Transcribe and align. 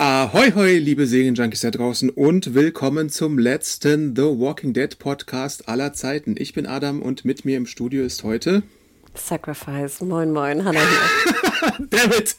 Ahoi, 0.00 0.52
hoi, 0.54 0.78
liebe 0.78 1.08
Serienjunkies 1.08 1.62
da 1.62 1.72
draußen 1.72 2.08
und 2.10 2.54
willkommen 2.54 3.10
zum 3.10 3.36
letzten 3.36 4.14
The 4.14 4.22
Walking 4.22 4.72
Dead 4.72 4.96
Podcast 4.96 5.68
aller 5.68 5.92
Zeiten. 5.92 6.36
Ich 6.38 6.52
bin 6.52 6.66
Adam 6.66 7.02
und 7.02 7.24
mit 7.24 7.44
mir 7.44 7.56
im 7.56 7.66
Studio 7.66 8.04
ist 8.04 8.22
heute 8.22 8.62
Sacrifice. 9.14 10.00
Moin, 10.00 10.32
moin, 10.32 10.64
Hannah 10.64 10.78
hier. 10.78 11.88
David. 11.90 12.36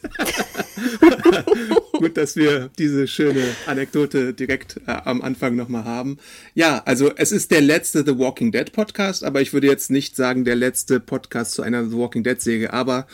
Gut, 1.92 2.16
dass 2.16 2.34
wir 2.34 2.70
diese 2.78 3.06
schöne 3.06 3.44
Anekdote 3.66 4.32
direkt 4.32 4.80
äh, 4.86 4.92
am 5.04 5.20
Anfang 5.20 5.54
nochmal 5.54 5.84
haben. 5.84 6.16
Ja, 6.54 6.80
also 6.86 7.12
es 7.14 7.30
ist 7.30 7.50
der 7.50 7.60
letzte 7.60 8.06
The 8.06 8.18
Walking 8.18 8.52
Dead 8.52 8.72
Podcast, 8.72 9.22
aber 9.22 9.42
ich 9.42 9.52
würde 9.52 9.66
jetzt 9.66 9.90
nicht 9.90 10.16
sagen 10.16 10.46
der 10.46 10.56
letzte 10.56 10.98
Podcast 10.98 11.52
zu 11.52 11.60
einer 11.60 11.84
The 11.84 11.96
Walking 11.98 12.24
Dead 12.24 12.40
Serie, 12.40 12.72
aber 12.72 13.06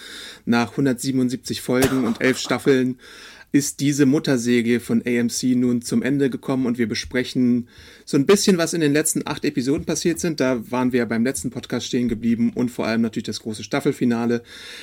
nach 0.45 0.71
177 0.71 1.63
Folgen 1.63 2.05
und 2.05 2.21
elf 2.21 2.39
Staffeln 2.39 3.01
ist 3.53 3.81
diese 3.81 4.07
Mutterserie 4.07 4.81
von 4.81 5.03
AMC 5.07 5.55
nun 5.57 5.81
zum 5.81 6.03
Ende 6.03 6.31
gekommen 6.31 6.67
und 6.67 6.79
wir 6.79 6.89
besprechen 6.89 7.69
so 8.05 8.17
ein 8.17 8.27
bisschen, 8.27 8.59
was 8.59 8.75
in 8.75 8.81
den 8.81 8.93
letzten 8.93 9.27
acht 9.27 9.45
Episoden 9.45 9.87
passiert 9.87 10.21
sind. 10.21 10.41
Da 10.41 10.71
waren 10.71 10.93
wir 10.93 11.07
beim 11.07 11.25
letzten 11.25 11.51
Podcast 11.51 11.87
stehen 11.87 12.09
geblieben 12.09 12.53
und 12.55 12.71
vor 12.71 12.87
allem 12.87 13.03
natürlich 13.03 13.25
das 13.25 13.41
große 13.41 13.63
Staffelfinale. 13.63 14.43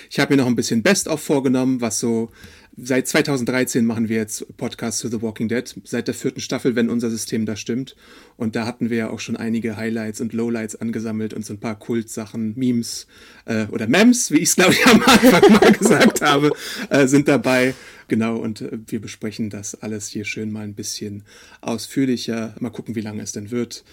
Ich 0.10 0.20
habe 0.20 0.34
mir 0.34 0.42
noch 0.42 0.48
ein 0.48 0.56
bisschen 0.56 0.82
Best-of 0.82 1.22
vorgenommen, 1.22 1.82
was 1.82 2.00
so 2.00 2.32
Seit 2.76 3.08
2013 3.08 3.86
machen 3.86 4.10
wir 4.10 4.16
jetzt 4.18 4.58
Podcasts 4.58 5.00
zu 5.00 5.08
The 5.08 5.22
Walking 5.22 5.48
Dead, 5.48 5.64
seit 5.84 6.08
der 6.08 6.16
vierten 6.16 6.40
Staffel, 6.40 6.76
wenn 6.76 6.90
unser 6.90 7.12
System 7.12 7.46
da 7.46 7.56
stimmt. 7.56 7.96
Und 8.36 8.56
da 8.56 8.66
hatten 8.66 8.90
wir 8.90 8.98
ja 8.98 9.10
auch 9.12 9.20
schon 9.20 9.38
einige 9.38 9.78
Highlights 9.78 10.22
und 10.22 10.34
Lowlights 10.34 10.78
angesammelt 10.78 11.36
und 11.36 11.46
so 11.46 11.54
ein 11.54 11.60
paar 11.60 11.78
Kultsachen, 11.78 12.54
Memes 12.56 13.06
äh, 13.46 13.68
oder 13.68 13.86
Mems, 13.88 14.32
wie 14.32 14.38
ich 14.38 14.50
es 14.50 14.56
glaube 14.56 14.74
ich 14.74 14.88
am 14.88 15.04
Anfang 15.04 15.54
mal 15.54 15.72
gesagt 15.78 16.22
habe, 16.22 16.52
äh, 16.90 17.06
sind 17.06 17.28
dabei. 17.28 17.76
Genau, 18.08 18.38
und 18.38 18.62
äh, 18.62 18.80
wir 18.88 19.00
besprechen 19.00 19.52
das 19.52 19.76
alles 19.76 20.08
hier 20.08 20.26
schön 20.26 20.52
mal 20.52 20.64
ein 20.64 20.74
bisschen 20.74 21.24
ausführlicher. 21.62 22.56
Mal 22.60 22.72
gucken, 22.72 22.96
wie 22.96 23.02
lange 23.02 23.22
es 23.22 23.34
denn 23.34 23.52
wird. 23.52 23.84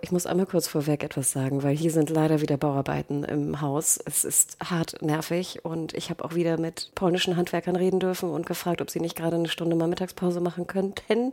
Ich 0.00 0.12
muss 0.12 0.26
einmal 0.26 0.46
kurz 0.46 0.68
vorweg 0.68 1.02
etwas 1.02 1.32
sagen, 1.32 1.62
weil 1.62 1.74
hier 1.74 1.90
sind 1.90 2.10
leider 2.10 2.40
wieder 2.40 2.56
Bauarbeiten 2.56 3.24
im 3.24 3.60
Haus. 3.60 3.98
Es 4.04 4.22
ist 4.22 4.56
hart 4.62 5.02
nervig 5.02 5.64
und 5.64 5.94
ich 5.94 6.10
habe 6.10 6.24
auch 6.24 6.34
wieder 6.34 6.58
mit 6.58 6.92
polnischen 6.94 7.36
Handwerkern 7.36 7.74
reden 7.74 7.98
dürfen 7.98 8.30
und 8.30 8.46
gefragt, 8.46 8.80
ob 8.80 8.90
sie 8.90 9.00
nicht 9.00 9.16
gerade 9.16 9.36
eine 9.36 9.48
Stunde 9.48 9.76
mal 9.76 9.88
Mittagspause 9.88 10.40
machen 10.40 10.66
könnten. 10.66 11.32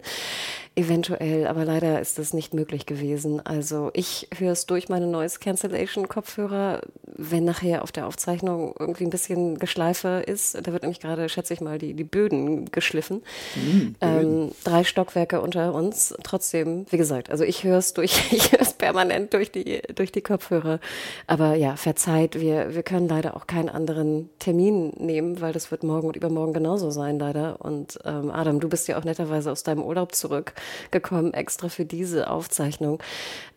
Eventuell, 0.75 1.47
aber 1.47 1.63
leider 1.63 2.01
ist 2.01 2.17
das 2.17 2.33
nicht 2.33 2.53
möglich 2.53 2.85
gewesen. 2.85 3.45
Also 3.45 3.91
ich 3.93 4.29
höre 4.35 4.53
es 4.53 4.65
durch 4.65 4.89
meine 4.89 5.07
Noise 5.07 5.39
Cancellation 5.39 6.07
Kopfhörer. 6.07 6.81
Wenn 7.17 7.45
nachher 7.45 7.81
auf 7.81 7.91
der 7.91 8.07
Aufzeichnung 8.07 8.75
irgendwie 8.77 9.05
ein 9.05 9.09
bisschen 9.09 9.57
Geschleife 9.57 10.23
ist, 10.25 10.55
da 10.55 10.73
wird 10.73 10.83
nämlich 10.83 10.99
gerade, 10.99 11.29
schätze 11.29 11.53
ich 11.53 11.61
mal, 11.61 11.77
die, 11.77 11.93
die 11.93 12.03
Böden 12.03 12.65
geschliffen. 12.71 13.23
Mhm, 13.55 13.95
ähm, 14.01 14.51
drei 14.65 14.83
Stockwerke 14.83 15.39
unter 15.39 15.73
uns. 15.73 16.13
Trotzdem, 16.23 16.85
wie 16.89 16.97
gesagt, 16.97 17.29
also 17.29 17.45
ich 17.45 17.63
höre 17.63 17.77
es 17.77 17.93
durch, 17.93 18.21
ich 18.31 18.44
höre 18.51 18.61
es 18.61 18.73
permanent 18.73 19.33
durch 19.33 19.51
die, 19.51 19.81
durch 19.93 20.11
die 20.11 20.21
Kopfhörer. 20.21 20.79
Aber 21.27 21.55
ja, 21.55 21.75
verzeiht, 21.75 22.39
wir, 22.39 22.75
wir 22.75 22.83
können 22.83 23.07
leider 23.07 23.35
auch 23.35 23.47
keinen 23.47 23.69
anderen 23.69 24.29
Termin 24.39 24.93
nehmen, 24.97 25.41
weil 25.41 25.53
das 25.53 25.71
wird 25.71 25.83
morgen 25.83 26.07
und 26.07 26.15
übermorgen 26.15 26.53
genauso 26.53 26.91
sein, 26.91 27.19
leider. 27.19 27.61
Und 27.61 27.99
ähm, 28.05 28.31
Adam, 28.31 28.59
du 28.59 28.69
bist 28.69 28.87
ja 28.87 28.97
auch 28.97 29.03
netterweise 29.03 29.51
aus 29.51 29.63
deinem 29.63 29.83
Urlaub 29.83 30.15
zurückgekommen, 30.15 31.33
extra 31.33 31.69
für 31.69 31.85
diese 31.85 32.29
Aufzeichnung. 32.29 33.01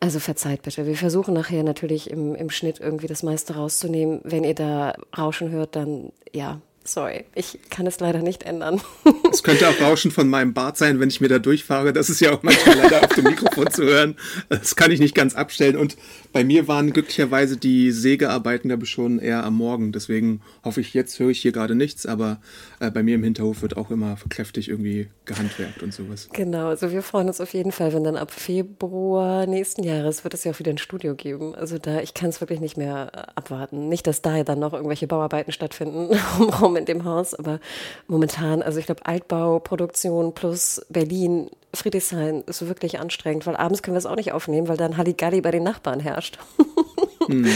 Also 0.01 0.21
verzeiht 0.21 0.63
bitte. 0.63 0.87
Wir 0.87 0.97
versuchen 0.97 1.35
nachher 1.35 1.63
natürlich 1.63 2.11
im, 2.11 2.35
im 2.35 2.51
Schnitt 2.51 2.81
irgendwie 2.81 3.07
das 3.07 3.23
meiste 3.23 3.55
rauszunehmen. 3.55 4.21
Wenn 4.25 4.45
ihr 4.45 4.55
da 4.55 4.95
Rauschen 5.17 5.51
hört, 5.51 5.77
dann 5.77 6.13
ja, 6.33 6.61
Sorry, 6.89 7.27
ich 7.35 7.59
kann 7.69 7.87
es 7.87 8.01
leider 8.01 8.21
nicht 8.21 8.45
ändern. 8.45 8.81
Es 9.33 9.43
könnte 9.43 9.69
auch 9.69 9.81
Rauschen 9.81 10.11
von 10.11 10.29
meinem 10.29 10.55
Bart 10.55 10.77
sein, 10.77 11.01
wenn 11.01 11.09
ich 11.09 11.21
mir 11.21 11.29
da 11.29 11.39
durchfahre. 11.39 11.93
Das 11.93 12.11
ist 12.11 12.21
ja 12.21 12.33
auch 12.33 12.43
manchmal 12.43 12.77
leider 12.77 13.05
auf 13.05 13.15
dem 13.15 13.25
Mikrofon 13.25 13.71
zu 13.71 13.85
hören. 13.85 14.17
Das 14.49 14.77
kann 14.77 14.91
ich 14.91 15.01
nicht 15.01 15.15
ganz 15.15 15.35
abstellen. 15.35 15.77
Und 15.77 15.97
bei 16.33 16.45
mir 16.45 16.69
waren 16.69 16.93
glücklicherweise 16.93 17.57
die 17.57 17.91
Sägearbeiten, 17.91 18.69
glaube 18.69 18.85
ich, 18.85 18.91
schon 18.91 19.19
eher 19.19 19.45
am 19.45 19.55
Morgen. 19.55 19.93
Deswegen 19.93 20.41
hoffe 20.65 20.81
ich, 20.81 20.95
jetzt 20.95 21.19
höre 21.19 21.31
ich 21.31 21.41
hier 21.41 21.53
gerade 21.53 21.75
nichts. 21.75 22.07
Aber 22.07 22.41
äh, 22.81 22.91
bei 22.91 23.03
mir 23.03 23.15
im 23.15 23.23
Hinterhof 23.23 23.63
wird 23.63 23.77
auch 23.77 23.91
immer 23.91 24.17
kräftig 24.29 24.69
irgendwie 24.69 25.09
gehandwerkt 25.25 25.83
und 25.83 25.93
sowas. 25.93 26.29
Genau, 26.33 26.69
also 26.69 26.91
wir 26.91 27.03
freuen 27.03 27.29
uns 27.29 27.41
auf 27.41 27.53
jeden 27.55 27.73
Fall, 27.73 27.93
wenn 27.93 28.05
dann 28.05 28.17
ab 28.17 28.31
Februar 28.31 29.47
nächsten 29.47 29.83
Jahres 29.83 30.25
wird 30.25 30.35
es 30.35 30.45
ja 30.45 30.53
auch 30.53 30.59
wieder 30.59 30.73
ein 30.73 30.79
Studio 30.79 31.15
geben. 31.15 31.55
Also 31.55 31.79
da, 31.79 32.01
ich 32.01 32.15
kann 32.15 32.31
es 32.31 32.41
wirklich 32.41 32.61
nicht 32.61 32.77
mehr 32.77 33.37
abwarten. 33.37 33.89
Nicht, 33.89 34.07
dass 34.07 34.23
da 34.23 34.43
dann 34.45 34.59
noch 34.59 34.73
irgendwelche 34.73 35.07
Bauarbeiten 35.07 35.53
stattfinden, 35.53 36.19
um 36.63 36.77
in 36.77 36.85
dem 36.85 37.05
Haus, 37.05 37.35
aber 37.35 37.61
momentan, 38.07 38.63
also 38.63 38.79
ich 38.79 38.87
glaube, 38.87 39.07
Altbauproduktion 39.19 40.35
plus 40.35 40.81
Berlin, 40.89 41.51
Friedrichshain 41.75 42.43
ist 42.47 42.67
wirklich 42.67 42.99
anstrengend, 42.99 43.47
weil 43.47 43.57
abends 43.57 43.83
können 43.83 43.95
wir 43.95 43.99
es 43.99 44.07
auch 44.07 44.17
nicht 44.17 44.33
aufnehmen, 44.33 44.69
weil 44.69 44.77
dann 44.77 44.97
Halligalli 44.97 45.41
bei 45.41 45.51
den 45.51 45.65
Nachbarn 45.65 46.01
herrscht. 46.01 46.39
mhm. 47.29 47.51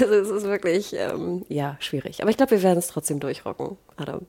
Also 0.00 0.14
es 0.14 0.30
ist 0.30 0.44
wirklich, 0.44 0.94
ähm, 0.94 1.44
ja, 1.48 1.76
schwierig. 1.80 2.22
Aber 2.22 2.30
ich 2.30 2.36
glaube, 2.36 2.52
wir 2.52 2.62
werden 2.62 2.78
es 2.78 2.88
trotzdem 2.88 3.20
durchrocken, 3.20 3.76
Adam. 3.96 4.26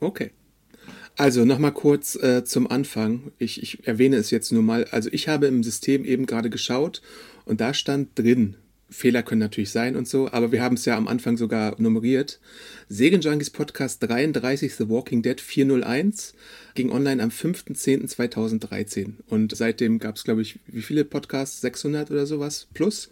Okay. 0.00 0.30
Also 1.16 1.44
nochmal 1.44 1.72
kurz 1.72 2.14
äh, 2.14 2.44
zum 2.44 2.70
Anfang. 2.70 3.32
Ich, 3.38 3.60
ich 3.62 3.86
erwähne 3.88 4.16
es 4.16 4.30
jetzt 4.30 4.52
nur 4.52 4.62
mal. 4.62 4.84
Also 4.92 5.08
ich 5.10 5.28
habe 5.28 5.46
im 5.46 5.64
System 5.64 6.04
eben 6.04 6.26
gerade 6.26 6.50
geschaut 6.50 7.02
und 7.44 7.60
da 7.60 7.74
stand 7.74 8.16
drin, 8.16 8.54
Fehler 8.90 9.22
können 9.22 9.40
natürlich 9.40 9.70
sein 9.70 9.96
und 9.96 10.08
so, 10.08 10.30
aber 10.30 10.50
wir 10.50 10.62
haben 10.62 10.76
es 10.76 10.84
ja 10.84 10.96
am 10.96 11.08
Anfang 11.08 11.36
sogar 11.36 11.74
nummeriert. 11.78 12.40
Segen 12.88 13.20
Junkies 13.20 13.50
Podcast 13.50 14.02
33 14.02 14.74
The 14.74 14.88
Walking 14.88 15.22
Dead 15.22 15.40
401 15.40 16.34
ging 16.74 16.90
online 16.90 17.22
am 17.22 17.28
5.10.2013 17.28 19.14
und 19.28 19.54
seitdem 19.54 19.98
gab 19.98 20.16
es, 20.16 20.24
glaube 20.24 20.42
ich, 20.42 20.58
wie 20.66 20.82
viele 20.82 21.04
Podcasts? 21.04 21.60
600 21.60 22.10
oder 22.10 22.24
sowas 22.24 22.66
plus. 22.72 23.10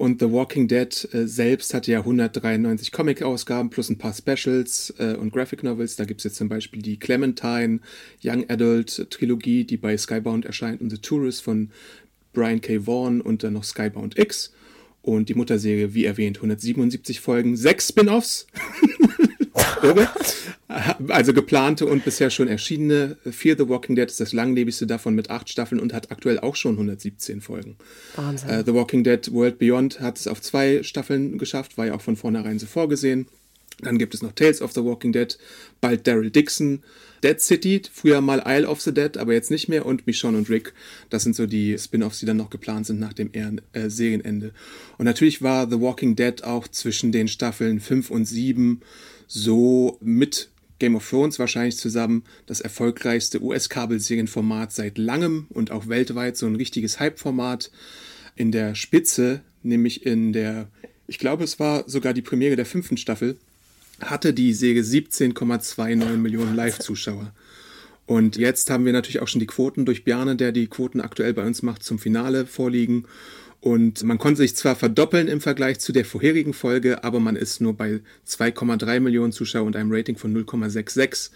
Und 0.00 0.18
The 0.18 0.32
Walking 0.32 0.66
Dead 0.66 1.08
äh, 1.12 1.28
selbst 1.28 1.74
hatte 1.74 1.92
ja 1.92 1.98
193 1.98 2.90
Comic-Ausgaben 2.90 3.68
plus 3.68 3.90
ein 3.90 3.98
paar 3.98 4.14
Specials 4.14 4.94
äh, 4.98 5.14
und 5.14 5.30
Graphic 5.30 5.62
Novels. 5.62 5.96
Da 5.96 6.06
gibt 6.06 6.20
es 6.20 6.24
jetzt 6.24 6.36
zum 6.36 6.48
Beispiel 6.48 6.80
die 6.80 6.98
Clementine 6.98 7.80
Young 8.24 8.48
Adult 8.48 9.10
Trilogie, 9.10 9.64
die 9.64 9.76
bei 9.76 9.94
Skybound 9.98 10.46
erscheint, 10.46 10.80
und 10.80 10.88
The 10.88 10.96
Tourist 10.96 11.42
von 11.42 11.70
Brian 12.32 12.62
K. 12.62 12.86
Vaughan 12.86 13.20
und 13.20 13.42
dann 13.42 13.52
noch 13.52 13.64
Skybound 13.64 14.18
X. 14.18 14.54
Und 15.02 15.28
die 15.28 15.34
Mutterserie, 15.34 15.94
wie 15.94 16.04
erwähnt, 16.04 16.38
177 16.38 17.20
Folgen, 17.20 17.56
sechs 17.56 17.88
Spin-offs. 17.88 18.46
also 21.08 21.32
geplante 21.32 21.86
und 21.86 22.04
bisher 22.04 22.30
schon 22.30 22.48
erschienene. 22.48 23.16
Fear 23.30 23.56
the 23.58 23.68
Walking 23.68 23.96
Dead 23.96 24.08
ist 24.08 24.20
das 24.20 24.32
langlebigste 24.32 24.86
davon 24.86 25.14
mit 25.14 25.30
acht 25.30 25.48
Staffeln 25.48 25.80
und 25.80 25.92
hat 25.92 26.10
aktuell 26.10 26.38
auch 26.38 26.56
schon 26.56 26.72
117 26.72 27.40
Folgen. 27.40 27.76
Wahnsinn. 28.16 28.50
Uh, 28.50 28.62
the 28.64 28.74
Walking 28.74 29.04
Dead 29.04 29.32
World 29.32 29.58
Beyond 29.58 30.00
hat 30.00 30.18
es 30.18 30.26
auf 30.26 30.40
zwei 30.40 30.82
Staffeln 30.82 31.38
geschafft, 31.38 31.78
war 31.78 31.86
ja 31.86 31.94
auch 31.94 32.02
von 32.02 32.16
vornherein 32.16 32.58
so 32.58 32.66
vorgesehen. 32.66 33.26
Dann 33.80 33.98
gibt 33.98 34.14
es 34.14 34.22
noch 34.22 34.32
Tales 34.32 34.60
of 34.60 34.72
the 34.72 34.84
Walking 34.84 35.12
Dead, 35.12 35.38
bald 35.80 36.06
Daryl 36.06 36.30
Dixon, 36.30 36.82
Dead 37.22 37.40
City, 37.40 37.82
früher 37.92 38.20
mal 38.20 38.42
Isle 38.46 38.68
of 38.68 38.80
the 38.80 38.92
Dead, 38.92 39.16
aber 39.16 39.32
jetzt 39.32 39.50
nicht 39.50 39.68
mehr, 39.68 39.86
und 39.86 40.06
Michonne 40.06 40.38
und 40.38 40.48
Rick. 40.48 40.72
Das 41.10 41.22
sind 41.22 41.36
so 41.36 41.46
die 41.46 41.78
Spin-offs, 41.78 42.20
die 42.20 42.26
dann 42.26 42.36
noch 42.36 42.50
geplant 42.50 42.86
sind 42.86 43.00
nach 43.00 43.12
dem 43.12 43.30
äh, 43.32 43.90
Serienende. 43.90 44.52
Und 44.98 45.04
natürlich 45.04 45.42
war 45.42 45.68
The 45.70 45.80
Walking 45.80 46.16
Dead 46.16 46.44
auch 46.44 46.68
zwischen 46.68 47.12
den 47.12 47.28
Staffeln 47.28 47.80
5 47.80 48.10
und 48.10 48.24
7 48.24 48.80
so 49.26 49.98
mit 50.00 50.50
Game 50.80 50.96
of 50.96 51.08
Thrones 51.08 51.38
wahrscheinlich 51.38 51.76
zusammen 51.76 52.24
das 52.46 52.60
erfolgreichste 52.60 53.40
US-Kabelserienformat 53.40 54.72
seit 54.72 54.98
langem 54.98 55.46
und 55.50 55.70
auch 55.70 55.86
weltweit 55.86 56.36
so 56.36 56.46
ein 56.46 56.56
richtiges 56.56 56.98
Hype-Format. 56.98 57.70
In 58.34 58.50
der 58.50 58.74
Spitze, 58.74 59.42
nämlich 59.62 60.06
in 60.06 60.32
der, 60.32 60.68
ich 61.06 61.18
glaube, 61.18 61.44
es 61.44 61.60
war 61.60 61.88
sogar 61.88 62.14
die 62.14 62.22
Premiere 62.22 62.56
der 62.56 62.66
fünften 62.66 62.96
Staffel, 62.96 63.36
hatte 64.00 64.32
die 64.32 64.52
Serie 64.52 64.82
17,29 64.82 66.16
Millionen 66.16 66.54
Live-Zuschauer. 66.54 67.32
Und 68.06 68.36
jetzt 68.36 68.70
haben 68.70 68.84
wir 68.84 68.92
natürlich 68.92 69.20
auch 69.20 69.28
schon 69.28 69.38
die 69.40 69.46
Quoten 69.46 69.84
durch 69.84 70.04
Bjarne, 70.04 70.34
der 70.34 70.50
die 70.50 70.66
Quoten 70.66 71.00
aktuell 71.00 71.32
bei 71.32 71.46
uns 71.46 71.62
macht, 71.62 71.84
zum 71.84 71.98
Finale 71.98 72.44
vorliegen. 72.44 73.06
Und 73.60 74.02
man 74.02 74.18
konnte 74.18 74.38
sich 74.38 74.56
zwar 74.56 74.74
verdoppeln 74.74 75.28
im 75.28 75.40
Vergleich 75.40 75.80
zu 75.80 75.92
der 75.92 76.04
vorherigen 76.04 76.54
Folge, 76.54 77.04
aber 77.04 77.20
man 77.20 77.36
ist 77.36 77.60
nur 77.60 77.76
bei 77.76 78.00
2,3 78.26 79.00
Millionen 79.00 79.32
Zuschauer 79.32 79.66
und 79.66 79.76
einem 79.76 79.92
Rating 79.92 80.16
von 80.16 80.34
0,66, 80.34 81.30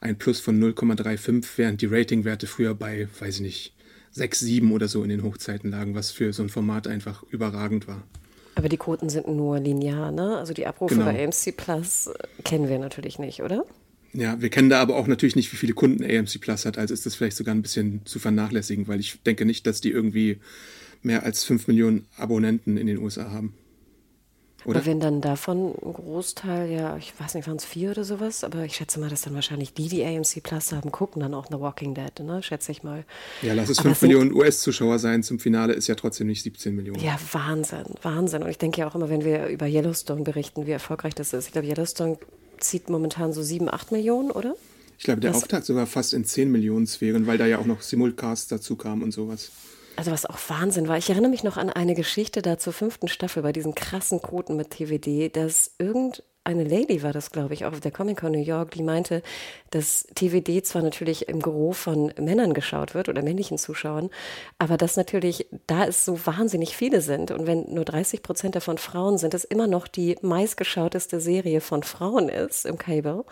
ein 0.00 0.18
Plus 0.18 0.40
von 0.40 0.62
0,35, 0.62 1.44
während 1.56 1.80
die 1.80 1.86
Ratingwerte 1.86 2.46
früher 2.46 2.74
bei, 2.74 3.08
weiß 3.18 3.36
ich 3.36 3.40
nicht, 3.40 3.74
6, 4.12 4.40
7 4.40 4.72
oder 4.72 4.88
so 4.88 5.02
in 5.02 5.08
den 5.08 5.22
Hochzeiten 5.22 5.70
lagen, 5.70 5.94
was 5.94 6.10
für 6.10 6.32
so 6.32 6.42
ein 6.42 6.48
Format 6.48 6.86
einfach 6.86 7.22
überragend 7.30 7.88
war. 7.88 8.04
Aber 8.60 8.68
die 8.68 8.76
Quoten 8.76 9.08
sind 9.08 9.26
nur 9.26 9.58
linear, 9.58 10.12
ne? 10.12 10.36
Also 10.36 10.52
die 10.52 10.66
Abrufe 10.66 10.94
genau. 10.94 11.06
bei 11.06 11.24
AMC 11.24 11.56
Plus 11.56 12.08
äh, 12.08 12.42
kennen 12.44 12.68
wir 12.68 12.78
natürlich 12.78 13.18
nicht, 13.18 13.42
oder? 13.42 13.64
Ja, 14.12 14.38
wir 14.42 14.50
kennen 14.50 14.68
da 14.68 14.82
aber 14.82 14.96
auch 14.96 15.06
natürlich 15.06 15.34
nicht, 15.34 15.50
wie 15.50 15.56
viele 15.56 15.72
Kunden 15.72 16.04
AMC 16.04 16.42
Plus 16.42 16.66
hat, 16.66 16.76
also 16.76 16.92
ist 16.92 17.06
das 17.06 17.14
vielleicht 17.14 17.38
sogar 17.38 17.54
ein 17.54 17.62
bisschen 17.62 18.04
zu 18.04 18.18
vernachlässigen, 18.18 18.86
weil 18.86 19.00
ich 19.00 19.22
denke 19.22 19.46
nicht, 19.46 19.66
dass 19.66 19.80
die 19.80 19.90
irgendwie 19.90 20.40
mehr 21.00 21.22
als 21.22 21.42
5 21.42 21.68
Millionen 21.68 22.06
Abonnenten 22.18 22.76
in 22.76 22.86
den 22.86 22.98
USA 22.98 23.30
haben. 23.30 23.54
Oder? 24.64 24.78
Aber 24.78 24.86
wenn 24.86 25.00
dann 25.00 25.20
davon 25.20 25.74
ein 25.82 25.92
Großteil, 25.92 26.70
ja, 26.70 26.96
ich 26.96 27.12
weiß 27.18 27.34
nicht, 27.34 27.46
waren 27.46 27.56
es 27.56 27.64
vier 27.64 27.92
oder 27.92 28.04
sowas, 28.04 28.44
aber 28.44 28.64
ich 28.64 28.76
schätze 28.76 29.00
mal, 29.00 29.08
dass 29.08 29.22
dann 29.22 29.34
wahrscheinlich 29.34 29.72
die, 29.72 29.88
die 29.88 30.04
AMC 30.04 30.42
Plus 30.42 30.72
haben, 30.72 30.92
gucken 30.92 31.22
dann 31.22 31.32
auch 31.34 31.46
The 31.50 31.58
Walking 31.58 31.94
Dead, 31.94 32.12
ne? 32.20 32.42
schätze 32.42 32.72
ich 32.72 32.82
mal. 32.82 33.04
Ja, 33.42 33.54
lass 33.54 33.70
es 33.70 33.80
5 33.80 34.02
Millionen 34.02 34.34
US-Zuschauer 34.34 34.98
sein, 34.98 35.22
zum 35.22 35.38
Finale 35.38 35.72
ist 35.72 35.86
ja 35.86 35.94
trotzdem 35.94 36.26
nicht 36.26 36.42
17 36.42 36.74
Millionen. 36.74 37.00
Ja, 37.00 37.18
Wahnsinn, 37.32 37.86
Wahnsinn. 38.02 38.42
Und 38.42 38.50
ich 38.50 38.58
denke 38.58 38.80
ja 38.80 38.88
auch 38.88 38.94
immer, 38.94 39.08
wenn 39.08 39.24
wir 39.24 39.46
über 39.46 39.66
Yellowstone 39.66 40.22
berichten, 40.22 40.66
wie 40.66 40.72
erfolgreich 40.72 41.14
das 41.14 41.32
ist. 41.32 41.46
Ich 41.46 41.52
glaube, 41.52 41.66
Yellowstone 41.66 42.18
zieht 42.58 42.90
momentan 42.90 43.32
so 43.32 43.42
7, 43.42 43.72
8 43.72 43.92
Millionen, 43.92 44.30
oder? 44.30 44.54
Ich 44.98 45.04
glaube, 45.04 45.22
der 45.22 45.32
das 45.32 45.42
Auftakt 45.42 45.64
sogar 45.64 45.86
fast 45.86 46.12
in 46.12 46.26
10 46.26 46.52
Millionen 46.52 46.86
Sphären, 46.86 47.26
weil 47.26 47.38
da 47.38 47.46
ja 47.46 47.58
auch 47.58 47.64
noch 47.64 47.80
Simulcasts 47.80 48.48
dazu 48.48 48.76
kamen 48.76 49.02
und 49.02 49.12
sowas. 49.12 49.50
Also 50.00 50.12
was 50.12 50.24
auch 50.24 50.38
Wahnsinn 50.48 50.88
war, 50.88 50.96
ich 50.96 51.10
erinnere 51.10 51.30
mich 51.30 51.44
noch 51.44 51.58
an 51.58 51.68
eine 51.68 51.92
Geschichte 51.92 52.40
da 52.40 52.56
zur 52.56 52.72
fünften 52.72 53.06
Staffel 53.06 53.42
bei 53.42 53.52
diesen 53.52 53.74
krassen 53.74 54.22
Quoten 54.22 54.56
mit 54.56 54.70
TVD, 54.70 55.28
dass 55.28 55.74
irgendeine 55.78 56.64
Lady 56.64 57.02
war 57.02 57.12
das, 57.12 57.32
glaube 57.32 57.52
ich, 57.52 57.66
auch 57.66 57.72
auf 57.72 57.80
der 57.80 57.90
Comic 57.90 58.20
Con 58.20 58.32
New 58.32 58.38
York, 58.38 58.70
die 58.70 58.82
meinte, 58.82 59.22
dass 59.68 60.06
TVD 60.14 60.62
zwar 60.62 60.80
natürlich 60.80 61.28
im 61.28 61.42
Gros 61.42 61.76
von 61.76 62.14
Männern 62.18 62.54
geschaut 62.54 62.94
wird 62.94 63.10
oder 63.10 63.20
männlichen 63.20 63.58
Zuschauern, 63.58 64.08
aber 64.58 64.78
dass 64.78 64.96
natürlich 64.96 65.48
da 65.66 65.84
es 65.84 66.06
so 66.06 66.18
wahnsinnig 66.24 66.78
viele 66.78 67.02
sind 67.02 67.30
und 67.30 67.46
wenn 67.46 67.70
nur 67.70 67.84
30 67.84 68.22
Prozent 68.22 68.56
davon 68.56 68.78
Frauen 68.78 69.18
sind, 69.18 69.34
es 69.34 69.44
immer 69.44 69.66
noch 69.66 69.86
die 69.86 70.16
meistgeschauteste 70.22 71.20
Serie 71.20 71.60
von 71.60 71.82
Frauen 71.82 72.30
ist 72.30 72.64
im 72.64 72.78
Cable, 72.78 73.26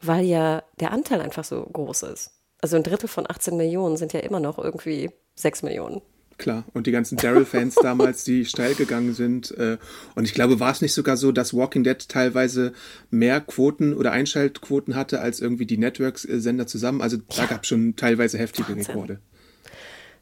weil 0.00 0.24
ja 0.24 0.62
der 0.80 0.90
Anteil 0.90 1.20
einfach 1.20 1.44
so 1.44 1.62
groß 1.64 2.04
ist. 2.04 2.30
Also 2.62 2.76
ein 2.76 2.82
Drittel 2.82 3.10
von 3.10 3.28
18 3.28 3.58
Millionen 3.58 3.98
sind 3.98 4.14
ja 4.14 4.20
immer 4.20 4.40
noch 4.40 4.56
irgendwie 4.56 5.10
6 5.34 5.64
Millionen. 5.64 6.00
Klar, 6.36 6.64
und 6.72 6.86
die 6.86 6.92
ganzen 6.92 7.16
Daryl-Fans 7.16 7.74
damals, 7.82 8.24
die 8.24 8.44
steil 8.44 8.74
gegangen 8.74 9.14
sind. 9.14 9.50
Äh, 9.52 9.78
und 10.14 10.24
ich 10.24 10.34
glaube, 10.34 10.60
war 10.60 10.72
es 10.72 10.80
nicht 10.80 10.92
sogar 10.92 11.16
so, 11.16 11.32
dass 11.32 11.54
Walking 11.54 11.84
Dead 11.84 12.08
teilweise 12.08 12.72
mehr 13.10 13.40
Quoten 13.40 13.94
oder 13.94 14.12
Einschaltquoten 14.12 14.96
hatte 14.96 15.20
als 15.20 15.40
irgendwie 15.40 15.66
die 15.66 15.78
Networks-Sender 15.78 16.66
zusammen? 16.66 17.00
Also 17.00 17.16
da 17.16 17.42
ja. 17.42 17.46
gab 17.46 17.62
es 17.62 17.68
schon 17.68 17.96
teilweise 17.96 18.38
heftige 18.38 18.70
Wahnsinn. 18.70 18.86
Rekorde. 18.86 19.20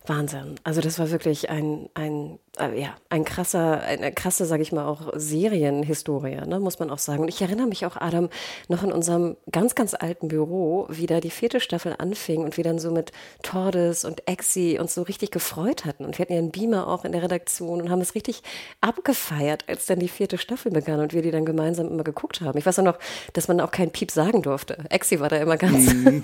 Wahnsinn. 0.06 0.56
Also 0.64 0.80
das 0.80 0.98
war 0.98 1.10
wirklich 1.10 1.48
ein, 1.50 1.88
ein, 1.94 2.38
äh, 2.58 2.80
ja, 2.80 2.94
ein 3.08 3.24
krasser, 3.24 3.80
eine 3.82 4.12
krasse, 4.12 4.44
sage 4.44 4.62
ich 4.62 4.72
mal, 4.72 4.86
auch 4.86 5.12
Serienhistorie, 5.14 6.36
ne, 6.46 6.60
muss 6.60 6.78
man 6.78 6.90
auch 6.90 6.98
sagen. 6.98 7.22
Und 7.22 7.28
ich 7.28 7.40
erinnere 7.40 7.66
mich 7.66 7.86
auch, 7.86 7.96
Adam, 7.96 8.28
noch 8.68 8.82
in 8.82 8.92
unserem 8.92 9.36
ganz, 9.50 9.74
ganz 9.74 9.94
alten 9.94 10.28
Büro, 10.28 10.86
wie 10.88 11.06
da 11.06 11.20
die 11.20 11.30
vierte 11.30 11.60
Staffel 11.60 11.94
anfing 11.98 12.42
und 12.42 12.56
wir 12.56 12.64
dann 12.64 12.78
so 12.78 12.90
mit 12.90 13.12
Tordes 13.42 14.04
und 14.04 14.28
Exi 14.28 14.78
uns 14.80 14.94
so 14.94 15.02
richtig 15.02 15.30
gefreut 15.30 15.84
hatten. 15.84 16.04
Und 16.04 16.18
wir 16.18 16.24
hatten 16.24 16.32
ja 16.32 16.38
einen 16.38 16.50
Beamer 16.50 16.88
auch 16.88 17.04
in 17.04 17.12
der 17.12 17.22
Redaktion 17.22 17.80
und 17.80 17.90
haben 17.90 18.00
es 18.00 18.14
richtig 18.14 18.42
abgefeiert, 18.80 19.64
als 19.68 19.86
dann 19.86 20.00
die 20.00 20.08
vierte 20.08 20.38
Staffel 20.38 20.72
begann 20.72 21.00
und 21.00 21.12
wir 21.12 21.22
die 21.22 21.30
dann 21.30 21.44
gemeinsam 21.44 21.88
immer 21.88 22.04
geguckt 22.04 22.40
haben. 22.40 22.58
Ich 22.58 22.66
weiß 22.66 22.80
auch 22.80 22.84
noch, 22.84 22.98
dass 23.34 23.48
man 23.48 23.60
auch 23.60 23.70
keinen 23.70 23.90
Piep 23.90 24.10
sagen 24.10 24.42
durfte. 24.42 24.78
Exi 24.90 25.20
war 25.20 25.28
da 25.28 25.36
immer 25.36 25.56
ganz, 25.56 25.94
mhm. 25.94 26.22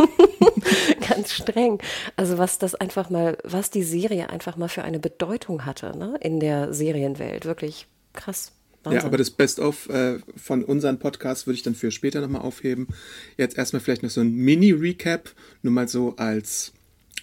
ganz 1.08 1.32
streng. 1.32 1.78
Also 2.16 2.38
was 2.38 2.58
das 2.58 2.74
einfach 2.74 3.08
mal, 3.08 3.38
was 3.44 3.68
was 3.68 3.70
die 3.70 3.82
Serie 3.82 4.30
einfach 4.30 4.56
mal 4.56 4.68
für 4.68 4.82
eine 4.82 4.98
Bedeutung 4.98 5.66
hatte 5.66 5.98
ne? 5.98 6.17
In 6.20 6.40
der 6.40 6.72
Serienwelt. 6.72 7.44
Wirklich 7.44 7.86
krass. 8.12 8.52
Wahnsinn. 8.84 9.00
Ja, 9.00 9.06
aber 9.06 9.18
das 9.18 9.30
Best-of 9.30 9.88
äh, 9.88 10.18
von 10.36 10.64
unseren 10.64 10.98
Podcasts 10.98 11.46
würde 11.46 11.56
ich 11.56 11.62
dann 11.62 11.74
für 11.74 11.90
später 11.90 12.20
nochmal 12.20 12.42
aufheben. 12.42 12.88
Jetzt 13.36 13.58
erstmal 13.58 13.80
vielleicht 13.80 14.02
noch 14.02 14.10
so 14.10 14.20
ein 14.20 14.34
Mini-Recap, 14.34 15.30
nur 15.62 15.72
mal 15.72 15.88
so 15.88 16.14
als 16.16 16.72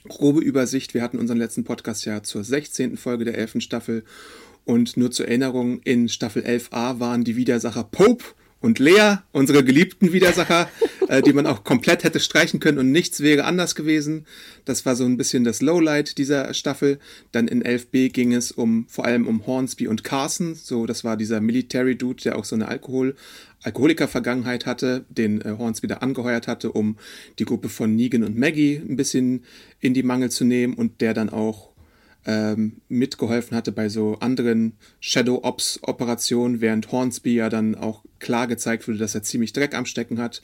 grobe 0.07 0.41
Übersicht. 0.41 0.93
Wir 0.93 1.01
hatten 1.01 1.17
unseren 1.17 1.37
letzten 1.37 1.63
Podcast 1.63 2.05
ja 2.05 2.23
zur 2.23 2.43
16. 2.43 2.97
Folge 2.97 3.25
der 3.25 3.37
11. 3.37 3.55
Staffel 3.59 4.03
und 4.65 4.97
nur 4.97 5.11
zur 5.11 5.27
Erinnerung, 5.27 5.79
in 5.83 6.09
Staffel 6.09 6.43
11a 6.43 6.99
waren 6.99 7.23
die 7.23 7.35
Widersacher 7.35 7.83
Pope 7.83 8.25
und 8.61 8.79
Lea, 8.79 9.17
unsere 9.31 9.63
geliebten 9.63 10.11
Widersacher, 10.11 10.69
äh, 11.07 11.21
die 11.21 11.33
man 11.33 11.45
auch 11.45 11.63
komplett 11.63 12.03
hätte 12.03 12.19
streichen 12.19 12.59
können 12.59 12.77
und 12.77 12.91
nichts 12.91 13.21
wäre 13.21 13.45
anders 13.45 13.75
gewesen. 13.75 14.25
Das 14.65 14.85
war 14.85 14.95
so 14.95 15.05
ein 15.05 15.17
bisschen 15.17 15.43
das 15.43 15.61
Lowlight 15.61 16.17
dieser 16.17 16.53
Staffel. 16.53 16.99
Dann 17.31 17.47
in 17.47 17.63
11b 17.63 18.09
ging 18.09 18.33
es 18.33 18.51
um 18.51 18.85
vor 18.87 19.05
allem 19.05 19.27
um 19.27 19.45
Hornsby 19.45 19.87
und 19.87 20.03
Carson. 20.03 20.55
So, 20.55 20.85
das 20.85 21.03
war 21.03 21.17
dieser 21.17 21.41
Military 21.41 21.95
Dude, 21.95 22.23
der 22.23 22.37
auch 22.37 22.45
so 22.45 22.55
eine 22.55 22.67
Alkohol 22.67 23.15
Alkoholiker-Vergangenheit 23.63 24.67
hatte, 24.67 25.05
den 25.09 25.41
äh, 25.41 25.55
Horns 25.57 25.81
wieder 25.81 26.03
angeheuert 26.03 26.47
hatte, 26.47 26.71
um 26.71 26.97
die 27.39 27.45
Gruppe 27.45 27.67
von 27.67 27.95
Negan 27.95 28.23
und 28.23 28.37
Maggie 28.37 28.75
ein 28.75 28.95
bisschen 28.95 29.43
in 29.79 29.95
die 29.95 30.03
Mangel 30.03 30.29
zu 30.29 30.45
nehmen 30.45 30.75
und 30.75 31.01
der 31.01 31.15
dann 31.15 31.29
auch 31.29 31.71
ähm, 32.25 32.77
mitgeholfen 32.89 33.55
hatte 33.55 33.71
bei 33.71 33.89
so 33.89 34.17
anderen 34.19 34.73
Shadow 34.99 35.41
Ops 35.43 35.79
Operationen, 35.83 36.61
während 36.61 36.91
Hornsby 36.91 37.35
ja 37.35 37.49
dann 37.49 37.75
auch 37.75 38.03
klar 38.19 38.47
gezeigt 38.47 38.87
wurde, 38.87 38.97
dass 38.97 39.15
er 39.15 39.23
ziemlich 39.23 39.53
Dreck 39.53 39.75
am 39.75 39.85
Stecken 39.85 40.19
hat. 40.19 40.41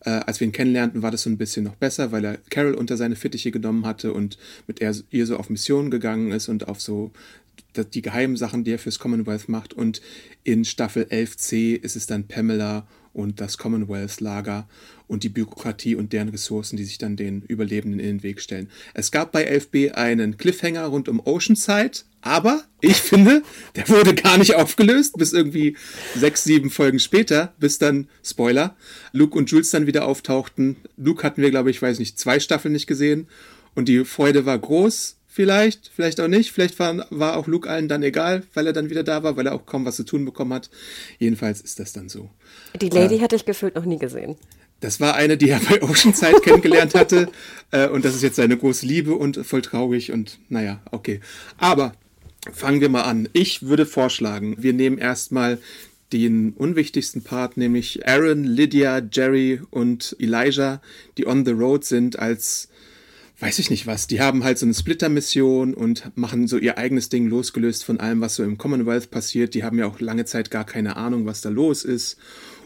Äh, 0.00 0.10
als 0.10 0.40
wir 0.40 0.46
ihn 0.46 0.52
kennenlernten, 0.52 1.02
war 1.02 1.10
das 1.10 1.22
so 1.22 1.30
ein 1.30 1.38
bisschen 1.38 1.64
noch 1.64 1.74
besser, 1.74 2.12
weil 2.12 2.24
er 2.24 2.38
Carol 2.50 2.74
unter 2.74 2.96
seine 2.96 3.16
Fittiche 3.16 3.50
genommen 3.50 3.86
hatte 3.86 4.12
und 4.12 4.38
mit 4.66 4.80
er, 4.80 4.94
ihr 5.10 5.26
so 5.26 5.36
auf 5.36 5.50
Missionen 5.50 5.90
gegangen 5.90 6.32
ist 6.32 6.48
und 6.48 6.68
auf 6.68 6.80
so 6.80 7.12
die 7.92 8.02
geheimen 8.02 8.36
Sachen, 8.36 8.64
die 8.64 8.72
er 8.72 8.78
fürs 8.78 8.98
Commonwealth 8.98 9.48
macht. 9.48 9.74
Und 9.74 10.00
in 10.44 10.64
Staffel 10.64 11.04
11c 11.04 11.76
ist 11.76 11.96
es 11.96 12.06
dann 12.06 12.26
Pamela 12.26 12.86
und 13.16 13.40
das 13.40 13.56
Commonwealth-Lager 13.56 14.68
und 15.08 15.22
die 15.22 15.30
Bürokratie 15.30 15.94
und 15.94 16.12
deren 16.12 16.28
Ressourcen, 16.28 16.76
die 16.76 16.84
sich 16.84 16.98
dann 16.98 17.16
den 17.16 17.40
Überlebenden 17.42 17.98
in 17.98 18.18
den 18.18 18.22
Weg 18.22 18.42
stellen. 18.42 18.68
Es 18.92 19.10
gab 19.10 19.32
bei 19.32 19.50
11b 19.50 19.92
einen 19.92 20.36
Cliffhanger 20.36 20.84
rund 20.84 21.08
um 21.08 21.20
Oceanside, 21.24 22.00
aber 22.20 22.62
ich 22.82 22.96
finde, 22.96 23.42
der 23.74 23.88
wurde 23.88 24.14
gar 24.14 24.36
nicht 24.36 24.56
aufgelöst, 24.56 25.16
bis 25.16 25.32
irgendwie 25.32 25.78
sechs, 26.14 26.44
sieben 26.44 26.68
Folgen 26.68 26.98
später, 26.98 27.54
bis 27.58 27.78
dann, 27.78 28.08
Spoiler, 28.22 28.76
Luke 29.12 29.38
und 29.38 29.50
Jules 29.50 29.70
dann 29.70 29.86
wieder 29.86 30.04
auftauchten. 30.04 30.76
Luke 30.98 31.22
hatten 31.22 31.40
wir, 31.40 31.50
glaube 31.50 31.70
ich, 31.70 31.80
weiß 31.80 31.98
nicht, 31.98 32.18
zwei 32.18 32.38
Staffeln 32.38 32.72
nicht 32.72 32.86
gesehen 32.86 33.28
und 33.74 33.88
die 33.88 34.04
Freude 34.04 34.44
war 34.44 34.58
groß 34.58 35.15
Vielleicht, 35.36 35.90
vielleicht 35.94 36.18
auch 36.22 36.28
nicht. 36.28 36.50
Vielleicht 36.50 36.78
war, 36.78 37.06
war 37.10 37.36
auch 37.36 37.46
Luke 37.46 37.68
allen 37.68 37.88
dann 37.88 38.02
egal, 38.02 38.44
weil 38.54 38.66
er 38.68 38.72
dann 38.72 38.88
wieder 38.88 39.02
da 39.02 39.22
war, 39.22 39.36
weil 39.36 39.46
er 39.46 39.54
auch 39.54 39.66
kaum 39.66 39.84
was 39.84 39.96
zu 39.96 40.04
tun 40.04 40.24
bekommen 40.24 40.54
hat. 40.54 40.70
Jedenfalls 41.18 41.60
ist 41.60 41.78
das 41.78 41.92
dann 41.92 42.08
so. 42.08 42.30
Die 42.80 42.88
Lady 42.88 43.16
äh, 43.16 43.20
hatte 43.20 43.36
ich 43.36 43.44
gefühlt 43.44 43.74
noch 43.74 43.84
nie 43.84 43.98
gesehen. 43.98 44.36
Das 44.80 44.98
war 44.98 45.14
eine, 45.14 45.36
die 45.36 45.50
er 45.50 45.60
bei 45.60 45.82
Oceanside 45.82 46.40
kennengelernt 46.40 46.94
hatte. 46.98 47.28
Äh, 47.70 47.88
und 47.88 48.06
das 48.06 48.14
ist 48.14 48.22
jetzt 48.22 48.36
seine 48.36 48.56
große 48.56 48.86
Liebe 48.86 49.14
und 49.14 49.44
voll 49.44 49.60
traurig 49.60 50.10
und 50.10 50.38
naja, 50.48 50.80
okay. 50.90 51.20
Aber 51.58 51.92
fangen 52.50 52.80
wir 52.80 52.88
mal 52.88 53.02
an. 53.02 53.28
Ich 53.34 53.60
würde 53.60 53.84
vorschlagen, 53.84 54.56
wir 54.58 54.72
nehmen 54.72 54.96
erstmal 54.96 55.58
den 56.14 56.54
unwichtigsten 56.54 57.22
Part, 57.22 57.58
nämlich 57.58 58.08
Aaron, 58.08 58.44
Lydia, 58.44 59.02
Jerry 59.12 59.60
und 59.70 60.16
Elijah, 60.18 60.80
die 61.18 61.26
on 61.26 61.44
the 61.44 61.52
road 61.52 61.84
sind 61.84 62.18
als 62.18 62.70
weiß 63.38 63.58
ich 63.58 63.70
nicht 63.70 63.86
was, 63.86 64.06
die 64.06 64.20
haben 64.20 64.44
halt 64.44 64.58
so 64.58 64.66
eine 64.66 64.74
Splitter-Mission 64.74 65.74
und 65.74 66.16
machen 66.16 66.46
so 66.46 66.58
ihr 66.58 66.78
eigenes 66.78 67.08
Ding 67.08 67.28
losgelöst 67.28 67.84
von 67.84 68.00
allem, 68.00 68.20
was 68.20 68.36
so 68.36 68.44
im 68.44 68.58
Commonwealth 68.58 69.10
passiert. 69.10 69.54
Die 69.54 69.64
haben 69.64 69.78
ja 69.78 69.86
auch 69.86 70.00
lange 70.00 70.24
Zeit 70.24 70.50
gar 70.50 70.64
keine 70.64 70.96
Ahnung, 70.96 71.26
was 71.26 71.42
da 71.42 71.50
los 71.50 71.84
ist 71.84 72.16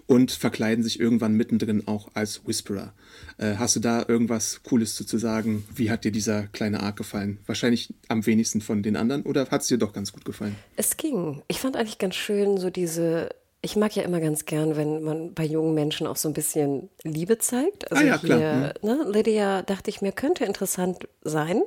und 0.07 0.33
verkleiden 0.33 0.83
sich 0.83 0.99
irgendwann 0.99 1.35
mittendrin 1.35 1.87
auch 1.87 2.09
als 2.15 2.45
Whisperer. 2.45 2.93
Äh, 3.39 3.55
hast 3.59 3.77
du 3.77 3.81
da 3.81 4.05
irgendwas 4.09 4.62
Cooles 4.65 4.97
zu, 4.97 5.19
sagen? 5.19 5.65
Wie 5.73 5.91
hat 5.91 6.05
dir 6.05 6.11
dieser 6.11 6.49
kleine 6.49 6.81
Arc 6.81 6.97
gefallen? 6.97 7.39
Wahrscheinlich 7.47 7.95
am 8.09 8.27
wenigsten 8.27 8.61
von 8.61 8.83
den 8.83 8.97
anderen 8.97 9.23
oder 9.23 9.49
hat 9.50 9.62
es 9.62 9.69
dir 9.69 9.79
doch 9.79 9.93
ganz 9.93 10.12
gut 10.12 10.25
gefallen? 10.25 10.57
Es 10.75 10.97
ging. 10.97 11.43
Ich 11.47 11.61
fand 11.61 11.77
eigentlich 11.77 11.99
ganz 11.99 12.17
schön 12.17 12.59
so 12.59 12.71
diese 12.71 13.31
ich 13.62 13.76
mag 13.76 13.95
ja 13.95 14.02
immer 14.02 14.21
ganz 14.21 14.47
gern, 14.47 14.76
wenn 14.76 15.02
man 15.02 15.35
bei 15.35 15.45
jungen 15.45 15.75
Menschen 15.75 16.07
auch 16.07 16.17
so 16.17 16.29
ein 16.29 16.35
bisschen 16.35 16.88
Liebe 17.02 17.38
zeigt. 17.38 17.90
Also 17.90 18.02
ah 18.02 18.07
ja, 18.07 18.21
hier, 18.21 18.29
klar. 18.29 18.75
Mhm. 18.83 18.88
Ne, 18.88 19.11
Lydia 19.11 19.62
dachte 19.62 19.90
ich 19.90 20.00
mir, 20.00 20.12
könnte 20.12 20.45
interessant 20.45 21.09
sein. 21.23 21.62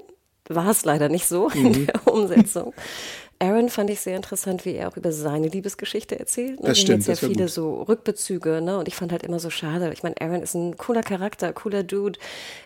War 0.50 0.70
es 0.70 0.84
leider 0.86 1.08
nicht 1.08 1.28
so 1.28 1.50
mhm. 1.50 1.66
in 1.66 1.86
der 1.86 2.08
Umsetzung. 2.08 2.74
Aaron 3.44 3.68
fand 3.68 3.90
ich 3.90 4.00
sehr 4.00 4.16
interessant, 4.16 4.64
wie 4.64 4.76
er 4.76 4.88
auch 4.88 4.96
über 4.96 5.12
seine 5.12 5.50
Liebesgeschichte 5.50 6.18
erzählt. 6.18 6.60
Das 6.62 6.80
stimmt. 6.80 7.02
Hat 7.02 7.08
ja 7.10 7.28
viele 7.28 7.44
gut. 7.44 7.52
so 7.52 7.82
Rückbezüge, 7.82 8.62
ne? 8.62 8.78
Und 8.78 8.88
ich 8.88 8.96
fand 8.96 9.12
halt 9.12 9.24
immer 9.24 9.40
so 9.40 9.50
schade. 9.50 9.92
Ich 9.92 10.02
meine, 10.02 10.16
Aaron 10.22 10.42
ist 10.42 10.54
ein 10.54 10.78
cooler 10.78 11.04
Charakter, 11.04 11.52
cooler 11.52 11.84
Dude. 11.84 12.18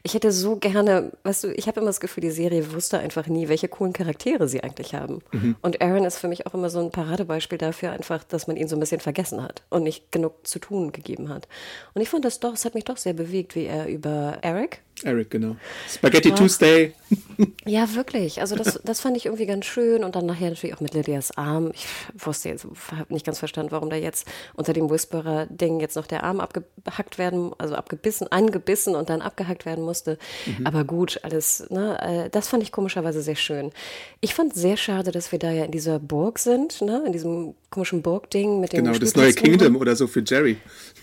Ich 0.03 0.13
hätte 0.13 0.31
so 0.31 0.57
gerne, 0.57 1.11
weißt 1.23 1.45
du, 1.45 1.51
ich 1.51 1.67
habe 1.67 1.79
immer 1.79 1.89
das 1.89 1.99
Gefühl, 1.99 2.21
die 2.21 2.29
Serie 2.29 2.73
wusste 2.73 2.99
einfach 2.99 3.25
nie, 3.25 3.49
welche 3.49 3.67
coolen 3.67 3.91
Charaktere 3.91 4.47
sie 4.47 4.61
eigentlich 4.61 4.93
haben. 4.93 5.23
Mhm. 5.31 5.55
Und 5.63 5.81
Aaron 5.81 6.05
ist 6.05 6.19
für 6.19 6.27
mich 6.27 6.45
auch 6.45 6.53
immer 6.53 6.69
so 6.69 6.79
ein 6.79 6.91
Paradebeispiel 6.91 7.57
dafür, 7.57 7.91
einfach, 7.91 8.23
dass 8.23 8.45
man 8.45 8.55
ihn 8.55 8.67
so 8.67 8.75
ein 8.75 8.79
bisschen 8.79 9.01
vergessen 9.01 9.41
hat 9.41 9.63
und 9.71 9.81
nicht 9.81 10.11
genug 10.11 10.45
zu 10.45 10.59
tun 10.59 10.91
gegeben 10.91 11.29
hat. 11.29 11.47
Und 11.95 12.03
ich 12.03 12.09
fand 12.09 12.23
das 12.23 12.39
doch, 12.39 12.53
es 12.53 12.65
hat 12.65 12.75
mich 12.75 12.85
doch 12.85 12.97
sehr 12.97 13.13
bewegt, 13.13 13.55
wie 13.55 13.65
er 13.65 13.87
über 13.87 14.37
Eric, 14.43 14.81
Eric, 15.03 15.29
genau. 15.29 15.55
Spaghetti 15.87 16.31
Ach. 16.33 16.37
Tuesday. 16.37 16.93
Ja, 17.65 17.93
wirklich. 17.93 18.41
Also 18.41 18.55
das, 18.55 18.79
das 18.83 19.01
fand 19.01 19.15
ich 19.15 19.25
irgendwie 19.25 19.45
ganz 19.45 19.65
schön. 19.65 20.03
Und 20.03 20.15
dann 20.15 20.25
nachher 20.25 20.49
natürlich 20.49 20.75
auch 20.75 20.81
mit 20.81 20.93
Lydias 20.93 21.37
Arm. 21.37 21.71
Ich 21.73 21.85
wusste 22.17 22.49
jetzt, 22.49 22.65
habe 22.91 23.13
nicht 23.13 23.25
ganz 23.25 23.39
verstanden, 23.39 23.71
warum 23.71 23.89
da 23.89 23.95
jetzt 23.95 24.27
unter 24.55 24.73
dem 24.73 24.89
Whisperer-Ding 24.89 25.79
jetzt 25.79 25.95
noch 25.95 26.07
der 26.07 26.23
Arm 26.23 26.39
abgehackt 26.39 27.17
werden, 27.17 27.51
also 27.57 27.75
abgebissen, 27.75 28.31
angebissen 28.31 28.95
und 28.95 29.09
dann 29.09 29.21
abgehackt 29.21 29.65
werden 29.65 29.85
musste. 29.85 30.17
Mhm. 30.45 30.65
Aber 30.65 30.83
gut, 30.83 31.19
alles, 31.23 31.69
ne, 31.69 32.25
äh, 32.25 32.29
das 32.29 32.47
fand 32.47 32.63
ich 32.63 32.71
komischerweise 32.71 33.21
sehr 33.21 33.35
schön. 33.35 33.71
Ich 34.19 34.33
fand 34.33 34.55
sehr 34.55 34.77
schade, 34.77 35.11
dass 35.11 35.31
wir 35.31 35.39
da 35.39 35.51
ja 35.51 35.65
in 35.65 35.71
dieser 35.71 35.99
Burg 35.99 36.39
sind, 36.39 36.81
ne, 36.81 37.03
in 37.05 37.13
diesem 37.13 37.53
komischen 37.69 38.01
Burg-Ding 38.01 38.59
mit 38.59 38.73
dem 38.73 38.85
Genau, 38.85 38.97
das 38.97 39.15
neue 39.15 39.33
Kingdom 39.33 39.75
oder 39.75 39.95
so 39.95 40.07
für 40.07 40.23
Jerry. 40.25 40.57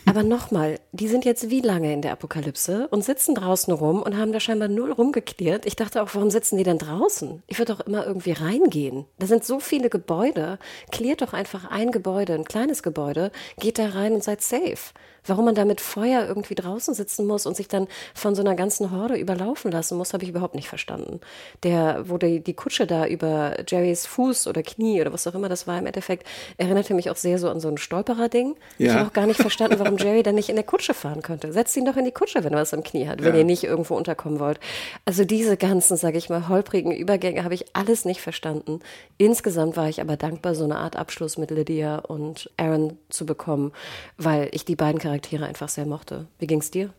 Aber 0.06 0.22
nochmal, 0.22 0.78
die 0.92 1.08
sind 1.08 1.24
jetzt 1.24 1.50
wie 1.50 1.60
lange 1.60 1.92
in 1.92 2.02
der 2.02 2.12
Apokalypse 2.12 2.88
und 2.88 3.04
sitzen 3.04 3.34
draußen 3.34 3.72
rum 3.72 4.02
und 4.02 4.16
haben 4.16 4.32
da 4.32 4.40
scheinbar 4.40 4.68
null 4.68 4.92
rumgeklärt. 4.92 5.64
Ich 5.66 5.76
dachte 5.76 6.02
auch, 6.02 6.10
warum 6.14 6.30
sitzen 6.30 6.56
die 6.58 6.64
denn 6.64 6.78
draußen? 6.78 7.42
Ich 7.46 7.58
würde 7.58 7.74
doch 7.74 7.86
immer 7.86 8.06
irgendwie 8.06 8.32
reingehen. 8.32 9.06
Da 9.18 9.26
sind 9.26 9.44
so 9.44 9.60
viele 9.60 9.88
Gebäude. 9.88 10.58
Klärt 10.92 11.22
doch 11.22 11.32
einfach 11.32 11.70
ein 11.70 11.90
Gebäude, 11.90 12.34
ein 12.34 12.44
kleines 12.44 12.82
Gebäude, 12.82 13.32
geht 13.58 13.78
da 13.78 13.88
rein 13.90 14.12
und 14.12 14.24
seid 14.24 14.42
safe. 14.42 14.92
Warum 15.26 15.46
man 15.46 15.54
da 15.54 15.64
mit 15.64 15.80
Feuer 15.80 16.26
irgendwie 16.26 16.54
draußen 16.54 16.94
sitzen 16.94 17.26
muss 17.26 17.46
und 17.46 17.56
sich 17.56 17.68
dann 17.68 17.88
von 18.14 18.34
so 18.34 18.42
einer 18.42 18.54
ganzen 18.54 18.90
Horde 18.90 19.16
überlaufen 19.16 19.72
lassen 19.72 19.96
muss, 19.96 20.12
habe 20.12 20.24
ich 20.24 20.30
überhaupt 20.30 20.54
nicht 20.54 20.68
verstanden. 20.68 21.20
Der, 21.62 22.08
wo 22.08 22.18
die, 22.18 22.40
die 22.40 22.54
Kutsche 22.54 22.86
da 22.86 23.06
über 23.06 23.56
Jerrys 23.66 24.06
Fuß 24.06 24.46
oder 24.46 24.62
Knie 24.62 25.00
oder 25.00 25.12
was 25.12 25.26
auch 25.26 25.34
immer 25.34 25.48
das 25.48 25.66
war 25.66 25.78
im 25.78 25.86
Endeffekt, 25.86 26.26
erinnerte 26.58 26.94
mich 26.94 27.10
auch 27.10 27.16
sehr 27.16 27.38
so 27.38 27.48
an 27.48 27.60
so 27.60 27.68
ein 27.68 27.78
Stolperer-Ding. 27.78 28.56
Ja. 28.78 28.86
Ich 28.86 28.92
habe 28.94 29.08
auch 29.08 29.12
gar 29.12 29.26
nicht 29.26 29.40
verstanden, 29.40 29.78
warum 29.78 29.96
Jerry 29.96 30.22
dann 30.22 30.34
nicht 30.34 30.50
in 30.50 30.56
der 30.56 30.64
Kutsche 30.64 30.92
fahren 30.92 31.22
konnte. 31.22 31.52
Setzt 31.52 31.76
ihn 31.76 31.86
doch 31.86 31.96
in 31.96 32.04
die 32.04 32.12
Kutsche, 32.12 32.44
wenn 32.44 32.52
er 32.52 32.60
was 32.60 32.74
am 32.74 32.82
Knie 32.82 33.08
hat, 33.08 33.22
wenn 33.22 33.32
ja. 33.32 33.40
ihr 33.40 33.44
nicht 33.44 33.64
irgendwo 33.64 33.96
unterkommen 33.96 34.40
wollt. 34.40 34.60
Also 35.06 35.24
diese 35.24 35.56
ganzen, 35.56 35.96
sage 35.96 36.18
ich 36.18 36.28
mal, 36.28 36.48
holprigen 36.48 36.92
Übergänge 36.92 37.44
habe 37.44 37.54
ich 37.54 37.64
alles 37.74 38.04
nicht 38.04 38.20
verstanden. 38.20 38.80
Insgesamt 39.16 39.76
war 39.76 39.88
ich 39.88 40.00
aber 40.00 40.16
dankbar, 40.16 40.54
so 40.54 40.64
eine 40.64 40.76
Art 40.76 40.96
Abschluss 40.96 41.38
mit 41.38 41.50
Lydia 41.50 41.98
und 41.98 42.50
Aaron 42.56 42.98
zu 43.08 43.24
bekommen, 43.24 43.72
weil 44.18 44.48
ich 44.52 44.64
die 44.64 44.76
beiden 44.76 45.00
Charaktere 45.00 45.13
Charaktere 45.14 45.46
einfach 45.46 45.68
sehr 45.68 45.86
mochte. 45.86 46.26
Wie 46.40 46.46
ging's 46.48 46.72
dir? 46.72 46.92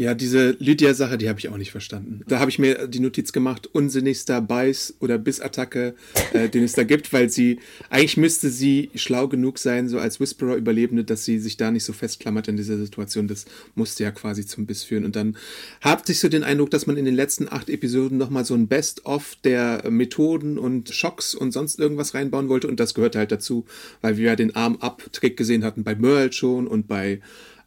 Ja, 0.00 0.14
diese 0.14 0.56
Lydia-Sache, 0.58 1.18
die 1.18 1.28
habe 1.28 1.40
ich 1.40 1.50
auch 1.50 1.58
nicht 1.58 1.72
verstanden. 1.72 2.22
Da 2.26 2.38
habe 2.38 2.50
ich 2.50 2.58
mir 2.58 2.88
die 2.88 3.00
Notiz 3.00 3.32
gemacht, 3.32 3.68
unsinnigster 3.70 4.38
Beiß- 4.38 4.94
oder 4.98 5.18
Bissattacke, 5.18 5.94
äh, 6.32 6.48
den 6.48 6.64
es 6.64 6.72
da 6.72 6.84
gibt, 6.84 7.12
weil 7.12 7.28
sie, 7.28 7.58
eigentlich 7.90 8.16
müsste 8.16 8.48
sie 8.48 8.88
schlau 8.94 9.28
genug 9.28 9.58
sein, 9.58 9.90
so 9.90 9.98
als 9.98 10.18
Whisperer-Überlebende, 10.18 11.04
dass 11.04 11.26
sie 11.26 11.38
sich 11.38 11.58
da 11.58 11.70
nicht 11.70 11.84
so 11.84 11.92
festklammert 11.92 12.48
in 12.48 12.56
dieser 12.56 12.78
Situation. 12.78 13.28
Das 13.28 13.44
musste 13.74 14.02
ja 14.04 14.10
quasi 14.10 14.46
zum 14.46 14.64
Biss 14.64 14.84
führen. 14.84 15.04
Und 15.04 15.16
dann 15.16 15.36
habe 15.82 16.00
ich 16.08 16.18
so 16.18 16.30
den 16.30 16.44
Eindruck, 16.44 16.70
dass 16.70 16.86
man 16.86 16.96
in 16.96 17.04
den 17.04 17.14
letzten 17.14 17.52
acht 17.52 17.68
Episoden 17.68 18.16
nochmal 18.16 18.46
so 18.46 18.54
ein 18.54 18.68
Best-of 18.68 19.36
der 19.44 19.84
Methoden 19.90 20.56
und 20.56 20.88
Schocks 20.88 21.34
und 21.34 21.52
sonst 21.52 21.78
irgendwas 21.78 22.14
reinbauen 22.14 22.48
wollte. 22.48 22.68
Und 22.68 22.80
das 22.80 22.94
gehört 22.94 23.16
halt 23.16 23.32
dazu, 23.32 23.66
weil 24.00 24.16
wir 24.16 24.28
ja 24.28 24.36
den 24.36 24.56
Arm-Up-Trick 24.56 25.36
gesehen 25.36 25.62
hatten 25.62 25.84
bei 25.84 25.94
Merle 25.94 26.32
schon 26.32 26.66
und 26.66 26.88
bei 26.88 27.20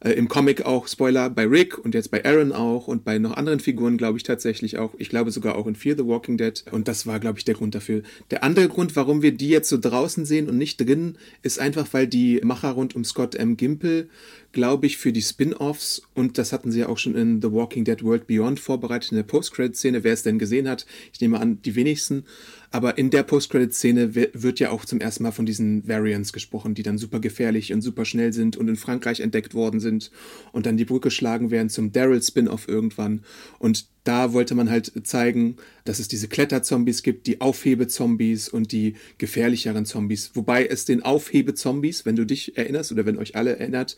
äh, 0.04 0.12
Im 0.12 0.28
Comic 0.28 0.66
auch, 0.66 0.86
Spoiler, 0.86 1.30
bei 1.30 1.46
Rick 1.46 1.78
und 1.78 1.94
jetzt 1.94 2.10
bei 2.10 2.24
Aaron 2.24 2.52
auch 2.52 2.86
und 2.88 3.04
bei 3.04 3.18
noch 3.18 3.36
anderen 3.36 3.58
Figuren, 3.58 3.96
glaube 3.96 4.18
ich 4.18 4.22
tatsächlich 4.22 4.78
auch. 4.78 4.92
Ich 4.98 5.08
glaube 5.08 5.30
sogar 5.30 5.56
auch 5.56 5.66
in 5.66 5.74
Fear 5.74 5.96
the 5.96 6.04
Walking 6.04 6.36
Dead. 6.36 6.62
Und 6.70 6.88
das 6.88 7.06
war, 7.06 7.18
glaube 7.18 7.38
ich, 7.38 7.44
der 7.44 7.54
Grund 7.54 7.74
dafür. 7.74 8.02
Der 8.30 8.44
andere 8.44 8.68
Grund, 8.68 8.94
warum 8.96 9.22
wir 9.22 9.32
die 9.32 9.48
jetzt 9.48 9.70
so 9.70 9.78
draußen 9.78 10.26
sehen 10.26 10.48
und 10.48 10.58
nicht 10.58 10.78
drinnen, 10.78 11.16
ist 11.42 11.58
einfach, 11.58 11.88
weil 11.92 12.06
die 12.06 12.40
Macher 12.44 12.70
rund 12.72 12.94
um 12.94 13.04
Scott 13.04 13.34
M. 13.34 13.56
Gimple 13.56 14.08
glaube 14.54 14.86
ich, 14.86 14.96
für 14.96 15.12
die 15.12 15.20
Spin-offs 15.20 16.00
und 16.14 16.38
das 16.38 16.52
hatten 16.52 16.72
sie 16.72 16.80
ja 16.80 16.88
auch 16.88 16.96
schon 16.96 17.14
in 17.14 17.42
The 17.42 17.52
Walking 17.52 17.84
Dead 17.84 18.02
World 18.02 18.26
Beyond 18.26 18.60
vorbereitet 18.60 19.10
in 19.10 19.16
der 19.16 19.24
Post-Credit-Szene. 19.24 20.04
Wer 20.04 20.14
es 20.14 20.22
denn 20.22 20.38
gesehen 20.38 20.68
hat, 20.68 20.86
ich 21.12 21.20
nehme 21.20 21.40
an, 21.40 21.60
die 21.60 21.74
wenigsten. 21.74 22.24
Aber 22.70 22.98
in 22.98 23.10
der 23.10 23.22
Post-Credit-Szene 23.22 24.14
wird 24.14 24.58
ja 24.58 24.70
auch 24.70 24.84
zum 24.84 25.00
ersten 25.00 25.22
Mal 25.22 25.32
von 25.32 25.46
diesen 25.46 25.86
Variants 25.86 26.32
gesprochen, 26.32 26.74
die 26.74 26.82
dann 26.82 26.98
super 26.98 27.20
gefährlich 27.20 27.72
und 27.72 27.82
super 27.82 28.04
schnell 28.04 28.32
sind 28.32 28.56
und 28.56 28.66
in 28.66 28.76
Frankreich 28.76 29.20
entdeckt 29.20 29.54
worden 29.54 29.78
sind 29.78 30.10
und 30.52 30.66
dann 30.66 30.76
die 30.76 30.84
Brücke 30.84 31.10
schlagen 31.10 31.50
werden 31.50 31.68
zum 31.68 31.92
Daryl-Spin-off 31.92 32.66
irgendwann. 32.66 33.22
Und 33.58 33.86
da 34.04 34.32
wollte 34.32 34.54
man 34.54 34.70
halt 34.70 34.92
zeigen, 35.06 35.56
dass 35.84 35.98
es 35.98 36.08
diese 36.08 36.28
Kletterzombies 36.28 37.02
gibt, 37.02 37.26
die 37.26 37.40
Aufhebe-Zombies 37.40 38.48
und 38.48 38.72
die 38.72 38.94
gefährlicheren 39.18 39.86
Zombies. 39.86 40.32
Wobei 40.34 40.66
es 40.66 40.84
den 40.84 41.02
Aufhebe-Zombies, 41.02 42.04
wenn 42.04 42.16
du 42.16 42.26
dich 42.26 42.56
erinnerst 42.58 42.92
oder 42.92 43.06
wenn 43.06 43.18
euch 43.18 43.34
alle 43.34 43.56
erinnert, 43.56 43.96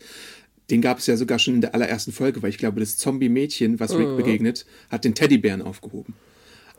den 0.69 0.81
gab 0.81 0.99
es 0.99 1.07
ja 1.07 1.15
sogar 1.15 1.39
schon 1.39 1.55
in 1.55 1.61
der 1.61 1.73
allerersten 1.73 2.11
Folge, 2.11 2.41
weil 2.41 2.49
ich 2.49 2.57
glaube, 2.57 2.79
das 2.79 2.97
Zombie-Mädchen, 2.97 3.79
was 3.79 3.97
Rick 3.97 4.09
mhm. 4.09 4.17
begegnet, 4.17 4.65
hat 4.89 5.05
den 5.05 5.15
Teddybären 5.15 5.61
aufgehoben. 5.61 6.15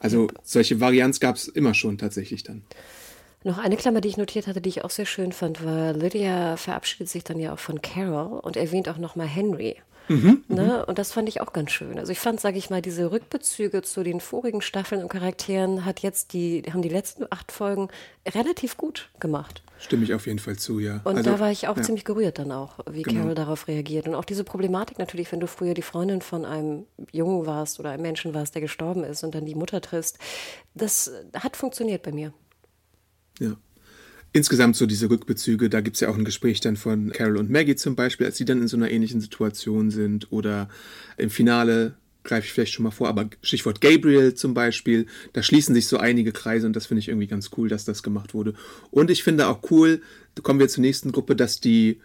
Also 0.01 0.29
solche 0.43 0.81
Varianz 0.81 1.21
gab 1.21 1.37
es 1.37 1.49
immer 1.49 1.75
schon 1.75 1.99
tatsächlich 1.99 2.43
dann. 2.43 2.63
Noch 3.45 3.59
eine 3.59 3.77
Klammer, 3.77 4.01
die 4.01 4.09
ich 4.09 4.17
notiert 4.17 4.47
hatte, 4.47 4.61
die 4.61 4.69
ich 4.69 4.85
auch 4.85 4.91
sehr 4.91 5.07
schön 5.07 5.33
fand, 5.33 5.65
war, 5.65 5.93
Lydia 5.93 6.57
verabschiedet 6.57 7.09
sich 7.09 7.25
dann 7.25 7.39
ja 7.39 7.55
auch 7.55 7.59
von 7.59 7.81
Carol 7.81 8.41
und 8.41 8.57
erwähnt 8.57 8.89
auch 8.89 8.99
nochmal 8.99 9.27
Henry. 9.27 9.77
Mhm, 10.09 10.43
ne? 10.49 10.87
Und 10.87 10.99
das 10.99 11.13
fand 11.13 11.29
ich 11.29 11.41
auch 11.41 11.53
ganz 11.53 11.71
schön. 11.71 11.99
Also 11.99 12.11
ich 12.13 12.19
fand, 12.19 12.41
sage 12.41 12.59
ich 12.59 12.71
mal, 12.71 12.83
diese 12.83 13.13
Rückbezüge 13.13 13.83
zu 13.83 14.03
den 14.03 14.21
vorigen 14.21 14.63
Staffeln 14.63 15.03
und 15.03 15.09
Charakteren 15.09 15.85
hat 15.85 16.01
jetzt 16.01 16.33
die, 16.33 16.63
haben 16.73 16.83
die 16.83 16.89
letzten 16.89 17.27
acht 17.31 17.53
Folgen 17.53 17.89
relativ 18.27 18.77
gut 18.77 19.11
gemacht. 19.21 19.63
Stimme 19.79 20.05
ich 20.05 20.13
auf 20.13 20.27
jeden 20.27 20.39
Fall 20.39 20.57
zu, 20.57 20.81
ja. 20.81 21.01
Und 21.05 21.19
also, 21.19 21.31
da 21.31 21.39
war 21.39 21.51
ich 21.53 21.69
auch 21.69 21.77
ja. 21.77 21.83
ziemlich 21.83 22.05
gerührt 22.05 22.39
dann 22.39 22.51
auch, 22.51 22.81
wie 22.91 23.03
genau. 23.03 23.21
Carol 23.21 23.35
darauf 23.35 23.69
reagiert. 23.69 24.09
Und 24.09 24.15
auch 24.15 24.25
diese 24.25 24.45
Problematik 24.45 24.99
natürlich, 24.99 25.31
wenn 25.31 25.41
du 25.41 25.47
früher 25.47 25.75
die 25.75 25.83
Freundin 25.83 26.21
von 26.21 26.45
einem 26.45 26.85
Jungen 27.13 27.47
warst 27.47 27.79
oder 27.79 27.91
einem 27.91 28.03
Menschen 28.03 28.35
warst, 28.35 28.55
der 28.55 28.63
gestorben 28.63 29.05
ist 29.05 29.23
und 29.23 29.35
dann 29.35 29.47
die 29.47 29.55
Mutter 29.55 29.81
triffst, 29.81 30.19
das 30.75 31.13
hat 31.35 31.57
funktioniert 31.57 32.03
bei 32.03 32.13
mir. 32.13 32.33
Ja. 33.39 33.57
Insgesamt 34.33 34.77
so 34.77 34.85
diese 34.85 35.09
Rückbezüge, 35.09 35.71
da 35.71 35.81
gibt 35.81 35.97
es 35.97 36.01
ja 36.01 36.11
auch 36.11 36.17
ein 36.17 36.25
Gespräch 36.25 36.61
dann 36.61 36.77
von 36.77 37.11
Carol 37.13 37.39
und 37.39 37.49
Maggie 37.49 37.77
zum 37.77 37.97
Beispiel, 37.97 38.27
als 38.27 38.37
sie 38.37 38.45
dann 38.45 38.61
in 38.61 38.69
so 38.69 38.77
einer 38.77 38.91
ähnlichen 38.91 39.21
Situation 39.21 39.91
sind 39.91 40.31
oder 40.33 40.69
im 41.17 41.31
Finale 41.31 41.97
greife 42.29 42.47
ich 42.47 42.53
vielleicht 42.53 42.75
schon 42.75 42.85
mal 42.85 42.91
vor, 42.91 43.09
aber 43.09 43.29
Stichwort 43.43 43.81
Gabriel 43.81 44.35
zum 44.35 44.55
Beispiel, 44.55 45.07
da 45.33 45.43
schließen 45.43 45.75
sich 45.75 45.89
so 45.89 45.97
einige 45.97 46.33
Kreise 46.33 46.67
und 46.67 46.77
das 46.77 46.87
finde 46.87 47.01
ich 47.01 47.09
irgendwie 47.09 47.27
ganz 47.27 47.51
cool, 47.57 47.69
dass 47.69 47.85
das 47.85 48.03
gemacht 48.03 48.35
wurde. 48.35 48.55
Und 48.91 49.11
ich 49.11 49.23
finde 49.23 49.49
auch 49.49 49.61
cool, 49.71 50.03
kommen 50.43 50.61
wir 50.61 50.69
zur 50.69 50.83
nächsten 50.83 51.11
Gruppe, 51.11 51.35
dass 51.35 51.61
die 51.61 52.01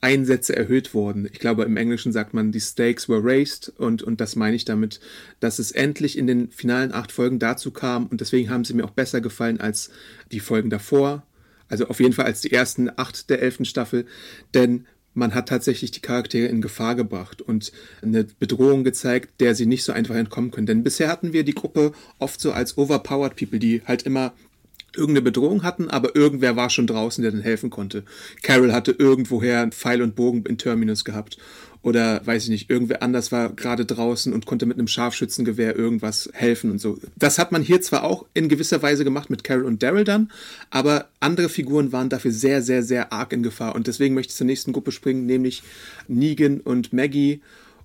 Einsätze 0.00 0.56
erhöht 0.56 0.94
wurden. 0.94 1.28
Ich 1.30 1.38
glaube, 1.38 1.64
im 1.64 1.76
Englischen 1.76 2.12
sagt 2.12 2.34
man, 2.34 2.52
die 2.52 2.60
Stakes 2.60 3.08
were 3.08 3.22
raised 3.22 3.72
und, 3.76 4.02
und 4.02 4.20
das 4.20 4.34
meine 4.34 4.56
ich 4.56 4.64
damit, 4.64 5.00
dass 5.40 5.58
es 5.58 5.72
endlich 5.72 6.16
in 6.16 6.26
den 6.26 6.50
finalen 6.50 6.92
acht 6.92 7.12
Folgen 7.12 7.38
dazu 7.38 7.70
kam 7.70 8.06
und 8.06 8.20
deswegen 8.20 8.50
haben 8.50 8.64
sie 8.64 8.74
mir 8.74 8.84
auch 8.84 8.90
besser 8.90 9.20
gefallen 9.20 9.60
als 9.60 9.90
die 10.32 10.40
Folgen 10.40 10.70
davor. 10.70 11.26
Also 11.68 11.88
auf 11.88 12.00
jeden 12.00 12.12
Fall 12.12 12.26
als 12.26 12.40
die 12.40 12.52
ersten 12.52 12.90
acht 12.96 13.28
der 13.28 13.42
elften 13.42 13.64
Staffel, 13.64 14.06
denn 14.54 14.86
man 15.16 15.34
hat 15.34 15.48
tatsächlich 15.48 15.90
die 15.90 16.00
Charaktere 16.00 16.46
in 16.46 16.60
Gefahr 16.60 16.94
gebracht 16.94 17.40
und 17.42 17.72
eine 18.02 18.24
Bedrohung 18.38 18.84
gezeigt, 18.84 19.40
der 19.40 19.54
sie 19.54 19.66
nicht 19.66 19.82
so 19.82 19.92
einfach 19.92 20.14
entkommen 20.14 20.50
können. 20.50 20.66
Denn 20.66 20.82
bisher 20.82 21.08
hatten 21.08 21.32
wir 21.32 21.42
die 21.42 21.54
Gruppe 21.54 21.92
oft 22.18 22.40
so 22.40 22.52
als 22.52 22.76
overpowered 22.76 23.36
people, 23.36 23.58
die 23.58 23.82
halt 23.86 24.02
immer 24.02 24.34
irgendeine 24.94 25.22
Bedrohung 25.22 25.62
hatten, 25.62 25.90
aber 25.90 26.14
irgendwer 26.16 26.56
war 26.56 26.70
schon 26.70 26.86
draußen, 26.86 27.22
der 27.22 27.32
dann 27.32 27.42
helfen 27.42 27.70
konnte. 27.70 28.04
Carol 28.42 28.72
hatte 28.72 28.92
irgendwoher 28.92 29.60
einen 29.60 29.72
Pfeil 29.72 30.02
und 30.02 30.16
Bogen 30.16 30.44
in 30.46 30.58
Terminus 30.58 31.04
gehabt 31.04 31.38
oder 31.86 32.20
weiß 32.26 32.42
ich 32.42 32.48
nicht, 32.48 32.68
irgendwer 32.68 33.00
anders 33.00 33.30
war 33.30 33.50
gerade 33.50 33.84
draußen 33.86 34.32
und 34.32 34.44
konnte 34.44 34.66
mit 34.66 34.76
einem 34.76 34.88
Scharfschützengewehr 34.88 35.76
irgendwas 35.76 36.28
helfen 36.32 36.72
und 36.72 36.80
so. 36.80 36.98
Das 37.14 37.38
hat 37.38 37.52
man 37.52 37.62
hier 37.62 37.80
zwar 37.80 38.02
auch 38.02 38.26
in 38.34 38.48
gewisser 38.48 38.82
Weise 38.82 39.04
gemacht 39.04 39.30
mit 39.30 39.44
Carol 39.44 39.64
und 39.64 39.84
Daryl 39.84 40.02
dann, 40.02 40.32
aber 40.70 41.06
andere 41.20 41.48
Figuren 41.48 41.92
waren 41.92 42.08
dafür 42.08 42.32
sehr, 42.32 42.60
sehr, 42.60 42.82
sehr 42.82 43.12
arg 43.12 43.32
in 43.32 43.44
Gefahr. 43.44 43.76
Und 43.76 43.86
deswegen 43.86 44.16
möchte 44.16 44.32
ich 44.32 44.36
zur 44.36 44.48
nächsten 44.48 44.72
Gruppe 44.72 44.90
springen, 44.90 45.26
nämlich 45.26 45.62
Negan 46.08 46.58
und 46.58 46.92
Maggie. 46.92 47.40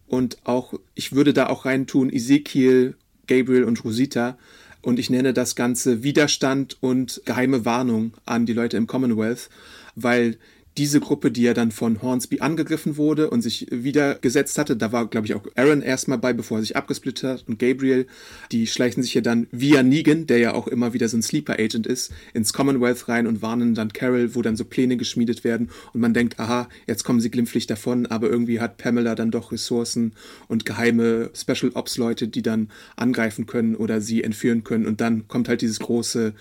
Und 0.08 0.39
auch, 0.46 0.74
ich 0.96 1.13
würde 1.13 1.31
da 1.31 1.46
auch 1.50 1.65
reintun, 1.65 2.12
Ezekiel, 2.12 2.96
Gabriel 3.27 3.65
und 3.65 3.86
Rosita. 3.86 4.36
Und 4.81 4.98
ich 4.98 5.12
nenne 5.12 5.31
das 5.31 5.55
Ganze 5.55 6.01
Widerstand 6.01 6.75
und 6.81 7.22
geheime 7.25 7.65
Warnung 7.65 8.13
an 8.25 8.48
die 8.48 8.53
Leute 8.53 8.77
im 8.77 8.88
Commonwealth, 8.88 9.51
weil 9.93 10.38
diese 10.77 11.01
Gruppe, 11.01 11.31
die 11.31 11.41
ja 11.43 11.53
dann 11.53 11.71
von 11.71 12.01
Hornsby 12.01 12.39
angegriffen 12.39 12.95
wurde 12.95 13.29
und 13.29 13.41
sich 13.41 13.67
wiedergesetzt 13.71 14.57
hatte, 14.57 14.77
da 14.77 14.91
war, 14.91 15.07
glaube 15.07 15.27
ich, 15.27 15.33
auch 15.33 15.45
Aaron 15.55 15.81
erstmal 15.81 16.17
bei, 16.17 16.31
bevor 16.31 16.59
er 16.59 16.61
sich 16.61 16.77
abgesplittet 16.77 17.29
hat 17.29 17.43
und 17.47 17.59
Gabriel, 17.59 18.07
die 18.51 18.67
schleichen 18.67 19.03
sich 19.03 19.13
ja 19.13 19.21
dann 19.21 19.47
via 19.51 19.83
Negan, 19.83 20.27
der 20.27 20.37
ja 20.37 20.53
auch 20.53 20.67
immer 20.67 20.93
wieder 20.93 21.09
so 21.09 21.17
ein 21.17 21.23
Sleeper 21.23 21.53
Agent 21.59 21.87
ist, 21.87 22.13
ins 22.33 22.53
Commonwealth 22.53 23.09
rein 23.09 23.27
und 23.27 23.41
warnen 23.41 23.75
dann 23.75 23.91
Carol, 23.91 24.33
wo 24.33 24.41
dann 24.41 24.55
so 24.55 24.63
Pläne 24.63 24.95
geschmiedet 24.95 25.43
werden. 25.43 25.69
Und 25.93 25.99
man 25.99 26.13
denkt, 26.13 26.39
aha, 26.39 26.69
jetzt 26.87 27.03
kommen 27.03 27.19
sie 27.19 27.31
glimpflich 27.31 27.67
davon, 27.67 28.05
aber 28.05 28.29
irgendwie 28.29 28.61
hat 28.61 28.77
Pamela 28.77 29.15
dann 29.15 29.31
doch 29.31 29.51
Ressourcen 29.51 30.13
und 30.47 30.65
geheime 30.65 31.31
Special 31.33 31.71
Ops 31.73 31.97
Leute, 31.97 32.29
die 32.29 32.41
dann 32.41 32.69
angreifen 32.95 33.45
können 33.45 33.75
oder 33.75 33.99
sie 33.99 34.23
entführen 34.23 34.63
können. 34.63 34.85
Und 34.85 35.01
dann 35.01 35.27
kommt 35.27 35.49
halt 35.49 35.61
dieses 35.61 35.79
große 35.79 36.33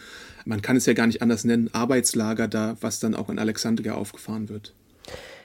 man 0.45 0.63
kann 0.63 0.77
es 0.77 0.87
ja 0.87 0.93
gar 0.93 1.07
nicht 1.07 1.23
anders 1.23 1.45
nennen, 1.45 1.71
Arbeitslager 1.73 2.49
da, 2.49 2.77
was 2.81 3.01
dann 3.01 3.15
auch 3.15 3.29
in 3.29 3.39
Alexandria 3.39 3.95
aufgefahren 3.95 4.49
wird. 4.49 4.75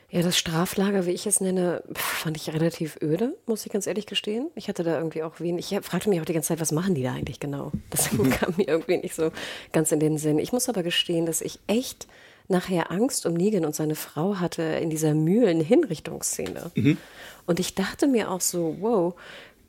Ja, 0.09 0.21
das 0.21 0.37
Straflager, 0.37 1.05
wie 1.05 1.11
ich 1.11 1.25
es 1.27 1.41
nenne, 1.41 1.83
fand 1.93 2.37
ich 2.37 2.53
relativ 2.53 2.97
öde, 3.01 3.35
muss 3.47 3.65
ich 3.65 3.71
ganz 3.71 3.85
ehrlich 3.87 4.05
gestehen. 4.05 4.49
Ich 4.55 4.69
hatte 4.69 4.83
da 4.83 4.97
irgendwie 4.97 5.23
auch 5.23 5.39
wenig. 5.39 5.71
Ich 5.71 5.85
fragte 5.85 6.09
mich 6.09 6.21
auch 6.21 6.25
die 6.25 6.33
ganze 6.33 6.49
Zeit, 6.49 6.61
was 6.61 6.71
machen 6.71 6.95
die 6.95 7.03
da 7.03 7.13
eigentlich 7.13 7.39
genau? 7.39 7.71
Das 7.89 8.09
kam 8.39 8.53
mir 8.55 8.67
irgendwie 8.67 8.97
nicht 8.97 9.15
so 9.15 9.31
ganz 9.73 9.91
in 9.91 9.99
den 9.99 10.17
Sinn. 10.17 10.39
Ich 10.39 10.53
muss 10.53 10.69
aber 10.69 10.83
gestehen, 10.83 11.25
dass 11.25 11.41
ich 11.41 11.59
echt 11.67 12.07
nachher 12.47 12.91
Angst 12.91 13.25
um 13.25 13.33
Negan 13.33 13.65
und 13.65 13.75
seine 13.75 13.95
Frau 13.95 14.39
hatte 14.39 14.61
in 14.61 14.89
dieser 14.89 15.13
Mühlen-Hinrichtungsszene. 15.15 16.71
Mhm. 16.75 16.97
Und 17.47 17.59
ich 17.59 17.75
dachte 17.75 18.07
mir 18.07 18.31
auch 18.31 18.41
so, 18.41 18.77
wow, 18.79 19.15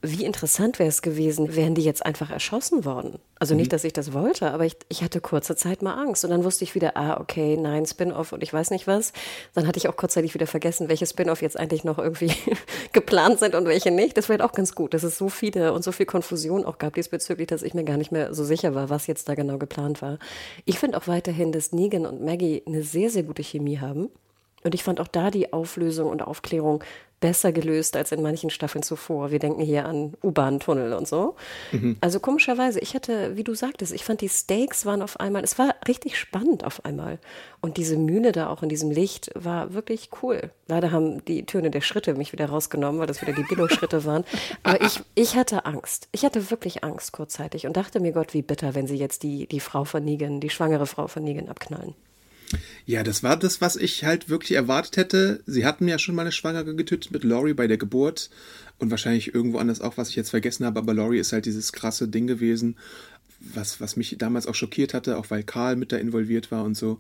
wie 0.03 0.25
interessant 0.25 0.79
wäre 0.79 0.89
es 0.89 1.03
gewesen, 1.03 1.57
wären 1.57 1.75
die 1.75 1.83
jetzt 1.83 2.05
einfach 2.05 2.31
erschossen 2.31 2.85
worden. 2.85 3.19
Also 3.39 3.55
mhm. 3.55 3.61
nicht, 3.61 3.73
dass 3.73 3.85
ich 3.85 3.93
das 3.93 4.13
wollte, 4.13 4.51
aber 4.51 4.65
ich, 4.65 4.77
ich 4.89 5.03
hatte 5.03 5.21
kurze 5.21 5.57
Zeit 5.57 5.83
mal 5.83 5.95
Angst. 5.95 6.25
Und 6.25 6.31
dann 6.31 6.45
wusste 6.45 6.65
ich 6.65 6.75
wieder, 6.75 6.97
ah, 6.97 7.21
okay, 7.21 7.57
nein, 7.57 7.87
Spin-off 7.87 8.33
und 8.33 8.43
ich 8.43 8.53
weiß 8.53 8.71
nicht 8.71 8.87
was. 8.87 9.13
Dann 9.55 9.67
hatte 9.67 9.79
ich 9.79 9.89
auch 9.89 9.97
kurzzeitig 9.97 10.35
wieder 10.35 10.47
vergessen, 10.47 10.89
welche 10.89 11.07
Spin-off 11.07 11.43
jetzt 11.43 11.59
eigentlich 11.59 11.85
noch 11.85 11.99
irgendwie 11.99 12.33
geplant 12.93 13.39
sind 13.39 13.55
und 13.55 13.67
welche 13.67 13.91
nicht. 13.91 14.17
Das 14.17 14.29
wäre 14.29 14.45
auch 14.45 14.53
ganz 14.53 14.75
gut, 14.75 14.95
dass 14.95 15.03
es 15.03 15.19
so 15.19 15.29
viele 15.29 15.73
und 15.73 15.83
so 15.83 15.93
viel 15.93 16.07
Konfusion 16.07 16.65
auch 16.65 16.79
gab 16.79 16.95
diesbezüglich, 16.95 17.47
dass 17.47 17.63
ich 17.63 17.75
mir 17.75 17.85
gar 17.85 17.97
nicht 17.97 18.13
mehr 18.13 18.35
so 18.35 18.45
sicher 18.45 18.75
war, 18.75 18.91
was 18.91 19.07
jetzt 19.07 19.29
da 19.29 19.35
genau 19.35 19.59
geplant 19.59 20.03
war. 20.03 20.19
Ich 20.65 20.79
finde 20.79 20.99
auch 20.99 21.07
weiterhin, 21.07 21.53
dass 21.53 21.73
Negan 21.73 22.07
und 22.07 22.23
Maggie 22.23 22.63
eine 22.67 22.83
sehr, 22.83 23.11
sehr 23.11 23.23
gute 23.23 23.43
Chemie 23.43 23.79
haben. 23.79 24.11
Und 24.67 24.75
ich 24.75 24.83
fand 24.83 25.01
auch 25.01 25.09
da 25.09 25.31
die 25.31 25.53
Auflösung 25.53 26.11
und 26.11 26.23
Aufklärung 26.23 26.83
besser 27.21 27.51
gelöst 27.53 27.97
als 27.97 28.13
in 28.13 28.23
manchen 28.23 28.51
Staffeln 28.51 28.83
zuvor. 28.83 29.31
Wir 29.31 29.39
denken 29.39 29.63
hier 29.63 29.87
an 29.87 30.15
U-Bahn-Tunnel 30.23 30.93
und 30.93 31.09
so. 31.09 31.37
Mhm. 31.73 31.97
Also 32.01 32.21
komischerweise, 32.21 32.79
ich 32.81 32.95
hatte, 32.95 33.37
wie 33.37 33.45
du 33.45 33.55
sagtest, 33.55 33.93
ich 33.93 34.05
fand 34.05 34.21
die 34.21 34.29
Stakes 34.29 34.85
waren 34.85 35.01
auf 35.01 35.19
einmal, 35.19 35.43
es 35.43 35.59
war 35.59 35.75
richtig 35.89 36.19
spannend 36.19 36.65
auf 36.65 36.85
einmal. 36.85 37.19
Und 37.61 37.79
diese 37.79 37.97
Mühle 37.97 38.33
da 38.33 38.49
auch 38.49 38.63
in 38.63 38.69
diesem 38.69 38.91
Licht 38.91 39.31
war 39.35 39.73
wirklich 39.73 40.11
cool. 40.23 40.51
Leider 40.69 40.93
haben 40.93 41.25
die 41.25 41.47
Töne 41.47 41.71
der 41.71 41.81
Schritte 41.81 42.15
mich 42.15 42.33
wieder 42.33 42.47
rausgenommen, 42.47 43.01
weil 43.01 43.07
das 43.07 43.23
wieder 43.23 43.33
die 43.33 43.45
Billo-Schritte 43.45 44.05
waren. 44.05 44.25
Aber 44.63 44.83
ich, 44.83 45.01
ich 45.15 45.37
hatte 45.37 45.65
Angst. 45.65 46.09
Ich 46.13 46.25
hatte 46.25 46.51
wirklich 46.51 46.85
Angst 46.85 47.13
kurzzeitig 47.13 47.67
und 47.67 47.77
dachte 47.77 47.99
mir, 47.99 48.13
Gott, 48.13 48.35
wie 48.35 48.43
bitter, 48.43 48.75
wenn 48.75 48.87
sie 48.87 48.97
jetzt 48.97 49.23
die, 49.23 49.47
die 49.47 49.61
Frau 49.61 49.85
von 49.85 50.05
Negan, 50.05 50.41
die 50.41 50.51
schwangere 50.51 50.87
Frau 50.87 51.07
von 51.07 51.25
Negan 51.25 51.49
abknallen. 51.49 51.95
Ja, 52.85 53.03
das 53.03 53.23
war 53.23 53.37
das, 53.37 53.61
was 53.61 53.77
ich 53.77 54.05
halt 54.05 54.29
wirklich 54.29 54.53
erwartet 54.53 54.97
hätte. 54.97 55.43
Sie 55.47 55.65
hatten 55.65 55.89
ja 55.89 55.99
schon 55.99 56.15
mal 56.15 56.23
eine 56.23 56.33
Schwangere 56.33 56.75
getötet 56.75 57.11
mit 57.13 57.25
Laurie 57.25 57.55
bei 57.55 57.67
der 57.67 57.79
Geburt 57.79 58.31
und 58.79 58.91
wahrscheinlich 58.91 59.35
irgendwo 59.35 59.59
anders 59.59 59.81
auch, 59.81 59.97
was 59.97 60.11
ich 60.11 60.17
jetzt 60.17 60.31
vergessen 60.31 60.67
habe, 60.67 60.79
aber 60.79 60.95
Laurie 60.95 61.19
ist 61.19 61.33
halt 61.33 61.47
dieses 61.47 61.73
krasse 61.73 62.09
Ding 62.09 62.27
gewesen 62.27 62.77
was, 63.55 63.81
was 63.81 63.97
mich 63.97 64.17
damals 64.19 64.47
auch 64.47 64.55
schockiert 64.55 64.95
hatte, 64.95 65.19
auch 65.19 65.31
weil 65.31 65.43
Karl 65.43 65.77
mit 65.77 65.93
da 65.93 65.97
involviert 65.97 66.51
war 66.51 66.65
und 66.65 66.77
so. 66.77 66.99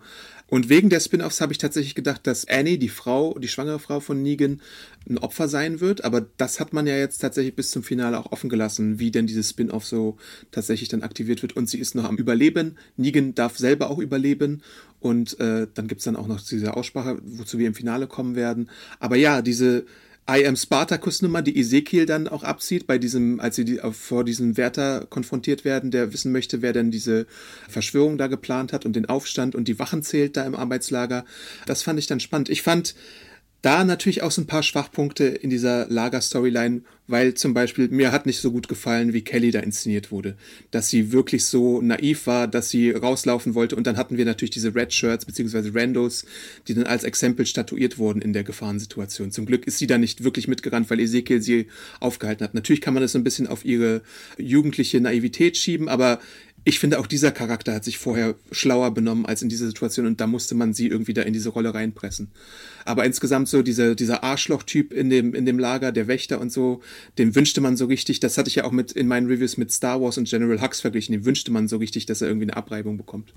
Und 0.48 0.68
wegen 0.68 0.90
der 0.90 1.00
Spin-offs 1.00 1.40
habe 1.40 1.52
ich 1.52 1.58
tatsächlich 1.58 1.94
gedacht, 1.94 2.26
dass 2.26 2.46
Annie, 2.46 2.78
die 2.78 2.88
Frau, 2.88 3.36
die 3.38 3.48
schwangere 3.48 3.80
Frau 3.80 4.00
von 4.00 4.22
Negan, 4.22 4.60
ein 5.08 5.18
Opfer 5.18 5.48
sein 5.48 5.80
wird. 5.80 6.04
Aber 6.04 6.24
das 6.36 6.60
hat 6.60 6.72
man 6.72 6.86
ja 6.86 6.96
jetzt 6.96 7.18
tatsächlich 7.18 7.56
bis 7.56 7.70
zum 7.70 7.82
Finale 7.82 8.18
auch 8.18 8.32
offen 8.32 8.48
gelassen, 8.50 8.98
wie 8.98 9.10
denn 9.10 9.26
dieses 9.26 9.50
Spin-off 9.50 9.84
so 9.84 10.18
tatsächlich 10.50 10.88
dann 10.88 11.02
aktiviert 11.02 11.42
wird. 11.42 11.56
Und 11.56 11.68
sie 11.68 11.78
ist 11.78 11.94
noch 11.94 12.04
am 12.04 12.16
Überleben. 12.16 12.76
Negan 12.96 13.34
darf 13.34 13.58
selber 13.58 13.90
auch 13.90 13.98
überleben. 13.98 14.62
Und 15.06 15.38
äh, 15.38 15.68
dann 15.72 15.86
gibt 15.86 16.00
es 16.00 16.04
dann 16.04 16.16
auch 16.16 16.26
noch 16.26 16.40
diese 16.40 16.76
Aussprache, 16.76 17.18
wozu 17.22 17.60
wir 17.60 17.68
im 17.68 17.74
Finale 17.74 18.08
kommen 18.08 18.34
werden. 18.34 18.68
Aber 18.98 19.14
ja, 19.14 19.40
diese 19.40 19.86
I 20.28 20.44
am 20.44 20.56
Spartacus 20.56 21.22
Nummer, 21.22 21.42
die 21.42 21.56
Ezekiel 21.56 22.06
dann 22.06 22.26
auch 22.26 22.42
abzieht, 22.42 22.88
bei 22.88 22.98
diesem, 22.98 23.38
als 23.38 23.54
sie 23.54 23.64
die, 23.64 23.80
vor 23.92 24.24
diesem 24.24 24.56
Wärter 24.56 25.06
konfrontiert 25.08 25.64
werden, 25.64 25.92
der 25.92 26.12
wissen 26.12 26.32
möchte, 26.32 26.60
wer 26.60 26.72
denn 26.72 26.90
diese 26.90 27.26
Verschwörung 27.68 28.18
da 28.18 28.26
geplant 28.26 28.72
hat 28.72 28.84
und 28.84 28.96
den 28.96 29.06
Aufstand 29.06 29.54
und 29.54 29.68
die 29.68 29.78
Wachen 29.78 30.02
zählt 30.02 30.36
da 30.36 30.44
im 30.44 30.56
Arbeitslager. 30.56 31.24
Das 31.66 31.84
fand 31.84 32.00
ich 32.00 32.08
dann 32.08 32.18
spannend. 32.18 32.48
Ich 32.48 32.62
fand 32.62 32.96
da 33.66 33.82
natürlich 33.82 34.22
auch 34.22 34.30
so 34.30 34.42
ein 34.42 34.46
paar 34.46 34.62
Schwachpunkte 34.62 35.24
in 35.24 35.50
dieser 35.50 35.88
Lager-Storyline, 35.88 36.82
weil 37.08 37.34
zum 37.34 37.52
Beispiel 37.52 37.88
mir 37.88 38.12
hat 38.12 38.24
nicht 38.24 38.38
so 38.38 38.52
gut 38.52 38.68
gefallen, 38.68 39.12
wie 39.12 39.22
Kelly 39.22 39.50
da 39.50 39.58
inszeniert 39.58 40.12
wurde. 40.12 40.36
Dass 40.70 40.88
sie 40.88 41.10
wirklich 41.10 41.46
so 41.46 41.82
naiv 41.82 42.28
war, 42.28 42.46
dass 42.46 42.68
sie 42.68 42.92
rauslaufen 42.92 43.56
wollte 43.56 43.74
und 43.74 43.84
dann 43.84 43.96
hatten 43.96 44.18
wir 44.18 44.24
natürlich 44.24 44.52
diese 44.52 44.72
Red 44.76 44.94
Shirts 44.94 45.24
bzw. 45.24 45.72
Randos, 45.74 46.24
die 46.68 46.74
dann 46.74 46.86
als 46.86 47.02
Exempel 47.02 47.44
statuiert 47.44 47.98
wurden 47.98 48.22
in 48.22 48.32
der 48.32 48.44
Gefahrensituation. 48.44 49.32
Zum 49.32 49.46
Glück 49.46 49.66
ist 49.66 49.78
sie 49.78 49.88
da 49.88 49.98
nicht 49.98 50.22
wirklich 50.22 50.46
mitgerannt, 50.46 50.88
weil 50.88 51.00
Ezekiel 51.00 51.42
sie 51.42 51.66
aufgehalten 51.98 52.44
hat. 52.44 52.54
Natürlich 52.54 52.80
kann 52.80 52.94
man 52.94 53.02
das 53.02 53.12
so 53.12 53.18
ein 53.18 53.24
bisschen 53.24 53.48
auf 53.48 53.64
ihre 53.64 54.02
jugendliche 54.38 55.00
Naivität 55.00 55.56
schieben, 55.56 55.88
aber 55.88 56.20
ich 56.66 56.80
finde 56.80 56.98
auch 56.98 57.06
dieser 57.06 57.30
Charakter 57.30 57.72
hat 57.72 57.84
sich 57.84 57.96
vorher 57.96 58.34
schlauer 58.50 58.90
benommen 58.90 59.24
als 59.24 59.40
in 59.40 59.48
dieser 59.48 59.68
Situation 59.68 60.04
und 60.04 60.20
da 60.20 60.26
musste 60.26 60.56
man 60.56 60.74
sie 60.74 60.88
irgendwie 60.88 61.14
da 61.14 61.22
in 61.22 61.32
diese 61.32 61.50
Rolle 61.50 61.72
reinpressen. 61.72 62.32
Aber 62.84 63.04
insgesamt 63.04 63.46
so 63.46 63.62
dieser, 63.62 63.94
dieser 63.94 64.24
Arschloch-Typ 64.24 64.92
in 64.92 65.08
dem, 65.08 65.32
in 65.32 65.46
dem 65.46 65.60
Lager, 65.60 65.92
der 65.92 66.08
Wächter 66.08 66.40
und 66.40 66.50
so, 66.50 66.80
dem 67.18 67.36
wünschte 67.36 67.60
man 67.60 67.76
so 67.76 67.86
richtig, 67.86 68.18
das 68.18 68.36
hatte 68.36 68.48
ich 68.48 68.56
ja 68.56 68.64
auch 68.64 68.72
mit 68.72 68.90
in 68.90 69.06
meinen 69.06 69.28
Reviews 69.28 69.56
mit 69.56 69.70
Star 69.70 70.02
Wars 70.02 70.18
und 70.18 70.28
General 70.28 70.60
Hux 70.60 70.80
verglichen, 70.80 71.12
dem 71.12 71.24
wünschte 71.24 71.52
man 71.52 71.68
so 71.68 71.76
richtig, 71.76 72.04
dass 72.06 72.20
er 72.20 72.26
irgendwie 72.26 72.46
eine 72.46 72.56
Abreibung 72.56 72.96
bekommt. 72.96 73.32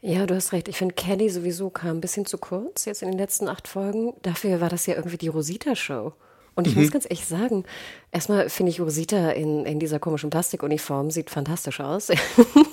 Ja, 0.00 0.24
du 0.24 0.34
hast 0.34 0.54
recht. 0.54 0.68
Ich 0.68 0.78
finde, 0.78 0.94
Kelly 0.94 1.28
sowieso 1.28 1.68
kam 1.68 1.98
ein 1.98 2.00
bisschen 2.00 2.24
zu 2.24 2.38
kurz 2.38 2.86
jetzt 2.86 3.02
in 3.02 3.10
den 3.10 3.18
letzten 3.18 3.48
acht 3.48 3.68
Folgen. 3.68 4.14
Dafür 4.22 4.62
war 4.62 4.70
das 4.70 4.86
ja 4.86 4.94
irgendwie 4.94 5.18
die 5.18 5.28
Rosita-Show. 5.28 6.14
Und 6.54 6.66
ich 6.66 6.74
mhm. 6.74 6.82
muss 6.82 6.90
ganz 6.90 7.04
ehrlich 7.04 7.26
sagen, 7.26 7.64
erstmal 8.12 8.48
finde 8.48 8.70
ich 8.70 8.80
Rosita 8.80 9.30
in, 9.30 9.64
in 9.66 9.78
dieser 9.78 9.98
komischen 9.98 10.30
Plastikuniform 10.30 11.10
sieht 11.10 11.30
fantastisch 11.30 11.80
aus. 11.80 12.10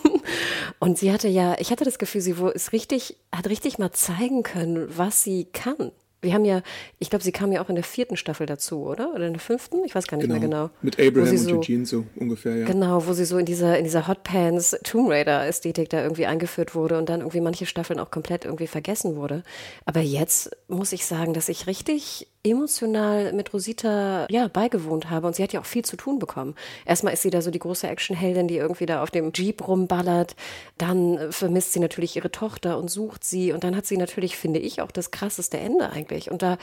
und 0.80 0.98
sie 0.98 1.12
hatte 1.12 1.28
ja, 1.28 1.56
ich 1.60 1.72
hatte 1.72 1.86
das 1.86 2.00
Gefühl, 2.00 2.22
sie 2.22 2.36
ist 2.54 2.74
richtig, 2.74 3.18
hat 3.34 3.48
richtig 3.48 3.80
mal 3.80 3.92
zeigen 3.92 4.44
können, 4.44 4.88
was 4.96 5.24
sie 5.24 5.46
kann. 5.46 5.92
Wir 6.20 6.34
haben 6.34 6.46
ja, 6.46 6.64
ich 6.98 7.12
glaube, 7.12 7.24
sie 7.24 7.32
kam 7.32 7.52
ja 7.52 7.64
auch 7.64 7.70
in 7.70 7.76
der 7.76 7.84
vierten 7.84 8.18
Staffel 8.18 8.48
dazu, 8.48 8.80
oder? 8.80 9.14
Oder 9.14 9.28
in 9.28 9.34
der 9.34 9.40
fünften? 9.40 9.84
Ich 9.86 9.94
weiß 9.94 10.08
gar 10.08 10.18
nicht 10.18 10.26
genau. 10.26 10.40
mehr 10.40 10.50
genau. 10.50 10.70
Mit 10.82 11.00
Abraham 11.00 11.30
und 11.30 11.38
so, 11.38 11.58
Eugene 11.58 11.86
so 11.86 12.06
ungefähr, 12.16 12.56
ja. 12.56 12.66
Genau, 12.66 13.06
wo 13.06 13.14
sie 13.14 13.24
so 13.24 13.38
in 13.38 13.46
dieser, 13.46 13.78
in 13.78 13.84
dieser 13.84 14.08
Hot 14.08 14.24
Pants 14.24 14.76
Tomb 14.84 15.12
Raider 15.12 15.46
Ästhetik 15.46 15.90
da 15.90 16.02
irgendwie 16.02 16.26
eingeführt 16.26 16.74
wurde 16.74 16.98
und 16.98 17.08
dann 17.08 17.20
irgendwie 17.20 17.42
manche 17.42 17.68
Staffeln 17.68 18.00
auch 18.00 18.10
komplett 18.10 18.46
irgendwie 18.46 18.66
vergessen 18.66 19.16
wurde. 19.16 19.44
Aber 19.86 20.00
jetzt 20.00 20.50
muss 20.68 20.92
ich 20.92 21.06
sagen, 21.06 21.34
dass 21.34 21.50
ich 21.50 21.68
richtig 21.68 22.28
emotional 22.50 23.34
mit 23.34 23.54
Rosita 23.54 24.28
ja 24.30 24.48
beigewohnt 24.48 25.10
habe 25.10 25.28
und 25.28 25.36
sie 25.36 25.44
hat 25.44 25.54
ja 25.54 25.60
auch 25.60 25.66
viel 25.66 25.86
zu 25.86 25.98
tun 25.98 26.20
bekommen. 26.20 26.56
Erstmal 26.86 27.14
ist 27.14 27.22
sie 27.22 27.30
da 27.30 27.42
so 27.42 27.52
die 27.52 27.60
große 27.60 27.88
Actionheldin, 27.88 28.48
die 28.48 28.58
irgendwie 28.58 28.86
da 28.86 29.04
auf 29.04 29.12
dem 29.12 29.32
Jeep 29.34 29.68
rumballert. 29.68 30.36
Dann 30.78 31.32
vermisst 31.32 31.74
sie 31.74 31.80
natürlich 31.80 32.16
ihre 32.16 32.32
Tochter 32.32 32.78
und 32.78 32.90
sucht 32.90 33.24
sie 33.24 33.52
und 33.52 33.64
dann 33.64 33.76
hat 33.76 33.86
sie 33.86 33.98
natürlich, 33.98 34.38
finde 34.38 34.60
ich, 34.60 34.82
auch 34.82 34.92
das 34.92 35.12
krasseste 35.12 35.58
Ende 35.58 35.90
eigentlich. 35.90 36.32
Und 36.32 36.42
da 36.42 36.58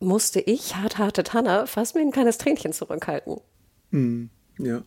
musste 0.00 0.40
ich, 0.40 0.76
hart, 0.76 0.98
harte 0.98 1.22
Tanner, 1.22 1.66
fast 1.66 1.94
mir 1.94 2.02
ein 2.02 2.12
kleines 2.12 2.38
Tränchen 2.38 2.72
zurückhalten. 2.72 3.38
Hm, 3.90 4.30
ja. 4.58 4.82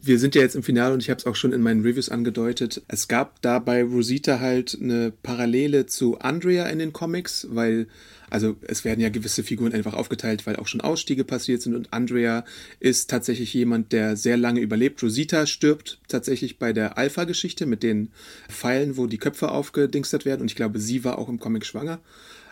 Wir 0.00 0.18
sind 0.18 0.34
ja 0.34 0.42
jetzt 0.42 0.56
im 0.56 0.62
Finale 0.62 0.94
und 0.94 1.02
ich 1.02 1.10
habe 1.10 1.18
es 1.18 1.26
auch 1.26 1.36
schon 1.36 1.52
in 1.52 1.62
meinen 1.62 1.82
Reviews 1.82 2.08
angedeutet. 2.08 2.82
Es 2.88 3.08
gab 3.08 3.40
da 3.42 3.58
bei 3.58 3.82
Rosita 3.82 4.40
halt 4.40 4.76
eine 4.80 5.12
Parallele 5.22 5.86
zu 5.86 6.18
Andrea 6.18 6.66
in 6.66 6.78
den 6.78 6.92
Comics, 6.92 7.46
weil 7.50 7.86
also 8.32 8.56
es 8.62 8.84
werden 8.84 9.00
ja 9.00 9.10
gewisse 9.10 9.42
Figuren 9.42 9.74
einfach 9.74 9.92
aufgeteilt, 9.92 10.46
weil 10.46 10.56
auch 10.56 10.66
schon 10.66 10.80
Ausstiege 10.80 11.22
passiert 11.22 11.60
sind 11.60 11.74
und 11.74 11.92
Andrea 11.92 12.44
ist 12.80 13.10
tatsächlich 13.10 13.52
jemand, 13.52 13.92
der 13.92 14.16
sehr 14.16 14.38
lange 14.38 14.60
überlebt. 14.60 15.02
Rosita 15.02 15.46
stirbt 15.46 16.00
tatsächlich 16.08 16.58
bei 16.58 16.72
der 16.72 16.96
Alpha-Geschichte 16.96 17.66
mit 17.66 17.82
den 17.82 18.10
Pfeilen, 18.48 18.96
wo 18.96 19.06
die 19.06 19.18
Köpfe 19.18 19.50
aufgedingstert 19.50 20.24
werden 20.24 20.40
und 20.40 20.50
ich 20.50 20.56
glaube, 20.56 20.78
sie 20.78 21.04
war 21.04 21.18
auch 21.18 21.28
im 21.28 21.38
Comic 21.38 21.66
schwanger. 21.66 22.00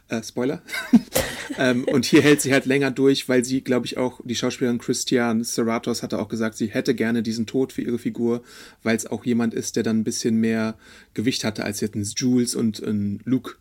Äh, 0.09 0.23
Spoiler. 0.23 0.61
ähm, 1.59 1.85
und 1.85 2.05
hier 2.05 2.21
hält 2.21 2.43
sie 2.43 2.53
halt 2.53 2.67
länger 2.67 2.91
durch, 2.91 3.29
weil 3.29 3.45
sie, 3.45 3.63
glaube 3.63 3.87
ich, 3.87 3.97
auch, 3.97 4.21
die 4.25 4.35
Schauspielerin 4.35 4.79
Christian 4.79 5.45
Serratos 5.45 6.03
hatte 6.03 6.19
auch 6.19 6.29
gesagt, 6.29 6.57
sie 6.57 6.67
hätte 6.67 6.95
gerne 6.95 7.23
diesen 7.23 7.47
Tod 7.47 7.73
für 7.73 7.83
ihre 7.83 7.99
Figur, 7.99 8.43
weil 8.83 8.97
es 8.97 9.07
auch 9.07 9.25
jemand 9.25 9.55
ist, 9.55 9.77
der 9.77 9.85
dann 9.85 10.01
ein 10.01 10.05
bisschen 10.05 10.37
mehr 10.37 10.77
Gewicht 11.15 11.45
hatte 11.45 11.65
als 11.65 11.81
jetzt 11.81 11.95
ein 11.95 12.03
Jules 12.03 12.55
und 12.55 12.81
ein 12.81 13.21
Luke 13.25 13.55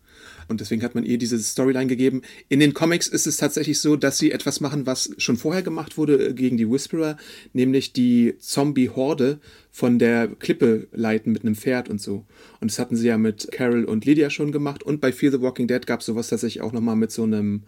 Und 0.49 0.59
deswegen 0.59 0.83
hat 0.83 0.95
man 0.95 1.05
ihr 1.05 1.17
diese 1.17 1.39
Storyline 1.39 1.87
gegeben. 1.87 2.23
In 2.49 2.59
den 2.59 2.73
Comics 2.73 3.07
ist 3.07 3.27
es 3.27 3.37
tatsächlich 3.37 3.79
so, 3.79 3.95
dass 3.95 4.17
sie 4.17 4.31
etwas 4.31 4.59
machen, 4.59 4.85
was 4.85 5.11
schon 5.17 5.37
vorher 5.37 5.61
gemacht 5.61 5.97
wurde 5.97 6.33
gegen 6.33 6.57
die 6.57 6.69
Whisperer, 6.69 7.17
nämlich 7.53 7.93
die 7.93 8.33
Zombie-Horde 8.39 9.39
von 9.71 9.99
der 9.99 10.27
Klippe 10.27 10.87
leiten 10.91 11.31
mit 11.31 11.43
einem 11.43 11.55
Pferd 11.55 11.87
und 11.87 12.01
so. 12.01 12.25
Und 12.59 12.71
das 12.71 12.79
hatten 12.79 12.95
sie 12.95 13.07
ja 13.07 13.17
mit 13.17 13.49
Carol 13.51 13.85
und 13.85 14.05
Lydia 14.05 14.29
schon 14.29 14.51
gemacht. 14.51 14.83
Und 14.83 14.99
bei 14.99 15.13
Fear 15.13 15.31
the 15.31 15.41
Walking 15.41 15.67
Dead 15.67 15.85
gab 15.85 15.99
es 15.99 16.07
sowas 16.07 16.29
tatsächlich 16.29 16.61
auch 16.61 16.73
nochmal 16.73 16.95
mit 16.95 17.11
so 17.11 17.23
einem 17.23 17.61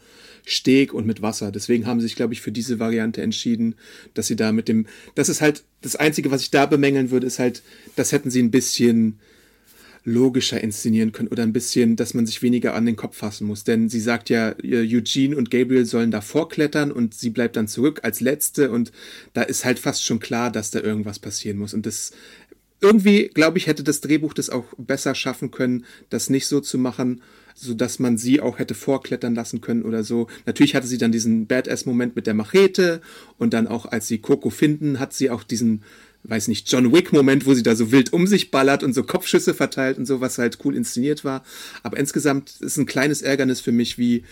Steg 0.43 0.93
und 0.93 1.05
mit 1.05 1.21
Wasser. 1.21 1.51
Deswegen 1.51 1.85
haben 1.85 1.99
sie 1.99 2.07
sich, 2.07 2.15
glaube 2.15 2.33
ich, 2.33 2.41
für 2.41 2.51
diese 2.51 2.79
Variante 2.79 3.21
entschieden, 3.21 3.75
dass 4.15 4.27
sie 4.27 4.35
da 4.35 4.51
mit 4.51 4.67
dem. 4.67 4.87
Das 5.13 5.29
ist 5.29 5.41
halt 5.41 5.63
das 5.81 5.95
Einzige, 5.95 6.31
was 6.31 6.41
ich 6.41 6.51
da 6.51 6.65
bemängeln 6.65 7.11
würde, 7.11 7.27
ist 7.27 7.39
halt, 7.39 7.61
das 7.95 8.11
hätten 8.11 8.31
sie 8.31 8.41
ein 8.41 8.51
bisschen 8.51 9.19
logischer 10.03 10.61
inszenieren 10.61 11.11
können 11.11 11.29
oder 11.29 11.43
ein 11.43 11.53
bisschen, 11.53 11.95
dass 11.95 12.13
man 12.13 12.25
sich 12.25 12.41
weniger 12.41 12.73
an 12.73 12.85
den 12.85 12.95
Kopf 12.95 13.17
fassen 13.17 13.45
muss. 13.47 13.63
Denn 13.63 13.89
sie 13.89 13.99
sagt 13.99 14.29
ja, 14.29 14.55
Eugene 14.63 15.35
und 15.35 15.51
Gabriel 15.51 15.85
sollen 15.85 16.11
da 16.11 16.21
vorklettern 16.21 16.91
und 16.91 17.13
sie 17.13 17.29
bleibt 17.29 17.55
dann 17.55 17.67
zurück 17.67 17.99
als 18.03 18.19
Letzte 18.19 18.71
und 18.71 18.91
da 19.33 19.43
ist 19.43 19.65
halt 19.65 19.79
fast 19.79 20.03
schon 20.03 20.19
klar, 20.19 20.51
dass 20.51 20.71
da 20.71 20.79
irgendwas 20.79 21.19
passieren 21.19 21.57
muss. 21.57 21.73
Und 21.73 21.85
das 21.85 22.11
irgendwie, 22.81 23.27
glaube 23.27 23.59
ich, 23.59 23.67
hätte 23.67 23.83
das 23.83 24.01
Drehbuch 24.01 24.33
das 24.33 24.49
auch 24.49 24.65
besser 24.77 25.13
schaffen 25.13 25.51
können, 25.51 25.85
das 26.09 26.31
nicht 26.31 26.47
so 26.47 26.59
zu 26.61 26.79
machen, 26.79 27.21
so 27.53 27.75
dass 27.75 27.99
man 27.99 28.17
sie 28.17 28.41
auch 28.41 28.57
hätte 28.57 28.73
vorklettern 28.73 29.35
lassen 29.35 29.61
können 29.61 29.83
oder 29.83 30.03
so. 30.03 30.27
Natürlich 30.47 30.73
hatte 30.73 30.87
sie 30.87 30.97
dann 30.97 31.11
diesen 31.11 31.45
Badass-Moment 31.45 32.15
mit 32.15 32.25
der 32.25 32.33
Machete 32.33 33.01
und 33.37 33.53
dann 33.53 33.67
auch, 33.67 33.85
als 33.85 34.07
sie 34.07 34.17
Coco 34.17 34.49
finden, 34.49 34.99
hat 34.99 35.13
sie 35.13 35.29
auch 35.29 35.43
diesen 35.43 35.83
weiß 36.23 36.47
nicht, 36.47 36.71
John 36.71 36.91
Wick-Moment, 36.91 37.45
wo 37.45 37.53
sie 37.53 37.63
da 37.63 37.75
so 37.75 37.91
wild 37.91 38.13
um 38.13 38.27
sich 38.27 38.51
ballert 38.51 38.83
und 38.83 38.93
so 38.93 39.03
Kopfschüsse 39.03 39.53
verteilt 39.53 39.97
und 39.97 40.05
so, 40.05 40.21
was 40.21 40.37
halt 40.37 40.59
cool 40.63 40.75
inszeniert 40.75 41.23
war. 41.23 41.43
Aber 41.83 41.97
insgesamt 41.97 42.61
ist 42.61 42.77
ein 42.77 42.85
kleines 42.85 43.21
Ärgernis 43.21 43.61
für 43.61 43.71
mich, 43.71 43.97
wie 43.97 44.23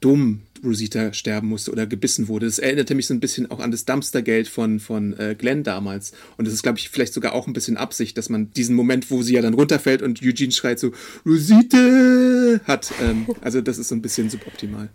dumm 0.00 0.42
Rosita 0.64 1.12
sterben 1.12 1.48
musste 1.48 1.70
oder 1.70 1.86
gebissen 1.86 2.28
wurde. 2.28 2.46
Das 2.46 2.58
erinnerte 2.58 2.94
mich 2.94 3.06
so 3.06 3.14
ein 3.14 3.20
bisschen 3.20 3.50
auch 3.50 3.60
an 3.60 3.70
das 3.70 3.84
Dumpstergeld 3.84 4.48
von, 4.48 4.80
von 4.80 5.18
äh, 5.18 5.34
Glenn 5.38 5.62
damals. 5.62 6.12
Und 6.36 6.46
das 6.46 6.54
ist, 6.54 6.62
glaube 6.62 6.78
ich, 6.78 6.88
vielleicht 6.88 7.12
sogar 7.12 7.34
auch 7.34 7.46
ein 7.46 7.52
bisschen 7.52 7.76
Absicht, 7.76 8.16
dass 8.18 8.28
man 8.28 8.50
diesen 8.52 8.74
Moment, 8.74 9.10
wo 9.10 9.22
sie 9.22 9.34
ja 9.34 9.42
dann 9.42 9.54
runterfällt 9.54 10.02
und 10.02 10.22
Eugene 10.22 10.52
schreit 10.52 10.78
so, 10.78 10.92
Rosita 11.24 12.60
hat. 12.64 12.92
Ähm, 13.02 13.26
also 13.42 13.60
das 13.60 13.78
ist 13.78 13.88
so 13.88 13.94
ein 13.94 14.02
bisschen 14.02 14.30
suboptimal. 14.30 14.88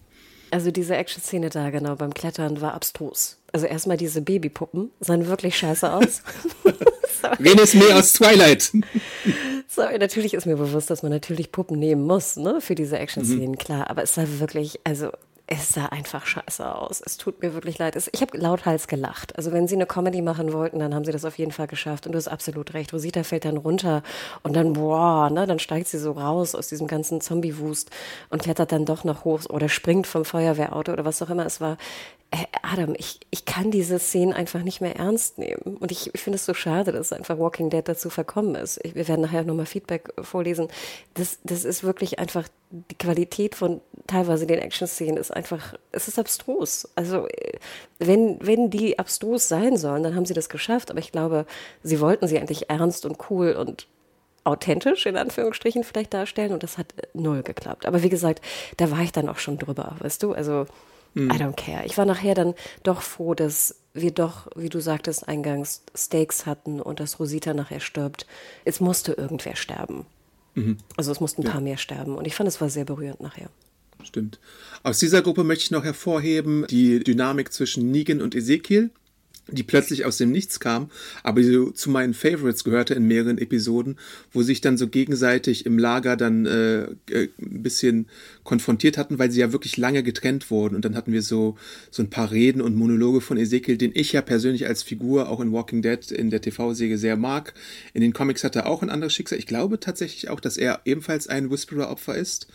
Also 0.52 0.70
diese 0.72 0.96
Action-Szene 0.96 1.50
da 1.50 1.70
genau 1.70 1.96
beim 1.96 2.14
Klettern 2.14 2.62
war 2.62 2.74
abstrus. 2.74 3.38
Also 3.54 3.66
erstmal 3.66 3.98
diese 3.98 4.22
Babypuppen 4.22 4.92
sahen 5.00 5.28
wirklich 5.28 5.58
scheiße 5.58 5.92
aus. 5.92 6.22
Renes 7.40 7.74
mehr 7.74 7.98
aus 7.98 8.14
Twilight. 8.14 8.72
Sorry, 9.68 9.98
natürlich 9.98 10.34
ist 10.34 10.46
mir 10.46 10.58
bewusst, 10.58 10.90
dass 10.90 11.04
man 11.04 11.12
natürlich 11.12 11.52
Puppen 11.52 11.80
nehmen 11.80 12.06
muss, 12.06 12.36
ne, 12.36 12.60
für 12.60 12.76
diese 12.76 12.98
Action-Szenen, 13.00 13.52
mhm. 13.52 13.58
klar. 13.58 13.90
Aber 13.90 14.04
es 14.04 14.16
sah 14.16 14.26
wirklich, 14.40 14.80
also 14.84 15.12
es 15.54 15.68
sah 15.68 15.88
einfach 15.88 16.26
scheiße 16.26 16.74
aus. 16.74 17.02
Es 17.06 17.18
tut 17.18 17.42
mir 17.42 17.54
wirklich 17.54 17.78
leid. 17.78 17.98
Ich 18.14 18.22
habe 18.22 18.38
lauthals 18.38 18.88
gelacht. 18.88 19.36
Also 19.36 19.52
wenn 19.52 19.68
sie 19.68 19.76
eine 19.76 19.86
Comedy 19.86 20.22
machen 20.22 20.54
wollten, 20.54 20.80
dann 20.80 20.96
haben 20.96 21.04
sie 21.04 21.12
das 21.12 21.26
auf 21.26 21.38
jeden 21.38 21.52
Fall 21.52 21.68
geschafft. 21.68 22.06
Und 22.06 22.14
du 22.14 22.18
hast 22.18 22.30
absolut 22.30 22.74
recht. 22.74 22.94
Rosita 22.94 23.24
fällt 23.24 23.44
dann 23.44 23.58
runter 23.58 24.02
und 24.44 24.56
dann, 24.56 24.72
boah, 24.72 25.30
ne, 25.30 25.46
dann 25.46 25.60
steigt 25.60 25.90
sie 25.90 26.00
so 26.00 26.14
raus 26.14 26.56
aus 26.56 26.70
diesem 26.70 26.88
ganzen 26.88 27.20
Zombie-Wust 27.20 27.90
und 28.30 28.44
klettert 28.44 28.72
dann 28.72 28.86
doch 28.86 29.04
noch 29.04 29.26
hoch 29.26 29.42
oder 29.50 29.68
springt 29.68 30.08
vom 30.08 30.24
Feuerwehrauto 30.24 30.94
oder 30.94 31.04
was 31.04 31.22
auch 31.22 31.30
immer 31.30 31.46
es 31.46 31.60
war. 31.60 31.78
Äh, 32.34 32.46
Adam, 32.62 32.96
ich, 32.98 33.20
ich 33.30 33.44
kann 33.44 33.72
diese 33.72 34.00
Szenen 34.00 34.32
einfach 34.32 34.64
nicht 34.64 34.80
mehr 34.80 34.96
ernst 34.96 35.38
nehmen. 35.38 35.76
Und 35.78 35.92
ich, 35.92 36.16
ich 36.16 36.22
finde 36.22 36.38
es 36.38 36.46
so 36.46 36.54
schade, 36.54 36.94
dass 36.94 37.12
einfach 37.12 37.38
Walking 37.38 37.70
Dead 37.70 37.86
dazu 37.86 38.10
verkommen 38.10 38.56
ist. 38.56 38.80
Ich, 38.84 38.96
wir 38.96 39.08
werden 39.10 39.22
nachher 39.22 39.44
nochmal 39.44 39.66
Feedback 39.66 40.14
vorlesen. 40.22 40.70
Das, 41.14 41.40
das 41.44 41.66
ist 41.66 41.84
wirklich 41.84 42.20
einfach, 42.20 42.48
die 42.70 42.98
Qualität 42.98 43.56
von 43.56 43.82
teilweise 44.08 44.48
den 44.48 44.60
Action-Szenen 44.60 45.18
ist 45.18 45.32
einfach, 45.32 45.74
es 45.92 46.08
ist 46.08 46.18
abstrus. 46.18 46.88
Also, 46.96 47.28
äh, 47.28 47.60
wenn, 48.00 48.40
wenn 48.42 48.70
die 48.70 48.98
abstrus 48.98 49.50
sein 49.50 49.76
sollen, 49.76 50.04
dann 50.04 50.16
haben 50.16 50.26
sie 50.26 50.34
das 50.34 50.48
geschafft. 50.48 50.90
Aber 50.90 51.00
ich 51.00 51.12
glaube, 51.12 51.46
sie 51.84 52.00
wollten 52.00 52.28
sie 52.30 52.40
eigentlich 52.40 52.70
ernst 52.70 53.06
und 53.06 53.18
cool 53.30 53.52
und 53.54 53.88
authentisch 54.46 55.06
in 55.06 55.18
Anführungsstrichen 55.18 55.84
vielleicht 55.84 56.14
darstellen 56.14 56.54
und 56.54 56.64
das 56.64 56.78
hat 56.78 56.88
null 57.14 57.44
geklappt. 57.44 57.86
Aber 57.86 58.04
wie 58.04 58.10
gesagt, 58.10 58.42
da 58.78 58.90
war 58.90 59.02
ich 59.02 59.12
dann 59.12 59.28
auch 59.28 59.38
schon 59.38 59.58
drüber, 59.58 59.98
weißt 60.00 60.24
du? 60.24 60.32
Also. 60.32 60.66
I 61.16 61.38
don't 61.38 61.56
care. 61.56 61.86
Ich 61.86 61.98
war 61.98 62.06
nachher 62.06 62.36
dann 62.36 62.54
doch 62.84 63.02
froh, 63.02 63.34
dass 63.34 63.76
wir 63.94 64.12
doch, 64.12 64.48
wie 64.56 64.70
du 64.70 64.80
sagtest 64.80 65.28
eingangs, 65.28 65.84
Stakes 65.96 66.46
hatten 66.46 66.80
und 66.80 67.00
dass 67.00 67.20
Rosita 67.20 67.54
nachher 67.54 67.82
stirbt. 67.82 68.26
Es 68.64 68.80
musste 68.80 69.14
irgendwer 69.14 69.56
sterben. 69.56 70.06
Mhm. 70.56 70.78
Also 70.96 71.12
es 71.12 71.20
mussten 71.20 71.42
ein 71.42 71.46
ja. 71.46 71.52
paar 71.52 71.62
mehr 71.62 71.78
sterben. 71.78 72.16
Und 72.16 72.28
ich 72.28 72.36
fand, 72.36 72.48
es 72.48 72.62
war 72.62 72.70
sehr 72.70 72.86
berührend 72.86 73.22
nachher. 73.22 73.50
Stimmt. 74.04 74.40
Aus 74.84 75.00
dieser 75.00 75.22
Gruppe 75.22 75.44
möchte 75.44 75.66
ich 75.66 75.72
noch 75.72 75.84
hervorheben 75.84 76.66
die 76.70 77.04
Dynamik 77.04 77.54
zwischen 77.54 77.92
Negan 77.92 78.22
und 78.22 78.34
Ezekiel 78.34 78.90
die 79.52 79.64
plötzlich 79.64 80.06
aus 80.06 80.18
dem 80.18 80.32
Nichts 80.32 80.60
kam, 80.60 80.90
aber 81.24 81.42
die 81.42 81.74
zu 81.74 81.90
meinen 81.90 82.14
Favorites 82.14 82.64
gehörte 82.64 82.94
in 82.94 83.08
mehreren 83.08 83.38
Episoden, 83.38 83.98
wo 84.32 84.42
sich 84.42 84.62
dann 84.62 84.78
so 84.78 84.88
gegenseitig 84.88 85.66
im 85.66 85.78
Lager 85.78 86.16
dann 86.18 86.46
äh, 86.46 86.84
äh, 87.10 87.30
ein 87.40 87.64
bisschen 87.64 88.08
konfrontiert 88.44 88.98
hatten, 88.98 89.20
weil 89.20 89.32
sie 89.32 89.40
ja 89.40 89.52
wirklich 89.52 89.78
lange 89.78 90.04
getrennt 90.04 90.50
wurden. 90.52 90.76
Und 90.76 90.86
dann 90.86 90.96
hatten 90.96 91.12
wir 91.12 91.22
so, 91.22 91.58
so 91.90 92.02
ein 92.02 92.10
paar 92.10 92.32
Reden 92.32 92.62
und 92.62 92.76
Monologe 92.76 93.22
von 93.22 93.38
Ezekiel, 93.38 93.78
den 93.78 93.92
ich 93.94 94.12
ja 94.14 94.22
persönlich 94.22 94.68
als 94.68 94.84
Figur 94.84 95.30
auch 95.30 95.40
in 95.40 95.52
Walking 95.52 95.82
Dead 95.82 96.12
in 96.12 96.30
der 96.30 96.42
TV-Säge 96.42 96.98
sehr 96.98 97.18
mag. 97.18 97.54
In 97.94 98.02
den 98.02 98.14
Comics 98.14 98.44
hat 98.44 98.56
er 98.56 98.68
auch 98.68 98.82
ein 98.82 98.90
anderes 98.90 99.14
Schicksal. 99.14 99.40
Ich 99.40 99.48
glaube 99.48 99.80
tatsächlich 99.80 100.30
auch, 100.30 100.40
dass 100.40 100.58
er 100.58 100.82
ebenfalls 100.86 101.28
ein 101.28 101.52
Whisperer-Opfer 101.52 102.16
ist. 102.16 102.48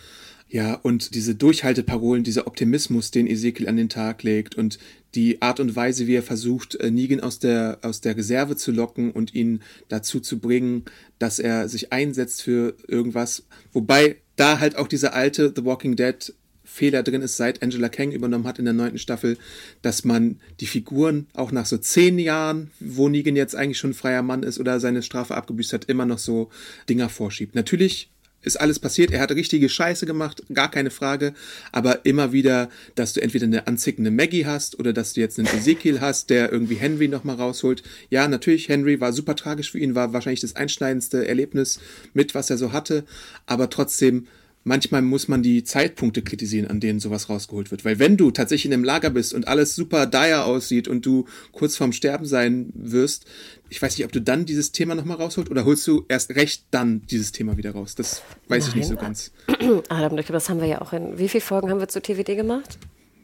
Ja, 0.48 0.74
und 0.74 1.14
diese 1.16 1.34
Durchhalteparolen, 1.34 2.22
dieser 2.22 2.46
Optimismus, 2.46 3.10
den 3.10 3.26
Ezekiel 3.26 3.68
an 3.68 3.76
den 3.76 3.88
Tag 3.88 4.22
legt 4.22 4.54
und 4.54 4.78
die 5.16 5.42
Art 5.42 5.58
und 5.60 5.74
Weise, 5.74 6.06
wie 6.06 6.14
er 6.14 6.22
versucht, 6.22 6.76
äh, 6.76 6.90
Negan 6.90 7.20
aus 7.20 7.38
der, 7.38 7.78
aus 7.82 8.00
der 8.02 8.16
Reserve 8.16 8.56
zu 8.56 8.70
locken 8.70 9.10
und 9.10 9.34
ihn 9.34 9.62
dazu 9.88 10.20
zu 10.20 10.38
bringen, 10.38 10.84
dass 11.18 11.38
er 11.38 11.68
sich 11.68 11.92
einsetzt 11.92 12.42
für 12.42 12.76
irgendwas. 12.86 13.44
Wobei 13.72 14.16
da 14.36 14.60
halt 14.60 14.76
auch 14.76 14.86
dieser 14.86 15.14
alte 15.14 15.52
The 15.56 15.64
Walking 15.64 15.96
Dead 15.96 16.34
Fehler 16.64 17.02
drin 17.02 17.22
ist, 17.22 17.36
seit 17.36 17.62
Angela 17.62 17.88
Kang 17.88 18.12
übernommen 18.12 18.46
hat 18.46 18.58
in 18.58 18.64
der 18.66 18.74
neunten 18.74 18.98
Staffel, 18.98 19.38
dass 19.82 20.04
man 20.04 20.40
die 20.60 20.66
Figuren 20.66 21.28
auch 21.32 21.52
nach 21.52 21.64
so 21.64 21.78
zehn 21.78 22.18
Jahren, 22.18 22.70
wo 22.80 23.08
Negan 23.08 23.36
jetzt 23.36 23.56
eigentlich 23.56 23.78
schon 23.78 23.94
freier 23.94 24.22
Mann 24.22 24.42
ist 24.42 24.58
oder 24.58 24.78
seine 24.80 25.02
Strafe 25.02 25.34
abgebüßt 25.34 25.72
hat, 25.72 25.86
immer 25.86 26.04
noch 26.04 26.18
so 26.18 26.50
Dinger 26.88 27.08
vorschiebt. 27.08 27.54
Natürlich 27.54 28.10
ist 28.46 28.60
alles 28.60 28.78
passiert. 28.78 29.10
Er 29.10 29.20
hat 29.20 29.32
richtige 29.32 29.68
Scheiße 29.68 30.06
gemacht, 30.06 30.42
gar 30.52 30.70
keine 30.70 30.90
Frage. 30.90 31.34
Aber 31.72 32.06
immer 32.06 32.32
wieder, 32.32 32.70
dass 32.94 33.12
du 33.12 33.20
entweder 33.20 33.44
eine 33.44 33.66
anzickende 33.66 34.10
Maggie 34.10 34.46
hast 34.46 34.78
oder 34.78 34.92
dass 34.92 35.12
du 35.12 35.20
jetzt 35.20 35.38
einen 35.38 35.48
Ezekiel 35.48 36.00
hast, 36.00 36.30
der 36.30 36.52
irgendwie 36.52 36.76
Henry 36.76 37.08
nochmal 37.08 37.36
rausholt. 37.36 37.82
Ja, 38.08 38.28
natürlich, 38.28 38.68
Henry 38.68 39.00
war 39.00 39.12
super 39.12 39.34
tragisch 39.36 39.72
für 39.72 39.78
ihn, 39.78 39.94
war 39.94 40.12
wahrscheinlich 40.12 40.40
das 40.40 40.56
einschneidendste 40.56 41.26
Erlebnis 41.26 41.80
mit, 42.14 42.34
was 42.34 42.48
er 42.48 42.56
so 42.56 42.72
hatte. 42.72 43.04
Aber 43.46 43.68
trotzdem, 43.68 44.26
manchmal 44.66 45.00
muss 45.00 45.28
man 45.28 45.42
die 45.42 45.62
Zeitpunkte 45.62 46.22
kritisieren, 46.22 46.66
an 46.66 46.80
denen 46.80 46.98
sowas 46.98 47.28
rausgeholt 47.28 47.70
wird. 47.70 47.84
Weil 47.84 47.98
wenn 47.98 48.16
du 48.16 48.32
tatsächlich 48.32 48.66
in 48.66 48.72
einem 48.72 48.84
Lager 48.84 49.10
bist 49.10 49.32
und 49.32 49.48
alles 49.48 49.76
super 49.76 50.06
dire 50.06 50.44
aussieht 50.44 50.88
und 50.88 51.06
du 51.06 51.26
kurz 51.52 51.76
vorm 51.76 51.92
Sterben 51.92 52.26
sein 52.26 52.72
wirst, 52.74 53.26
ich 53.68 53.80
weiß 53.80 53.96
nicht, 53.96 54.04
ob 54.04 54.12
du 54.12 54.20
dann 54.20 54.44
dieses 54.44 54.72
Thema 54.72 54.94
nochmal 54.94 55.16
rausholst 55.18 55.50
oder 55.50 55.64
holst 55.64 55.86
du 55.86 56.04
erst 56.08 56.34
recht 56.34 56.64
dann 56.72 57.02
dieses 57.06 57.32
Thema 57.32 57.56
wieder 57.56 57.70
raus? 57.70 57.94
Das 57.94 58.22
weiß 58.48 58.64
Nein. 58.64 58.68
ich 58.68 58.74
nicht 58.74 58.88
so 58.88 58.96
ganz. 58.96 59.30
Adam, 59.88 60.18
ich 60.18 60.26
glaube, 60.26 60.32
das 60.32 60.48
haben 60.48 60.60
wir 60.60 60.68
ja 60.68 60.80
auch 60.80 60.92
in. 60.92 61.16
Wie 61.16 61.28
viele 61.28 61.42
Folgen 61.42 61.70
haben 61.70 61.78
wir 61.78 61.88
zu 61.88 62.02
TWD 62.02 62.36
gemacht? 62.36 62.78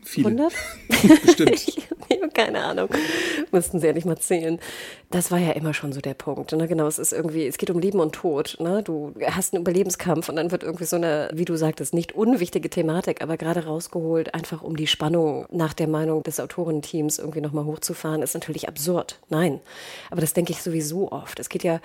Viele. 0.04 0.28
100? 0.28 0.52
Bestimmt. 1.24 1.50
ich 1.52 1.88
habe 2.20 2.32
keine 2.32 2.62
Ahnung. 2.64 2.88
Mussten 3.50 3.78
sie 3.78 3.86
ja 3.86 3.92
nicht 3.92 4.04
mal 4.04 4.18
zählen. 4.18 4.58
Das 5.10 5.30
war 5.30 5.38
ja 5.38 5.52
immer 5.52 5.74
schon 5.74 5.92
so 5.92 6.00
der 6.00 6.14
Punkt. 6.14 6.52
Ne? 6.52 6.66
Genau, 6.66 6.86
es 6.86 6.98
ist 6.98 7.12
irgendwie, 7.12 7.46
es 7.46 7.58
geht 7.58 7.70
um 7.70 7.78
Leben 7.78 8.00
und 8.00 8.12
Tod. 8.12 8.56
Ne? 8.60 8.82
Du 8.82 9.14
hast 9.30 9.54
einen 9.54 9.62
Überlebenskampf 9.62 10.28
und 10.28 10.36
dann 10.36 10.50
wird 10.50 10.62
irgendwie 10.62 10.84
so 10.84 10.96
eine, 10.96 11.30
wie 11.32 11.44
du 11.44 11.56
sagtest, 11.56 11.94
nicht 11.94 12.12
unwichtige 12.12 12.68
Thematik, 12.68 13.22
aber 13.22 13.36
gerade 13.36 13.64
rausgeholt, 13.64 14.34
einfach 14.34 14.62
um 14.62 14.76
die 14.76 14.86
Spannung 14.86 15.46
nach 15.50 15.74
der 15.74 15.88
Meinung 15.88 16.22
des 16.22 16.40
Autorenteams 16.40 17.18
irgendwie 17.18 17.40
nochmal 17.40 17.64
hochzufahren, 17.64 18.22
ist 18.22 18.34
natürlich 18.34 18.68
absurd. 18.68 19.20
Nein. 19.28 19.60
Aber 20.10 20.20
das 20.20 20.32
denke 20.32 20.52
ich 20.52 20.62
sowieso 20.62 21.12
oft. 21.12 21.38
Es 21.38 21.48
geht 21.48 21.62
ja 21.62 21.80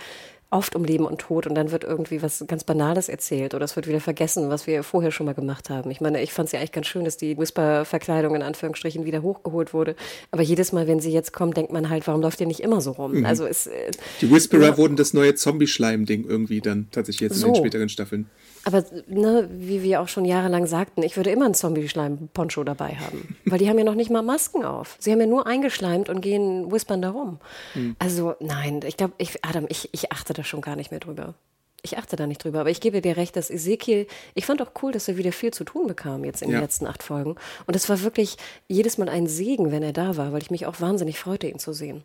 oft 0.49 0.75
um 0.75 0.85
Leben 0.85 1.05
und 1.05 1.19
Tod 1.19 1.45
und 1.45 1.55
dann 1.55 1.71
wird 1.71 1.83
irgendwie 1.83 2.21
was 2.21 2.45
ganz 2.47 2.63
Banales 2.63 3.09
erzählt 3.09 3.53
oder 3.53 3.65
es 3.65 3.75
wird 3.75 3.87
wieder 3.87 3.99
vergessen, 3.99 4.49
was 4.49 4.65
wir 4.65 4.81
vorher 4.83 5.11
schon 5.11 5.25
mal 5.25 5.33
gemacht 5.33 5.69
haben. 5.69 5.91
Ich 5.91 5.99
meine, 5.99 6.21
ich 6.23 6.31
fand 6.31 6.47
es 6.47 6.53
ja 6.53 6.59
eigentlich 6.59 6.71
ganz 6.71 6.87
schön, 6.87 7.03
dass 7.03 7.17
die 7.17 7.37
Whisper-Verkleidung 7.37 8.33
in 8.35 8.41
Anführungsstrichen 8.41 9.03
wieder 9.03 9.21
hochgeholt 9.21 9.73
wurde. 9.73 9.95
Aber 10.31 10.41
jedes 10.41 10.71
Mal, 10.71 10.87
wenn 10.87 11.01
sie 11.01 11.11
jetzt 11.11 11.33
kommt, 11.33 11.57
denkt 11.57 11.73
man 11.73 11.89
halt, 11.89 12.07
warum 12.07 12.21
läuft 12.21 12.39
ihr 12.39 12.47
nicht 12.47 12.61
immer 12.61 12.79
so 12.79 12.91
rum? 12.91 13.13
Mhm. 13.13 13.25
Also 13.25 13.45
es, 13.45 13.67
äh, 13.67 13.91
die 14.21 14.31
Whisperer 14.31 14.61
ja, 14.61 14.77
wurden 14.77 14.95
das 14.95 15.13
neue 15.13 15.35
Zombie-Schleim-Ding 15.35 16.25
irgendwie 16.25 16.61
dann 16.61 16.87
tatsächlich 16.91 17.29
jetzt 17.29 17.39
so. 17.39 17.47
in 17.47 17.53
den 17.53 17.59
späteren 17.61 17.89
Staffeln. 17.89 18.29
Aber 18.65 18.83
ne, 19.07 19.47
wie 19.51 19.83
wir 19.83 20.01
auch 20.01 20.07
schon 20.07 20.25
jahrelang 20.25 20.67
sagten, 20.67 21.03
ich 21.03 21.15
würde 21.15 21.31
immer 21.31 21.45
einen 21.45 21.53
Zombie-Schleim-Poncho 21.53 22.63
dabei 22.63 22.95
haben. 22.95 23.37
Weil 23.45 23.59
die 23.59 23.69
haben 23.69 23.77
ja 23.77 23.85
noch 23.85 23.95
nicht 23.95 24.09
mal 24.09 24.21
Masken 24.21 24.65
auf. 24.65 24.97
Sie 24.99 25.11
haben 25.11 25.19
ja 25.19 25.27
nur 25.27 25.47
eingeschleimt 25.47 26.09
und 26.09 26.21
gehen 26.21 26.71
whispern 26.71 27.01
da 27.01 27.11
rum. 27.11 27.39
Hm. 27.73 27.95
Also 27.99 28.35
nein, 28.39 28.81
ich 28.85 28.97
glaube, 28.97 29.13
ich, 29.17 29.43
Adam, 29.45 29.65
ich, 29.69 29.89
ich 29.93 30.11
achte 30.11 30.33
da 30.33 30.43
schon 30.43 30.61
gar 30.61 30.75
nicht 30.75 30.91
mehr 30.91 30.99
drüber. 30.99 31.35
ich 31.83 31.97
achte 31.97 32.15
da 32.15 32.27
nicht 32.27 32.43
drüber. 32.43 32.59
Aber 32.59 32.69
ich 32.69 32.81
gebe 32.81 33.01
dir 33.01 33.17
recht, 33.17 33.35
dass 33.35 33.49
Ezekiel, 33.49 34.07
ich 34.33 34.45
fand 34.45 34.61
auch 34.61 34.71
cool, 34.81 34.91
dass 34.91 35.07
er 35.07 35.17
wieder 35.17 35.31
viel 35.31 35.51
zu 35.51 35.63
tun 35.63 35.87
bekam 35.87 36.23
jetzt 36.23 36.41
in 36.41 36.49
ja. 36.49 36.57
den 36.57 36.61
letzten 36.63 36.87
acht 36.87 37.03
Folgen. 37.03 37.35
Und 37.65 37.75
es 37.75 37.87
war 37.89 38.01
wirklich 38.01 38.37
jedes 38.67 38.97
Mal 38.97 39.09
ein 39.09 39.27
Segen, 39.27 39.71
wenn 39.71 39.83
er 39.83 39.93
da 39.93 40.17
war, 40.17 40.33
weil 40.33 40.41
ich 40.41 40.51
mich 40.51 40.65
auch 40.65 40.81
wahnsinnig 40.81 41.19
freute, 41.19 41.47
ihn 41.47 41.59
zu 41.59 41.73
sehen. 41.73 42.03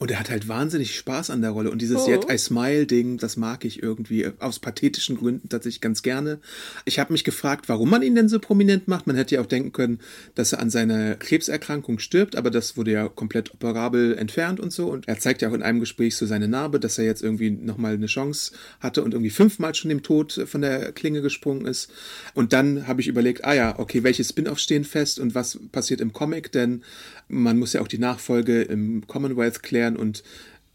Und 0.00 0.10
er 0.10 0.18
hat 0.18 0.30
halt 0.30 0.48
wahnsinnig 0.48 0.96
Spaß 0.96 1.28
an 1.28 1.42
der 1.42 1.50
Rolle. 1.50 1.70
Und 1.70 1.82
dieses 1.82 1.98
oh. 1.98 2.10
Yet 2.10 2.32
I 2.32 2.38
Smile-Ding, 2.38 3.18
das 3.18 3.36
mag 3.36 3.66
ich 3.66 3.82
irgendwie 3.82 4.26
aus 4.38 4.58
pathetischen 4.58 5.18
Gründen 5.18 5.50
tatsächlich 5.50 5.82
ganz 5.82 6.00
gerne. 6.02 6.38
Ich 6.86 6.98
habe 6.98 7.12
mich 7.12 7.22
gefragt, 7.22 7.68
warum 7.68 7.90
man 7.90 8.00
ihn 8.00 8.14
denn 8.14 8.30
so 8.30 8.38
prominent 8.38 8.88
macht. 8.88 9.06
Man 9.06 9.14
hätte 9.14 9.34
ja 9.34 9.42
auch 9.42 9.46
denken 9.46 9.72
können, 9.72 10.00
dass 10.34 10.54
er 10.54 10.60
an 10.60 10.70
seiner 10.70 11.16
Krebserkrankung 11.16 11.98
stirbt, 11.98 12.34
aber 12.34 12.50
das 12.50 12.78
wurde 12.78 12.92
ja 12.92 13.08
komplett 13.08 13.52
operabel 13.52 14.16
entfernt 14.16 14.58
und 14.58 14.72
so. 14.72 14.88
Und 14.90 15.06
er 15.06 15.18
zeigt 15.18 15.42
ja 15.42 15.50
auch 15.50 15.52
in 15.52 15.62
einem 15.62 15.80
Gespräch 15.80 16.16
so 16.16 16.24
seine 16.24 16.48
Narbe, 16.48 16.80
dass 16.80 16.96
er 16.96 17.04
jetzt 17.04 17.22
irgendwie 17.22 17.50
nochmal 17.50 17.92
eine 17.92 18.06
Chance 18.06 18.52
hatte 18.80 19.04
und 19.04 19.12
irgendwie 19.12 19.28
fünfmal 19.28 19.74
schon 19.74 19.90
dem 19.90 20.02
Tod 20.02 20.32
von 20.46 20.62
der 20.62 20.92
Klinge 20.92 21.20
gesprungen 21.20 21.66
ist. 21.66 21.92
Und 22.32 22.54
dann 22.54 22.86
habe 22.86 23.02
ich 23.02 23.08
überlegt, 23.08 23.44
ah 23.44 23.52
ja, 23.52 23.78
okay, 23.78 24.02
welche 24.02 24.24
Spin-offs 24.24 24.62
stehen 24.62 24.84
fest 24.84 25.20
und 25.20 25.34
was 25.34 25.58
passiert 25.72 26.00
im 26.00 26.14
Comic? 26.14 26.52
Denn 26.52 26.84
man 27.30 27.58
muss 27.58 27.72
ja 27.72 27.80
auch 27.80 27.88
die 27.88 27.98
Nachfolge 27.98 28.62
im 28.62 29.06
Commonwealth 29.06 29.62
klären 29.62 29.96
und 29.96 30.22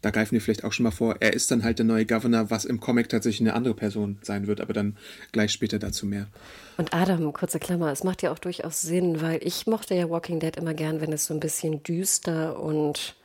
da 0.02 0.10
greifen 0.10 0.32
wir 0.32 0.40
vielleicht 0.40 0.64
auch 0.64 0.72
schon 0.72 0.84
mal 0.84 0.90
vor, 0.90 1.16
er 1.20 1.32
ist 1.32 1.50
dann 1.50 1.64
halt 1.64 1.78
der 1.78 1.86
neue 1.86 2.06
Governor, 2.06 2.50
was 2.50 2.64
im 2.64 2.80
Comic 2.80 3.08
tatsächlich 3.08 3.40
eine 3.40 3.54
andere 3.54 3.74
Person 3.74 4.18
sein 4.22 4.46
wird, 4.46 4.60
aber 4.60 4.72
dann 4.72 4.96
gleich 5.32 5.52
später 5.52 5.78
dazu 5.78 6.06
mehr. 6.06 6.28
Und 6.76 6.94
Adam, 6.94 7.32
kurze 7.32 7.58
Klammer, 7.58 7.90
es 7.90 8.04
macht 8.04 8.22
ja 8.22 8.30
auch 8.30 8.38
durchaus 8.38 8.82
Sinn, 8.82 9.20
weil 9.20 9.40
ich 9.42 9.66
mochte 9.66 9.94
ja 9.94 10.08
Walking 10.08 10.38
Dead 10.38 10.56
immer 10.56 10.74
gern, 10.74 11.00
wenn 11.00 11.12
es 11.12 11.26
so 11.26 11.34
ein 11.34 11.40
bisschen 11.40 11.82
düster 11.82 12.60
und 12.60 13.16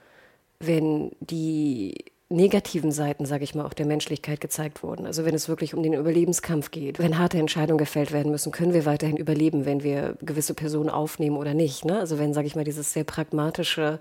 wenn 0.60 1.12
die 1.20 2.11
negativen 2.32 2.92
Seiten, 2.92 3.26
sage 3.26 3.44
ich 3.44 3.54
mal, 3.54 3.66
auch 3.66 3.74
der 3.74 3.86
Menschlichkeit 3.86 4.42
gezeigt 4.42 4.84
wurden. 4.84 5.06
Also 5.06 5.26
wenn 5.26 5.36
es 5.36 5.50
wirklich 5.50 5.74
um 5.74 5.84
den 5.84 5.94
Überlebenskampf 5.94 6.72
geht, 6.72 7.00
wenn 7.00 7.18
harte 7.18 7.38
Entscheidungen 7.38 7.78
gefällt 7.78 8.12
werden 8.12 8.32
müssen, 8.32 8.52
können 8.52 8.74
wir 8.74 8.86
weiterhin 8.86 9.18
überleben, 9.18 9.66
wenn 9.66 9.84
wir 9.84 10.16
gewisse 10.22 10.54
Personen 10.54 10.90
aufnehmen 10.90 11.38
oder 11.38 11.54
nicht. 11.54 11.86
Ne? 11.86 12.00
Also 12.00 12.18
wenn, 12.18 12.34
sage 12.34 12.48
ich 12.48 12.56
mal, 12.56 12.64
dieses 12.64 12.94
sehr 12.94 13.04
pragmatische 13.04 14.00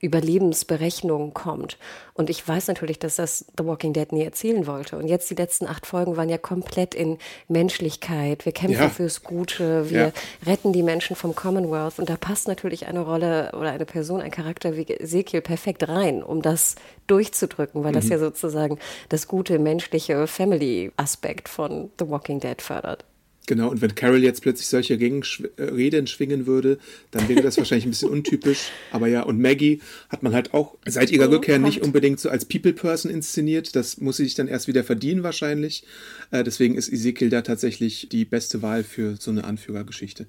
Überlebensberechnung 0.00 1.34
kommt. 1.34 1.76
Und 2.14 2.30
ich 2.30 2.46
weiß 2.46 2.68
natürlich, 2.68 2.98
dass 2.98 3.16
das 3.16 3.46
The 3.56 3.64
Walking 3.64 3.92
Dead 3.92 4.10
nie 4.12 4.22
erzählen 4.22 4.66
wollte. 4.66 4.96
Und 4.96 5.08
jetzt 5.08 5.30
die 5.30 5.34
letzten 5.34 5.66
acht 5.66 5.86
Folgen 5.86 6.16
waren 6.16 6.28
ja 6.28 6.38
komplett 6.38 6.94
in 6.94 7.18
Menschlichkeit. 7.48 8.44
Wir 8.44 8.52
kämpfen 8.52 8.82
ja. 8.82 8.88
fürs 8.88 9.22
Gute, 9.22 9.90
wir 9.90 10.00
ja. 10.00 10.12
retten 10.46 10.72
die 10.72 10.82
Menschen 10.82 11.16
vom 11.16 11.34
Commonwealth. 11.34 11.98
Und 11.98 12.08
da 12.08 12.16
passt 12.16 12.48
natürlich 12.48 12.86
eine 12.86 13.00
Rolle 13.00 13.52
oder 13.52 13.72
eine 13.72 13.86
Person, 13.86 14.20
ein 14.20 14.30
Charakter 14.30 14.76
wie 14.76 14.82
Ezekiel 14.82 15.40
perfekt 15.40 15.88
rein, 15.88 16.22
um 16.22 16.42
das 16.42 16.76
durchzudrücken, 17.06 17.82
weil 17.82 17.90
mhm. 17.90 17.96
das 17.96 18.08
ja 18.08 18.18
sozusagen 18.18 18.78
das 19.08 19.26
gute 19.26 19.58
menschliche 19.58 20.26
Family-Aspekt 20.26 21.48
von 21.48 21.90
The 21.98 22.08
Walking 22.08 22.40
Dead 22.40 22.60
fördert. 22.60 23.04
Genau, 23.48 23.70
und 23.70 23.80
wenn 23.80 23.94
Carol 23.94 24.22
jetzt 24.22 24.42
plötzlich 24.42 24.66
solche 24.66 25.00
Reden 25.00 26.06
schwingen 26.06 26.46
würde, 26.46 26.78
dann 27.10 27.30
wäre 27.30 27.40
das 27.40 27.56
wahrscheinlich 27.56 27.86
ein 27.86 27.90
bisschen 27.92 28.10
untypisch. 28.10 28.72
Aber 28.92 29.08
ja, 29.08 29.22
und 29.22 29.40
Maggie 29.40 29.80
hat 30.10 30.22
man 30.22 30.34
halt 30.34 30.52
auch 30.52 30.76
seit 30.86 31.10
ihrer 31.10 31.28
oh, 31.28 31.32
Rückkehr 31.32 31.58
nicht 31.58 31.80
unbedingt 31.80 32.20
so 32.20 32.28
als 32.28 32.44
People-Person 32.44 33.10
inszeniert. 33.10 33.74
Das 33.74 34.02
muss 34.02 34.18
sie 34.18 34.24
sich 34.24 34.34
dann 34.34 34.48
erst 34.48 34.68
wieder 34.68 34.84
verdienen 34.84 35.22
wahrscheinlich. 35.22 35.84
Äh, 36.30 36.44
deswegen 36.44 36.74
ist 36.74 36.92
Ezekiel 36.92 37.30
da 37.30 37.40
tatsächlich 37.40 38.10
die 38.10 38.26
beste 38.26 38.60
Wahl 38.60 38.84
für 38.84 39.16
so 39.18 39.30
eine 39.30 39.44
Anführergeschichte. 39.44 40.26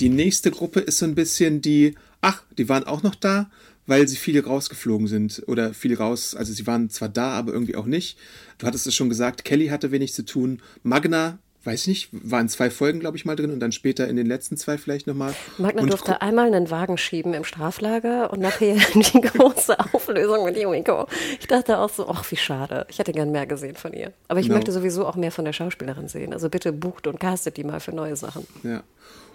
Die 0.00 0.08
nächste 0.08 0.50
Gruppe 0.50 0.80
ist 0.80 0.96
so 0.96 1.04
ein 1.04 1.14
bisschen 1.14 1.60
die, 1.60 1.96
ach, 2.22 2.44
die 2.56 2.70
waren 2.70 2.84
auch 2.84 3.02
noch 3.02 3.14
da, 3.14 3.50
weil 3.86 4.08
sie 4.08 4.16
viele 4.16 4.42
rausgeflogen 4.42 5.06
sind 5.06 5.42
oder 5.46 5.74
viel 5.74 5.94
raus, 5.94 6.34
also 6.34 6.54
sie 6.54 6.66
waren 6.66 6.88
zwar 6.88 7.10
da, 7.10 7.32
aber 7.32 7.52
irgendwie 7.52 7.76
auch 7.76 7.86
nicht. 7.86 8.16
Du 8.56 8.66
hattest 8.66 8.86
es 8.86 8.94
schon 8.94 9.10
gesagt, 9.10 9.44
Kelly 9.44 9.66
hatte 9.66 9.90
wenig 9.90 10.14
zu 10.14 10.24
tun. 10.24 10.62
Magna 10.82 11.38
weiß 11.68 11.86
nicht, 11.86 12.08
waren 12.12 12.48
zwei 12.48 12.70
Folgen, 12.70 13.00
glaube 13.00 13.16
ich, 13.16 13.24
mal 13.24 13.36
drin 13.36 13.50
und 13.50 13.60
dann 13.60 13.72
später 13.72 14.08
in 14.08 14.16
den 14.16 14.26
letzten 14.26 14.56
zwei 14.56 14.78
vielleicht 14.78 15.06
nochmal. 15.06 15.34
Magna 15.58 15.82
und 15.82 15.90
durfte 15.90 16.22
einmal 16.22 16.46
einen 16.46 16.70
Wagen 16.70 16.96
schieben 16.96 17.34
im 17.34 17.44
Straflager 17.44 18.32
und 18.32 18.40
nachher 18.40 18.76
die 18.94 19.20
große 19.20 19.78
Auflösung 19.92 20.44
mit 20.46 20.56
Yumiko. 20.56 21.06
Ich 21.38 21.46
dachte 21.46 21.78
auch 21.78 21.90
so, 21.90 22.08
ach, 22.08 22.28
wie 22.30 22.36
schade. 22.36 22.86
Ich 22.88 22.98
hätte 22.98 23.12
gern 23.12 23.30
mehr 23.30 23.46
gesehen 23.46 23.76
von 23.76 23.92
ihr. 23.92 24.12
Aber 24.28 24.40
ich 24.40 24.46
genau. 24.46 24.56
möchte 24.56 24.72
sowieso 24.72 25.06
auch 25.06 25.16
mehr 25.16 25.30
von 25.30 25.44
der 25.44 25.52
Schauspielerin 25.52 26.08
sehen. 26.08 26.32
Also 26.32 26.48
bitte 26.48 26.72
bucht 26.72 27.06
und 27.06 27.20
castet 27.20 27.56
die 27.58 27.64
mal 27.64 27.80
für 27.80 27.94
neue 27.94 28.16
Sachen. 28.16 28.46
Ja. 28.62 28.82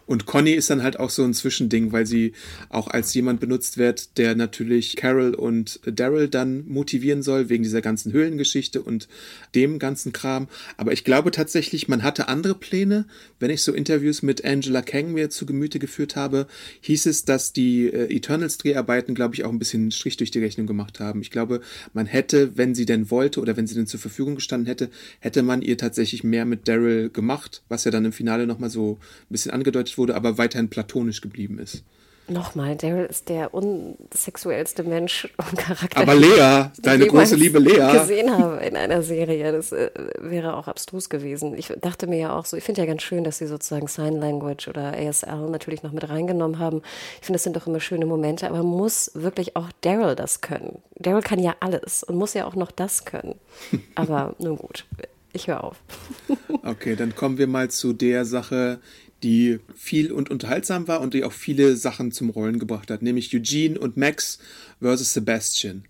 Und 0.05 0.25
Conny 0.25 0.51
ist 0.51 0.69
dann 0.69 0.83
halt 0.83 0.99
auch 0.99 1.09
so 1.09 1.23
ein 1.23 1.33
Zwischending, 1.33 1.91
weil 1.91 2.05
sie 2.05 2.33
auch 2.69 2.87
als 2.87 3.13
jemand 3.13 3.39
benutzt 3.39 3.77
wird, 3.77 4.17
der 4.17 4.35
natürlich 4.35 4.95
Carol 4.95 5.33
und 5.33 5.79
Daryl 5.85 6.27
dann 6.27 6.67
motivieren 6.67 7.23
soll, 7.23 7.49
wegen 7.49 7.63
dieser 7.63 7.81
ganzen 7.81 8.11
Höhlengeschichte 8.11 8.81
und 8.81 9.07
dem 9.55 9.79
ganzen 9.79 10.11
Kram. 10.11 10.47
Aber 10.77 10.91
ich 10.91 11.03
glaube 11.03 11.31
tatsächlich, 11.31 11.87
man 11.87 12.03
hatte 12.03 12.27
andere 12.27 12.55
Pläne. 12.55 13.05
Wenn 13.39 13.49
ich 13.49 13.61
so 13.61 13.73
Interviews 13.73 14.21
mit 14.21 14.43
Angela 14.43 14.81
Kang 14.81 15.13
mir 15.13 15.29
zu 15.29 15.45
Gemüte 15.45 15.79
geführt 15.79 16.15
habe, 16.15 16.47
hieß 16.81 17.05
es, 17.05 17.25
dass 17.25 17.53
die 17.53 17.87
äh, 17.87 18.13
Eternals-Dreharbeiten, 18.13 19.15
glaube 19.15 19.35
ich, 19.35 19.45
auch 19.45 19.51
ein 19.51 19.59
bisschen 19.59 19.91
Strich 19.91 20.17
durch 20.17 20.31
die 20.31 20.39
Rechnung 20.39 20.67
gemacht 20.67 20.99
haben. 20.99 21.21
Ich 21.21 21.31
glaube, 21.31 21.61
man 21.93 22.05
hätte, 22.05 22.57
wenn 22.57 22.75
sie 22.75 22.85
denn 22.85 23.09
wollte 23.09 23.39
oder 23.39 23.55
wenn 23.55 23.67
sie 23.67 23.75
denn 23.75 23.87
zur 23.87 23.99
Verfügung 23.99 24.35
gestanden 24.35 24.67
hätte, 24.67 24.89
hätte 25.19 25.43
man 25.43 25.61
ihr 25.61 25.77
tatsächlich 25.77 26.23
mehr 26.23 26.45
mit 26.45 26.67
Daryl 26.67 27.09
gemacht, 27.09 27.63
was 27.69 27.85
ja 27.85 27.91
dann 27.91 28.05
im 28.05 28.11
Finale 28.11 28.47
nochmal 28.47 28.69
so 28.69 28.99
ein 28.99 29.27
bisschen 29.29 29.51
angedeutet 29.51 29.92
wurde, 29.97 30.15
aber 30.15 30.37
weiterhin 30.37 30.69
platonisch 30.69 31.21
geblieben 31.21 31.59
ist. 31.59 31.83
Nochmal, 32.29 32.77
Daryl 32.77 33.05
ist 33.05 33.27
der 33.27 33.53
unsexuellste 33.53 34.83
Mensch 34.83 35.27
und 35.37 35.57
Charakter. 35.57 35.99
Aber 35.99 36.15
Lea, 36.15 36.71
deine 36.81 37.05
große 37.05 37.35
Liebe 37.35 37.59
Lea. 37.59 37.91
gesehen 37.91 38.31
habe 38.31 38.63
in 38.65 38.77
einer 38.77 39.03
Serie, 39.03 39.51
das 39.51 39.73
äh, 39.73 39.91
wäre 40.19 40.55
auch 40.55 40.69
abstrus 40.69 41.09
gewesen. 41.09 41.53
Ich 41.57 41.73
dachte 41.81 42.07
mir 42.07 42.19
ja 42.19 42.37
auch 42.37 42.45
so, 42.45 42.55
ich 42.55 42.63
finde 42.63 42.79
ja 42.79 42.87
ganz 42.87 43.01
schön, 43.01 43.25
dass 43.25 43.39
sie 43.39 43.47
sozusagen 43.47 43.87
Sign 43.87 44.15
Language 44.15 44.69
oder 44.69 44.93
ASL 44.97 45.49
natürlich 45.49 45.83
noch 45.83 45.91
mit 45.91 46.07
reingenommen 46.07 46.59
haben. 46.59 46.81
Ich 47.19 47.25
finde, 47.25 47.35
das 47.37 47.43
sind 47.43 47.57
doch 47.57 47.67
immer 47.67 47.81
schöne 47.81 48.05
Momente, 48.05 48.47
aber 48.49 48.63
muss 48.63 49.11
wirklich 49.15 49.57
auch 49.57 49.69
Daryl 49.81 50.15
das 50.15 50.39
können? 50.39 50.81
Daryl 50.95 51.23
kann 51.23 51.39
ja 51.39 51.55
alles 51.59 52.03
und 52.03 52.15
muss 52.15 52.33
ja 52.33 52.45
auch 52.45 52.55
noch 52.55 52.71
das 52.71 53.03
können. 53.03 53.35
Aber 53.95 54.35
nun 54.39 54.57
gut, 54.57 54.85
ich 55.33 55.47
höre 55.47 55.63
auf. 55.63 55.77
okay, 56.63 56.95
dann 56.95 57.15
kommen 57.15 57.37
wir 57.37 57.47
mal 57.47 57.69
zu 57.69 57.91
der 57.91 58.23
Sache, 58.23 58.79
die 59.23 59.59
viel 59.75 60.11
und 60.11 60.29
unterhaltsam 60.29 60.87
war 60.87 61.01
und 61.01 61.13
die 61.13 61.23
auch 61.23 61.31
viele 61.31 61.75
Sachen 61.75 62.11
zum 62.11 62.29
Rollen 62.29 62.59
gebracht 62.59 62.91
hat, 62.91 63.01
nämlich 63.01 63.33
Eugene 63.33 63.79
und 63.79 63.97
Max 63.97 64.39
versus 64.79 65.13
Sebastian. 65.13 65.85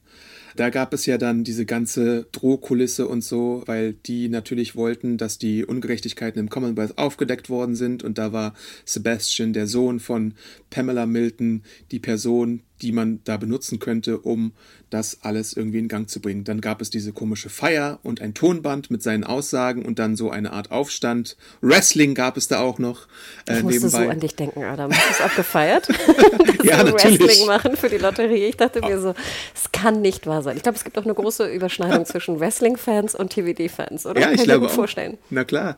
Da 0.56 0.70
gab 0.70 0.94
es 0.94 1.08
ja 1.08 1.18
dann 1.18 1.44
diese 1.44 1.66
ganze 1.66 2.28
Drohkulisse 2.32 3.08
und 3.08 3.24
so, 3.24 3.64
weil 3.66 3.94
die 3.94 4.30
natürlich 4.30 4.76
wollten, 4.76 5.18
dass 5.18 5.40
die 5.40 5.66
Ungerechtigkeiten 5.66 6.40
im 6.40 6.50
Commonwealth 6.50 6.98
aufgedeckt 6.98 7.50
worden 7.50 7.76
sind. 7.76 8.04
Und 8.04 8.20
da 8.20 8.34
war 8.34 8.54
Sebastian, 8.86 9.54
der 9.54 9.66
Sohn 9.66 10.00
von 10.00 10.36
Pamela 10.70 11.08
Milton, 11.08 11.64
die 11.92 12.00
Person, 12.00 12.62
die 12.82 12.92
man 12.92 13.22
da 13.24 13.38
benutzen 13.38 13.80
könnte, 13.80 14.20
um 14.20 14.54
das 14.90 15.20
alles 15.22 15.54
irgendwie 15.54 15.80
in 15.80 15.88
Gang 15.88 16.10
zu 16.10 16.20
bringen. 16.20 16.44
Dann 16.44 16.62
gab 16.62 16.82
es 16.82 16.90
diese 16.90 17.14
komische 17.14 17.50
Feier 17.50 18.00
und 18.04 18.22
ein 18.22 18.34
Tonband 18.34 18.92
mit 18.92 19.02
seinen 19.02 19.24
Aussagen 19.24 19.86
und 19.86 20.00
dann 20.00 20.16
so 20.16 20.30
eine 20.30 20.52
Art 20.52 20.72
Aufstand. 20.72 21.38
Wrestling 21.62 22.14
gab 22.14 22.38
es 22.38 22.48
da 22.48 22.60
auch 22.60 22.80
noch. 22.80 23.08
Äh, 23.48 23.58
ich 23.58 23.64
musste 23.64 23.80
nebenbei. 23.80 24.04
so 24.06 24.10
an 24.10 24.20
dich 24.20 24.36
denken, 24.36 24.64
Adam. 24.64 24.92
Hast 24.92 25.08
du 25.08 25.14
es 25.14 25.22
abgefeiert? 25.22 25.88
ja, 26.64 26.84
natürlich. 26.84 27.20
Wrestling 27.20 27.48
machen 27.48 27.76
für 27.78 27.90
die 27.90 27.98
Lotterie. 27.98 28.46
Ich 28.46 28.58
dachte 28.58 28.82
mir 28.82 29.00
so, 29.00 29.16
es 29.56 29.72
kann 29.72 30.02
nicht 30.02 30.28
wahr 30.28 30.42
sein. 30.44 30.58
Ich 30.58 30.64
glaube, 30.64 30.78
es 30.78 30.84
gibt 30.84 30.98
auch 30.98 31.06
eine 31.06 31.14
große 31.14 31.52
Überschneidung 31.52 32.06
zwischen 32.06 32.40
Wrestling-Fans 32.40 33.16
und 33.16 33.32
TVD-Fans, 33.32 34.06
oder? 34.06 34.22
Ja, 34.22 34.32
ich 34.32 34.38
kann 34.38 34.46
glaube 34.46 34.66
mir 34.66 34.70
vorstellen. 34.70 35.18
Na 35.30 35.44
klar. 35.44 35.78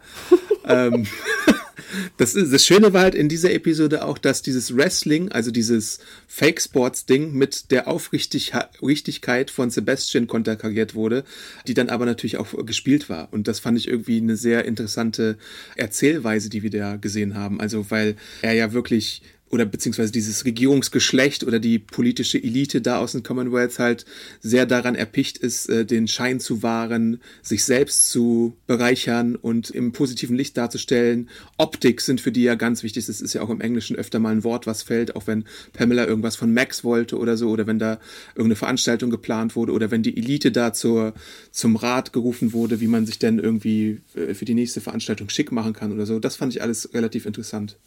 ähm, 0.67 1.07
das, 2.17 2.35
ist, 2.35 2.53
das 2.53 2.65
Schöne 2.65 2.93
war 2.93 3.01
halt 3.03 3.15
in 3.15 3.29
dieser 3.29 3.53
Episode 3.53 4.05
auch, 4.05 4.17
dass 4.17 4.41
dieses 4.41 4.75
Wrestling, 4.75 5.31
also 5.31 5.51
dieses 5.51 5.99
Fake-Sports-Ding 6.27 7.33
mit 7.33 7.71
der 7.71 7.87
Aufrichtigkeit 7.87 9.51
von 9.51 9.69
Sebastian 9.69 10.27
konterkariert 10.27 10.95
wurde, 10.95 11.23
die 11.67 11.73
dann 11.73 11.89
aber 11.89 12.05
natürlich 12.05 12.37
auch 12.37 12.65
gespielt 12.65 13.09
war. 13.09 13.31
Und 13.31 13.47
das 13.47 13.59
fand 13.59 13.77
ich 13.77 13.87
irgendwie 13.87 14.17
eine 14.17 14.35
sehr 14.35 14.65
interessante 14.65 15.37
Erzählweise, 15.75 16.49
die 16.49 16.63
wir 16.63 16.69
da 16.69 16.95
gesehen 16.97 17.35
haben. 17.35 17.59
Also, 17.59 17.89
weil 17.91 18.15
er 18.41 18.53
ja 18.53 18.73
wirklich 18.73 19.21
oder 19.49 19.65
beziehungsweise 19.65 20.11
dieses 20.11 20.43
Regierungsgeschlecht 20.43 21.43
oder 21.43 21.59
die 21.59 21.77
politische 21.79 22.41
Elite 22.41 22.81
da 22.81 22.97
aus 22.97 23.11
dem 23.11 23.23
Commonwealth 23.23 23.77
halt 23.77 24.05
sehr 24.41 24.65
daran 24.65 24.95
erpicht 24.95 25.37
ist, 25.37 25.69
äh, 25.69 25.85
den 25.85 26.07
Schein 26.07 26.39
zu 26.39 26.63
wahren, 26.63 27.21
sich 27.41 27.63
selbst 27.63 28.09
zu 28.09 28.57
bereichern 28.65 29.35
und 29.35 29.69
im 29.69 29.91
positiven 29.91 30.35
Licht 30.35 30.57
darzustellen. 30.57 31.29
Optik 31.57 32.01
sind 32.01 32.21
für 32.21 32.31
die 32.31 32.43
ja 32.43 32.55
ganz 32.55 32.81
wichtig. 32.81 33.05
Das 33.05 33.21
ist 33.21 33.33
ja 33.33 33.41
auch 33.41 33.49
im 33.49 33.61
Englischen 33.61 33.95
öfter 33.95 34.19
mal 34.19 34.31
ein 34.31 34.43
Wort, 34.43 34.65
was 34.65 34.81
fällt, 34.81 35.15
auch 35.15 35.27
wenn 35.27 35.45
Pamela 35.73 36.07
irgendwas 36.07 36.35
von 36.35 36.53
Max 36.53 36.83
wollte 36.83 37.17
oder 37.17 37.37
so, 37.37 37.49
oder 37.49 37.67
wenn 37.67 37.79
da 37.79 37.99
irgendeine 38.29 38.55
Veranstaltung 38.55 39.11
geplant 39.11 39.55
wurde, 39.55 39.73
oder 39.73 39.91
wenn 39.91 40.03
die 40.03 40.17
Elite 40.17 40.51
da 40.51 40.73
zur, 40.73 41.13
zum 41.51 41.75
Rat 41.75 42.13
gerufen 42.13 42.51
wurde, 42.51 42.81
wie 42.81 42.87
man 42.87 43.05
sich 43.05 43.19
denn 43.19 43.37
irgendwie 43.39 44.01
äh, 44.15 44.33
für 44.33 44.45
die 44.45 44.55
nächste 44.55 44.81
Veranstaltung 44.81 45.29
schick 45.29 45.51
machen 45.51 45.73
kann 45.73 45.91
oder 45.91 46.05
so. 46.05 46.19
Das 46.19 46.35
fand 46.35 46.53
ich 46.53 46.61
alles 46.61 46.93
relativ 46.93 47.25
interessant. 47.25 47.77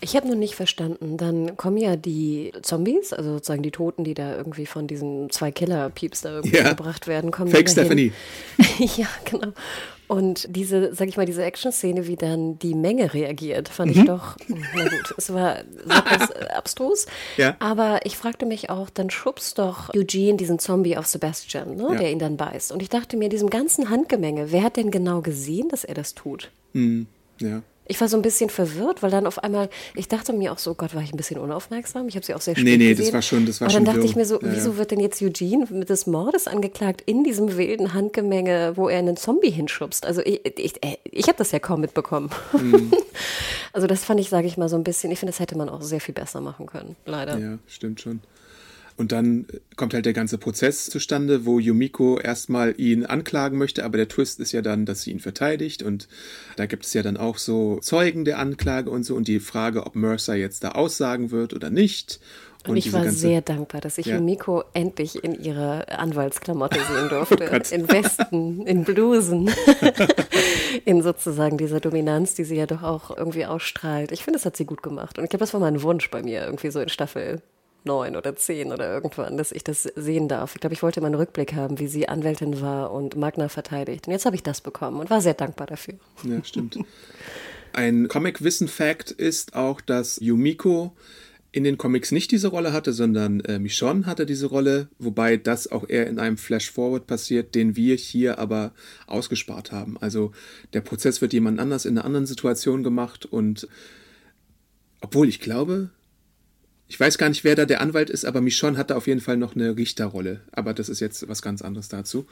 Ich 0.00 0.14
habe 0.14 0.26
nur 0.28 0.36
nicht 0.36 0.54
verstanden. 0.54 1.16
Dann 1.16 1.56
kommen 1.56 1.76
ja 1.76 1.96
die 1.96 2.52
Zombies, 2.62 3.12
also 3.12 3.32
sozusagen 3.32 3.62
die 3.62 3.72
Toten, 3.72 4.04
die 4.04 4.14
da 4.14 4.36
irgendwie 4.36 4.66
von 4.66 4.86
diesen 4.86 5.28
zwei 5.30 5.50
Killer-Pieps 5.50 6.20
da 6.22 6.30
irgendwie 6.36 6.56
Ja. 6.56 6.68
gebracht 6.68 7.06
werden, 7.08 7.30
kommen 7.32 7.50
Fake. 7.50 7.68
Stephanie. 7.68 8.12
ja, 8.96 9.06
genau. 9.24 9.48
Und 10.06 10.46
diese, 10.56 10.94
sag 10.94 11.08
ich 11.08 11.16
mal, 11.18 11.26
diese 11.26 11.42
Action-Szene, 11.44 12.06
wie 12.06 12.16
dann 12.16 12.58
die 12.60 12.74
Menge 12.74 13.12
reagiert, 13.12 13.68
fand 13.68 13.94
Mhm. 13.94 14.00
ich 14.00 14.06
doch, 14.06 14.36
na 14.48 14.84
gut, 14.84 15.14
es 15.18 15.32
war 15.34 15.58
etwas 15.58 16.30
abstrus. 16.56 17.06
Ja. 17.36 17.56
Aber 17.58 18.00
ich 18.04 18.16
fragte 18.16 18.46
mich 18.46 18.70
auch, 18.70 18.88
dann 18.90 19.10
schubst 19.10 19.58
doch 19.58 19.92
Eugene 19.94 20.36
diesen 20.38 20.58
Zombie 20.60 20.96
auf 20.96 21.06
Sebastian, 21.06 21.76
ne, 21.76 21.88
Ja. 21.92 21.98
der 21.98 22.10
ihn 22.12 22.18
dann 22.20 22.36
beißt. 22.38 22.72
Und 22.72 22.80
ich 22.82 22.88
dachte 22.88 23.16
mir, 23.18 23.28
diesem 23.28 23.50
ganzen 23.50 23.90
Handgemenge, 23.90 24.50
wer 24.52 24.62
hat 24.62 24.76
denn 24.78 24.90
genau 24.90 25.20
gesehen, 25.20 25.68
dass 25.68 25.84
er 25.84 25.94
das 25.94 26.14
tut? 26.14 26.50
Ja. 26.72 27.62
Ich 27.90 28.00
war 28.00 28.06
so 28.08 28.16
ein 28.16 28.22
bisschen 28.22 28.50
verwirrt, 28.50 29.02
weil 29.02 29.10
dann 29.10 29.26
auf 29.26 29.42
einmal, 29.42 29.70
ich 29.94 30.08
dachte 30.08 30.32
mir 30.34 30.52
auch 30.52 30.58
so, 30.58 30.74
Gott, 30.74 30.94
war 30.94 31.02
ich 31.02 31.12
ein 31.12 31.16
bisschen 31.16 31.38
unaufmerksam? 31.40 32.06
Ich 32.08 32.16
habe 32.16 32.24
sie 32.26 32.34
auch 32.34 32.40
sehr 32.40 32.54
spät 32.54 32.64
Nee, 32.64 32.76
nee, 32.76 32.90
das 32.90 32.98
gesehen. 32.98 33.14
war 33.14 33.22
schon- 33.22 33.46
das 33.46 33.60
war 33.60 33.66
Aber 33.68 33.72
dann 33.72 33.80
schon 33.80 33.84
dachte 33.86 33.98
wirr. 34.00 34.04
ich 34.10 34.16
mir 34.16 34.26
so, 34.26 34.38
wieso 34.42 34.76
wird 34.76 34.90
denn 34.90 35.00
jetzt 35.00 35.22
Eugene 35.22 35.66
mit 35.70 35.88
des 35.88 36.06
Mordes 36.06 36.46
angeklagt 36.46 37.02
in 37.06 37.24
diesem 37.24 37.56
wilden 37.56 37.94
Handgemenge, 37.94 38.72
wo 38.76 38.88
er 38.88 38.98
einen 38.98 39.16
Zombie 39.16 39.50
hinschubst? 39.50 40.04
Also 40.06 40.20
ich, 40.22 40.40
ich, 40.58 40.84
äh, 40.84 40.98
ich 41.04 41.28
habe 41.28 41.38
das 41.38 41.50
ja 41.52 41.58
kaum 41.58 41.80
mitbekommen. 41.80 42.30
Mhm. 42.52 42.92
also 43.72 43.86
das 43.86 44.04
fand 44.04 44.20
ich, 44.20 44.28
sage 44.28 44.46
ich 44.46 44.56
mal, 44.58 44.68
so 44.68 44.76
ein 44.76 44.84
bisschen, 44.84 45.10
ich 45.10 45.18
finde, 45.18 45.32
das 45.32 45.40
hätte 45.40 45.56
man 45.56 45.68
auch 45.68 45.82
sehr 45.82 46.00
viel 46.00 46.14
besser 46.14 46.40
machen 46.40 46.66
können, 46.66 46.94
leider. 47.06 47.38
Ja, 47.38 47.58
stimmt 47.66 48.00
schon. 48.00 48.20
Und 48.98 49.12
dann 49.12 49.46
kommt 49.76 49.94
halt 49.94 50.06
der 50.06 50.12
ganze 50.12 50.38
Prozess 50.38 50.90
zustande, 50.90 51.46
wo 51.46 51.58
Yumiko 51.60 52.18
erstmal 52.18 52.74
ihn 52.78 53.06
anklagen 53.06 53.56
möchte, 53.56 53.84
aber 53.84 53.96
der 53.96 54.08
Twist 54.08 54.40
ist 54.40 54.50
ja 54.52 54.60
dann, 54.60 54.84
dass 54.86 55.02
sie 55.02 55.12
ihn 55.12 55.20
verteidigt 55.20 55.82
und 55.84 56.08
da 56.56 56.66
gibt 56.66 56.84
es 56.84 56.92
ja 56.94 57.02
dann 57.04 57.16
auch 57.16 57.38
so 57.38 57.78
Zeugen 57.80 58.24
der 58.24 58.40
Anklage 58.40 58.90
und 58.90 59.04
so 59.04 59.14
und 59.14 59.28
die 59.28 59.38
Frage, 59.38 59.86
ob 59.86 59.94
Mercer 59.94 60.34
jetzt 60.34 60.64
da 60.64 60.70
aussagen 60.72 61.30
wird 61.30 61.54
oder 61.54 61.70
nicht. 61.70 62.18
Und, 62.66 62.76
ich 62.76 62.84
diese 62.84 62.96
war 62.96 63.04
ganze- 63.04 63.18
sehr 63.20 63.40
dankbar, 63.40 63.80
dass 63.80 63.98
ich 63.98 64.06
Ja. 64.06 64.16
Oh 64.16 64.18
Yumiko 64.18 64.64
endlich 64.74 65.22
in 65.22 65.40
ihrer 65.44 65.86
Anwaltsklamotte 65.96 66.80
sehen 66.80 67.08
durfte. 67.08 67.36
Gott. 67.48 67.70
in 67.70 67.88
Westen, 67.88 68.66
in 68.66 68.82
Blusen. 68.82 69.48
in 70.84 71.02
sozusagen 71.02 71.56
dieser 71.56 71.78
Dominanz, 71.80 72.34
die 72.34 72.42
sie 72.44 72.56
ja 72.56 72.66
doch 72.66 72.82
auch 72.82 73.16
irgendwie 73.16 73.46
ausstrahlt. 73.46 74.10
Ich 74.12 74.24
finde, 74.24 74.38
das 74.38 74.44
hat 74.44 74.56
sie 74.56 74.64
gut 74.66 74.82
gemacht. 74.82 75.18
Und 75.18 75.24
ich 75.24 75.30
glaube, 75.30 75.44
das 75.44 75.52
war 75.54 75.60
mein 75.60 75.82
Wunsch 75.82 76.10
bei 76.10 76.22
mir, 76.22 76.42
irgendwie 76.44 76.70
so 76.70 76.80
in 76.80 76.88
Staffel 76.88 77.40
neun 77.88 78.14
oder 78.14 78.36
zehn 78.36 78.72
oder 78.72 78.92
irgendwann, 78.92 79.36
dass 79.36 79.50
ich 79.50 79.64
das 79.64 79.82
sehen 79.82 80.28
darf. 80.28 80.54
Ich 80.54 80.60
glaube, 80.60 80.74
ich 80.74 80.82
wollte 80.82 81.00
mal 81.00 81.06
einen 81.06 81.16
Rückblick 81.16 81.54
haben, 81.54 81.80
wie 81.80 81.88
sie 81.88 82.08
Anwältin 82.08 82.60
war 82.60 82.92
und 82.92 83.16
Magna 83.16 83.48
verteidigt. 83.48 84.06
Und 84.06 84.12
jetzt 84.12 84.26
habe 84.26 84.36
ich 84.36 84.42
das 84.44 84.60
bekommen 84.60 85.00
und 85.00 85.10
war 85.10 85.20
sehr 85.20 85.34
dankbar 85.34 85.66
dafür. 85.66 85.94
Ja, 86.22 86.44
stimmt. 86.44 86.78
Ein 87.72 88.08
Comic-Wissen-Fact 88.08 89.10
ist 89.10 89.56
auch, 89.56 89.80
dass 89.80 90.18
Yumiko 90.20 90.94
in 91.50 91.64
den 91.64 91.78
Comics 91.78 92.12
nicht 92.12 92.30
diese 92.30 92.48
Rolle 92.48 92.72
hatte, 92.72 92.92
sondern 92.92 93.40
äh, 93.40 93.58
Michonne 93.58 94.04
hatte 94.06 94.26
diese 94.26 94.46
Rolle, 94.46 94.88
wobei 94.98 95.36
das 95.36 95.70
auch 95.70 95.88
eher 95.88 96.06
in 96.06 96.18
einem 96.18 96.36
Flash-Forward 96.36 97.06
passiert, 97.06 97.54
den 97.54 97.74
wir 97.74 97.96
hier 97.96 98.38
aber 98.38 98.72
ausgespart 99.06 99.72
haben. 99.72 99.96
Also 99.98 100.32
der 100.74 100.82
Prozess 100.82 101.22
wird 101.22 101.32
jemand 101.32 101.58
anders 101.58 101.86
in 101.86 101.96
einer 101.96 102.04
anderen 102.04 102.26
Situation 102.26 102.82
gemacht 102.82 103.24
und 103.24 103.66
obwohl 105.00 105.28
ich 105.28 105.40
glaube, 105.40 105.90
ich 106.88 106.98
weiß 106.98 107.18
gar 107.18 107.28
nicht, 107.28 107.44
wer 107.44 107.54
da 107.54 107.66
der 107.66 107.82
Anwalt 107.82 108.08
ist, 108.08 108.24
aber 108.24 108.40
Michonne 108.40 108.78
hatte 108.78 108.96
auf 108.96 109.06
jeden 109.06 109.20
Fall 109.20 109.36
noch 109.36 109.54
eine 109.54 109.76
Richterrolle. 109.76 110.40
Aber 110.52 110.72
das 110.72 110.88
ist 110.88 111.00
jetzt 111.00 111.28
was 111.28 111.42
ganz 111.42 111.60
anderes 111.60 111.88
dazu. 111.88 112.26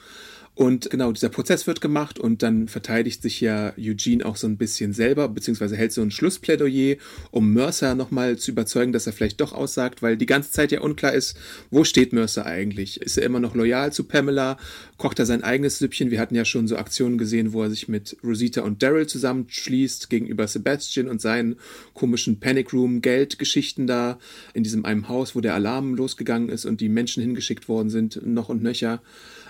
Und 0.57 0.89
genau, 0.89 1.13
dieser 1.13 1.29
Prozess 1.29 1.67
wird 1.67 1.83
gemacht 1.83 2.19
und 2.19 2.43
dann 2.43 2.67
verteidigt 2.67 3.21
sich 3.21 3.43
ja 3.43 3.75
Eugene 3.79 4.25
auch 4.25 4.37
so 4.37 4.47
ein 4.47 4.57
bisschen 4.57 4.95
selber, 4.95 5.29
beziehungsweise 5.29 5.77
hält 5.77 5.93
so 5.93 6.01
ein 6.01 6.11
Schlussplädoyer, 6.11 6.97
um 7.31 7.53
Mercer 7.53 7.95
nochmal 7.95 8.39
zu 8.39 8.53
überzeugen, 8.53 8.95
dass 8.95 9.07
er 9.07 9.13
vielleicht 9.13 9.43
doch 9.43 9.53
aussagt, 9.53 10.01
weil 10.01 10.17
die 10.17 10.25
ganze 10.25 10.53
Zeit 10.53 10.73
ja 10.73 10.81
unklar 10.81 11.13
ist, 11.13 11.37
wo 11.71 11.85
steht 11.85 12.15
Mercer 12.15 12.47
eigentlich? 12.47 13.03
Ist 13.03 13.19
er 13.19 13.27
immer 13.27 13.39
noch 13.39 13.55
loyal 13.55 13.93
zu 13.93 14.05
Pamela? 14.05 14.57
Kocht 14.97 15.19
er 15.19 15.27
sein 15.27 15.45
eigenes 15.45 15.79
Süppchen? 15.79 16.11
Wir 16.11 16.21
hatten 16.21 16.35
ja 16.35 16.47
schon 16.47 16.69
so 16.69 16.79
Aktionen 16.79 17.19
gesehen, 17.19 17.53
wo 17.53 17.63
er 17.63 17.69
sich 17.69 17.87
mit 17.87 18.17
Rosita 18.25 18.63
und 18.63 18.83
Daryl 18.83 19.07
zusammenschließt 19.07 20.09
gegenüber 20.09 20.49
Sebastian 20.49 21.09
und 21.09 21.21
seinen 21.21 21.57
komischen 21.93 22.41
Panic 22.41 22.73
Room 22.73 23.03
Geldgeschichten 23.03 23.87
da 23.87 24.19
in 24.55 24.63
diesem 24.63 24.87
einem 24.87 25.09
Haus, 25.09 25.37
wo 25.37 25.43
der 25.43 25.53
Alarm 25.53 25.95
losgegangen 25.95 26.49
ist 26.49 26.65
und 26.65 26.81
die 26.81 26.89
Menschen 26.89 27.23
hingeschickt 27.23 27.69
worden 27.69 27.91
sind, 27.91 28.25
noch 28.25 28.49
und 28.49 28.63
nöcher. 28.63 29.03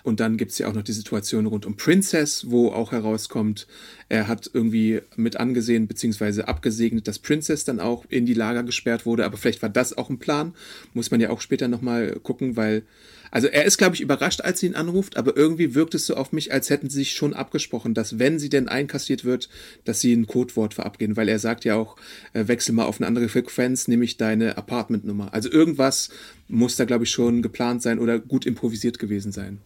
Und 0.07 0.21
dann 0.21 0.37
gibt's 0.37 0.57
ja 0.59 0.69
auch 0.69 0.73
noch 0.73 0.85
die 0.85 0.93
Situation 0.93 1.47
rund 1.47 1.67
um 1.67 1.77
Princess, 1.77 2.49
wo 2.49 2.69
auch 2.69 2.93
herauskommt, 2.93 3.67
er 4.09 4.29
hat 4.29 4.49
irgendwie 4.55 5.01
mit 5.17 5.37
angesehen 5.37 5.89
bzw. 5.89 6.43
abgesegnet, 6.43 7.09
dass 7.09 7.19
Princess 7.19 7.65
dann 7.65 7.81
auch 7.81 8.05
in 8.09 8.25
die 8.25 8.33
Lager 8.33 8.63
gesperrt 8.63 9.05
wurde. 9.05 9.25
Aber 9.25 9.37
vielleicht 9.37 9.63
war 9.63 9.69
das 9.69 9.99
auch 9.99 10.09
ein 10.09 10.21
Plan. 10.21 10.55
Muss 10.95 11.11
man 11.11 11.21
ja 11.21 11.31
auch 11.31 11.41
später 11.41 11.67
nochmal 11.67 12.21
gucken, 12.23 12.55
weil. 12.55 12.85
Also 13.33 13.49
er 13.49 13.65
ist, 13.65 13.79
glaube 13.79 13.97
ich, 13.97 14.01
überrascht, 14.01 14.43
als 14.43 14.61
sie 14.61 14.67
ihn 14.67 14.77
anruft, 14.77 15.17
aber 15.17 15.37
irgendwie 15.37 15.75
wirkt 15.75 15.97
es 15.97 16.07
so 16.07 16.15
auf 16.15 16.31
mich, 16.31 16.53
als 16.53 16.71
hätten 16.71 16.89
sie 16.89 16.99
sich 16.99 17.15
schon 17.15 17.35
abgesprochen, 17.35 17.93
dass 17.93 18.21
wenn 18.21 18.39
sie 18.39 18.49
denn 18.49 18.69
einkassiert 18.69 19.25
wird, 19.25 19.49
dass 19.85 20.01
sie 20.01 20.15
ein 20.15 20.29
Codewort 20.29 20.75
verabgehen, 20.75 21.17
weil 21.17 21.29
er 21.29 21.41
sagt 21.41 21.65
ja 21.65 21.75
auch, 21.75 21.97
äh, 22.33 22.47
wechsel 22.47 22.73
mal 22.73 22.85
auf 22.85 23.01
eine 23.01 23.09
andere 23.09 23.29
Frequenz, 23.29 23.89
nämlich 23.89 24.17
deine 24.17 24.57
Apartmentnummer. 24.57 25.35
Also 25.35 25.51
irgendwas 25.51 26.11
muss 26.47 26.77
da, 26.77 26.85
glaube 26.85 27.03
ich, 27.03 27.11
schon 27.11 27.43
geplant 27.43 27.83
sein 27.83 27.99
oder 27.99 28.21
gut 28.21 28.47
improvisiert 28.47 29.01
gewesen 29.01 29.33
sein. 29.33 29.59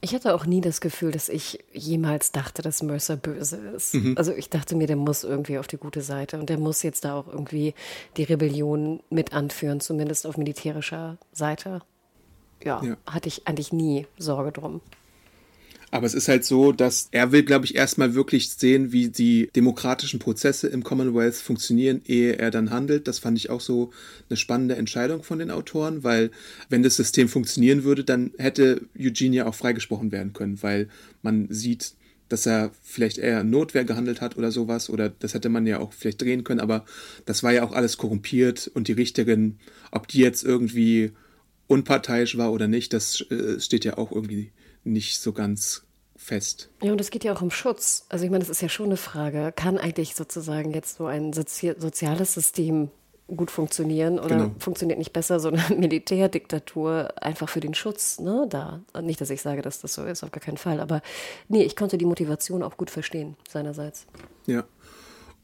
Ich 0.00 0.14
hatte 0.14 0.34
auch 0.34 0.44
nie 0.44 0.60
das 0.60 0.82
Gefühl, 0.82 1.12
dass 1.12 1.30
ich 1.30 1.64
jemals 1.72 2.30
dachte, 2.30 2.60
dass 2.60 2.82
Mercer 2.82 3.16
böse 3.16 3.56
ist. 3.56 3.94
Mhm. 3.94 4.14
Also 4.18 4.32
ich 4.32 4.50
dachte 4.50 4.76
mir, 4.76 4.86
der 4.86 4.96
muss 4.96 5.24
irgendwie 5.24 5.58
auf 5.58 5.66
die 5.66 5.78
gute 5.78 6.02
Seite 6.02 6.38
und 6.38 6.50
der 6.50 6.58
muss 6.58 6.82
jetzt 6.82 7.06
da 7.06 7.14
auch 7.14 7.26
irgendwie 7.26 7.72
die 8.18 8.24
Rebellion 8.24 9.00
mit 9.08 9.32
anführen, 9.32 9.80
zumindest 9.80 10.26
auf 10.26 10.36
militärischer 10.36 11.16
Seite. 11.32 11.80
Ja, 12.62 12.82
Ja. 12.82 12.96
hatte 13.06 13.28
ich 13.28 13.46
eigentlich 13.46 13.72
nie 13.72 14.06
Sorge 14.18 14.52
drum. 14.52 14.80
Aber 15.94 16.08
es 16.08 16.14
ist 16.14 16.26
halt 16.26 16.44
so, 16.44 16.72
dass 16.72 17.06
er 17.12 17.30
will, 17.30 17.44
glaube 17.44 17.66
ich, 17.66 17.76
erstmal 17.76 18.16
wirklich 18.16 18.50
sehen, 18.50 18.90
wie 18.90 19.10
die 19.10 19.48
demokratischen 19.54 20.18
Prozesse 20.18 20.66
im 20.66 20.82
Commonwealth 20.82 21.36
funktionieren, 21.36 22.02
ehe 22.04 22.36
er 22.36 22.50
dann 22.50 22.70
handelt. 22.70 23.06
Das 23.06 23.20
fand 23.20 23.38
ich 23.38 23.48
auch 23.48 23.60
so 23.60 23.92
eine 24.28 24.36
spannende 24.36 24.74
Entscheidung 24.74 25.22
von 25.22 25.38
den 25.38 25.52
Autoren, 25.52 26.02
weil 26.02 26.32
wenn 26.68 26.82
das 26.82 26.96
System 26.96 27.28
funktionieren 27.28 27.84
würde, 27.84 28.02
dann 28.02 28.32
hätte 28.38 28.80
Eugene 28.98 29.36
ja 29.36 29.46
auch 29.46 29.54
freigesprochen 29.54 30.10
werden 30.10 30.32
können, 30.32 30.60
weil 30.64 30.88
man 31.22 31.46
sieht, 31.50 31.92
dass 32.28 32.44
er 32.44 32.72
vielleicht 32.82 33.18
eher 33.18 33.44
Notwehr 33.44 33.84
gehandelt 33.84 34.20
hat 34.20 34.36
oder 34.36 34.50
sowas, 34.50 34.90
oder 34.90 35.10
das 35.10 35.34
hätte 35.34 35.48
man 35.48 35.64
ja 35.64 35.78
auch 35.78 35.92
vielleicht 35.92 36.20
drehen 36.20 36.42
können, 36.42 36.58
aber 36.58 36.84
das 37.24 37.44
war 37.44 37.52
ja 37.52 37.62
auch 37.62 37.72
alles 37.72 37.98
korrumpiert 37.98 38.68
und 38.74 38.88
die 38.88 38.94
Richterin, 38.94 39.58
ob 39.92 40.08
die 40.08 40.18
jetzt 40.18 40.42
irgendwie 40.42 41.12
unparteiisch 41.66 42.36
war 42.36 42.52
oder 42.52 42.68
nicht, 42.68 42.92
das 42.92 43.20
äh, 43.30 43.60
steht 43.60 43.84
ja 43.84 43.98
auch 43.98 44.12
irgendwie 44.12 44.52
nicht 44.84 45.18
so 45.20 45.32
ganz 45.32 45.84
fest. 46.16 46.70
Ja, 46.82 46.92
und 46.92 47.00
es 47.00 47.10
geht 47.10 47.24
ja 47.24 47.34
auch 47.34 47.42
um 47.42 47.50
Schutz. 47.50 48.06
Also 48.08 48.24
ich 48.24 48.30
meine, 48.30 48.40
das 48.40 48.50
ist 48.50 48.62
ja 48.62 48.68
schon 48.68 48.86
eine 48.86 48.96
Frage. 48.96 49.52
Kann 49.54 49.78
eigentlich 49.78 50.14
sozusagen 50.14 50.72
jetzt 50.72 50.96
so 50.96 51.06
ein 51.06 51.32
sozi 51.32 51.74
soziales 51.78 52.34
System 52.34 52.90
gut 53.26 53.50
funktionieren 53.50 54.18
oder 54.18 54.36
Genau. 54.36 54.54
funktioniert 54.58 54.98
nicht 54.98 55.12
besser 55.12 55.40
so 55.40 55.48
eine 55.48 55.62
Militärdiktatur 55.76 57.12
einfach 57.20 57.48
für 57.48 57.60
den 57.60 57.74
Schutz 57.74 58.20
ne, 58.20 58.46
da? 58.48 58.82
Nicht, 59.00 59.20
dass 59.20 59.30
ich 59.30 59.42
sage, 59.42 59.62
dass 59.62 59.80
das 59.80 59.94
so 59.94 60.04
ist, 60.04 60.22
auf 60.22 60.30
gar 60.30 60.42
keinen 60.42 60.58
Fall. 60.58 60.80
Aber 60.80 61.00
nee, 61.48 61.62
ich 61.62 61.76
konnte 61.76 61.98
die 61.98 62.04
Motivation 62.04 62.62
auch 62.62 62.76
gut 62.76 62.90
verstehen 62.90 63.36
seinerseits. 63.48 64.06
Ja. 64.46 64.64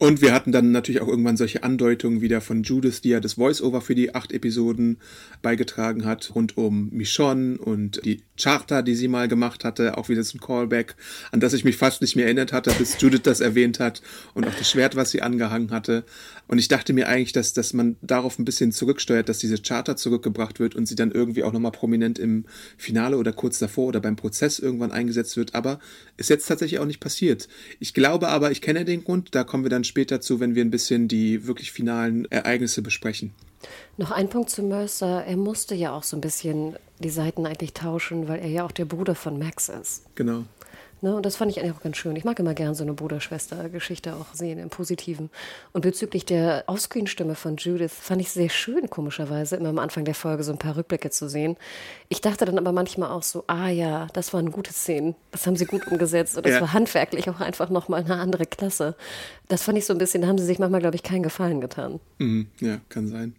Und 0.01 0.23
wir 0.23 0.33
hatten 0.33 0.51
dann 0.51 0.73
natürlich 0.73 1.03
auch 1.03 1.09
irgendwann 1.09 1.37
solche 1.37 1.63
Andeutungen 1.63 2.23
wieder 2.23 2.41
von 2.41 2.63
Judith, 2.63 3.03
die 3.03 3.11
ja 3.11 3.21
das 3.21 3.35
Voice-Over 3.35 3.83
für 3.83 3.95
die 3.95 4.15
acht 4.15 4.33
Episoden 4.33 4.97
beigetragen 5.43 6.07
hat, 6.07 6.35
rund 6.35 6.57
um 6.57 6.89
Michonne 6.89 7.59
und 7.59 8.03
die 8.07 8.23
Charta, 8.41 8.81
die 8.81 8.95
sie 8.95 9.09
mal 9.09 9.29
gemacht 9.29 9.63
hatte, 9.63 9.99
auch 9.99 10.09
wieder 10.09 10.25
so 10.25 10.39
ein 10.39 10.41
Callback, 10.41 10.97
an 11.33 11.41
das 11.41 11.53
ich 11.53 11.65
mich 11.65 11.77
fast 11.77 12.01
nicht 12.01 12.17
mehr 12.17 12.25
erinnert 12.25 12.55
hatte, 12.55 12.73
bis 12.79 12.99
Judith 12.99 13.21
das 13.25 13.41
erwähnt 13.41 13.79
hat 13.79 14.01
und 14.33 14.47
auch 14.47 14.55
das 14.55 14.71
Schwert, 14.71 14.97
was 14.97 15.11
sie 15.11 15.21
angehangen 15.21 15.71
hatte. 15.71 16.05
Und 16.47 16.59
ich 16.59 16.69
dachte 16.69 16.95
mir 16.95 17.07
eigentlich, 17.07 17.33
dass, 17.33 17.53
dass 17.53 17.75
man 17.75 17.97
darauf 18.01 18.39
ein 18.39 18.47
bisschen 18.47 18.73
zurücksteuert, 18.73 19.29
dass 19.29 19.39
diese 19.39 19.59
Charta 19.59 19.97
zurückgebracht 19.97 20.61
wird 20.61 20.75
und 20.75 20.87
sie 20.87 20.97
dann 20.97 21.13
irgendwie 21.13 21.45
auch 21.45 21.53
nochmal 21.53 21.73
prominent 21.73 22.19
im 22.19 22.47
Finale 22.79 23.19
oder 23.19 23.35
kurz 23.35 23.59
davor 23.59 23.89
oder 23.89 24.01
beim 24.01 24.17
Prozess 24.17 24.59
irgendwann 24.59 24.93
eingesetzt 24.93 25.37
wird. 25.37 25.55
Aber 25.55 25.79
ist 26.17 26.31
jetzt 26.31 26.47
tatsächlich 26.47 26.81
auch 26.81 26.87
nicht 26.87 27.01
passiert. 27.01 27.49
Ich 27.81 27.93
glaube 27.93 28.29
aber, 28.29 28.51
ich 28.51 28.63
kenne 28.63 28.87
den 28.87 29.05
Grund, 29.05 29.35
da 29.35 29.45
kommen 29.45 29.63
wir 29.63 29.71
dann 29.71 29.85
später 29.91 30.23
zu, 30.23 30.41
wenn 30.41 30.55
wir 30.55 30.65
ein 30.65 30.71
bisschen 30.71 31.07
die 31.07 31.47
wirklich 31.47 31.71
finalen 31.73 32.25
Ereignisse 32.31 32.81
besprechen. 32.81 33.33
Noch 33.99 34.11
ein 34.11 34.31
Punkt 34.31 34.49
zu 34.49 34.63
Mercer. 34.63 35.25
Er 35.27 35.37
musste 35.37 35.75
ja 35.75 35.93
auch 35.93 36.03
so 36.03 36.17
ein 36.17 36.23
bisschen 36.23 36.77
die 37.01 37.11
Seiten 37.11 37.45
eigentlich 37.45 37.75
tauschen, 37.75 38.29
weil 38.29 38.41
er 38.41 38.49
ja 38.49 38.65
auch 38.65 38.73
der 38.73 38.87
Bruder 38.87 39.15
von 39.15 39.39
Max 39.39 39.69
ist. 39.69 40.05
Genau. 40.15 40.45
Ne? 41.03 41.15
Und 41.15 41.25
das 41.25 41.37
fand 41.37 41.51
ich 41.51 41.61
eigentlich 41.61 41.75
auch 41.75 41.83
ganz 41.83 41.97
schön. 41.97 42.15
Ich 42.17 42.25
mag 42.25 42.39
immer 42.39 42.55
gern 42.55 42.75
so 42.75 42.83
eine 42.83 42.93
Bruder-Schwester-Geschichte 42.93 44.15
auch 44.15 44.35
sehen 44.35 44.59
im 44.59 44.69
Positiven. 44.69 45.31
Und 45.73 45.81
bezüglich 45.83 46.25
der 46.25 46.65
Offscreen-Stimme 46.67 47.35
von 47.35 47.57
Judith 47.57 47.93
fand 47.93 48.21
ich 48.21 48.31
sehr 48.31 48.51
schön, 48.51 48.91
komischerweise, 48.91 49.57
immer 49.57 49.71
am 49.71 49.79
Anfang 49.79 50.05
der 50.05 50.15
Folge 50.15 50.43
so 50.43 50.53
ein 50.53 50.59
paar 50.59 50.77
Rückblicke 50.77 51.11
zu 51.11 51.29
sehen. 51.29 51.57
Ich 52.09 52.21
dachte 52.21 52.45
dann 52.45 52.59
aber 52.59 52.73
manchmal 52.73 53.11
auch 53.11 53.23
so, 53.23 53.45
ah 53.47 53.69
ja, 53.69 54.09
das 54.13 54.35
waren 54.35 54.51
gute 54.51 54.73
Szenen. 54.73 55.15
Das 55.31 55.47
haben 55.47 55.57
sie 55.57 55.67
gut 55.67 55.87
umgesetzt. 55.87 56.37
Und 56.37 56.45
das 56.45 56.55
ja. 56.55 56.61
war 56.61 56.73
handwerklich 56.73 57.31
auch 57.31 57.41
einfach 57.41 57.71
nochmal 57.71 58.05
eine 58.05 58.17
andere 58.17 58.47
Klasse. 58.47 58.95
Das 59.49 59.63
fand 59.63 59.79
ich 59.79 59.87
so 59.87 59.95
ein 59.95 59.99
bisschen, 59.99 60.23
da 60.23 60.29
haben 60.29 60.39
sie 60.39 60.45
sich 60.45 60.59
manchmal, 60.59 60.81
glaube 60.81 60.97
ich, 60.97 61.03
keinen 61.03 61.23
Gefallen 61.23 61.61
getan. 61.61 62.01
Mhm, 62.19 62.49
ja, 62.61 62.81
kann 62.89 63.09
sein. 63.09 63.35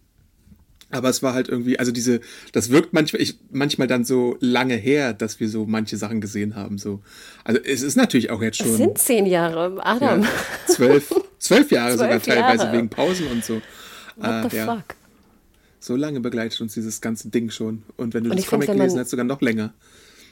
Aber 0.92 1.08
es 1.08 1.22
war 1.22 1.32
halt 1.32 1.48
irgendwie, 1.48 1.78
also 1.78 1.90
diese, 1.90 2.20
das 2.52 2.70
wirkt 2.70 2.92
manchmal, 2.92 3.22
ich, 3.22 3.38
manchmal 3.50 3.88
dann 3.88 4.04
so 4.04 4.36
lange 4.40 4.74
her, 4.76 5.14
dass 5.14 5.40
wir 5.40 5.48
so 5.48 5.64
manche 5.64 5.96
Sachen 5.96 6.20
gesehen 6.20 6.54
haben. 6.54 6.76
So. 6.76 7.00
Also 7.44 7.60
es 7.60 7.82
ist 7.82 7.96
natürlich 7.96 8.30
auch 8.30 8.42
jetzt 8.42 8.58
schon. 8.58 8.70
Es 8.70 8.76
sind 8.76 8.98
zehn 8.98 9.26
Jahre, 9.26 9.84
Adam. 9.84 10.22
Ja, 10.22 10.28
zwölf, 10.66 11.14
zwölf 11.38 11.70
Jahre 11.70 11.96
zwölf 11.96 12.00
sogar 12.00 12.22
teilweise 12.22 12.64
Jahre. 12.64 12.76
wegen 12.76 12.88
Pausen 12.90 13.26
und 13.28 13.44
so. 13.44 13.62
What 14.16 14.50
the 14.50 14.56
ja. 14.58 14.66
fuck? 14.66 14.96
So 15.80 15.96
lange 15.96 16.20
begleitet 16.20 16.60
uns 16.60 16.74
dieses 16.74 17.00
ganze 17.00 17.28
Ding 17.30 17.50
schon. 17.50 17.82
Und 17.96 18.14
wenn 18.14 18.24
du 18.24 18.30
und 18.30 18.38
das 18.38 18.46
Comic 18.46 18.70
gelesen 18.70 19.00
hast, 19.00 19.10
sogar 19.10 19.24
noch 19.24 19.40
länger. 19.40 19.72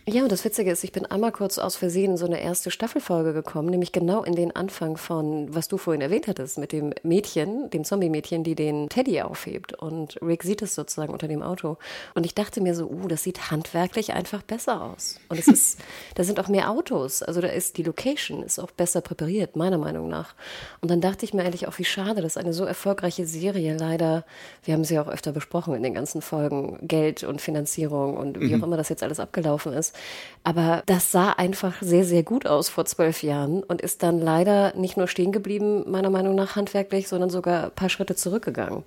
Ja, 0.09 0.23
und 0.23 0.33
das 0.33 0.45
Witzige 0.47 0.71
ist, 0.71 0.83
ich 0.83 0.93
bin 0.93 1.05
einmal 1.05 1.31
kurz 1.31 1.59
aus 1.59 1.77
Versehen 1.77 2.13
in 2.13 2.17
so 2.17 2.25
eine 2.25 2.41
erste 2.41 2.71
Staffelfolge 2.71 3.35
gekommen, 3.35 3.69
nämlich 3.69 3.93
genau 3.93 4.25
in 4.25 4.35
den 4.35 4.57
Anfang 4.57 4.97
von, 4.97 5.55
was 5.55 5.69
du 5.69 5.77
vorhin 5.77 6.01
erwähnt 6.01 6.27
hattest, 6.27 6.57
mit 6.57 6.73
dem 6.73 6.95
Mädchen, 7.03 7.69
dem 7.69 7.85
Zombie-Mädchen, 7.85 8.43
die 8.43 8.55
den 8.55 8.89
Teddy 8.89 9.21
aufhebt. 9.21 9.75
Und 9.75 10.21
Rick 10.23 10.43
sieht 10.43 10.63
es 10.63 10.75
sozusagen 10.75 11.13
unter 11.13 11.29
dem 11.29 11.43
Auto. 11.43 11.77
Und 12.15 12.25
ich 12.25 12.35
dachte 12.35 12.63
mir 12.63 12.75
so, 12.75 12.87
uh, 12.87 13.09
das 13.09 13.23
sieht 13.23 13.51
handwerklich 13.51 14.15
einfach 14.15 14.43
besser 14.43 14.83
aus. 14.83 15.21
Und 15.29 15.39
es 15.39 15.49
ist, 15.49 15.81
da 16.15 16.25
sind 16.25 16.41
auch 16.41 16.49
mehr 16.49 16.71
Autos. 16.71 17.23
Also 17.23 17.43
da 17.43 17.49
ist 17.49 17.77
die 17.77 17.83
Location 17.83 18.43
ist 18.43 18.59
auch 18.59 18.71
besser 18.71 19.03
präpariert, 19.03 19.55
meiner 19.55 19.79
Meinung 19.79 20.09
nach. 20.09 20.35
Und 20.81 20.91
dann 20.91 21.03
dachte 21.03 21.27
ich 21.27 21.35
mir 21.35 21.43
eigentlich 21.43 21.69
auch, 21.69 21.79
wie 21.79 21.85
schade, 21.85 22.23
dass 22.23 22.39
eine 22.39 22.55
so 22.55 22.65
erfolgreiche 22.65 23.27
Serie 23.27 23.77
leider, 23.77 24.25
wir 24.65 24.75
haben 24.75 24.85
sie 24.85 24.95
ja 24.95 25.03
auch 25.03 25.09
öfter 25.09 25.33
besprochen 25.33 25.75
in 25.75 25.83
den 25.83 25.93
ganzen 25.93 26.23
Folgen, 26.23 26.79
Geld 26.81 27.23
und 27.23 27.43
Finanzierung 27.43 28.17
und 28.17 28.41
wie 28.41 28.55
mhm. 28.55 28.63
auch 28.63 28.67
immer 28.67 28.77
das 28.79 28.89
jetzt 28.89 29.03
alles 29.03 29.21
abgelaufen 29.21 29.75
ist, 29.75 29.95
aber 30.43 30.83
das 30.87 31.13
sah 31.13 31.33
einfach 31.33 31.83
sehr, 31.83 32.05
sehr 32.05 32.23
gut 32.23 32.47
aus 32.47 32.69
vor 32.69 32.87
zwölf 32.87 33.23
Jahren 33.23 33.63
und 33.63 33.81
ist 33.83 34.03
dann 34.03 34.21
leider 34.21 34.75
nicht 34.77 34.97
nur 34.97 35.07
stehen 35.07 35.33
geblieben, 35.33 35.91
meiner 35.91 36.11
Meinung 36.11 36.35
nach 36.35 36.57
handwerklich, 36.57 37.09
sondern 37.09 37.31
sogar 37.31 37.65
ein 37.65 37.75
paar 37.75 37.91
Schritte 37.91 38.17
zurückgegangen. 38.17 38.83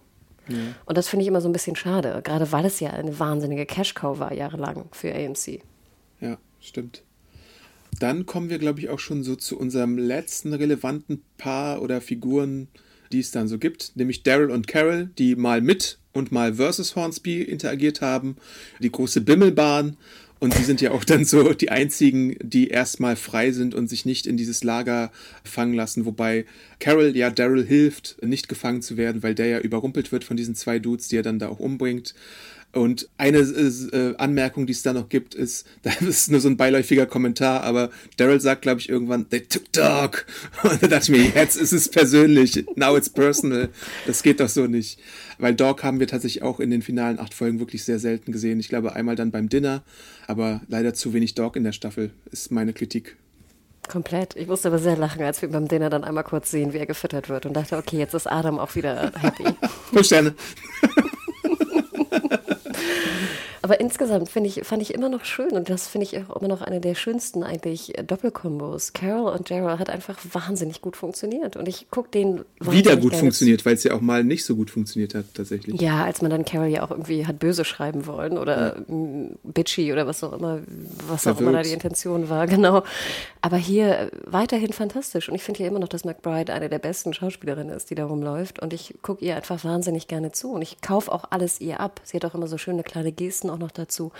Ja. 0.48 0.58
Und 0.86 0.98
das 0.98 1.08
finde 1.08 1.24
ich 1.24 1.28
immer 1.28 1.42
so 1.42 1.50
ein 1.50 1.54
bisschen 1.54 1.76
schade, 1.76 2.22
gerade 2.24 2.52
weil 2.52 2.66
es 2.66 2.80
ja 2.80 2.90
eine 2.90 3.18
wahnsinnige 3.20 3.66
Cash-Cow 3.66 4.20
war 4.20 4.34
jahrelang 4.34 4.86
für 4.92 5.14
AMC. 5.14 5.62
Ja, 6.20 6.38
stimmt. 6.60 7.04
Dann 8.00 8.26
kommen 8.26 8.50
wir, 8.50 8.58
glaube 8.58 8.80
ich, 8.80 8.90
auch 8.90 9.00
schon 9.00 9.24
so 9.24 9.36
zu 9.36 9.58
unserem 9.58 9.98
letzten 9.98 10.54
relevanten 10.54 11.24
Paar 11.38 11.82
oder 11.82 12.02
Figuren, 12.02 12.68
die 13.12 13.20
es 13.20 13.32
dann 13.32 13.48
so 13.48 13.60
gibt, 13.60 13.96
nämlich 13.96 14.24
Daryl 14.24 14.50
und 14.50 14.68
Carol, 14.68 15.12
die 15.18 15.36
mal 15.36 15.62
mit 15.62 16.00
und 16.14 16.32
mal 16.32 16.56
versus 16.56 16.96
Hornsby 16.96 17.44
interagiert 17.44 18.02
haben, 18.02 18.38
die 18.80 18.92
große 18.92 19.22
Bimmelbahn 19.22 19.98
und 20.44 20.60
die 20.60 20.64
sind 20.64 20.82
ja 20.82 20.92
auch 20.92 21.06
dann 21.06 21.24
so 21.24 21.54
die 21.54 21.72
einzigen, 21.72 22.36
die 22.42 22.68
erstmal 22.68 23.16
frei 23.16 23.54
sind 23.54 23.74
und 23.74 23.88
sich 23.88 24.06
nicht 24.06 24.28
in 24.28 24.36
dieses 24.36 24.62
Lager 24.66 25.10
fangen 25.46 25.74
lassen. 25.74 26.06
Wobei 26.06 26.44
Carol 26.80 27.16
ja 27.16 27.30
Daryl 27.30 27.66
hilft, 27.66 28.18
nicht 28.22 28.50
gefangen 28.50 28.82
zu 28.82 28.98
werden, 28.98 29.24
weil 29.24 29.36
der 29.36 29.48
ja 29.48 29.60
überrumpelt 29.60 30.12
wird 30.12 30.26
von 30.26 30.36
diesen 30.36 30.54
zwei 30.54 30.80
Dudes, 30.80 31.08
die 31.08 31.16
er 31.16 31.24
dann 31.24 31.40
da 31.40 31.48
auch 31.48 31.60
umbringt. 31.60 32.14
Und 32.74 33.08
eine 33.18 33.38
äh, 33.38 34.16
Anmerkung, 34.18 34.66
die 34.66 34.74
es 34.74 34.82
da 34.82 34.94
noch 34.94 35.08
gibt, 35.08 35.36
ist, 35.36 35.68
das 35.84 36.02
ist 36.02 36.32
nur 36.32 36.40
so 36.40 36.50
ein 36.50 36.58
beiläufiger 36.58 37.06
Kommentar, 37.06 37.64
aber 37.64 37.92
Daryl 38.18 38.42
sagt, 38.42 38.64
glaube 38.64 38.82
ich, 38.82 38.90
irgendwann, 38.90 39.30
they 39.30 39.42
took 39.42 39.72
dog. 39.72 40.26
Und 40.64 40.82
da 40.82 40.88
dachte 40.88 41.12
ich 41.14 41.18
mir, 41.18 41.30
jetzt 41.30 41.56
ist 41.56 41.72
es 41.72 41.88
persönlich, 41.88 42.66
now 42.76 42.98
it's 42.98 43.10
personal. 43.10 43.70
Das 44.08 44.24
geht 44.24 44.40
doch 44.40 44.50
so 44.50 44.66
nicht. 44.66 45.00
Weil 45.38 45.54
Dog 45.54 45.84
haben 45.84 46.00
wir 46.00 46.08
tatsächlich 46.08 46.42
auch 46.42 46.60
in 46.60 46.72
den 46.72 46.82
finalen 46.82 47.20
acht 47.20 47.34
Folgen 47.34 47.60
wirklich 47.60 47.84
sehr 47.84 48.00
selten 48.00 48.32
gesehen. 48.32 48.60
Ich 48.60 48.70
glaube, 48.70 48.96
einmal 48.96 49.16
dann 49.16 49.32
beim 49.32 49.50
Dinner, 49.50 49.84
aber 50.28 50.62
leider 50.68 50.96
zu 50.96 51.14
wenig 51.14 51.36
Dog 51.36 51.56
in 51.56 51.64
der 51.64 51.74
Staffel, 51.74 52.10
ist 52.32 52.52
meine 52.52 52.74
Kritik. 52.74 53.18
Komplett. 53.88 54.36
Ich 54.36 54.48
musste 54.48 54.70
aber 54.70 54.80
sehr 54.80 54.98
lachen, 54.98 55.22
als 55.22 55.42
wir 55.42 55.50
beim 55.50 55.68
Dinner 55.68 55.90
dann 55.90 56.04
einmal 56.04 56.24
kurz 56.24 56.50
sehen, 56.50 56.74
wie 56.74 56.78
er 56.78 56.86
gefüttert 56.86 57.30
wird 57.30 57.46
und 57.46 57.54
dachte, 57.54 57.78
okay, 57.78 57.98
jetzt 57.98 58.14
ist 58.14 58.28
Adam 58.28 58.58
auch 58.58 58.76
wieder 58.76 59.12
happy. 59.20 59.44
Fünf 59.92 60.06
Sterne. 60.06 60.34
Aber 63.64 63.80
insgesamt 63.80 64.28
finde 64.28 64.50
ich, 64.50 64.66
fand 64.66 64.82
ich 64.82 64.94
immer 64.94 65.08
noch 65.08 65.24
schön 65.24 65.52
und 65.52 65.70
das 65.70 65.88
finde 65.88 66.06
ich 66.06 66.18
auch 66.18 66.36
immer 66.36 66.50
noch 66.50 66.62
eine 66.62 66.82
der 66.82 66.96
schönsten 66.96 67.44
eigentlich 67.44 67.98
äh, 67.98 68.04
Doppelkombos. 68.04 68.92
Carol 68.92 69.32
und 69.32 69.50
Daryl 69.50 69.80
hat 69.80 69.90
einfach 69.90 70.20
wahnsinnig 70.34 70.82
gut 70.82 70.98
funktioniert 70.98 71.56
und 71.56 71.70
ich 71.70 71.90
gucke 71.90 72.10
den 72.10 72.42
wieder 72.60 72.98
gut 72.98 73.16
funktioniert, 73.16 73.66
weil 73.66 73.76
es 73.76 73.86
ja 73.86 73.94
auch 73.94 74.02
mal 74.02 74.26
nicht 74.26 74.44
so 74.44 74.58
gut 74.58 74.70
funktioniert 74.70 75.16
hat 75.16 75.28
tatsächlich. 75.34 75.80
Ja, 75.80 76.04
als 76.04 76.22
man 76.22 76.30
dann 76.30 76.44
Carol 76.44 76.68
ja 76.68 76.84
auch 76.84 76.92
irgendwie 76.92 77.26
hat 77.26 77.40
böse 77.40 77.64
schreiben 77.64 78.06
wollen 78.06 78.38
oder 78.38 78.80
ja. 78.80 79.30
bitchy 79.44 79.94
oder 79.94 80.08
was 80.08 80.22
auch 80.26 80.34
immer, 80.34 80.60
was 81.08 81.24
Verwirrt. 81.24 81.38
auch 81.38 81.42
immer 81.42 81.52
da 81.54 81.62
die 81.62 81.72
Intention 81.72 82.28
war, 82.28 82.48
genau. 82.54 82.84
Aber 83.40 83.56
hier 83.56 83.98
äh, 83.98 84.12
weiterhin 84.26 84.74
fantastisch 84.74 85.30
und 85.30 85.36
ich 85.36 85.44
finde 85.44 85.64
ja 85.64 85.70
immer 85.70 85.80
noch, 85.80 85.88
dass 85.88 86.04
McBride 86.04 86.52
eine 86.52 86.68
der 86.68 86.80
besten 86.80 87.14
Schauspielerinnen 87.14 87.74
ist, 87.74 87.90
die 87.90 87.96
da 87.96 88.08
rumläuft 88.08 88.60
und 88.60 88.74
ich 88.74 88.96
gucke 89.02 89.24
ihr 89.24 89.38
einfach 89.38 89.64
wahnsinnig 89.64 90.10
gerne 90.10 90.34
zu 90.34 90.52
und 90.52 90.62
ich 90.62 90.82
kaufe 90.82 91.10
auch 91.10 91.24
alles 91.30 91.62
ihr 91.62 91.80
ab. 91.80 92.02
Sie 92.04 92.18
hat 92.18 92.26
auch 92.26 92.36
immer 92.36 92.48
so 92.48 92.58
schöne 92.58 92.84
kleine 92.84 93.14
Gesten 93.14 93.53
auch 93.54 93.60
noch 93.60 93.72
dazu. 93.72 94.12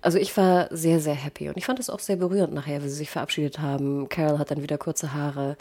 Also 0.00 0.18
ich 0.18 0.36
war 0.36 0.68
sehr, 0.70 1.00
sehr 1.00 1.14
happy 1.14 1.48
und 1.48 1.56
ich 1.56 1.64
fand 1.64 1.78
es 1.80 1.88
auch 1.88 2.00
sehr 2.00 2.16
berührend 2.16 2.52
nachher, 2.52 2.82
wie 2.82 2.88
sie 2.88 2.96
sich 2.96 3.10
verabschiedet 3.10 3.60
haben. 3.60 4.08
Carol 4.08 4.38
hat 4.38 4.50
dann 4.50 4.62
wieder 4.62 4.78
kurze 4.78 5.14
Haare. 5.14 5.56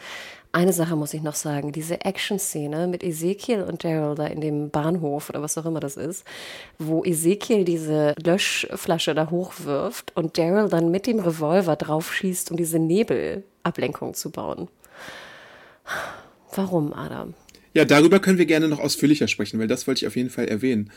Eine 0.53 0.73
Sache 0.73 0.97
muss 0.97 1.13
ich 1.13 1.21
noch 1.21 1.35
sagen, 1.35 1.71
diese 1.71 2.01
Action-Szene 2.01 2.87
mit 2.87 3.03
Ezekiel 3.03 3.61
und 3.63 3.85
Daryl 3.85 4.15
da 4.15 4.27
in 4.27 4.41
dem 4.41 4.69
Bahnhof 4.69 5.29
oder 5.29 5.41
was 5.41 5.57
auch 5.57 5.65
immer 5.65 5.79
das 5.79 5.95
ist, 5.95 6.25
wo 6.77 7.05
Ezekiel 7.05 7.63
diese 7.63 8.15
Löschflasche 8.21 9.15
da 9.15 9.29
hochwirft 9.29 10.15
und 10.17 10.37
Daryl 10.37 10.67
dann 10.67 10.91
mit 10.91 11.07
dem 11.07 11.19
Revolver 11.19 11.77
draufschießt, 11.77 12.51
um 12.51 12.57
diese 12.57 12.79
Nebelablenkung 12.79 14.13
zu 14.13 14.29
bauen. 14.29 14.67
Warum, 16.53 16.93
Adam? 16.93 17.33
Ja, 17.73 17.85
darüber 17.85 18.19
können 18.19 18.37
wir 18.37 18.45
gerne 18.45 18.67
noch 18.67 18.79
ausführlicher 18.79 19.29
sprechen, 19.29 19.57
weil 19.59 19.67
das 19.67 19.87
wollte 19.87 19.99
ich 19.99 20.07
auf 20.07 20.17
jeden 20.17 20.29
Fall 20.29 20.49
erwähnen. 20.49 20.91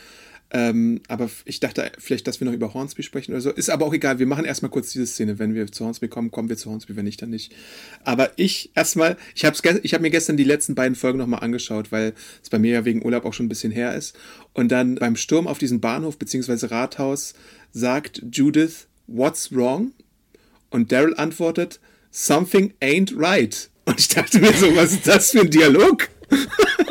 Ähm, 0.51 1.01
aber 1.07 1.29
ich 1.45 1.59
dachte 1.59 1.91
vielleicht, 1.97 2.27
dass 2.27 2.39
wir 2.39 2.45
noch 2.45 2.53
über 2.53 2.73
Hornsby 2.73 3.03
sprechen 3.03 3.31
oder 3.31 3.41
so. 3.41 3.51
Ist 3.51 3.69
aber 3.69 3.85
auch 3.85 3.93
egal. 3.93 4.19
Wir 4.19 4.27
machen 4.27 4.45
erstmal 4.45 4.69
kurz 4.69 4.91
diese 4.91 5.07
Szene. 5.07 5.39
Wenn 5.39 5.55
wir 5.55 5.71
zu 5.71 5.83
Hornsby 5.83 6.07
kommen, 6.07 6.31
kommen 6.31 6.49
wir 6.49 6.57
zu 6.57 6.69
Hornsby. 6.69 6.95
Wenn 6.95 7.05
nicht, 7.05 7.21
dann 7.21 7.31
nicht. 7.31 7.53
Aber 8.03 8.31
ich 8.35 8.71
erstmal, 8.75 9.17
ich 9.33 9.43
habe 9.43 9.57
ich 9.81 9.93
hab 9.93 10.01
mir 10.01 10.11
gestern 10.11 10.37
die 10.37 10.43
letzten 10.43 10.75
beiden 10.75 10.95
Folgen 10.95 11.17
nochmal 11.17 11.41
angeschaut, 11.41 11.91
weil 11.91 12.13
es 12.43 12.49
bei 12.49 12.59
mir 12.59 12.73
ja 12.73 12.85
wegen 12.85 13.03
Urlaub 13.03 13.25
auch 13.25 13.33
schon 13.33 13.47
ein 13.47 13.49
bisschen 13.49 13.71
her 13.71 13.95
ist. 13.95 14.15
Und 14.53 14.71
dann 14.71 14.95
beim 14.95 15.15
Sturm 15.15 15.47
auf 15.47 15.57
diesen 15.57 15.81
Bahnhof 15.81 16.17
bzw. 16.17 16.67
Rathaus 16.67 17.33
sagt 17.71 18.21
Judith, 18.31 18.87
What's 19.07 19.53
wrong? 19.53 19.91
Und 20.69 20.91
Daryl 20.91 21.15
antwortet, 21.15 21.79
Something 22.11 22.73
ain't 22.81 23.13
right. 23.17 23.69
Und 23.85 23.99
ich 23.99 24.07
dachte 24.07 24.39
mir 24.39 24.53
so, 24.53 24.75
was 24.75 24.93
ist 24.93 25.07
das 25.07 25.31
für 25.31 25.41
ein 25.41 25.49
Dialog? 25.49 26.09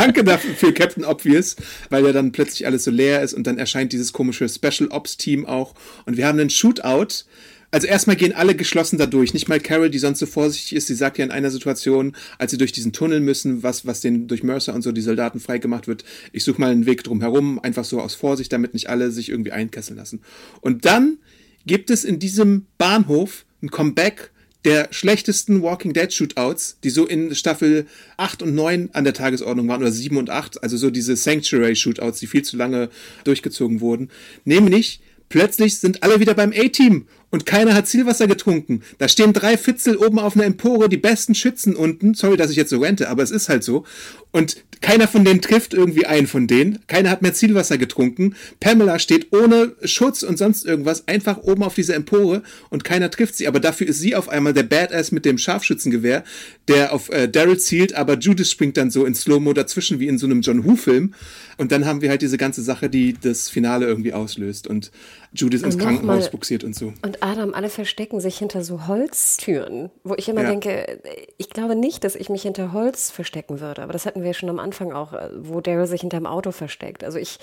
Danke 0.00 0.24
dafür 0.24 0.54
für 0.54 0.72
Captain 0.72 1.04
Obvious, 1.04 1.56
weil 1.90 2.06
ja 2.06 2.14
dann 2.14 2.32
plötzlich 2.32 2.64
alles 2.64 2.84
so 2.84 2.90
leer 2.90 3.20
ist 3.20 3.34
und 3.34 3.46
dann 3.46 3.58
erscheint 3.58 3.92
dieses 3.92 4.14
komische 4.14 4.48
Special 4.48 4.88
Ops 4.88 5.18
Team 5.18 5.44
auch 5.44 5.74
und 6.06 6.16
wir 6.16 6.26
haben 6.26 6.40
einen 6.40 6.48
Shootout. 6.48 7.26
Also 7.70 7.86
erstmal 7.86 8.16
gehen 8.16 8.32
alle 8.32 8.54
geschlossen 8.54 8.96
da 8.96 9.04
durch. 9.04 9.34
Nicht 9.34 9.50
mal 9.50 9.60
Carol, 9.60 9.90
die 9.90 9.98
sonst 9.98 10.20
so 10.20 10.24
vorsichtig 10.24 10.74
ist. 10.74 10.86
Sie 10.86 10.94
sagt 10.94 11.18
ja 11.18 11.24
in 11.26 11.30
einer 11.30 11.50
Situation, 11.50 12.16
als 12.38 12.50
sie 12.50 12.56
durch 12.56 12.72
diesen 12.72 12.94
Tunnel 12.94 13.20
müssen, 13.20 13.62
was, 13.62 13.84
was 13.84 14.00
den 14.00 14.26
durch 14.26 14.42
Mercer 14.42 14.72
und 14.72 14.80
so 14.80 14.90
die 14.90 15.02
Soldaten 15.02 15.38
freigemacht 15.38 15.86
wird, 15.86 16.02
ich 16.32 16.44
suche 16.44 16.62
mal 16.62 16.70
einen 16.70 16.86
Weg 16.86 17.04
drum 17.04 17.20
herum, 17.20 17.60
einfach 17.62 17.84
so 17.84 18.00
aus 18.00 18.14
Vorsicht, 18.14 18.54
damit 18.54 18.72
nicht 18.72 18.88
alle 18.88 19.10
sich 19.10 19.28
irgendwie 19.28 19.52
einkesseln 19.52 19.98
lassen. 19.98 20.22
Und 20.62 20.86
dann 20.86 21.18
gibt 21.66 21.90
es 21.90 22.04
in 22.04 22.18
diesem 22.18 22.64
Bahnhof 22.78 23.44
ein 23.62 23.70
Comeback 23.70 24.30
der 24.64 24.88
schlechtesten 24.90 25.62
Walking 25.62 25.92
Dead 25.92 26.12
Shootouts, 26.12 26.78
die 26.84 26.90
so 26.90 27.06
in 27.06 27.34
Staffel 27.34 27.86
8 28.16 28.42
und 28.42 28.54
9 28.54 28.90
an 28.92 29.04
der 29.04 29.14
Tagesordnung 29.14 29.68
waren, 29.68 29.80
oder 29.80 29.92
7 29.92 30.16
und 30.16 30.30
8, 30.30 30.62
also 30.62 30.76
so 30.76 30.90
diese 30.90 31.16
Sanctuary 31.16 31.76
Shootouts, 31.76 32.20
die 32.20 32.26
viel 32.26 32.42
zu 32.42 32.56
lange 32.56 32.90
durchgezogen 33.24 33.80
wurden. 33.80 34.10
Nämlich, 34.44 35.00
plötzlich 35.28 35.78
sind 35.78 36.02
alle 36.02 36.20
wieder 36.20 36.34
beim 36.34 36.52
A-Team 36.52 37.06
und 37.30 37.46
keiner 37.46 37.74
hat 37.74 37.86
Zielwasser 37.86 38.26
getrunken. 38.26 38.82
Da 38.98 39.08
stehen 39.08 39.32
drei 39.32 39.56
Fitzel 39.56 39.96
oben 39.96 40.18
auf 40.18 40.34
einer 40.34 40.44
Empore, 40.44 40.88
die 40.88 40.96
besten 40.96 41.34
Schützen 41.34 41.76
unten. 41.76 42.14
Sorry, 42.14 42.36
dass 42.36 42.50
ich 42.50 42.56
jetzt 42.56 42.70
so 42.70 42.80
rente, 42.80 43.08
aber 43.08 43.22
es 43.22 43.30
ist 43.30 43.48
halt 43.48 43.62
so. 43.62 43.84
Und 44.32 44.64
keiner 44.80 45.08
von 45.08 45.24
denen 45.24 45.42
trifft 45.42 45.74
irgendwie 45.74 46.06
einen 46.06 46.26
von 46.26 46.46
denen. 46.46 46.78
Keiner 46.86 47.10
hat 47.10 47.22
mehr 47.22 47.34
Zielwasser 47.34 47.78
getrunken. 47.78 48.34
Pamela 48.60 48.98
steht 48.98 49.32
ohne 49.32 49.74
Schutz 49.84 50.22
und 50.22 50.38
sonst 50.38 50.64
irgendwas 50.64 51.06
einfach 51.06 51.38
oben 51.38 51.62
auf 51.62 51.74
dieser 51.74 51.94
Empore 51.94 52.42
und 52.70 52.84
keiner 52.84 53.10
trifft 53.10 53.36
sie. 53.36 53.46
Aber 53.46 53.60
dafür 53.60 53.88
ist 53.88 54.00
sie 54.00 54.14
auf 54.16 54.28
einmal 54.28 54.54
der 54.54 54.62
Badass 54.62 55.12
mit 55.12 55.24
dem 55.24 55.38
Scharfschützengewehr, 55.38 56.24
der 56.68 56.92
auf 56.92 57.10
äh, 57.10 57.28
Daryl 57.28 57.58
zielt, 57.58 57.94
aber 57.94 58.18
Judith 58.18 58.50
springt 58.50 58.76
dann 58.76 58.90
so 58.90 59.04
in 59.04 59.14
Slow-Mo 59.14 59.52
dazwischen 59.52 60.00
wie 60.00 60.08
in 60.08 60.18
so 60.18 60.26
einem 60.26 60.40
John 60.40 60.64
Who-Film. 60.64 61.14
Und 61.58 61.72
dann 61.72 61.84
haben 61.84 62.00
wir 62.00 62.08
halt 62.08 62.22
diese 62.22 62.38
ganze 62.38 62.62
Sache, 62.62 62.88
die 62.88 63.14
das 63.20 63.50
Finale 63.50 63.86
irgendwie 63.86 64.14
auslöst 64.14 64.66
und 64.66 64.90
Judith 65.32 65.62
ins 65.62 65.78
Krankenhaus 65.78 66.24
mal, 66.24 66.30
buxiert 66.30 66.64
und 66.64 66.74
so. 66.74 66.92
Und 67.02 67.22
Adam, 67.22 67.54
alle 67.54 67.68
verstecken 67.68 68.18
sich 68.20 68.36
hinter 68.38 68.64
so 68.64 68.88
Holztüren, 68.88 69.90
wo 70.02 70.14
ich 70.16 70.28
immer 70.28 70.42
Ja. 70.42 70.48
denke, 70.48 71.00
ich 71.38 71.50
glaube 71.50 71.76
nicht, 71.76 72.02
dass 72.02 72.16
ich 72.16 72.30
mich 72.30 72.42
hinter 72.42 72.72
Holz 72.72 73.12
verstecken 73.12 73.60
würde. 73.60 73.82
Aber 73.82 73.92
das 73.92 74.06
hatten 74.06 74.24
wir 74.24 74.34
schon 74.34 74.48
am 74.48 74.58
Anfang 74.58 74.92
auch, 74.92 75.12
äh, 75.12 75.28
wo 75.38 75.60
Daryl 75.60 75.86
sich 75.86 76.00
hinterm 76.00 76.26
Auto 76.26 76.50
versteckt. 76.50 77.04
Also 77.04 77.18
ich, 77.18 77.38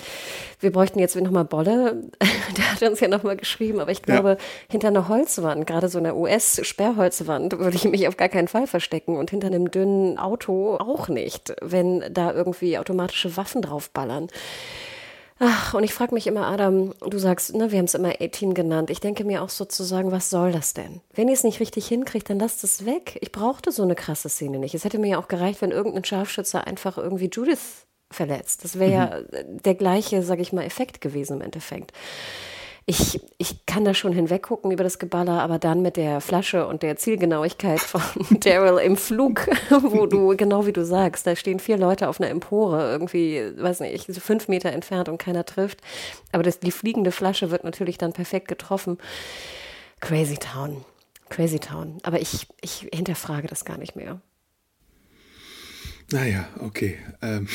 wir 0.59 0.71
bräuchten 0.71 0.99
jetzt 0.99 1.15
nochmal 1.15 1.45
Bolle. 1.45 2.01
Der 2.57 2.71
hat 2.73 2.81
uns 2.83 2.99
ja 2.99 3.07
nochmal 3.07 3.38
geschrieben, 3.38 3.79
aber 3.79 3.91
ich 3.91 4.01
glaube, 4.01 4.38
hinter 4.69 4.89
einer 4.89 5.07
Holzwand, 5.07 5.65
gerade 5.65 5.88
so 5.88 5.97
einer 5.97 6.17
US-Sperrholzwand, 6.17 7.57
würde 7.59 7.77
ich 7.77 7.85
mich 7.85 8.07
auf 8.09 8.17
gar 8.17 8.29
keinen 8.29 8.49
Fall 8.49 8.67
verstecken 8.67 9.15
und 9.15 9.29
hinter 9.31 9.47
einem 9.47 9.71
dünnen 9.71 10.17
Auto 10.17 10.75
auch 10.75 11.07
nicht, 11.07 11.53
wenn 11.61 12.03
da 12.11 12.33
irgendwie 12.33 12.77
automatische 12.77 13.38
Waffen 13.38 13.61
draufballern. 13.61 14.27
Ach, 15.39 15.75
und 15.75 15.83
ich 15.83 15.93
frage 15.93 16.15
mich 16.15 16.25
immer, 16.25 16.47
Adam, 16.47 16.93
du 16.99 17.17
sagst, 17.19 17.53
ne, 17.53 17.71
wir 17.71 17.77
haben 17.77 17.85
es 17.85 17.93
immer 17.93 18.13
A-Team 18.19 18.55
genannt. 18.55 18.89
Ich 18.89 18.99
denke 18.99 19.23
mir 19.23 19.43
auch 19.43 19.49
sozusagen, 19.49 20.11
was 20.11 20.31
soll 20.31 20.51
das 20.51 20.73
denn? 20.73 21.01
Wenn 21.13 21.27
ihr 21.27 21.35
es 21.35 21.43
nicht 21.43 21.59
richtig 21.59 21.88
hinkriegt, 21.88 22.29
dann 22.29 22.39
lasst 22.39 22.63
es 22.63 22.85
weg. 22.85 23.19
Ich 23.21 23.31
brauchte 23.31 23.71
so 23.71 23.83
eine 23.83 23.93
krasse 23.93 24.29
Szene 24.29 24.57
nicht. 24.57 24.73
Es 24.73 24.83
hätte 24.83 24.97
mir 24.97 25.09
ja 25.09 25.19
auch 25.19 25.27
gereicht, 25.27 25.61
wenn 25.61 25.71
irgendein 25.71 26.05
Scharfschütze 26.05 26.65
einfach 26.65 26.97
irgendwie 26.97 27.29
Judith 27.31 27.85
verletzt. 28.09 28.63
Das 28.63 28.79
wäre 28.79 28.91
ja 28.91 29.19
der 29.31 29.75
gleiche, 29.75 30.23
sag 30.23 30.39
ich 30.39 30.53
mal, 30.53 30.63
Effekt 30.63 31.01
gewesen 31.01 31.33
im 31.33 31.41
Endeffekt. 31.41 31.91
Ich, 32.89 33.19
ich 33.38 33.65
kann 33.65 33.83
da 33.83 33.93
schon 33.93 34.13
hinweggucken 34.13 34.71
über 34.71 34.85
das 34.85 34.97
Geballer, 34.97 35.41
aber 35.41 35.59
dann 35.59 35.81
mit 35.81 35.97
der 35.97 36.21
Flasche 36.21 36.65
und 36.65 36.83
der 36.83 36.95
Zielgenauigkeit 36.95 37.81
von 37.81 38.01
Daryl 38.39 38.77
im 38.77 38.95
Flug, 38.95 39.45
wo 39.81 40.05
du, 40.05 40.38
genau 40.38 40.65
wie 40.65 40.71
du 40.71 40.85
sagst, 40.85 41.27
da 41.27 41.35
stehen 41.35 41.59
vier 41.59 41.77
Leute 41.77 42.07
auf 42.07 42.21
einer 42.21 42.29
Empore, 42.29 42.89
irgendwie, 42.89 43.51
weiß 43.57 43.81
nicht, 43.81 44.09
fünf 44.21 44.47
Meter 44.47 44.71
entfernt 44.71 45.09
und 45.09 45.17
keiner 45.17 45.43
trifft. 45.43 45.81
Aber 46.31 46.43
das, 46.43 46.61
die 46.61 46.71
fliegende 46.71 47.11
Flasche 47.11 47.51
wird 47.51 47.65
natürlich 47.65 47.97
dann 47.97 48.13
perfekt 48.13 48.47
getroffen. 48.47 48.97
Crazy 49.99 50.38
Town. 50.38 50.85
Crazy 51.27 51.59
Town. 51.59 51.97
Aber 52.03 52.21
ich, 52.21 52.47
ich 52.61 52.88
hinterfrage 52.93 53.47
das 53.47 53.65
gar 53.65 53.77
nicht 53.77 53.97
mehr. 53.97 54.21
Naja, 56.12 56.47
okay. 56.60 56.97
Ähm, 57.22 57.47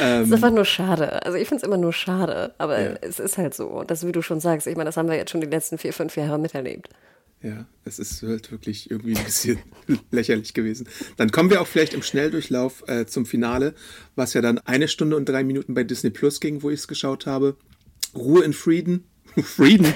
Es 0.00 0.28
ist 0.28 0.32
einfach 0.34 0.50
nur 0.52 0.64
schade. 0.64 1.24
Also 1.24 1.36
ich 1.38 1.48
finde 1.48 1.62
es 1.62 1.66
immer 1.66 1.76
nur 1.78 1.92
schade. 1.92 2.54
Aber 2.58 2.80
Ja. 2.80 2.94
es 3.00 3.18
ist 3.18 3.38
halt 3.38 3.54
so. 3.54 3.82
Das, 3.86 4.06
wie 4.06 4.12
du 4.12 4.22
schon 4.22 4.40
sagst, 4.40 4.66
ich 4.66 4.76
meine, 4.76 4.88
das 4.88 4.96
haben 4.96 5.08
wir 5.08 5.16
jetzt 5.16 5.30
schon 5.30 5.40
die 5.40 5.46
letzten 5.48 5.78
vier, 5.78 5.92
fünf 5.92 6.16
Jahre 6.16 6.38
miterlebt. 6.38 6.88
ja, 7.42 7.66
es 7.84 7.98
ist 7.98 8.22
halt 8.22 8.50
wirklich 8.52 8.90
irgendwie 8.90 9.16
ein 9.16 9.24
bisschen 9.24 9.58
lächerlich 10.10 10.54
gewesen. 10.54 10.88
Dann 11.16 11.30
kommen 11.30 11.50
wir 11.50 11.60
auch 11.60 11.66
vielleicht 11.66 11.94
im 11.94 12.02
Schnelldurchlauf 12.02 12.84
äh, 12.88 13.06
zum 13.06 13.26
Finale, 13.26 13.74
was 14.16 14.34
ja 14.34 14.40
dann 14.40 14.58
eine 14.58 14.86
Stunde 14.88 15.16
und 15.16 15.28
drei 15.28 15.42
Minuten 15.44 15.74
bei 15.74 15.82
Disney 15.84 16.10
Plus 16.10 16.40
ging, 16.40 16.62
wo 16.62 16.70
ich 16.70 16.80
es 16.80 16.88
geschaut 16.88 17.26
habe. 17.26 17.56
Ruhe 18.14 18.44
in 18.44 18.52
Frieden. 18.52 19.04
Frieden. 19.42 19.86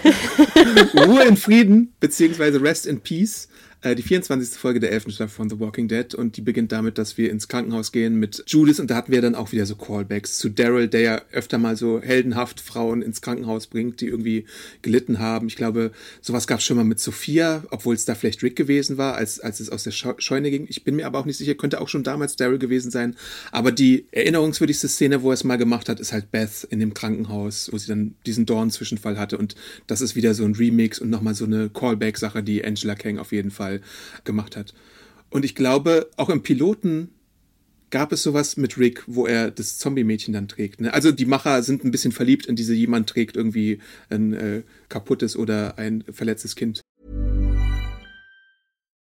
Ruhe 0.95 1.25
in 1.25 1.37
Frieden, 1.37 1.93
beziehungsweise 2.01 2.63
Rest 2.63 2.87
in 2.87 3.01
Peace. 3.01 3.49
Äh, 3.83 3.97
die 3.97 4.03
24. 4.03 4.59
Folge 4.59 4.79
der 4.79 4.93
11. 4.93 5.07
Staffel 5.11 5.35
von 5.35 5.51
The 5.51 5.59
Walking 5.59 5.89
Dead 5.89 6.15
und 6.15 6.37
die 6.37 6.41
beginnt 6.41 6.71
damit, 6.71 6.99
dass 6.99 7.19
wir 7.19 7.31
ins 7.31 7.49
Krankenhaus 7.49 7.91
gehen 7.91 8.15
mit 8.15 8.45
Judith 8.47 8.79
und 8.79 8.91
da 8.91 8.95
hatten 8.95 9.11
wir 9.11 9.21
dann 9.21 9.35
auch 9.35 9.51
wieder 9.51 9.67
so 9.67 9.75
Callbacks 9.75 10.39
zu 10.39 10.49
Daryl, 10.51 10.87
der 10.87 11.01
ja 11.01 11.23
öfter 11.33 11.59
mal 11.59 11.77
so 11.77 12.01
heldenhaft 12.01 12.61
Frauen 12.61 13.03
ins 13.03 13.21
Krankenhaus 13.23 13.67
bringt, 13.67 14.01
die 14.01 14.07
irgendwie 14.07 14.47
gelitten 14.83 15.19
haben. 15.19 15.49
Ich 15.49 15.57
glaube, 15.57 15.91
sowas 16.21 16.47
gab 16.47 16.61
es 16.61 16.65
schon 16.65 16.77
mal 16.77 16.85
mit 16.85 17.01
Sophia, 17.01 17.65
obwohl 17.71 17.97
es 17.97 18.05
da 18.05 18.15
vielleicht 18.15 18.45
Rick 18.45 18.55
gewesen 18.55 18.99
war, 18.99 19.17
als, 19.17 19.41
als 19.41 19.59
es 19.59 19.69
aus 19.69 19.83
der 19.83 19.91
Scheu- 19.91 20.15
Scheune 20.19 20.51
ging. 20.51 20.67
Ich 20.69 20.85
bin 20.85 20.95
mir 20.95 21.07
aber 21.07 21.19
auch 21.19 21.25
nicht 21.25 21.39
sicher, 21.39 21.57
könnte 21.57 21.81
auch 21.81 21.89
schon 21.89 22.05
damals 22.05 22.37
Daryl 22.37 22.59
gewesen 22.59 22.93
sein. 22.93 23.17
Aber 23.51 23.73
die 23.73 24.07
erinnerungswürdigste 24.13 24.87
Szene, 24.87 25.23
wo 25.23 25.31
er 25.31 25.35
es 25.35 25.43
mal 25.43 25.57
gemacht 25.57 25.89
hat, 25.89 25.99
ist 25.99 26.13
halt 26.13 26.31
Beth 26.31 26.69
in 26.71 26.79
dem 26.79 26.95
Krankenhaus, 26.95 27.69
wo 27.73 27.79
sie 27.79 27.89
dann 27.89 28.15
diesen 28.27 28.47
Dorn-Zwischenfall 28.47 29.19
hatte 29.19 29.39
und 29.39 29.57
das 29.89 30.01
ist 30.01 30.15
wieder 30.15 30.35
so 30.35 30.45
ein 30.45 30.55
Remix 30.55 31.01
und 31.01 31.11
nochmal 31.11 31.35
so 31.35 31.47
eine 31.47 31.69
Callback-Sache, 31.69 32.45
die 32.45 32.65
Angela 32.65 32.95
Kang 32.95 33.19
auf 33.19 33.33
jeden 33.33 33.51
Fall 33.73 33.81
gemacht 34.25 34.57
hat. 34.57 34.75
Und 35.31 35.45
ich 35.45 35.55
glaube, 35.55 36.11
auch 36.17 36.29
im 36.29 36.43
Piloten 36.43 37.09
gab 37.91 38.13
es 38.13 38.23
sowas 38.23 38.57
mit 38.57 38.79
Rick, 38.79 39.03
wo 39.07 39.27
er 39.27 39.51
das 39.51 39.79
Zombie-Mädchen 39.79 40.33
dann 40.33 40.49
trägt. 40.49 40.81
Ne? 40.81 40.93
Also 40.93 41.13
die 41.13 41.27
Macher 41.27 41.63
sind 41.63 41.85
ein 41.85 41.91
bisschen 41.91 42.13
verliebt 42.13 42.47
in 42.47 42.57
diese, 42.57 42.75
jemand 42.75 43.09
trägt 43.09 43.37
irgendwie 43.37 43.81
ein 44.09 44.33
äh, 44.33 44.63
kaputtes 44.89 45.37
oder 45.37 45.79
ein 45.79 46.05
verletztes 46.11 46.57
Kind. 46.57 46.81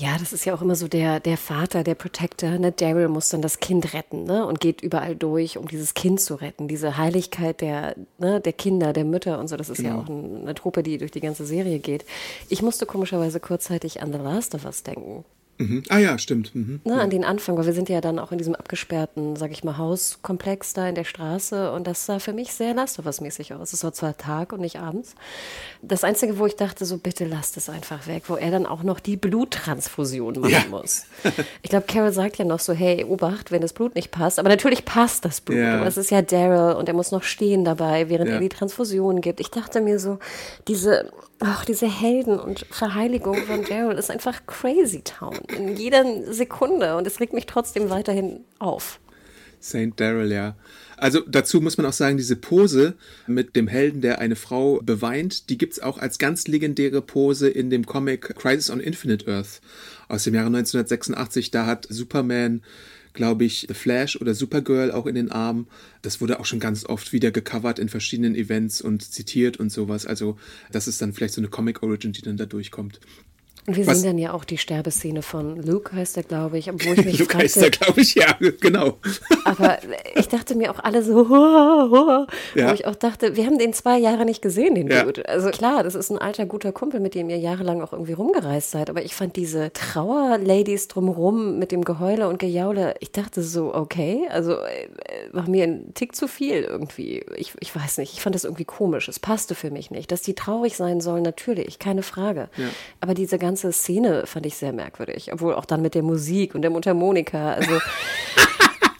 Ja, 0.00 0.16
das 0.16 0.32
ist 0.32 0.44
ja 0.44 0.54
auch 0.54 0.62
immer 0.62 0.76
so 0.76 0.86
der, 0.86 1.18
der 1.18 1.36
Vater, 1.36 1.82
der 1.82 1.96
Protector. 1.96 2.50
Ne? 2.50 2.70
Daryl 2.70 3.08
muss 3.08 3.30
dann 3.30 3.42
das 3.42 3.58
Kind 3.58 3.94
retten 3.94 4.22
ne? 4.22 4.46
und 4.46 4.60
geht 4.60 4.80
überall 4.80 5.16
durch, 5.16 5.58
um 5.58 5.66
dieses 5.66 5.92
Kind 5.92 6.20
zu 6.20 6.36
retten. 6.36 6.68
Diese 6.68 6.96
Heiligkeit 6.96 7.60
der, 7.60 7.96
ne, 8.16 8.40
der 8.40 8.52
Kinder, 8.52 8.92
der 8.92 9.04
Mütter 9.04 9.40
und 9.40 9.48
so, 9.48 9.56
das 9.56 9.68
ist 9.68 9.82
ja 9.82 9.98
auch 9.98 10.08
ein, 10.08 10.42
eine 10.42 10.54
Truppe, 10.54 10.84
die 10.84 10.98
durch 10.98 11.10
die 11.10 11.20
ganze 11.20 11.44
Serie 11.44 11.80
geht. 11.80 12.04
Ich 12.48 12.62
musste 12.62 12.86
komischerweise 12.86 13.40
kurzzeitig 13.40 14.00
an 14.00 14.12
The 14.12 14.18
Last 14.18 14.54
of 14.54 14.66
Us 14.66 14.84
denken. 14.84 15.24
Mhm. 15.58 15.82
Ah 15.88 15.98
ja, 15.98 16.18
stimmt. 16.18 16.54
Mhm. 16.54 16.80
Ne, 16.84 17.00
an 17.00 17.10
den 17.10 17.24
Anfang, 17.24 17.56
weil 17.58 17.66
wir 17.66 17.72
sind 17.72 17.88
ja 17.88 18.00
dann 18.00 18.18
auch 18.18 18.30
in 18.32 18.38
diesem 18.38 18.54
abgesperrten, 18.54 19.36
sag 19.36 19.50
ich 19.50 19.64
mal, 19.64 19.76
Hauskomplex 19.76 20.72
da 20.72 20.88
in 20.88 20.94
der 20.94 21.04
Straße 21.04 21.72
und 21.72 21.86
das 21.86 22.06
sah 22.06 22.18
für 22.20 22.32
mich 22.32 22.52
sehr 22.52 22.74
Last 22.74 22.98
of 22.98 23.06
Us-mäßig 23.06 23.54
aus. 23.54 23.72
Es 23.72 23.82
war 23.84 23.92
zwar 23.92 24.16
Tag 24.16 24.52
und 24.52 24.60
nicht 24.60 24.78
abends. 24.78 25.14
Das 25.82 26.04
Einzige, 26.04 26.38
wo 26.38 26.46
ich 26.46 26.56
dachte, 26.56 26.84
so 26.84 26.98
bitte 26.98 27.24
lasst 27.24 27.56
es 27.56 27.68
einfach 27.68 28.06
weg, 28.06 28.24
wo 28.28 28.36
er 28.36 28.50
dann 28.50 28.66
auch 28.66 28.82
noch 28.82 29.00
die 29.00 29.16
Bluttransfusion 29.16 30.40
machen 30.40 30.50
Ja. 30.52 30.64
muss. 30.70 31.04
Ich 31.62 31.70
glaube, 31.70 31.86
Carol 31.86 32.12
sagt 32.12 32.38
ja 32.38 32.44
noch 32.44 32.60
so, 32.60 32.72
hey, 32.72 33.04
Obacht, 33.04 33.50
wenn 33.50 33.60
das 33.60 33.72
Blut 33.72 33.94
nicht 33.94 34.10
passt. 34.10 34.38
Aber 34.38 34.48
natürlich 34.48 34.84
passt 34.84 35.24
das 35.24 35.40
Blut. 35.40 35.58
Ja. 35.58 35.76
Aber 35.78 35.86
es 35.86 35.96
ist 35.96 36.10
ja 36.10 36.22
Daryl 36.22 36.76
und 36.76 36.88
er 36.88 36.94
muss 36.94 37.10
noch 37.10 37.22
stehen 37.24 37.64
dabei, 37.64 38.08
während 38.08 38.28
Ja. 38.28 38.34
er 38.36 38.40
die 38.40 38.48
Transfusion 38.48 39.20
gibt. 39.20 39.40
Ich 39.40 39.50
dachte 39.50 39.80
mir 39.80 39.98
so, 39.98 40.18
diese, 40.68 41.10
ach, 41.40 41.64
diese 41.64 41.86
Helden 41.86 42.38
und 42.38 42.66
Verheiligung 42.70 43.36
von 43.46 43.64
Daryl 43.64 43.98
ist 43.98 44.10
einfach 44.10 44.46
crazy 44.46 45.02
town. 45.02 45.38
In 45.56 45.76
jeder 45.76 46.04
Sekunde. 46.32 46.96
Und 46.96 47.06
es 47.06 47.20
regt 47.20 47.32
mich 47.32 47.46
trotzdem 47.46 47.90
weiterhin 47.90 48.40
auf. 48.58 49.00
Saint 49.60 49.98
Daryl, 49.98 50.30
ja. 50.30 50.56
Also 50.96 51.20
dazu 51.26 51.60
muss 51.60 51.76
man 51.78 51.86
auch 51.86 51.92
sagen, 51.92 52.16
diese 52.16 52.36
Pose 52.36 52.94
mit 53.26 53.54
dem 53.56 53.68
Helden, 53.68 54.00
der 54.00 54.18
eine 54.18 54.36
Frau 54.36 54.80
beweint, 54.82 55.48
die 55.48 55.58
gibt's 55.58 55.80
auch 55.80 55.98
als 55.98 56.18
ganz 56.18 56.48
legendäre 56.48 57.02
Pose 57.02 57.48
in 57.48 57.70
dem 57.70 57.86
Comic 57.86 58.34
Crisis 58.36 58.70
on 58.70 58.80
Infinite 58.80 59.30
Earth 59.30 59.60
aus 60.08 60.24
dem 60.24 60.34
Jahre 60.34 60.48
1986. 60.48 61.50
Da 61.50 61.66
hat 61.66 61.86
Superman, 61.88 62.62
glaube 63.12 63.44
ich, 63.44 63.66
The 63.68 63.74
Flash 63.74 64.20
oder 64.20 64.34
Supergirl 64.34 64.92
auch 64.92 65.06
in 65.06 65.14
den 65.14 65.30
Armen. 65.30 65.66
Das 66.02 66.20
wurde 66.20 66.40
auch 66.40 66.46
schon 66.46 66.60
ganz 66.60 66.84
oft 66.84 67.12
wieder 67.12 67.30
gecovert 67.30 67.78
in 67.78 67.88
verschiedenen 67.88 68.34
Events 68.34 68.80
und 68.80 69.02
zitiert 69.02 69.58
und 69.58 69.70
sowas. 69.70 70.06
Also 70.06 70.38
das 70.70 70.88
ist 70.88 71.02
dann 71.02 71.12
vielleicht 71.12 71.34
so 71.34 71.40
eine 71.40 71.48
Comic-Origin, 71.48 72.12
die 72.12 72.22
dann 72.22 72.36
da 72.36 72.46
durchkommt. 72.46 73.00
Und 73.68 73.76
wir 73.76 73.86
Was- 73.86 73.98
sehen 74.00 74.06
dann 74.12 74.18
ja 74.18 74.32
auch 74.32 74.44
die 74.44 74.58
Sterbeszene 74.58 75.20
von 75.22 75.56
Luke, 75.62 75.94
heißt 75.94 76.16
er, 76.16 76.22
glaube 76.22 76.58
ich. 76.58 76.70
Obwohl 76.70 76.98
ich 76.98 77.04
mich 77.04 77.18
Luke 77.18 77.36
heißt 77.38 77.58
fragte, 77.58 77.66
er, 77.80 77.84
glaube 77.86 78.00
ich, 78.00 78.14
ja, 78.14 78.34
genau. 78.60 78.96
Aber 79.44 79.78
ich 80.16 80.26
dachte 80.28 80.54
mir 80.54 80.70
auch 80.72 80.82
alle 80.82 81.02
so, 81.02 81.28
hoa, 81.28 81.88
hoa, 81.90 82.26
Ja. 82.54 82.70
wo 82.70 82.72
ich 82.74 82.86
auch 82.86 82.94
dachte, 82.96 83.36
wir 83.36 83.44
haben 83.44 83.58
den 83.58 83.72
zwei 83.74 83.98
Jahre 83.98 84.24
nicht 84.24 84.40
gesehen, 84.42 84.74
den 84.74 84.88
Ja. 84.90 85.04
Dude. 85.04 85.28
Also 85.28 85.50
klar, 85.50 85.82
das 85.84 85.94
ist 85.94 86.10
ein 86.10 86.16
alter, 86.18 86.46
guter 86.46 86.72
Kumpel, 86.72 86.98
mit 86.98 87.14
dem 87.14 87.28
ihr 87.28 87.36
jahrelang 87.36 87.82
auch 87.82 87.92
irgendwie 87.92 88.14
rumgereist 88.14 88.70
seid. 88.70 88.88
Aber 88.88 89.02
ich 89.04 89.14
fand 89.14 89.36
diese 89.36 89.70
Trauer-Ladies 89.74 90.88
drumherum 90.88 91.58
mit 91.58 91.70
dem 91.70 91.84
Geheule 91.84 92.26
und 92.28 92.38
Gejaule, 92.38 92.94
ich 93.00 93.12
dachte 93.12 93.42
so, 93.42 93.74
okay, 93.74 94.26
also 94.30 94.52
äh, 94.54 94.88
war 95.32 95.48
mir 95.48 95.64
ein 95.64 95.92
Tick 95.92 96.16
zu 96.16 96.26
viel 96.26 96.62
irgendwie. 96.62 97.22
Ich, 97.36 97.52
ich 97.60 97.76
weiß 97.76 97.98
nicht, 97.98 98.14
ich 98.14 98.22
fand 98.22 98.34
das 98.34 98.44
irgendwie 98.44 98.64
komisch. 98.64 99.08
Es 99.08 99.18
passte 99.20 99.54
für 99.54 99.70
mich 99.70 99.90
nicht. 99.90 100.10
Dass 100.10 100.22
die 100.22 100.34
traurig 100.34 100.74
sein 100.76 101.02
sollen, 101.02 101.22
natürlich, 101.22 101.78
keine 101.78 102.02
Frage. 102.02 102.48
Aber 103.02 103.12
diese 103.12 103.38
ganze 103.38 103.57
Szene 103.60 104.26
fand 104.26 104.46
ich 104.46 104.56
sehr 104.56 104.72
merkwürdig. 104.72 105.32
Obwohl 105.32 105.54
auch 105.54 105.64
dann 105.64 105.82
mit 105.82 105.94
der 105.94 106.02
Musik 106.02 106.54
und 106.54 106.62
der 106.62 106.70
Mundharmonika, 106.70 107.52
also 107.54 107.78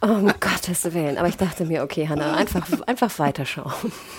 Um 0.01 0.31
Gottes 0.39 0.95
Willen. 0.95 1.19
Aber 1.19 1.27
ich 1.27 1.37
dachte 1.37 1.65
mir, 1.65 1.83
okay, 1.83 2.07
Hannah, 2.09 2.37
einfach, 2.37 2.71
einfach 2.87 3.19
weiterschauen. 3.19 3.73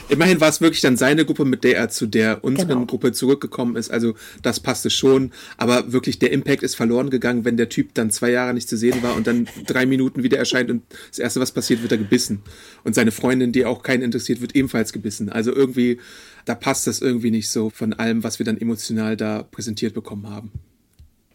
Immerhin 0.09 0.41
war 0.41 0.49
es 0.49 0.59
wirklich 0.59 0.81
dann 0.81 0.97
seine 0.97 1.23
Gruppe, 1.23 1.45
mit 1.45 1.63
der 1.63 1.77
er 1.77 1.87
zu 1.87 2.05
der 2.05 2.43
unseren 2.43 2.67
Genau. 2.67 2.85
Gruppe 2.85 3.13
zurückgekommen 3.13 3.77
ist. 3.77 3.89
Also 3.89 4.13
das 4.41 4.59
passte 4.59 4.89
schon. 4.89 5.31
Aber 5.55 5.93
wirklich 5.93 6.19
der 6.19 6.31
Impact 6.33 6.63
ist 6.63 6.75
verloren 6.75 7.09
gegangen, 7.09 7.45
wenn 7.45 7.55
der 7.55 7.69
Typ 7.69 7.93
dann 7.93 8.11
zwei 8.11 8.29
Jahre 8.29 8.53
nicht 8.53 8.67
zu 8.67 8.75
sehen 8.75 9.01
war 9.01 9.15
und 9.15 9.25
dann 9.25 9.47
drei 9.67 9.85
Minuten 9.85 10.21
wieder 10.21 10.37
erscheint 10.37 10.69
und 10.69 10.83
das 11.11 11.19
Erste, 11.19 11.39
was 11.39 11.53
passiert, 11.53 11.81
wird 11.81 11.93
er 11.93 11.97
gebissen. 11.97 12.43
Und 12.83 12.93
seine 12.93 13.11
Freundin, 13.11 13.53
die 13.53 13.63
auch 13.63 13.81
keinen 13.81 14.01
interessiert, 14.03 14.41
wird 14.41 14.57
ebenfalls 14.57 14.91
gebissen. 14.91 15.29
Also 15.29 15.55
irgendwie, 15.55 16.01
da 16.45 16.55
passt 16.55 16.87
das 16.87 17.01
irgendwie 17.01 17.31
nicht 17.31 17.49
so 17.49 17.69
von 17.69 17.93
allem, 17.93 18.23
was 18.23 18.39
wir 18.39 18.45
dann 18.45 18.57
emotional 18.57 19.17
da 19.17 19.43
präsentiert 19.43 19.93
bekommen 19.93 20.29
haben. 20.29 20.51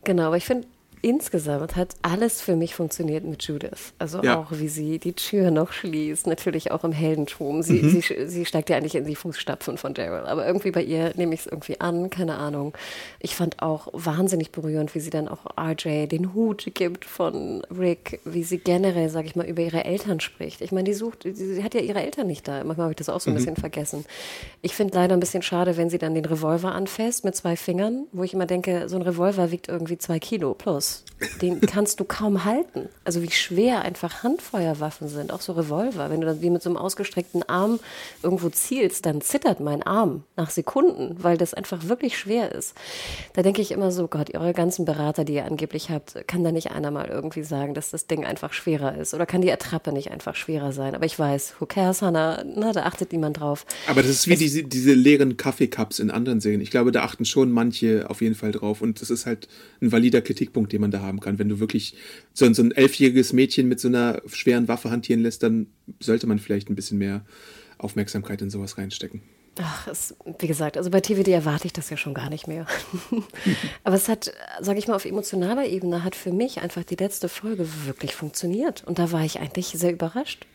Genau, 0.05 0.25
aber 0.25 0.37
ich 0.37 0.45
finde, 0.45 0.67
insgesamt 1.05 1.77
hat 1.77 1.95
alles 2.03 2.41
für 2.41 2.57
mich 2.57 2.75
funktioniert 2.75 3.25
mit 3.25 3.43
Judith. 3.45 3.93
Also 3.99 4.23
Ja. 4.23 4.39
auch, 4.41 4.47
wie 4.53 4.69
sie 4.69 4.99
die 4.99 5.13
Tür 5.13 5.51
noch 5.51 5.71
schließt, 5.73 6.27
natürlich 6.27 6.71
auch 6.71 6.83
im 6.83 6.93
Heldentum. 6.93 7.63
Sie, 7.63 7.83
Mhm. 7.83 8.01
sie, 8.01 8.27
sie 8.29 8.45
steigt 8.47 8.71
ja 8.71 8.77
eigentlich 8.79 8.95
in 8.95 9.05
die 9.05 9.15
Fußstapfen 9.15 9.77
von 9.77 9.93
Daryl, 9.93 10.25
aber 10.27 10.47
irgendwie 10.47 10.71
bei 10.71 10.83
ihr 10.83 11.13
nehme 11.17 11.35
ich 11.35 11.41
es 11.41 11.47
irgendwie 11.47 11.79
an, 11.81 12.09
keine 12.09 12.37
Ahnung. 12.37 12.75
Ich 13.21 13.37
fand 13.37 13.61
auch 13.63 13.89
wahnsinnig 13.93 14.51
berührend, 14.51 14.95
wie 14.95 15.01
sie 15.01 15.11
dann 15.11 15.29
auch 15.29 15.41
RJ 15.61 16.07
den 16.07 16.33
Hut 16.33 16.67
gibt 16.75 17.05
von 17.05 17.63
Rick, 17.71 18.21
wie 18.25 18.43
sie 18.43 18.59
generell, 18.59 19.11
sag 19.11 19.27
ich 19.27 19.37
mal, 19.37 19.47
über 19.47 19.61
ihre 19.63 19.85
Eltern 19.85 20.21
spricht. 20.21 20.63
Ich 20.63 20.73
meine, 20.73 20.85
die 20.85 20.95
sucht, 20.95 21.25
sie, 21.25 21.35
sie 21.35 21.63
hat 21.63 21.75
ja 21.75 21.81
ihre 21.81 22.03
Eltern 22.03 22.27
nicht 22.27 22.49
da. 22.49 22.65
Manchmal 22.65 22.85
habe 22.85 22.93
ich 22.93 22.97
das 22.97 23.11
auch 23.11 23.21
so 23.21 23.31
ein 23.31 23.35
bisschen 23.37 23.57
vergessen. 23.57 24.07
Ich 24.63 24.75
finde 24.75 24.95
leider 24.95 25.13
ein 25.15 25.21
bisschen 25.21 25.43
schade, 25.43 25.77
wenn 25.77 25.91
sie 25.91 25.99
dann 25.99 26.15
den 26.15 26.25
Revolver 26.25 26.73
anfasst 26.73 27.25
mit 27.25 27.37
zwei 27.37 27.57
Fingern, 27.57 28.07
wo 28.13 28.23
ich 28.23 28.33
immer 28.33 28.47
denke, 28.47 28.89
so 28.89 28.97
ein 28.97 29.03
Revolver 29.03 29.51
wiegt 29.51 29.69
irgendwie 29.69 29.99
zwei 29.99 30.19
Kilo 30.19 30.55
plus. 30.55 30.94
Den 31.43 31.61
kannst 31.61 32.01
du 32.01 32.05
kaum 32.05 32.45
halten. 32.45 32.89
Also 33.05 33.23
wie 33.23 33.31
schwer 33.31 33.83
einfach 33.83 34.23
Handfeuerwaffen 34.23 35.09
sind, 35.09 35.33
auch 35.33 35.41
so 35.41 35.53
Revolver. 35.53 36.11
Wenn 36.11 36.21
du 36.21 36.27
dann 36.27 36.43
wie 36.43 36.51
mit 36.51 36.63
so 36.63 36.71
einem 36.71 36.77
ausgestreckten 36.77 37.43
Arm 37.49 37.79
irgendwo 38.23 38.49
zielst, 38.49 39.07
dann 39.07 39.21
zittert 39.21 39.61
mein 39.61 39.83
Arm 39.83 40.25
nach 40.37 40.51
Sekunden, 40.51 41.17
weil 41.23 41.37
das 41.37 41.55
einfach 41.55 41.89
wirklich 41.89 42.19
schwer 42.19 42.53
ist. 42.53 42.75
Da 43.35 43.43
denke 43.43 43.63
ich 43.63 43.71
immer 43.71 43.93
so, 43.93 44.09
Gott, 44.09 44.35
eure 44.35 44.53
ganzen 44.53 44.85
Berater, 44.85 45.25
die 45.25 45.35
ihr 45.35 45.45
angeblich 45.45 45.91
habt, 45.91 46.27
kann 46.27 46.43
da 46.43 46.53
nicht 46.53 46.73
einer 46.73 46.91
mal 46.91 47.07
irgendwie 47.07 47.45
sagen, 47.45 47.75
dass 47.75 47.91
das 47.91 48.07
Ding 48.07 48.25
einfach 48.25 48.53
schwerer 48.53 48.97
ist? 48.97 49.15
Oder 49.15 49.27
kann 49.27 49.41
die 49.41 49.53
Attrappe 49.53 49.93
nicht 49.93 50.11
einfach 50.11 50.35
schwerer 50.35 50.73
sein? 50.73 50.95
Aber 50.95 51.07
ich 51.07 51.19
weiß, 51.19 51.55
who 51.59 51.67
cares, 51.67 52.03
Hannah? 52.03 52.45
Na, 52.45 52.73
da 52.73 52.85
achtet 52.85 53.13
niemand 53.13 53.41
drauf. 53.41 53.67
Aber 53.87 54.03
das 54.03 54.11
ist 54.11 54.29
wie 54.29 54.37
diese, 54.37 54.65
diese 54.65 54.95
leeren 54.95 55.37
Kaffeecups 55.37 55.99
in 55.99 56.11
anderen 56.11 56.41
Serien. 56.41 56.61
Ich 56.61 56.71
glaube, 56.71 56.93
da 56.93 57.03
achten 57.03 57.25
schon 57.25 57.53
manche 57.53 58.11
auf 58.11 58.21
jeden 58.21 58.35
Fall 58.35 58.53
drauf. 58.53 58.83
Und 58.83 59.01
das 59.01 59.11
ist 59.11 59.27
halt 59.27 59.49
ein 59.81 59.93
valider 59.93 60.21
Kritikpunkt, 60.21 60.73
den 60.73 60.81
man 60.81 60.84
da 60.91 61.01
haben 61.01 61.20
kann. 61.20 61.39
Wenn 61.39 61.49
du 61.49 61.61
wirklich 61.61 61.95
so, 62.32 62.45
ein- 62.45 62.55
so 62.55 62.62
ein 62.62 62.72
elfjähriges 62.72 63.32
Mädchen 63.32 63.68
mit 63.68 63.80
so 63.80 63.89
einer 63.89 64.22
schweren 64.26 64.68
Waffe 64.68 64.91
hantieren 64.91 65.22
lässt, 65.22 65.43
dann 65.43 65.66
sollte 66.01 66.26
man 66.26 66.39
vielleicht 66.39 66.70
ein 66.70 66.74
bisschen 66.76 66.99
mehr 66.99 67.24
Aufmerksamkeit 67.78 68.41
in 68.43 68.51
sowas 68.51 68.78
reinstecken. 68.78 69.22
Ach, 69.61 69.87
es, 69.87 70.16
wie 70.41 70.49
gesagt, 70.49 70.76
also 70.76 70.91
bei 70.91 71.01
TVD 71.01 71.30
erwarte 71.30 71.66
ich 71.66 71.72
das 71.72 71.89
ja 71.89 71.97
schon 71.97 72.12
gar 72.14 72.28
nicht 72.28 72.49
mehr. 72.49 72.66
Aber 73.85 73.95
es 73.95 74.09
hat, 74.09 74.32
sage 74.61 74.78
ich 74.78 74.89
mal, 74.89 74.97
auf 74.97 75.05
emotionaler 75.05 75.66
Ebene 75.66 76.03
hat 76.03 76.16
für 76.16 76.32
mich 76.32 76.61
einfach 76.61 76.82
die 76.82 76.97
letzte 76.97 77.28
Folge 77.28 77.66
wirklich 77.87 78.14
funktioniert. 78.16 78.82
Und 78.85 78.99
da 78.99 79.12
war 79.12 79.24
ich 79.24 79.39
eigentlich 79.39 79.66
sehr 79.68 79.93
überrascht. 79.93 80.47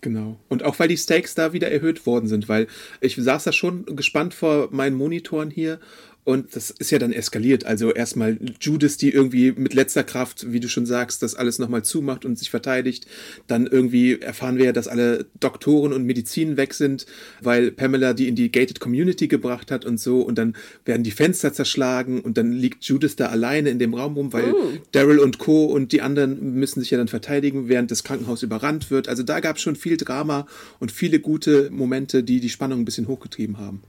Genau. 0.00 0.38
Und 0.48 0.62
auch 0.62 0.78
weil 0.78 0.88
die 0.88 0.96
Stakes 0.96 1.34
da 1.34 1.52
wieder 1.52 1.70
erhöht 1.72 2.06
worden 2.06 2.28
sind, 2.28 2.48
weil 2.48 2.68
ich 3.00 3.16
saß 3.16 3.44
da 3.44 3.52
schon 3.52 3.84
gespannt 3.96 4.34
vor 4.34 4.68
meinen 4.70 4.94
Monitoren 4.96 5.50
hier 5.50 5.80
und 6.26 6.56
das 6.56 6.70
ist 6.70 6.90
ja 6.90 6.98
dann 6.98 7.12
eskaliert. 7.12 7.66
Also 7.66 7.92
erstmal 7.92 8.36
Judith, 8.60 8.96
die 8.96 9.12
irgendwie 9.12 9.52
mit 9.52 9.74
letzter 9.74 10.02
Kraft, 10.02 10.50
wie 10.50 10.58
du 10.58 10.68
schon 10.68 10.84
sagst, 10.84 11.22
das 11.22 11.36
alles 11.36 11.60
nochmal 11.60 11.84
zumacht 11.84 12.24
und 12.24 12.36
sich 12.36 12.50
verteidigt. 12.50 13.06
Dann 13.46 13.68
irgendwie 13.68 14.20
erfahren 14.20 14.58
wir 14.58 14.64
ja, 14.64 14.72
dass 14.72 14.88
alle 14.88 15.26
Doktoren 15.38 15.92
und 15.92 16.04
Medizin 16.04 16.56
weg 16.56 16.74
sind, 16.74 17.06
weil 17.42 17.70
Pamela 17.70 18.12
die 18.12 18.26
in 18.26 18.34
die 18.34 18.50
Gated 18.50 18.80
Community 18.80 19.28
gebracht 19.28 19.70
hat 19.70 19.84
und 19.84 20.00
so. 20.00 20.20
Und 20.20 20.36
dann 20.36 20.56
werden 20.84 21.04
die 21.04 21.12
Fenster 21.12 21.52
zerschlagen 21.52 22.20
und 22.20 22.36
dann 22.36 22.50
liegt 22.50 22.82
Judith 22.82 23.14
da 23.14 23.26
alleine 23.26 23.70
in 23.70 23.78
dem 23.78 23.94
Raum 23.94 24.14
rum, 24.14 24.32
weil 24.32 24.52
Daryl 24.90 25.20
und 25.20 25.38
Co. 25.38 25.66
und 25.66 25.92
die 25.92 26.02
anderen 26.02 26.54
müssen 26.54 26.80
sich 26.80 26.90
ja 26.90 26.98
dann 26.98 27.06
verteidigen, 27.06 27.68
während 27.68 27.92
das 27.92 28.02
Krankenhaus 28.02 28.42
überrannt 28.42 28.90
wird. 28.90 29.06
Also 29.06 29.22
da 29.22 29.38
gab 29.38 29.58
es 29.58 29.62
schon 29.62 29.76
viel 29.76 29.96
Drama 29.96 30.48
und 30.80 30.90
viele 30.90 31.20
gute 31.20 31.70
Momente, 31.70 32.24
die 32.24 32.40
die 32.40 32.50
Spannung 32.50 32.80
ein 32.80 32.84
bisschen 32.84 33.06
hochgetrieben 33.06 33.58
haben. 33.58 33.82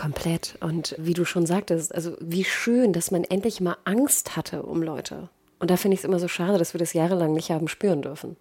Komplett. 0.00 0.56
Und 0.60 0.94
wie 0.98 1.12
du 1.12 1.26
schon 1.26 1.44
sagtest, 1.44 1.94
also 1.94 2.16
wie 2.20 2.44
schön, 2.44 2.92
dass 2.94 3.10
man 3.10 3.24
endlich 3.24 3.60
mal 3.60 3.76
Angst 3.84 4.36
hatte 4.36 4.62
um 4.62 4.82
Leute. 4.82 5.28
Und 5.58 5.70
da 5.70 5.76
finde 5.76 5.94
ich 5.94 6.00
es 6.00 6.04
immer 6.04 6.18
so 6.18 6.28
schade, 6.28 6.56
dass 6.56 6.72
wir 6.72 6.78
das 6.78 6.94
jahrelang 6.94 7.34
nicht 7.34 7.50
haben 7.50 7.68
spüren 7.68 8.00
dürfen. 8.00 8.36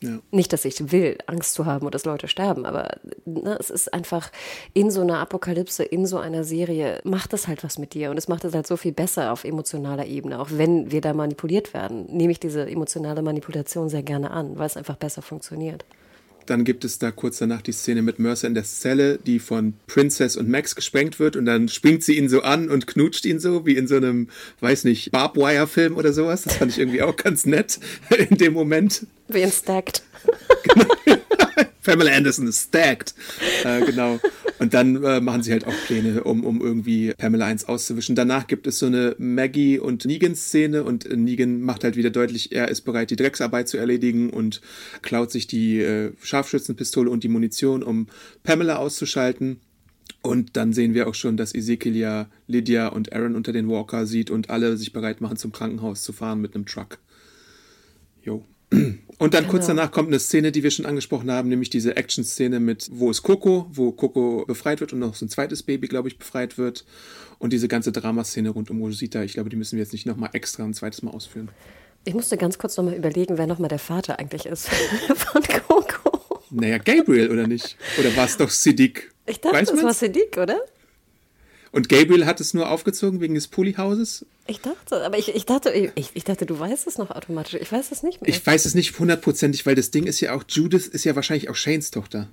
Ja. 0.00 0.18
Nicht, 0.30 0.52
dass 0.52 0.64
ich 0.64 0.92
will, 0.92 1.18
Angst 1.26 1.54
zu 1.54 1.66
haben 1.66 1.84
und 1.84 1.94
dass 1.94 2.04
Leute 2.06 2.26
sterben, 2.26 2.66
aber 2.66 2.98
ne, 3.24 3.56
es 3.58 3.70
ist 3.70 3.92
einfach 3.92 4.30
in 4.72 4.90
so 4.90 5.02
einer 5.02 5.18
Apokalypse, 5.18 5.82
in 5.82 6.06
so 6.06 6.18
einer 6.18 6.44
Serie, 6.44 7.00
macht 7.04 7.32
das 7.32 7.48
halt 7.48 7.64
was 7.64 7.78
mit 7.78 7.94
dir. 7.94 8.10
Und 8.10 8.16
es 8.16 8.28
macht 8.28 8.44
es 8.44 8.54
halt 8.54 8.66
so 8.66 8.76
viel 8.76 8.92
besser 8.92 9.32
auf 9.32 9.44
emotionaler 9.44 10.06
Ebene, 10.06 10.40
auch 10.40 10.48
wenn 10.50 10.90
wir 10.90 11.00
da 11.00 11.12
manipuliert 11.12 11.74
werden. 11.74 12.06
Nehme 12.08 12.32
ich 12.32 12.40
diese 12.40 12.66
emotionale 12.68 13.22
Manipulation 13.22 13.88
sehr 13.88 14.02
gerne 14.02 14.30
an, 14.30 14.58
weil 14.58 14.66
es 14.66 14.76
einfach 14.76 14.96
besser 14.96 15.22
funktioniert. 15.22 15.84
Dann 16.46 16.64
gibt 16.64 16.84
es 16.84 16.98
da 16.98 17.10
kurz 17.10 17.38
danach 17.38 17.62
die 17.62 17.72
Szene 17.72 18.02
mit 18.02 18.18
Mercer 18.18 18.48
in 18.48 18.54
der 18.54 18.64
Zelle, 18.64 19.18
die 19.18 19.38
von 19.38 19.74
Princess 19.86 20.36
und 20.36 20.48
Max 20.48 20.74
gesprengt 20.74 21.18
wird 21.18 21.36
und 21.36 21.46
dann 21.46 21.68
springt 21.68 22.04
sie 22.04 22.16
ihn 22.16 22.28
so 22.28 22.42
an 22.42 22.68
und 22.68 22.86
knutscht 22.86 23.24
ihn 23.24 23.40
so, 23.40 23.66
wie 23.66 23.76
in 23.76 23.86
so 23.86 23.96
einem, 23.96 24.28
weiß 24.60 24.84
nicht, 24.84 25.10
Barbwire-Film 25.10 25.96
oder 25.96 26.12
sowas. 26.12 26.42
Das 26.42 26.56
fand 26.56 26.72
ich 26.72 26.78
irgendwie 26.78 27.02
auch 27.02 27.16
ganz 27.16 27.46
nett 27.46 27.78
in 28.30 28.36
dem 28.36 28.52
Moment. 28.52 29.06
Wie 29.28 29.42
in 29.42 29.52
Stacked. 29.52 30.02
Pamela 31.84 32.12
Anderson 32.12 32.48
ist 32.48 32.68
stacked. 32.68 33.14
Äh, 33.64 33.84
genau. 33.84 34.18
Und 34.58 34.74
dann 34.74 35.02
äh, 35.02 35.20
machen 35.20 35.42
sie 35.42 35.52
halt 35.52 35.66
auch 35.66 35.74
Pläne, 35.86 36.24
um, 36.24 36.44
um 36.44 36.60
irgendwie 36.60 37.12
Pamela 37.16 37.46
1 37.46 37.66
auszuwischen. 37.66 38.14
Danach 38.14 38.46
gibt 38.46 38.66
es 38.66 38.78
so 38.78 38.86
eine 38.86 39.14
Maggie 39.18 39.78
und 39.78 40.04
Negan-Szene 40.04 40.84
und 40.84 41.06
äh, 41.06 41.16
Negan 41.16 41.60
macht 41.60 41.84
halt 41.84 41.96
wieder 41.96 42.10
deutlich, 42.10 42.52
er 42.52 42.68
ist 42.68 42.82
bereit, 42.82 43.10
die 43.10 43.16
Drecksarbeit 43.16 43.68
zu 43.68 43.76
erledigen 43.76 44.30
und 44.30 44.60
klaut 45.02 45.30
sich 45.30 45.46
die 45.46 45.80
äh, 45.80 46.12
Scharfschützenpistole 46.22 47.10
und 47.10 47.24
die 47.24 47.28
Munition, 47.28 47.82
um 47.82 48.06
Pamela 48.42 48.76
auszuschalten. 48.76 49.60
Und 50.22 50.56
dann 50.56 50.72
sehen 50.72 50.94
wir 50.94 51.08
auch 51.08 51.14
schon, 51.14 51.36
dass 51.36 51.54
Ezekiel 51.54 51.96
ja 51.96 52.30
Lydia 52.46 52.88
und 52.88 53.12
Aaron 53.12 53.36
unter 53.36 53.52
den 53.52 53.68
Walker 53.68 54.06
sieht 54.06 54.30
und 54.30 54.48
alle 54.48 54.76
sich 54.76 54.92
bereit 54.92 55.20
machen, 55.20 55.36
zum 55.36 55.52
Krankenhaus 55.52 56.02
zu 56.02 56.12
fahren 56.12 56.40
mit 56.40 56.54
einem 56.54 56.64
Truck. 56.64 56.98
Jo. 58.22 58.46
Und 59.18 59.32
dann 59.34 59.46
kurz 59.46 59.66
Genau. 59.66 59.78
danach 59.78 59.92
kommt 59.92 60.08
eine 60.08 60.18
Szene, 60.18 60.50
die 60.52 60.62
wir 60.62 60.70
schon 60.70 60.86
angesprochen 60.86 61.30
haben, 61.30 61.48
nämlich 61.48 61.70
diese 61.70 61.96
Action-Szene 61.96 62.58
mit 62.60 62.88
Wo 62.92 63.10
ist 63.10 63.22
Coco, 63.22 63.66
wo 63.72 63.92
Coco 63.92 64.44
befreit 64.46 64.80
wird 64.80 64.92
und 64.92 64.98
noch 64.98 65.14
so 65.14 65.24
ein 65.24 65.28
zweites 65.28 65.62
Baby, 65.62 65.86
glaube 65.88 66.08
ich, 66.08 66.18
befreit 66.18 66.58
wird. 66.58 66.84
Und 67.38 67.52
diese 67.52 67.68
ganze 67.68 67.92
Dramaszene 67.92 68.50
rund 68.50 68.70
um 68.70 68.80
Rosita, 68.80 69.22
ich 69.22 69.34
glaube, 69.34 69.50
die 69.50 69.56
müssen 69.56 69.76
wir 69.76 69.82
jetzt 69.84 69.92
nicht 69.92 70.06
nochmal 70.06 70.30
extra 70.32 70.64
ein 70.64 70.74
zweites 70.74 71.02
Mal 71.02 71.12
ausführen. 71.12 71.48
Ich 72.04 72.14
musste 72.14 72.36
ganz 72.36 72.58
kurz 72.58 72.76
nochmal 72.76 72.94
überlegen, 72.94 73.38
wer 73.38 73.46
nochmal 73.46 73.68
der 73.68 73.78
Vater 73.78 74.18
eigentlich 74.18 74.46
ist 74.46 74.68
von 75.16 75.42
Coco. 75.42 76.40
Naja, 76.50 76.78
Gabriel, 76.78 77.30
oder 77.30 77.46
nicht? 77.46 77.76
Oder 77.98 78.14
war 78.16 78.26
es 78.26 78.36
doch 78.36 78.50
Siddiq? 78.50 79.10
Ich 79.26 79.40
dachte, 79.40 79.56
Weiß 79.56 79.70
das 79.70 79.82
war? 79.82 79.94
Siddiq, 79.94 80.36
oder? 80.36 80.58
Und 81.74 81.88
Gabriel 81.88 82.24
hat 82.24 82.40
es 82.40 82.54
nur 82.54 82.70
aufgezogen 82.70 83.20
wegen 83.20 83.34
des 83.34 83.48
Polyhauses? 83.48 84.24
Ich 84.46 84.60
dachte, 84.60 85.04
aber 85.04 85.18
ich, 85.18 85.34
ich 85.34 85.44
dachte, 85.44 85.70
ich, 85.72 86.10
ich 86.14 86.22
dachte, 86.22 86.46
du 86.46 86.56
weißt 86.56 86.86
es 86.86 86.98
noch 86.98 87.10
automatisch. 87.10 87.54
Ich 87.54 87.72
weiß 87.72 87.90
es 87.90 88.04
nicht 88.04 88.22
mehr. 88.22 88.28
Ich 88.28 88.46
weiß 88.46 88.64
es 88.64 88.76
nicht 88.76 88.96
hundertprozentig, 88.96 89.66
weil 89.66 89.74
das 89.74 89.90
Ding 89.90 90.04
ist 90.04 90.20
ja 90.20 90.36
auch, 90.36 90.44
Judith 90.46 90.86
ist 90.86 91.02
ja 91.02 91.16
wahrscheinlich 91.16 91.50
auch 91.50 91.56
Shanes 91.56 91.90
Tochter. 91.90 92.28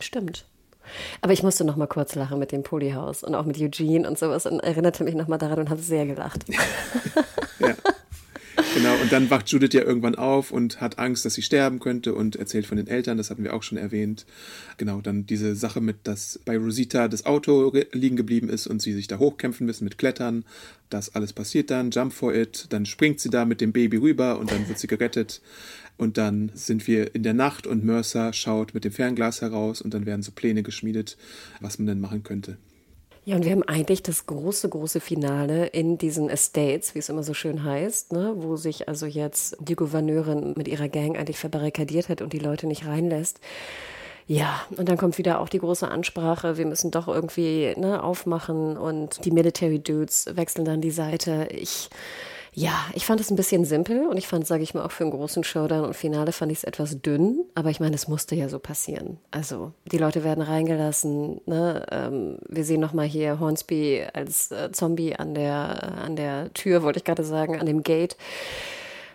Stimmt. 0.00 0.46
Aber 1.20 1.34
ich 1.34 1.42
musste 1.42 1.64
noch 1.64 1.76
mal 1.76 1.86
kurz 1.86 2.14
lachen 2.14 2.38
mit 2.38 2.50
dem 2.50 2.62
Polyhaus 2.62 3.22
und 3.22 3.34
auch 3.34 3.44
mit 3.44 3.60
Eugene 3.60 4.08
und 4.08 4.18
sowas 4.18 4.46
und 4.46 4.60
erinnerte 4.60 5.04
mich 5.04 5.14
noch 5.14 5.28
mal 5.28 5.36
daran 5.36 5.58
und 5.58 5.68
habe 5.68 5.82
sehr 5.82 6.06
gelacht. 6.06 6.46
Ja. 7.60 7.74
Genau, 8.74 8.94
und 9.00 9.12
dann 9.12 9.30
wacht 9.30 9.48
Judith 9.50 9.72
ja 9.72 9.82
irgendwann 9.82 10.14
auf 10.14 10.50
und 10.50 10.80
hat 10.80 10.98
Angst, 10.98 11.24
dass 11.24 11.34
sie 11.34 11.42
sterben 11.42 11.80
könnte 11.80 12.14
und 12.14 12.36
erzählt 12.36 12.66
von 12.66 12.76
den 12.76 12.86
Eltern, 12.86 13.16
das 13.18 13.30
hatten 13.30 13.44
wir 13.44 13.54
auch 13.54 13.62
schon 13.62 13.78
erwähnt. 13.78 14.26
Genau, 14.76 15.00
dann 15.00 15.26
diese 15.26 15.54
Sache 15.56 15.80
mit, 15.80 15.96
dass 16.04 16.40
bei 16.44 16.56
Rosita 16.56 17.08
das 17.08 17.26
Auto 17.26 17.72
liegen 17.92 18.16
geblieben 18.16 18.48
ist 18.48 18.66
und 18.66 18.80
sie 18.80 18.92
sich 18.92 19.06
da 19.06 19.18
hochkämpfen 19.18 19.66
müssen 19.66 19.84
mit 19.84 19.98
Klettern. 19.98 20.44
Das 20.88 21.14
alles 21.14 21.32
passiert 21.32 21.70
dann, 21.70 21.90
Jump 21.90 22.12
for 22.12 22.34
it, 22.34 22.66
dann 22.70 22.86
springt 22.86 23.20
sie 23.20 23.30
da 23.30 23.44
mit 23.44 23.60
dem 23.60 23.72
Baby 23.72 23.98
rüber 23.98 24.38
und 24.38 24.50
dann 24.50 24.68
wird 24.68 24.78
sie 24.78 24.86
gerettet. 24.86 25.40
Und 25.96 26.16
dann 26.16 26.50
sind 26.54 26.86
wir 26.86 27.14
in 27.14 27.22
der 27.22 27.34
Nacht 27.34 27.66
und 27.66 27.84
Mercer 27.84 28.32
schaut 28.32 28.72
mit 28.72 28.84
dem 28.84 28.92
Fernglas 28.92 29.42
heraus 29.42 29.82
und 29.82 29.92
dann 29.92 30.06
werden 30.06 30.22
so 30.22 30.32
Pläne 30.32 30.62
geschmiedet, 30.62 31.18
was 31.60 31.78
man 31.78 31.86
denn 31.86 32.00
machen 32.00 32.22
könnte. 32.22 32.56
Ja, 33.24 33.36
und 33.36 33.44
wir 33.44 33.52
haben 33.52 33.62
eigentlich 33.62 34.02
das 34.02 34.26
große, 34.26 34.68
große 34.68 34.98
Finale 34.98 35.66
in 35.66 35.98
diesen 35.98 36.30
Estates, 36.30 36.94
wie 36.94 37.00
es 37.00 37.10
immer 37.10 37.22
so 37.22 37.34
schön 37.34 37.64
heißt, 37.64 38.12
ne, 38.12 38.32
wo 38.36 38.56
sich 38.56 38.88
also 38.88 39.04
jetzt 39.04 39.56
die 39.60 39.76
Gouverneurin 39.76 40.54
mit 40.56 40.68
ihrer 40.68 40.88
Gang 40.88 41.18
eigentlich 41.18 41.38
verbarrikadiert 41.38 42.08
hat 42.08 42.22
und 42.22 42.32
die 42.32 42.38
Leute 42.38 42.66
nicht 42.66 42.86
reinlässt. 42.86 43.38
Ja, 44.26 44.62
und 44.76 44.88
dann 44.88 44.96
kommt 44.96 45.18
wieder 45.18 45.40
auch 45.40 45.48
die 45.48 45.58
große 45.58 45.88
Ansprache, 45.88 46.56
wir 46.56 46.64
müssen 46.64 46.90
doch 46.90 47.08
irgendwie 47.08 47.74
ne, 47.76 48.02
aufmachen 48.02 48.76
und 48.76 49.24
die 49.24 49.32
Military 49.32 49.80
Dudes 49.80 50.26
wechseln 50.34 50.64
dann 50.64 50.80
die 50.80 50.90
Seite. 50.90 51.48
Ich, 51.50 51.90
Ja, 52.52 52.86
ich 52.94 53.06
fand 53.06 53.20
es 53.20 53.30
ein 53.30 53.36
bisschen 53.36 53.64
simpel 53.64 54.06
und 54.06 54.16
ich 54.16 54.26
fand, 54.26 54.46
sage 54.46 54.62
ich 54.62 54.74
mal, 54.74 54.84
auch 54.84 54.90
für 54.90 55.04
einen 55.04 55.12
großen 55.12 55.44
Showdown 55.44 55.84
und 55.84 55.94
Finale 55.94 56.32
fand 56.32 56.50
ich 56.50 56.58
es 56.58 56.64
etwas 56.64 57.00
dünn, 57.00 57.44
aber 57.54 57.70
ich 57.70 57.78
meine, 57.78 57.94
es 57.94 58.08
musste 58.08 58.34
ja 58.34 58.48
so 58.48 58.58
passieren. 58.58 59.18
Also 59.30 59.72
die 59.90 59.98
Leute 59.98 60.24
werden 60.24 60.42
reingelassen. 60.42 61.40
Ne? 61.46 61.86
Ähm, 61.92 62.38
wir 62.48 62.64
sehen 62.64 62.80
nochmal 62.80 63.06
hier 63.06 63.38
Hornsby 63.38 64.04
als 64.12 64.50
äh, 64.50 64.72
Zombie 64.72 65.14
an 65.14 65.34
der, 65.34 65.98
an 65.98 66.16
der 66.16 66.52
Tür, 66.52 66.82
wollte 66.82 66.98
ich 66.98 67.04
gerade 67.04 67.24
sagen, 67.24 67.60
an 67.60 67.66
dem 67.66 67.84
Gate. 67.84 68.16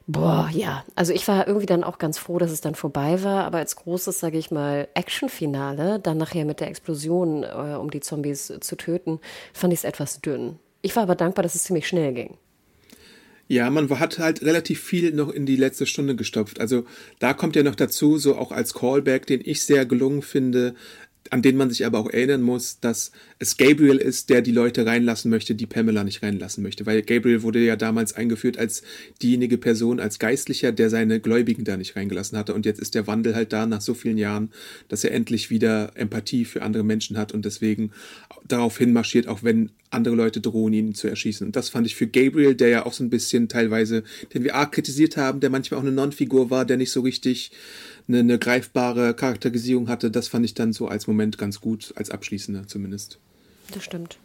Boah, 0.07 0.49
ja. 0.53 0.85
Also 0.95 1.13
ich 1.13 1.27
war 1.27 1.47
irgendwie 1.47 1.65
dann 1.65 1.83
auch 1.83 1.97
ganz 1.97 2.17
froh, 2.17 2.37
dass 2.37 2.51
es 2.51 2.61
dann 2.61 2.75
vorbei 2.75 3.23
war, 3.23 3.43
aber 3.43 3.57
als 3.57 3.75
großes, 3.75 4.19
sage 4.19 4.37
ich 4.37 4.51
mal, 4.51 4.87
Actionfinale, 4.93 5.99
dann 5.99 6.17
nachher 6.17 6.45
mit 6.45 6.59
der 6.59 6.67
Explosion, 6.67 7.43
äh, 7.43 7.75
um 7.75 7.89
die 7.89 8.01
Zombies 8.01 8.53
zu 8.61 8.75
töten, 8.77 9.19
fand 9.51 9.73
ich 9.73 9.79
es 9.79 9.83
etwas 9.83 10.21
dünn. 10.21 10.59
Ich 10.81 10.95
war 10.95 11.03
aber 11.03 11.15
dankbar, 11.15 11.43
dass 11.43 11.55
es 11.55 11.63
ziemlich 11.63 11.87
schnell 11.87 12.13
ging. 12.13 12.37
Ja, 13.47 13.69
man 13.69 13.87
hat 13.99 14.17
halt 14.17 14.41
relativ 14.41 14.81
viel 14.81 15.11
noch 15.13 15.29
in 15.29 15.45
die 15.45 15.55
letzte 15.55 15.85
Stunde 15.85 16.15
gestopft. 16.15 16.59
Also 16.59 16.85
da 17.19 17.33
kommt 17.33 17.55
ja 17.55 17.61
noch 17.61 17.75
dazu, 17.75 18.17
so 18.17 18.35
auch 18.37 18.51
als 18.51 18.73
Callback, 18.73 19.27
den 19.27 19.41
ich 19.43 19.61
sehr 19.63 19.85
gelungen 19.85 20.23
finde, 20.23 20.73
an 21.31 21.41
den 21.41 21.57
man 21.57 21.69
sich 21.69 21.85
aber 21.85 21.99
auch 21.99 22.09
erinnern 22.09 22.41
muss, 22.41 22.79
dass 22.79 23.11
es 23.39 23.57
Gabriel 23.57 23.97
ist, 23.97 24.29
der 24.29 24.41
die 24.41 24.51
Leute 24.51 24.85
reinlassen 24.85 25.31
möchte, 25.31 25.55
die 25.55 25.65
Pamela 25.65 26.03
nicht 26.03 26.21
reinlassen 26.21 26.63
möchte. 26.63 26.85
Weil 26.85 27.01
Gabriel 27.01 27.41
wurde 27.41 27.59
ja 27.59 27.75
damals 27.75 28.13
eingeführt 28.13 28.57
als 28.57 28.83
diejenige 29.21 29.57
Person, 29.57 29.99
als 29.99 30.19
Geistlicher, 30.19 30.71
der 30.71 30.89
seine 30.89 31.19
Gläubigen 31.19 31.63
da 31.63 31.77
nicht 31.77 31.95
reingelassen 31.95 32.37
hatte. 32.37 32.53
Und 32.53 32.65
jetzt 32.65 32.79
ist 32.79 32.95
der 32.95 33.07
Wandel 33.07 33.35
halt 33.35 33.53
da 33.53 33.65
nach 33.65 33.81
so 33.81 33.93
vielen 33.93 34.17
Jahren, 34.17 34.51
dass 34.87 35.03
er 35.03 35.11
endlich 35.11 35.49
wieder 35.49 35.91
Empathie 35.95 36.45
für 36.45 36.61
andere 36.61 36.83
Menschen 36.83 37.17
hat 37.17 37.33
und 37.33 37.45
deswegen 37.45 37.91
darauf 38.47 38.77
hinmarschiert, 38.77 39.27
auch 39.27 39.41
wenn 39.41 39.71
andere 39.89 40.15
Leute 40.15 40.41
drohen, 40.41 40.73
ihn 40.73 40.93
zu 40.93 41.07
erschießen. 41.07 41.47
Und 41.47 41.55
das 41.55 41.69
fand 41.69 41.87
ich 41.87 41.95
für 41.95 42.07
Gabriel, 42.07 42.53
der 42.53 42.69
ja 42.69 42.85
auch 42.85 42.93
so 42.93 43.03
ein 43.03 43.09
bisschen 43.09 43.47
teilweise, 43.47 44.03
den 44.33 44.43
wir 44.43 44.55
arg 44.55 44.73
kritisiert 44.73 45.17
haben, 45.17 45.39
der 45.39 45.49
manchmal 45.49 45.79
auch 45.79 45.83
eine 45.83 45.93
Non-Figur 45.93 46.49
war, 46.49 46.65
der 46.65 46.77
nicht 46.77 46.91
so 46.91 47.01
richtig 47.01 47.51
eine, 48.07 48.19
eine 48.19 48.39
greifbare 48.39 49.13
Charakterisierung 49.13 49.87
hatte, 49.87 50.11
das 50.11 50.27
fand 50.27 50.45
ich 50.45 50.53
dann 50.53 50.73
so 50.73 50.87
als 50.87 51.07
Moment 51.07 51.37
ganz 51.37 51.61
gut, 51.61 51.93
als 51.95 52.11
abschließender 52.11 52.67
zumindest. 52.67 53.19
Das 53.73 53.83
stimmt. 53.83 54.17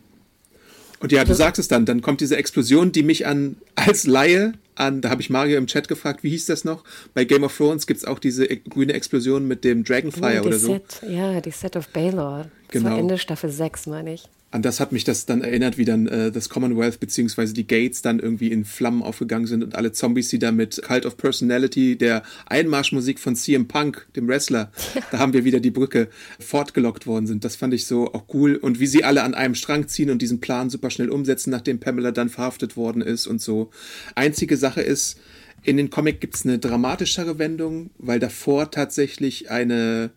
Und 1.00 1.12
ja, 1.12 1.24
du 1.24 1.34
sagst 1.34 1.58
es 1.58 1.66
dann, 1.66 1.86
dann 1.86 2.02
kommt 2.02 2.20
diese 2.20 2.36
Explosion, 2.36 2.92
die 2.92 3.02
mich 3.02 3.26
an 3.26 3.56
als 3.74 4.06
Laie 4.06 4.52
an, 4.74 5.00
da 5.00 5.08
habe 5.08 5.22
ich 5.22 5.30
Mario 5.30 5.56
im 5.56 5.66
Chat 5.66 5.88
gefragt, 5.88 6.22
wie 6.22 6.28
hieß 6.30 6.44
das 6.46 6.64
noch? 6.64 6.84
Bei 7.14 7.24
Game 7.24 7.42
of 7.42 7.56
Thrones 7.56 7.86
gibt 7.86 7.98
es 7.98 8.04
auch 8.04 8.18
diese 8.18 8.46
grüne 8.46 8.92
Explosion 8.92 9.48
mit 9.48 9.64
dem 9.64 9.82
Dragonfire 9.82 10.34
ja, 10.34 10.42
oder 10.42 10.58
so. 10.58 10.74
Set, 10.74 11.10
ja, 11.10 11.40
die 11.40 11.50
Set 11.50 11.76
of 11.76 11.88
Baylor. 11.88 12.50
Das 12.66 12.82
genau. 12.82 12.98
Ende 12.98 13.16
Staffel 13.16 13.50
6, 13.50 13.86
meine 13.86 14.12
ich 14.12 14.28
an 14.52 14.62
das 14.62 14.80
hat 14.80 14.90
mich 14.90 15.04
das 15.04 15.26
dann 15.26 15.42
erinnert, 15.42 15.78
wie 15.78 15.84
dann 15.84 16.08
äh, 16.08 16.32
das 16.32 16.48
Commonwealth 16.48 16.98
beziehungsweise 16.98 17.54
die 17.54 17.66
Gates 17.66 18.02
dann 18.02 18.18
irgendwie 18.18 18.50
in 18.50 18.64
Flammen 18.64 19.02
aufgegangen 19.02 19.46
sind 19.46 19.62
und 19.62 19.76
alle 19.76 19.92
Zombies, 19.92 20.28
die 20.28 20.40
da 20.40 20.50
mit 20.50 20.82
Cult 20.82 21.06
of 21.06 21.16
Personality, 21.16 21.96
der 21.96 22.24
Einmarschmusik 22.46 23.20
von 23.20 23.36
CM 23.36 23.68
Punk, 23.68 24.08
dem 24.16 24.26
Wrestler, 24.26 24.72
ja. 24.94 25.02
da 25.12 25.18
haben 25.18 25.32
wir 25.32 25.44
wieder 25.44 25.60
die 25.60 25.70
Brücke 25.70 26.08
fortgelockt 26.40 27.06
worden 27.06 27.28
sind. 27.28 27.44
Das 27.44 27.54
fand 27.54 27.74
ich 27.74 27.86
so 27.86 28.12
auch 28.12 28.24
cool 28.34 28.56
und 28.56 28.80
wie 28.80 28.88
sie 28.88 29.04
alle 29.04 29.22
an 29.22 29.34
einem 29.34 29.54
Strang 29.54 29.86
ziehen 29.86 30.10
und 30.10 30.20
diesen 30.20 30.40
Plan 30.40 30.68
super 30.68 30.90
schnell 30.90 31.10
umsetzen, 31.10 31.50
nachdem 31.50 31.78
Pamela 31.78 32.10
dann 32.10 32.28
verhaftet 32.28 32.76
worden 32.76 33.02
ist 33.02 33.28
und 33.28 33.40
so. 33.40 33.70
Einzige 34.16 34.56
Sache 34.56 34.80
ist, 34.80 35.16
in 35.62 35.76
den 35.76 35.90
Comic 35.90 36.20
gibt's 36.20 36.44
eine 36.44 36.58
dramatischere 36.58 37.38
Wendung, 37.38 37.90
weil 37.98 38.18
davor 38.18 38.70
tatsächlich 38.70 39.50
eine 39.50 40.10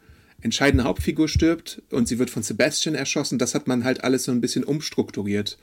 entscheidende 0.43 0.83
Hauptfigur 0.83 1.29
stirbt 1.29 1.81
und 1.89 2.07
sie 2.07 2.19
wird 2.19 2.29
von 2.29 2.43
Sebastian 2.43 2.95
erschossen. 2.95 3.39
Das 3.39 3.55
hat 3.55 3.65
man 3.65 3.85
halt 3.85 4.03
alles 4.03 4.25
so 4.25 4.31
ein 4.31 4.41
bisschen 4.41 4.65
umstrukturiert. 4.65 5.57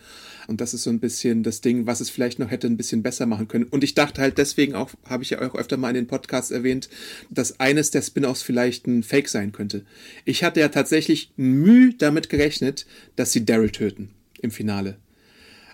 Und 0.49 0.61
das 0.63 0.73
ist 0.73 0.85
so 0.85 0.91
ein 0.91 1.01
bisschen 1.01 1.43
das 1.43 1.61
Ding, 1.61 1.87
was 1.87 2.01
es 2.01 2.09
vielleicht 2.09 2.39
noch 2.39 2.51
hätte 2.51 2.67
ein 2.67 2.79
bisschen 2.79 3.03
besser 3.03 3.27
machen 3.27 3.47
können. 3.47 3.65
Und 3.65 3.85
ich 3.85 3.95
dachte 3.95 4.23
halt 4.23 4.39
deswegen 4.39 4.75
auch, 4.75 4.91
habe 5.05 5.23
ich 5.23 5.31
ja 5.31 5.43
auch 5.43 5.55
öfter 5.55 5.77
mal 5.77 5.91
in 5.91 5.97
den 5.97 6.07
Podcasts 6.07 6.51
erwähnt, 6.51 6.89
dass 7.29 7.61
eines 7.61 7.91
der 7.91 8.01
Spin-offs 8.01 8.43
vielleicht 8.43 8.87
ein 8.87 9.03
Fake 9.03 9.29
sein 9.29 9.53
könnte. 9.53 9.85
Ich 10.25 10.43
hatte 10.43 10.61
ja 10.61 10.69
tatsächlich 10.69 11.31
Mühe 11.37 11.95
damit 11.97 12.31
gerechnet, 12.31 12.87
dass 13.17 13.33
sie 13.33 13.45
Daryl 13.45 13.71
töten 13.71 14.11
im 14.41 14.51
Finale. 14.51 14.97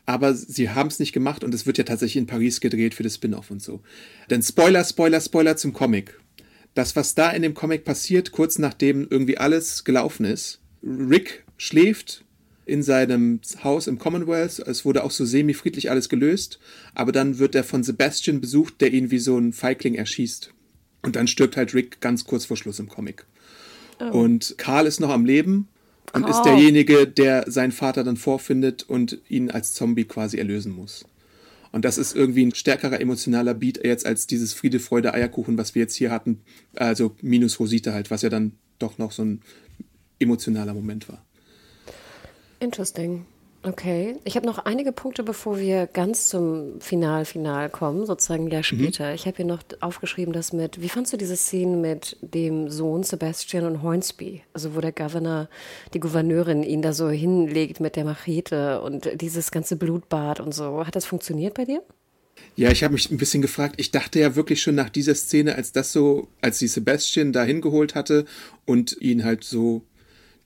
Aber 0.04 0.34
sie 0.34 0.70
haben 0.70 0.88
es 0.88 0.98
nicht 0.98 1.12
gemacht 1.12 1.44
und 1.44 1.54
es 1.54 1.64
wird 1.64 1.78
ja 1.78 1.84
tatsächlich 1.84 2.20
in 2.20 2.26
Paris 2.26 2.60
gedreht 2.60 2.94
für 2.94 3.02
das 3.02 3.14
Spin-off 3.14 3.50
und 3.50 3.62
so. 3.62 3.82
Denn 4.30 4.42
Spoiler, 4.42 4.84
Spoiler, 4.84 5.20
Spoiler 5.20 5.56
zum 5.56 5.72
Comic 5.72 6.18
das, 6.76 6.94
was 6.94 7.14
da 7.14 7.30
in 7.30 7.42
dem 7.42 7.54
Comic 7.54 7.84
passiert, 7.84 8.32
kurz 8.32 8.58
nachdem 8.58 9.08
irgendwie 9.10 9.38
alles 9.38 9.84
gelaufen 9.84 10.26
ist. 10.26 10.60
Rick 10.84 11.44
schläft 11.56 12.24
in 12.66 12.82
seinem 12.82 13.40
Haus 13.64 13.86
im 13.86 13.98
Commonwealth. 13.98 14.58
Es 14.58 14.84
wurde 14.84 15.02
auch 15.02 15.10
so 15.10 15.24
semi-friedlich 15.24 15.90
alles 15.90 16.08
gelöst. 16.10 16.58
Aber 16.94 17.12
dann 17.12 17.38
wird 17.38 17.54
er 17.54 17.64
von 17.64 17.82
Sebastian 17.82 18.42
besucht, 18.42 18.80
der 18.80 18.92
ihn 18.92 19.10
wie 19.10 19.18
so 19.18 19.38
ein 19.38 19.54
Feigling 19.54 19.94
erschießt. 19.94 20.52
Und 21.02 21.16
dann 21.16 21.28
stirbt 21.28 21.56
halt 21.56 21.72
Rick 21.72 22.00
ganz 22.00 22.24
kurz 22.24 22.44
vor 22.44 22.58
Schluss 22.58 22.78
im 22.78 22.88
Comic. 22.88 23.24
Oh. 23.98 24.24
Und 24.24 24.56
Karl 24.58 24.86
ist 24.86 25.00
noch 25.00 25.10
am 25.10 25.24
Leben 25.24 25.68
und 26.12 26.24
oh. 26.24 26.28
ist 26.28 26.42
derjenige, 26.42 27.06
der 27.06 27.50
seinen 27.50 27.72
Vater 27.72 28.04
dann 28.04 28.18
vorfindet 28.18 28.82
und 28.82 29.18
ihn 29.30 29.50
als 29.50 29.72
Zombie 29.72 30.04
quasi 30.04 30.36
erlösen 30.36 30.72
muss. 30.72 31.06
Und 31.76 31.84
das 31.84 31.98
ist 31.98 32.16
irgendwie 32.16 32.46
ein 32.46 32.54
stärkerer 32.54 33.02
emotionaler 33.02 33.52
Beat 33.52 33.84
jetzt 33.84 34.06
als 34.06 34.26
dieses 34.26 34.54
Friede, 34.54 34.80
Freude, 34.80 35.12
Eierkuchen, 35.12 35.58
was 35.58 35.74
wir 35.74 35.82
jetzt 35.82 35.94
hier 35.94 36.10
hatten. 36.10 36.40
Also 36.74 37.14
minus 37.20 37.60
Rosita 37.60 37.92
halt, 37.92 38.10
was 38.10 38.22
ja 38.22 38.30
dann 38.30 38.52
doch 38.78 38.96
noch 38.96 39.12
so 39.12 39.22
ein 39.22 39.42
emotionaler 40.18 40.72
Moment 40.72 41.06
war. 41.10 41.22
Interesting. 42.60 43.26
Okay, 43.66 44.14
ich 44.22 44.36
habe 44.36 44.46
noch 44.46 44.58
einige 44.58 44.92
Punkte, 44.92 45.24
bevor 45.24 45.58
wir 45.58 45.88
ganz 45.88 46.28
zum 46.28 46.80
Final-Final 46.80 47.68
kommen, 47.68 48.06
sozusagen 48.06 48.48
Jahr 48.48 48.60
mhm. 48.60 48.64
später. 48.64 49.08
Mhm. 49.08 49.14
Ich 49.16 49.26
habe 49.26 49.38
hier 49.38 49.44
noch 49.44 49.62
aufgeschrieben, 49.80 50.32
dass 50.32 50.52
mit, 50.52 50.80
wie 50.80 50.88
fandst 50.88 51.12
du 51.12 51.16
diese 51.16 51.36
Szene 51.36 51.76
mit 51.76 52.16
dem 52.20 52.70
Sohn 52.70 53.02
Sebastian 53.02 53.64
und 53.64 53.82
Hornsby? 53.82 54.42
Also 54.52 54.76
wo 54.76 54.80
der 54.80 54.92
Governor, 54.92 55.48
die 55.94 55.98
Gouverneurin 55.98 56.62
ihn 56.62 56.80
da 56.80 56.92
so 56.92 57.10
hinlegt 57.10 57.80
mit 57.80 57.96
der 57.96 58.04
Machete 58.04 58.80
und 58.82 59.10
dieses 59.20 59.50
ganze 59.50 59.74
Blutbad 59.74 60.38
und 60.38 60.54
so. 60.54 60.86
Hat 60.86 60.94
das 60.94 61.04
funktioniert 61.04 61.54
bei 61.54 61.64
dir? 61.64 61.82
Ja, 62.54 62.70
ich 62.70 62.84
habe 62.84 62.94
mich 62.94 63.10
ein 63.10 63.18
bisschen 63.18 63.42
gefragt. 63.42 63.74
Ich 63.78 63.90
dachte 63.90 64.20
ja 64.20 64.36
wirklich 64.36 64.62
schon 64.62 64.76
nach 64.76 64.90
dieser 64.90 65.16
Szene, 65.16 65.56
als 65.56 65.72
das 65.72 65.92
so, 65.92 66.28
als 66.40 66.60
sie 66.60 66.68
Sebastian 66.68 67.32
da 67.32 67.42
hingeholt 67.42 67.96
hatte 67.96 68.26
und 68.64 68.96
ihn 69.00 69.24
halt 69.24 69.42
so 69.42 69.82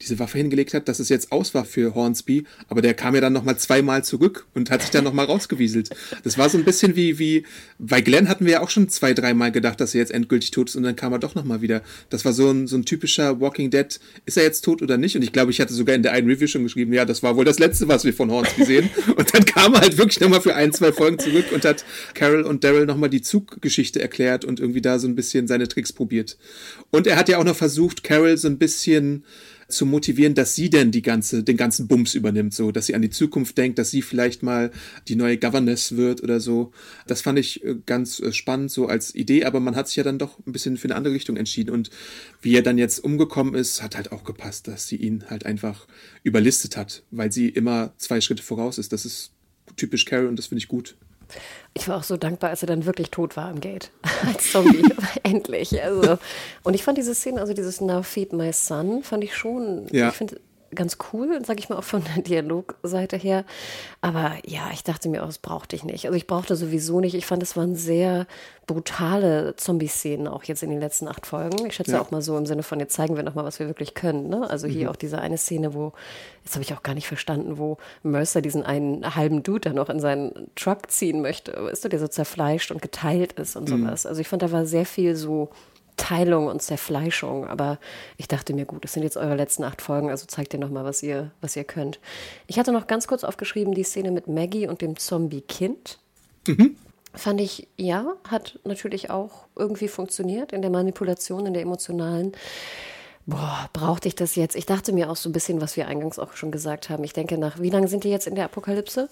diese 0.03 0.18
Waffe 0.18 0.38
hingelegt 0.38 0.74
hat, 0.74 0.88
dass 0.88 0.98
es 0.98 1.09
jetzt 1.09 1.30
aus 1.30 1.55
war 1.55 1.64
für 1.64 1.94
Hornsby, 1.94 2.44
aber 2.68 2.80
der 2.80 2.94
kam 2.94 3.14
ja 3.14 3.20
dann 3.20 3.32
nochmal 3.32 3.59
zweimal 3.59 4.03
zurück 4.03 4.46
und 4.55 4.70
hat 4.70 4.82
sich 4.82 4.90
dann 4.90 5.05
nochmal 5.05 5.26
rausgewieselt. 5.26 5.90
Das 6.22 6.38
war 6.38 6.48
so 6.48 6.57
ein 6.57 6.64
bisschen 6.64 6.96
wie, 6.96 7.18
wie, 7.18 7.44
bei 7.78 8.01
Glenn 8.01 8.28
hatten 8.28 8.46
wir 8.46 8.53
ja 8.53 8.61
auch 8.62 8.70
schon 8.70 8.88
zwei, 8.88 9.12
dreimal 9.12 9.53
gedacht, 9.53 9.80
dass 9.80 9.94
er 9.94 10.01
jetzt 10.01 10.12
endgültig 10.12 10.51
tot 10.53 10.70
ist 10.70 10.76
und 10.76 10.84
dann 10.84 10.96
kam 10.96 11.12
er 11.12 11.18
doch 11.18 11.34
nochmal 11.34 11.61
wieder. 11.61 11.82
Das 12.09 12.24
war 12.24 12.32
so 12.32 12.51
ein, 12.51 12.66
so 12.66 12.76
ein 12.76 12.84
typischer 12.84 13.40
Walking 13.40 13.70
Dead, 13.70 14.01
ist 14.24 14.36
er 14.36 14.44
jetzt 14.44 14.62
tot 14.62 14.80
oder 14.80 14.96
nicht? 14.96 15.16
Und 15.16 15.22
ich 15.22 15.32
glaube, 15.32 15.51
ich 15.51 15.61
hatte 15.61 15.74
sogar 15.74 15.94
in 15.94 16.03
der 16.03 16.12
einen 16.12 16.28
Review 16.28 16.46
schon 16.46 16.62
geschrieben, 16.62 16.92
ja, 16.92 17.05
das 17.05 17.22
war 17.22 17.36
wohl 17.36 17.44
das 17.44 17.59
letzte, 17.59 17.88
was 17.88 18.05
wir 18.05 18.14
von 18.14 18.30
Hornsby 18.30 18.64
sehen. 18.64 18.90
und 19.16 19.34
dann 19.34 19.44
kam 19.44 19.74
er 19.74 19.82
halt 19.82 19.98
wirklich 19.98 20.20
nochmal 20.20 20.40
für 20.40 20.55
ein, 20.55 20.72
zwei 20.72 20.92
Folgen 20.92 21.18
zurück 21.18 21.46
und 21.53 21.64
hat 21.64 21.84
Carol 22.14 22.42
und 22.42 22.64
Daryl 22.64 22.86
nochmal 22.86 23.11
die 23.11 23.22
Zuggeschichte 23.22 24.01
erklärt 24.01 24.44
und 24.44 24.61
irgendwie 24.61 24.80
da 24.80 24.98
so 24.98 25.07
ein 25.07 25.14
bisschen 25.14 25.46
seine 25.46 25.68
Tricks 25.68 25.92
probiert. 25.92 26.38
Und 26.90 27.07
er 27.07 27.16
hat 27.16 27.28
ja 27.28 27.38
auch 27.38 27.44
noch 27.44 27.57
versucht, 27.57 28.03
Carol 28.03 28.36
so 28.38 28.48
ein 28.48 28.59
bisschen 28.59 29.24
zu 29.70 29.86
motivieren, 29.86 30.34
dass 30.34 30.54
sie 30.54 30.70
denn 30.70 30.90
die 30.90 31.02
ganze, 31.02 31.42
den 31.42 31.56
ganzen 31.56 31.88
Bums 31.88 32.14
übernimmt, 32.14 32.54
so, 32.54 32.72
dass 32.72 32.86
sie 32.86 32.94
an 32.94 33.02
die 33.02 33.10
Zukunft 33.10 33.56
denkt, 33.58 33.78
dass 33.78 33.90
sie 33.90 34.02
vielleicht 34.02 34.42
mal 34.42 34.70
die 35.08 35.16
neue 35.16 35.38
Governess 35.38 35.96
wird 35.96 36.22
oder 36.22 36.40
so. 36.40 36.72
Das 37.06 37.22
fand 37.22 37.38
ich 37.38 37.64
äh, 37.64 37.76
ganz 37.86 38.20
äh, 38.20 38.32
spannend, 38.32 38.70
so 38.70 38.86
als 38.86 39.14
Idee, 39.14 39.44
aber 39.44 39.60
man 39.60 39.76
hat 39.76 39.88
sich 39.88 39.96
ja 39.96 40.04
dann 40.04 40.18
doch 40.18 40.38
ein 40.46 40.52
bisschen 40.52 40.76
für 40.76 40.88
eine 40.88 40.96
andere 40.96 41.14
Richtung 41.14 41.36
entschieden 41.36 41.70
und 41.70 41.90
wie 42.42 42.54
er 42.54 42.62
dann 42.62 42.78
jetzt 42.78 42.98
umgekommen 43.02 43.54
ist, 43.54 43.82
hat 43.82 43.96
halt 43.96 44.12
auch 44.12 44.24
gepasst, 44.24 44.68
dass 44.68 44.88
sie 44.88 44.96
ihn 44.96 45.24
halt 45.28 45.46
einfach 45.46 45.86
überlistet 46.22 46.76
hat, 46.76 47.02
weil 47.10 47.32
sie 47.32 47.48
immer 47.48 47.92
zwei 47.98 48.20
Schritte 48.20 48.42
voraus 48.42 48.78
ist. 48.78 48.92
Das 48.92 49.04
ist 49.04 49.32
typisch 49.76 50.04
Carol 50.04 50.26
und 50.26 50.36
das 50.36 50.46
finde 50.46 50.60
ich 50.60 50.68
gut. 50.68 50.96
Ich 51.74 51.88
war 51.88 51.98
auch 51.98 52.02
so 52.02 52.16
dankbar, 52.16 52.50
als 52.50 52.62
er 52.62 52.66
dann 52.66 52.84
wirklich 52.84 53.10
tot 53.10 53.36
war 53.36 53.48
am 53.48 53.60
Gate. 53.60 53.90
Als 54.26 54.50
Zombie. 54.50 54.82
Endlich. 55.22 55.80
Also. 55.82 56.18
Und 56.62 56.74
ich 56.74 56.82
fand 56.82 56.98
diese 56.98 57.14
Szene, 57.14 57.40
also 57.40 57.54
dieses 57.54 57.80
Now 57.80 58.02
Feed 58.02 58.32
My 58.32 58.52
Son, 58.52 59.02
fand 59.02 59.22
ich 59.24 59.36
schon. 59.36 59.86
Ja. 59.92 60.08
Ich 60.08 60.14
finde, 60.14 60.40
ganz 60.74 60.98
cool, 61.12 61.40
sag 61.44 61.58
ich 61.58 61.68
mal, 61.68 61.76
auch 61.76 61.84
von 61.84 62.02
der 62.04 62.22
Dialogseite 62.22 63.16
her. 63.16 63.44
Aber 64.00 64.32
ja, 64.44 64.70
ich 64.72 64.84
dachte 64.84 65.08
mir, 65.08 65.22
oh, 65.22 65.26
das 65.26 65.38
brauchte 65.38 65.76
ich 65.76 65.84
nicht. 65.84 66.06
Also 66.06 66.16
ich 66.16 66.26
brauchte 66.26 66.56
sowieso 66.56 67.00
nicht. 67.00 67.14
Ich 67.14 67.26
fand, 67.26 67.42
es 67.42 67.56
waren 67.56 67.74
sehr 67.74 68.26
brutale 68.66 69.56
Zombie-Szenen 69.56 70.28
auch 70.28 70.44
jetzt 70.44 70.62
in 70.62 70.70
den 70.70 70.78
letzten 70.78 71.08
acht 71.08 71.26
Folgen. 71.26 71.66
Ich 71.66 71.74
schätze 71.74 71.92
ja. 71.92 72.00
auch 72.00 72.12
mal 72.12 72.22
so 72.22 72.38
im 72.38 72.46
Sinne 72.46 72.62
von, 72.62 72.78
jetzt 72.78 72.94
zeigen 72.94 73.16
wir 73.16 73.24
noch 73.24 73.34
mal, 73.34 73.44
was 73.44 73.58
wir 73.58 73.66
wirklich 73.66 73.94
können. 73.94 74.28
Ne? 74.28 74.48
Also 74.48 74.68
hier 74.68 74.84
mhm. 74.84 74.90
auch 74.90 74.96
diese 74.96 75.18
eine 75.18 75.38
Szene, 75.38 75.74
wo, 75.74 75.92
jetzt 76.44 76.54
habe 76.54 76.62
ich 76.62 76.72
auch 76.72 76.84
gar 76.84 76.94
nicht 76.94 77.08
verstanden, 77.08 77.58
wo 77.58 77.78
Mercer 78.04 78.40
diesen 78.40 78.62
einen 78.62 79.16
halben 79.16 79.42
Dude 79.42 79.60
dann 79.60 79.74
noch 79.74 79.88
in 79.88 79.98
seinen 79.98 80.50
Truck 80.54 80.90
ziehen 80.90 81.20
möchte. 81.20 81.52
Weißt 81.52 81.84
du, 81.84 81.88
der 81.88 81.98
so 81.98 82.06
zerfleischt 82.06 82.70
und 82.70 82.80
geteilt 82.80 83.32
ist 83.34 83.56
und 83.56 83.68
mhm. 83.68 83.84
sowas. 83.84 84.06
Also 84.06 84.20
ich 84.20 84.28
fand, 84.28 84.42
da 84.42 84.52
war 84.52 84.64
sehr 84.66 84.86
viel 84.86 85.16
so 85.16 85.50
Teilung 86.01 86.46
und 86.46 86.62
Zerfleischung. 86.62 87.46
Aber 87.46 87.78
ich 88.16 88.26
dachte 88.26 88.55
mir, 88.55 88.64
gut, 88.64 88.84
das 88.84 88.94
sind 88.94 89.03
jetzt 89.03 89.18
eure 89.18 89.36
letzten 89.36 89.64
acht 89.64 89.82
Folgen, 89.82 90.09
also 90.09 90.24
zeigt 90.26 90.55
ihr 90.55 90.59
nochmal, 90.59 90.84
was 90.84 91.03
ihr, 91.03 91.30
was 91.42 91.55
ihr 91.57 91.64
könnt. 91.64 92.01
Ich 92.46 92.59
hatte 92.59 92.72
noch 92.72 92.86
ganz 92.86 93.07
kurz 93.07 93.22
aufgeschrieben 93.22 93.74
die 93.74 93.84
Szene 93.84 94.11
mit 94.11 94.26
Maggie 94.26 94.66
und 94.66 94.80
dem 94.80 94.96
Zombie-Kind. 94.96 95.98
Mhm. 96.48 96.76
Fand 97.12 97.40
ich, 97.40 97.68
ja, 97.76 98.14
hat 98.26 98.59
natürlich 98.64 99.11
auch 99.11 99.46
irgendwie 99.57 99.88
funktioniert 99.88 100.53
in 100.53 100.62
der 100.62 100.70
Manipulation, 100.70 101.44
in 101.44 101.53
der 101.53 101.62
emotionalen. 101.62 102.32
Boah, 103.26 103.68
brauchte 103.74 104.09
ich 104.09 104.14
das 104.14 104.36
jetzt? 104.36 104.57
Ich 104.57 104.64
dachte 104.64 104.92
mir 104.92 105.11
auch 105.11 105.16
so 105.16 105.28
ein 105.28 105.32
bisschen, 105.32 105.61
was 105.61 105.76
wir 105.76 105.86
eingangs 105.86 106.18
auch 106.18 106.32
schon 106.32 106.51
gesagt 106.51 106.88
haben. 106.88 107.05
Ich 107.05 107.12
denke 107.12 107.36
nach, 107.36 107.61
wie 107.61 107.70
lange 107.70 107.88
sind 107.88 108.05
die 108.05 108.11
jetzt 108.11 108.26
in 108.26 108.36
der 108.36 108.46
Apokalypse? 108.46 109.11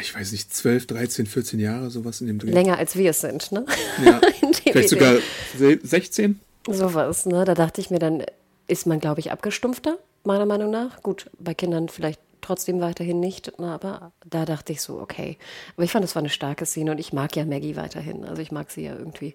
Ich 0.00 0.14
weiß 0.14 0.32
nicht, 0.32 0.54
12, 0.54 0.86
13, 0.86 1.26
14 1.26 1.60
Jahre, 1.60 1.90
sowas 1.90 2.20
in 2.20 2.26
dem 2.26 2.38
Dreh. 2.38 2.50
Länger 2.50 2.78
als 2.78 2.96
wir 2.96 3.10
es 3.10 3.20
sind, 3.20 3.50
ne? 3.52 3.64
Ja, 4.04 4.20
vielleicht 4.62 4.90
sogar 4.90 5.16
16? 5.56 6.38
Sowas, 6.66 7.26
ne? 7.26 7.44
Da 7.44 7.54
dachte 7.54 7.80
ich 7.80 7.90
mir, 7.90 7.98
dann 7.98 8.22
ist 8.66 8.86
man, 8.86 9.00
glaube 9.00 9.20
ich, 9.20 9.32
abgestumpfter, 9.32 9.98
meiner 10.24 10.46
Meinung 10.46 10.70
nach. 10.70 11.02
Gut, 11.02 11.30
bei 11.38 11.54
Kindern 11.54 11.88
vielleicht 11.88 12.20
trotzdem 12.40 12.80
weiterhin 12.80 13.20
nicht, 13.20 13.52
na, 13.58 13.74
aber 13.74 14.12
da 14.28 14.44
dachte 14.44 14.72
ich 14.72 14.80
so, 14.80 15.00
okay. 15.00 15.38
Aber 15.76 15.84
ich 15.84 15.90
fand, 15.90 16.04
es 16.04 16.14
war 16.14 16.20
eine 16.20 16.28
starke 16.28 16.66
Szene 16.66 16.92
und 16.92 16.98
ich 16.98 17.12
mag 17.12 17.34
ja 17.36 17.44
Maggie 17.44 17.76
weiterhin. 17.76 18.24
Also 18.24 18.42
ich 18.42 18.52
mag 18.52 18.70
sie 18.70 18.84
ja 18.84 18.94
irgendwie. 18.94 19.34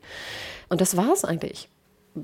Und 0.70 0.82
das 0.82 0.96
war 0.96 1.12
es 1.14 1.26
eigentlich 1.26 1.68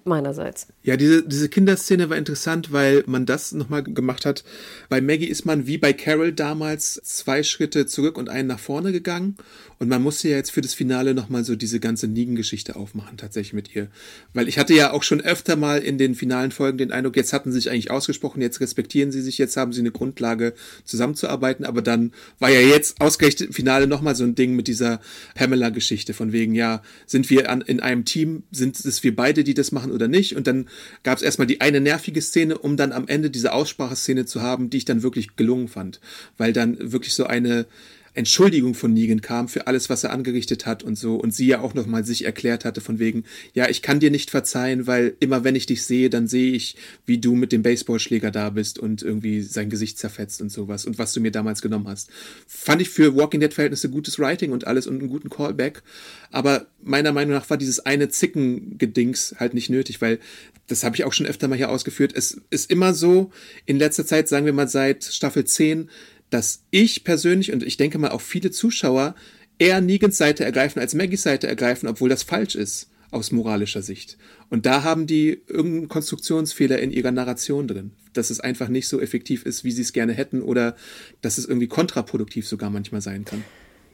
meinerseits. 0.05 0.67
Ja, 0.83 0.97
diese, 0.97 1.27
diese 1.27 1.49
Kinderszene 1.49 2.09
war 2.09 2.17
interessant, 2.17 2.71
weil 2.71 3.03
man 3.07 3.25
das 3.25 3.51
nochmal 3.51 3.83
gemacht 3.83 4.25
hat. 4.25 4.43
Bei 4.89 5.01
Maggie 5.01 5.25
ist 5.27 5.45
man 5.45 5.67
wie 5.67 5.77
bei 5.77 5.93
Carol 5.93 6.31
damals 6.31 7.01
zwei 7.03 7.43
Schritte 7.43 7.85
zurück 7.85 8.17
und 8.17 8.29
einen 8.29 8.47
nach 8.47 8.59
vorne 8.59 8.91
gegangen. 8.91 9.35
Und 9.79 9.87
man 9.87 10.03
musste 10.03 10.27
ja 10.27 10.35
jetzt 10.35 10.51
für 10.51 10.59
das 10.59 10.73
Finale 10.73 11.13
nochmal 11.13 11.45
so 11.45 11.55
diese 11.55 11.79
ganze 11.79 12.07
Negan-Geschichte 12.07 12.75
aufmachen, 12.75 13.15
tatsächlich 13.15 13.53
mit 13.53 13.73
ihr. 13.73 13.87
Weil 14.33 14.49
ich 14.49 14.59
hatte 14.59 14.73
ja 14.73 14.91
auch 14.91 15.03
schon 15.03 15.21
öfter 15.21 15.55
mal 15.55 15.79
in 15.79 15.97
den 15.97 16.15
finalen 16.15 16.51
Folgen 16.51 16.77
den 16.77 16.91
Eindruck, 16.91 17.15
jetzt 17.15 17.31
hatten 17.31 17.53
sie 17.53 17.59
sich 17.61 17.71
eigentlich 17.71 17.89
ausgesprochen, 17.89 18.41
jetzt 18.41 18.59
respektieren 18.59 19.13
sie 19.13 19.21
sich, 19.21 19.37
jetzt 19.37 19.55
haben 19.55 19.71
sie 19.71 19.79
eine 19.79 19.91
Grundlage 19.91 20.53
zusammenzuarbeiten. 20.83 21.63
Aber 21.63 21.81
dann 21.81 22.11
war 22.39 22.49
ja 22.49 22.59
jetzt 22.59 22.99
ausgerechnet 22.99 23.49
im 23.49 23.53
Finale 23.53 23.87
nochmal 23.87 24.15
so 24.15 24.25
ein 24.25 24.35
Ding 24.35 24.53
mit 24.53 24.67
dieser 24.67 24.99
Pamela-Geschichte 25.35 26.13
von 26.13 26.33
wegen, 26.33 26.55
ja, 26.55 26.81
sind 27.05 27.29
wir 27.29 27.49
an, 27.49 27.61
in 27.61 27.79
einem 27.79 28.03
Team, 28.03 28.43
sind 28.51 28.77
es 28.83 29.01
wir 29.03 29.15
beide, 29.15 29.45
die 29.45 29.53
das 29.53 29.71
machen? 29.71 29.78
Machen 29.79 29.91
oder 29.91 30.07
nicht. 30.07 30.35
Und 30.35 30.47
dann 30.47 30.67
gab 31.03 31.17
es 31.17 31.23
erstmal 31.23 31.47
die 31.47 31.61
eine 31.61 31.79
nervige 31.79 32.21
Szene, 32.21 32.57
um 32.57 32.77
dann 32.77 32.91
am 32.91 33.07
Ende 33.07 33.29
diese 33.29 33.53
Ausspracheszene 33.53 34.25
zu 34.25 34.41
haben, 34.41 34.69
die 34.69 34.77
ich 34.77 34.85
dann 34.85 35.03
wirklich 35.03 35.35
gelungen 35.35 35.67
fand. 35.67 35.99
Weil 36.37 36.53
dann 36.53 36.91
wirklich 36.91 37.13
so 37.13 37.25
eine, 37.25 37.65
Entschuldigung 38.13 38.73
von 38.73 38.93
Negan 38.93 39.21
kam 39.21 39.47
für 39.47 39.67
alles, 39.67 39.89
was 39.89 40.03
er 40.03 40.11
angerichtet 40.11 40.65
hat 40.65 40.83
und 40.83 40.97
so. 40.97 41.15
Und 41.15 41.33
sie 41.33 41.47
ja 41.47 41.61
auch 41.61 41.73
nochmal 41.73 42.03
sich 42.03 42.25
erklärt 42.25 42.65
hatte 42.65 42.81
von 42.81 42.99
wegen, 42.99 43.23
ja, 43.53 43.69
ich 43.69 43.81
kann 43.81 43.99
dir 43.99 44.11
nicht 44.11 44.31
verzeihen, 44.31 44.87
weil 44.87 45.15
immer 45.19 45.43
wenn 45.43 45.55
ich 45.55 45.65
dich 45.65 45.83
sehe, 45.83 46.09
dann 46.09 46.27
sehe 46.27 46.53
ich, 46.53 46.75
wie 47.05 47.17
du 47.17 47.35
mit 47.35 47.51
dem 47.51 47.63
Baseballschläger 47.63 48.31
da 48.31 48.49
bist 48.49 48.79
und 48.79 49.01
irgendwie 49.01 49.41
sein 49.41 49.69
Gesicht 49.69 49.97
zerfetzt 49.97 50.41
und 50.41 50.51
sowas 50.51 50.85
und 50.85 50.97
was 50.97 51.13
du 51.13 51.21
mir 51.21 51.31
damals 51.31 51.61
genommen 51.61 51.87
hast. 51.87 52.09
Fand 52.47 52.81
ich 52.81 52.89
für 52.89 53.15
Walking 53.15 53.39
Dead 53.39 53.53
Verhältnisse 53.53 53.89
gutes 53.89 54.19
Writing 54.19 54.51
und 54.51 54.67
alles 54.67 54.87
und 54.87 54.99
einen 54.99 55.09
guten 55.09 55.29
Callback. 55.29 55.83
Aber 56.31 56.67
meiner 56.81 57.11
Meinung 57.11 57.33
nach 57.33 57.49
war 57.49 57.57
dieses 57.57 57.79
eine 57.79 58.09
Zicken-Gedings 58.09 59.35
halt 59.39 59.53
nicht 59.53 59.69
nötig, 59.69 60.01
weil 60.01 60.19
das 60.67 60.83
habe 60.83 60.95
ich 60.95 61.03
auch 61.03 61.13
schon 61.13 61.25
öfter 61.25 61.47
mal 61.47 61.57
hier 61.57 61.69
ausgeführt. 61.69 62.13
Es 62.15 62.41
ist 62.49 62.69
immer 62.71 62.93
so, 62.93 63.31
in 63.65 63.77
letzter 63.77 64.05
Zeit, 64.05 64.29
sagen 64.29 64.45
wir 64.45 64.53
mal 64.53 64.67
seit 64.67 65.03
Staffel 65.03 65.45
10, 65.45 65.89
dass 66.29 66.63
ich 66.71 67.03
persönlich 67.03 67.51
und 67.51 67.63
ich 67.63 67.77
denke 67.77 67.97
mal 67.97 68.11
auch 68.11 68.21
viele 68.21 68.51
Zuschauer 68.51 69.15
eher 69.57 69.81
Negans 69.81 70.17
Seite 70.17 70.45
ergreifen 70.45 70.79
als 70.79 70.93
Maggies 70.93 71.23
Seite 71.23 71.47
ergreifen, 71.47 71.87
obwohl 71.87 72.09
das 72.09 72.23
falsch 72.23 72.55
ist 72.55 72.89
aus 73.11 73.31
moralischer 73.31 73.81
Sicht. 73.81 74.17
Und 74.49 74.65
da 74.65 74.83
haben 74.83 75.07
die 75.07 75.41
irgendeinen 75.47 75.87
Konstruktionsfehler 75.87 76.79
in 76.79 76.91
ihrer 76.91 77.11
Narration 77.11 77.67
drin, 77.67 77.91
dass 78.13 78.29
es 78.29 78.39
einfach 78.39 78.69
nicht 78.69 78.87
so 78.87 78.99
effektiv 78.99 79.45
ist, 79.45 79.63
wie 79.63 79.71
sie 79.71 79.81
es 79.81 79.93
gerne 79.93 80.13
hätten 80.13 80.41
oder 80.41 80.75
dass 81.21 81.37
es 81.37 81.45
irgendwie 81.45 81.67
kontraproduktiv 81.67 82.47
sogar 82.47 82.69
manchmal 82.69 83.01
sein 83.01 83.25
kann. 83.25 83.43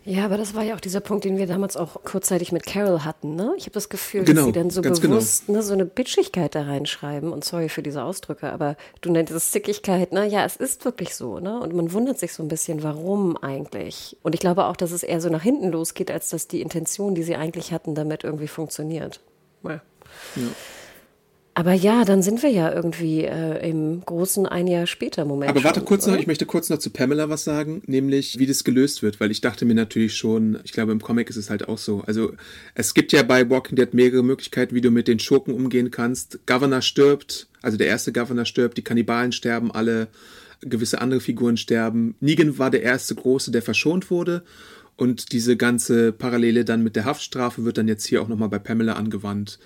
Ja, 0.08 0.26
aber 0.26 0.38
das 0.38 0.54
war 0.54 0.62
ja 0.62 0.76
auch 0.76 0.80
dieser 0.80 1.00
Punkt, 1.00 1.26
den 1.26 1.38
wir 1.38 1.48
damals 1.48 1.76
auch 1.76 2.04
kurzzeitig 2.04 2.52
mit 2.52 2.64
Carol 2.68 3.04
hatten. 3.04 3.36
Ne? 3.36 3.56
Ich 3.58 3.64
habe 3.64 3.72
das 3.72 3.90
Gefühl, 3.90 4.24
genau, 4.24 4.42
dass 4.42 4.46
sie 4.46 4.52
dann 4.52 4.70
so 4.70 4.84
genau. 4.84 5.00
bewusst 5.00 5.48
genau. 5.48 5.58
ne, 5.58 5.64
so 5.64 5.74
eine 5.74 5.86
Bitchigkeit 5.86 6.54
da 6.54 6.62
reinschreiben. 6.62 7.34
Und 7.34 7.44
sorry 7.44 7.70
für 7.70 7.82
diese 7.82 8.04
Ausdrücke, 8.04 8.54
aber 8.54 8.78
du 9.02 9.12
nennst 9.12 9.34
es 9.34 9.50
Zickigkeit. 9.50 10.14
Ne? 10.14 10.28
Ja, 10.28 10.46
es 10.46 10.58
ist 10.58 10.86
wirklich 10.86 11.16
so. 11.16 11.40
Ne? 11.40 11.60
Und 11.60 11.74
man 11.74 11.92
wundert 11.92 12.20
sich 12.20 12.34
so 12.34 12.44
ein 12.44 12.50
bisschen, 12.50 12.84
warum 12.84 13.36
eigentlich. 13.38 14.16
Und 14.22 14.36
ich 14.36 14.42
glaube 14.42 14.66
auch, 14.66 14.76
dass 14.76 14.92
es 14.92 15.02
eher 15.02 15.20
so 15.22 15.30
nach 15.30 15.42
hinten 15.42 15.72
losgeht, 15.72 16.12
als 16.12 16.30
dass 16.30 16.48
die 16.48 16.62
Intention, 16.62 17.16
die 17.16 17.24
sie 17.24 17.36
eigentlich 17.36 17.74
hatten, 17.74 17.96
damit 17.96 18.24
irgendwie 18.24 18.48
funktioniert. 18.48 19.22
Ja. 19.64 19.82
ja. 20.36 20.48
Aber 21.58 21.72
ja, 21.72 22.04
dann 22.04 22.22
sind 22.22 22.44
wir 22.44 22.50
ja 22.50 22.70
irgendwie 22.70 23.24
äh, 23.24 23.70
im 23.70 24.02
großen 24.02 24.46
ein 24.46 24.68
Jahr 24.68 24.88
später 24.88 25.24
Moment. 25.24 25.50
Aber 25.50 25.64
warte 25.64 25.80
schon, 25.80 25.88
kurz 25.88 26.04
oder? 26.04 26.14
noch, 26.14 26.20
ich 26.20 26.28
möchte 26.28 26.46
kurz 26.46 26.70
noch 26.70 26.80
zu 26.80 26.90
Pamela 26.90 27.30
was 27.30 27.46
sagen, 27.46 27.82
nämlich 27.88 28.38
wie 28.38 28.46
das 28.46 28.66
gelöst 28.66 29.02
wird, 29.02 29.22
weil 29.22 29.32
ich 29.32 29.40
dachte 29.40 29.64
mir 29.64 29.74
natürlich 29.74 30.18
schon, 30.18 30.60
ich 30.66 30.74
glaube 30.74 30.92
im 30.92 31.02
Comic 31.02 31.30
ist 31.30 31.38
es 31.38 31.50
halt 31.50 31.70
auch 31.70 31.78
so. 31.78 32.04
Also 32.06 32.34
es 32.74 32.94
gibt 32.94 33.14
ja 33.14 33.24
bei 33.24 33.50
Walking 33.50 33.78
Dead 33.78 33.94
mehrere 33.94 34.22
Möglichkeiten, 34.22 34.76
wie 34.76 34.82
du 34.82 34.92
mit 34.92 35.08
den 35.08 35.18
Schurken 35.18 35.54
umgehen 35.54 35.92
kannst. 35.92 36.46
Governor 36.46 36.82
stirbt, 36.82 37.48
also 37.62 37.78
der 37.78 37.88
erste 37.88 38.12
Governor 38.12 38.44
stirbt, 38.44 38.78
die 38.78 38.84
Kannibalen 38.84 39.32
sterben 39.32 39.72
alle, 39.72 40.10
gewisse 40.60 41.00
andere 41.00 41.22
Figuren 41.22 41.56
sterben. 41.56 42.16
Negan 42.20 42.60
war 42.60 42.70
der 42.70 42.84
erste 42.84 43.16
große, 43.16 43.52
der 43.52 43.62
verschont 43.62 44.12
wurde. 44.12 44.44
Und 44.98 45.32
diese 45.32 45.56
ganze 45.56 46.12
Parallele 46.12 46.66
dann 46.66 46.84
mit 46.84 46.98
der 46.98 47.06
Haftstrafe 47.06 47.64
wird 47.64 47.78
dann 47.78 47.88
jetzt 47.88 48.06
hier 48.06 48.22
auch 48.22 48.28
nochmal 48.28 48.50
bei 48.50 48.60
Pamela 48.60 48.94
angewandt. 48.94 49.58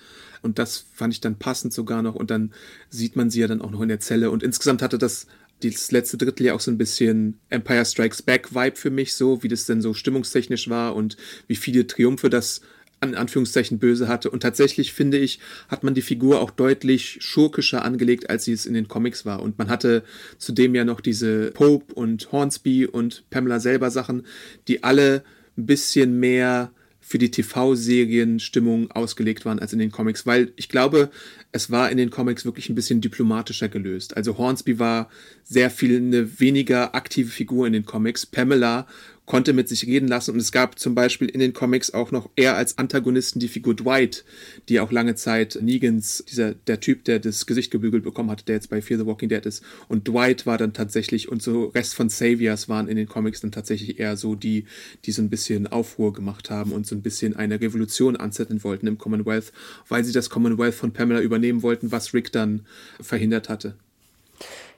Und 0.41 0.59
das 0.59 0.85
fand 0.93 1.13
ich 1.13 1.21
dann 1.21 1.37
passend 1.37 1.73
sogar 1.73 2.01
noch. 2.01 2.15
Und 2.15 2.31
dann 2.31 2.53
sieht 2.89 3.15
man 3.15 3.29
sie 3.29 3.41
ja 3.41 3.47
dann 3.47 3.61
auch 3.61 3.71
noch 3.71 3.81
in 3.81 3.89
der 3.89 3.99
Zelle. 3.99 4.31
Und 4.31 4.43
insgesamt 4.43 4.81
hatte 4.81 4.97
das 4.97 5.27
das 5.61 5.91
letzte 5.91 6.17
Drittel 6.17 6.45
ja 6.45 6.53
auch 6.53 6.59
so 6.59 6.71
ein 6.71 6.77
bisschen 6.77 7.39
Empire 7.49 7.83
Strikes 7.83 8.21
Back 8.21 8.55
Vibe 8.55 8.77
für 8.77 8.89
mich, 8.89 9.13
so 9.13 9.43
wie 9.43 9.49
das 9.49 9.65
denn 9.65 9.81
so 9.81 9.93
stimmungstechnisch 9.93 10.69
war 10.69 10.95
und 10.95 11.17
wie 11.47 11.55
viele 11.55 11.85
Triumphe 11.85 12.29
das 12.29 12.61
an 13.01 13.15
Anführungszeichen 13.15 13.79
böse 13.79 14.07
hatte. 14.07 14.29
Und 14.29 14.41
tatsächlich 14.41 14.93
finde 14.93 15.17
ich, 15.17 15.39
hat 15.69 15.83
man 15.83 15.93
die 15.93 16.01
Figur 16.01 16.41
auch 16.41 16.51
deutlich 16.51 17.17
schurkischer 17.21 17.83
angelegt, 17.83 18.29
als 18.29 18.45
sie 18.45 18.53
es 18.53 18.65
in 18.65 18.73
den 18.73 18.87
Comics 18.87 19.25
war. 19.25 19.41
Und 19.41 19.57
man 19.57 19.69
hatte 19.69 20.03
zudem 20.37 20.75
ja 20.75 20.83
noch 20.83 20.99
diese 20.99 21.51
Pope 21.51 21.93
und 21.93 22.31
Hornsby 22.31 22.85
und 22.85 23.23
Pamela 23.29 23.59
selber 23.59 23.89
Sachen, 23.89 24.25
die 24.67 24.83
alle 24.83 25.23
ein 25.57 25.65
bisschen 25.65 26.19
mehr 26.19 26.71
für 27.09 27.17
die 27.17 27.31
TV-Serien-Stimmung 27.31 28.91
ausgelegt 28.91 29.43
waren 29.43 29.57
als 29.57 29.73
in 29.73 29.79
den 29.79 29.89
Comics, 29.89 30.27
weil 30.27 30.53
ich 30.57 30.69
glaube, 30.69 31.09
es 31.51 31.71
war 31.71 31.89
in 31.89 31.97
den 31.97 32.11
Comics 32.11 32.45
wirklich 32.45 32.69
ein 32.69 32.75
bisschen 32.75 33.01
diplomatischer 33.01 33.67
gelöst. 33.67 34.15
Also 34.15 34.37
Hornsby 34.37 34.77
war 34.77 35.09
sehr 35.43 35.71
viel 35.71 35.97
eine 35.97 36.39
weniger 36.39 36.93
aktive 36.93 37.31
Figur 37.31 37.65
in 37.65 37.73
den 37.73 37.87
Comics. 37.87 38.27
Pamela 38.27 38.85
konnte 39.29 39.53
mit 39.53 39.69
sich 39.69 39.85
reden 39.85 40.07
lassen. 40.07 40.31
Und 40.31 40.39
es 40.39 40.51
gab 40.51 40.79
zum 40.79 40.95
Beispiel 40.95 41.29
in 41.29 41.39
den 41.39 41.53
Comics 41.53 41.93
auch 41.93 42.09
noch 42.09 42.31
eher 42.35 42.55
als 42.55 42.79
Antagonisten 42.79 43.39
die 43.39 43.47
Figur 43.47 43.75
Dwight, 43.75 44.25
die 44.69 44.79
auch 44.79 44.91
lange 44.91 45.13
Zeit 45.13 45.59
Negans, 45.61 46.23
dieser, 46.27 46.55
der 46.55 46.79
Typ, 46.79 47.05
der 47.05 47.19
das 47.19 47.45
Gesicht 47.45 47.69
gebügelt 47.69 48.03
bekommen 48.03 48.31
hatte, 48.31 48.43
der 48.43 48.55
jetzt 48.55 48.71
bei 48.71 48.81
Fear 48.81 48.99
the 48.99 49.05
Walking 49.05 49.29
Dead 49.29 49.45
ist. 49.45 49.63
Und 49.87 50.07
Dwight 50.07 50.47
war 50.47 50.57
dann 50.57 50.73
tatsächlich, 50.73 51.29
und 51.29 51.43
so 51.43 51.65
Rest 51.65 51.93
von 51.93 52.09
Saviors 52.09 52.69
waren 52.69 52.87
in 52.87 52.97
den 52.97 53.07
Comics 53.07 53.39
dann 53.39 53.51
tatsächlich 53.51 53.99
eher 53.99 54.17
so 54.17 54.33
die, 54.33 54.65
die 55.05 55.11
so 55.11 55.21
ein 55.21 55.29
bisschen 55.29 55.67
Aufruhr 55.67 56.11
gemacht 56.11 56.49
haben 56.49 56.71
und 56.71 56.87
so 56.87 56.95
ein 56.95 57.03
bisschen 57.03 57.35
eine 57.35 57.61
Revolution 57.61 58.15
anzetteln 58.15 58.63
wollten 58.63 58.87
im 58.87 58.97
Commonwealth, 58.97 59.53
weil 59.87 60.03
sie 60.03 60.11
das 60.11 60.31
Commonwealth 60.31 60.73
von 60.73 60.91
Pamela 60.91 61.21
übernehmen 61.21 61.61
wollten, 61.61 61.91
was 61.91 62.15
Rick 62.15 62.31
dann 62.31 62.65
verhindert 62.99 63.47
hatte. 63.47 63.75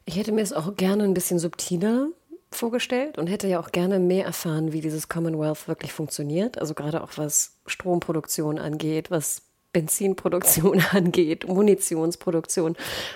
Ich 0.03 0.17
hätte 0.17 0.33
mir 0.33 0.41
es 0.41 0.51
auch 0.51 0.75
gerne 0.75 1.05
ein 1.05 1.13
bisschen 1.13 1.39
subtiler 1.39 2.09
vorgestellt 2.51 3.17
und 3.17 3.27
hätte 3.27 3.47
ja 3.47 3.59
auch 3.59 3.71
gerne 3.71 3.99
mehr 3.99 4.25
erfahren, 4.25 4.73
wie 4.73 4.81
dieses 4.81 5.09
Commonwealth 5.09 5.67
wirklich 5.67 5.93
funktioniert. 5.93 6.57
Also 6.59 6.73
gerade 6.73 7.03
auch 7.03 7.11
was 7.15 7.57
Stromproduktion 7.65 8.59
angeht, 8.59 9.09
was 9.09 9.43
Benzinproduktion 9.73 10.81
angeht, 10.91 11.47
Munitionsproduktion. 11.47 12.75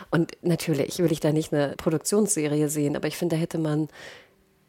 Und 0.10 0.38
natürlich 0.42 1.00
will 1.00 1.12
ich 1.12 1.20
da 1.20 1.32
nicht 1.32 1.54
eine 1.54 1.76
Produktionsserie 1.76 2.70
sehen, 2.70 2.96
aber 2.96 3.08
ich 3.08 3.18
finde, 3.18 3.36
da 3.36 3.42
hätte 3.42 3.58
man 3.58 3.90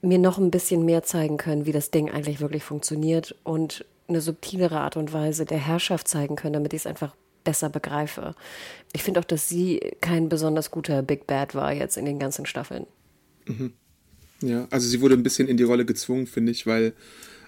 mir 0.03 0.19
noch 0.19 0.39
ein 0.39 0.51
bisschen 0.51 0.85
mehr 0.85 1.03
zeigen 1.03 1.37
können, 1.37 1.67
wie 1.67 1.73
das 1.73 1.91
Ding 1.91 2.11
eigentlich 2.11 2.41
wirklich 2.41 2.65
funktioniert 2.65 3.35
und 3.45 3.85
eine 4.09 4.21
subtilere 4.21 4.81
Art 4.81 4.97
und 4.97 5.13
Weise 5.13 5.45
der 5.47 5.59
Herrschaft 5.59 6.07
zeigen 6.07 6.37
können, 6.37 6.53
damit 6.53 6.73
ich 6.73 6.83
es 6.83 6.87
einfach 6.87 7.15
besser 7.45 7.71
begreife. 7.71 8.35
Ich 8.93 9.03
finde 9.03 9.21
auch, 9.21 9.25
dass 9.25 9.49
sie 9.49 9.81
kein 10.01 10.29
besonders 10.29 10.71
guter 10.71 11.03
Big 11.03 11.27
Bad 11.27 11.55
war 11.55 11.73
jetzt 11.73 11.97
in 11.97 12.05
den 12.05 12.19
ganzen 12.19 12.47
Staffeln. 12.47 12.87
Mhm. 13.47 13.73
Ja, 14.43 14.67
also 14.71 14.89
sie 14.89 15.01
wurde 15.01 15.15
ein 15.15 15.23
bisschen 15.23 15.49
in 15.49 15.57
die 15.57 15.63
Rolle 15.63 15.85
gezwungen, 15.85 16.27
finde 16.27 16.53
ich, 16.53 16.67
weil 16.67 16.93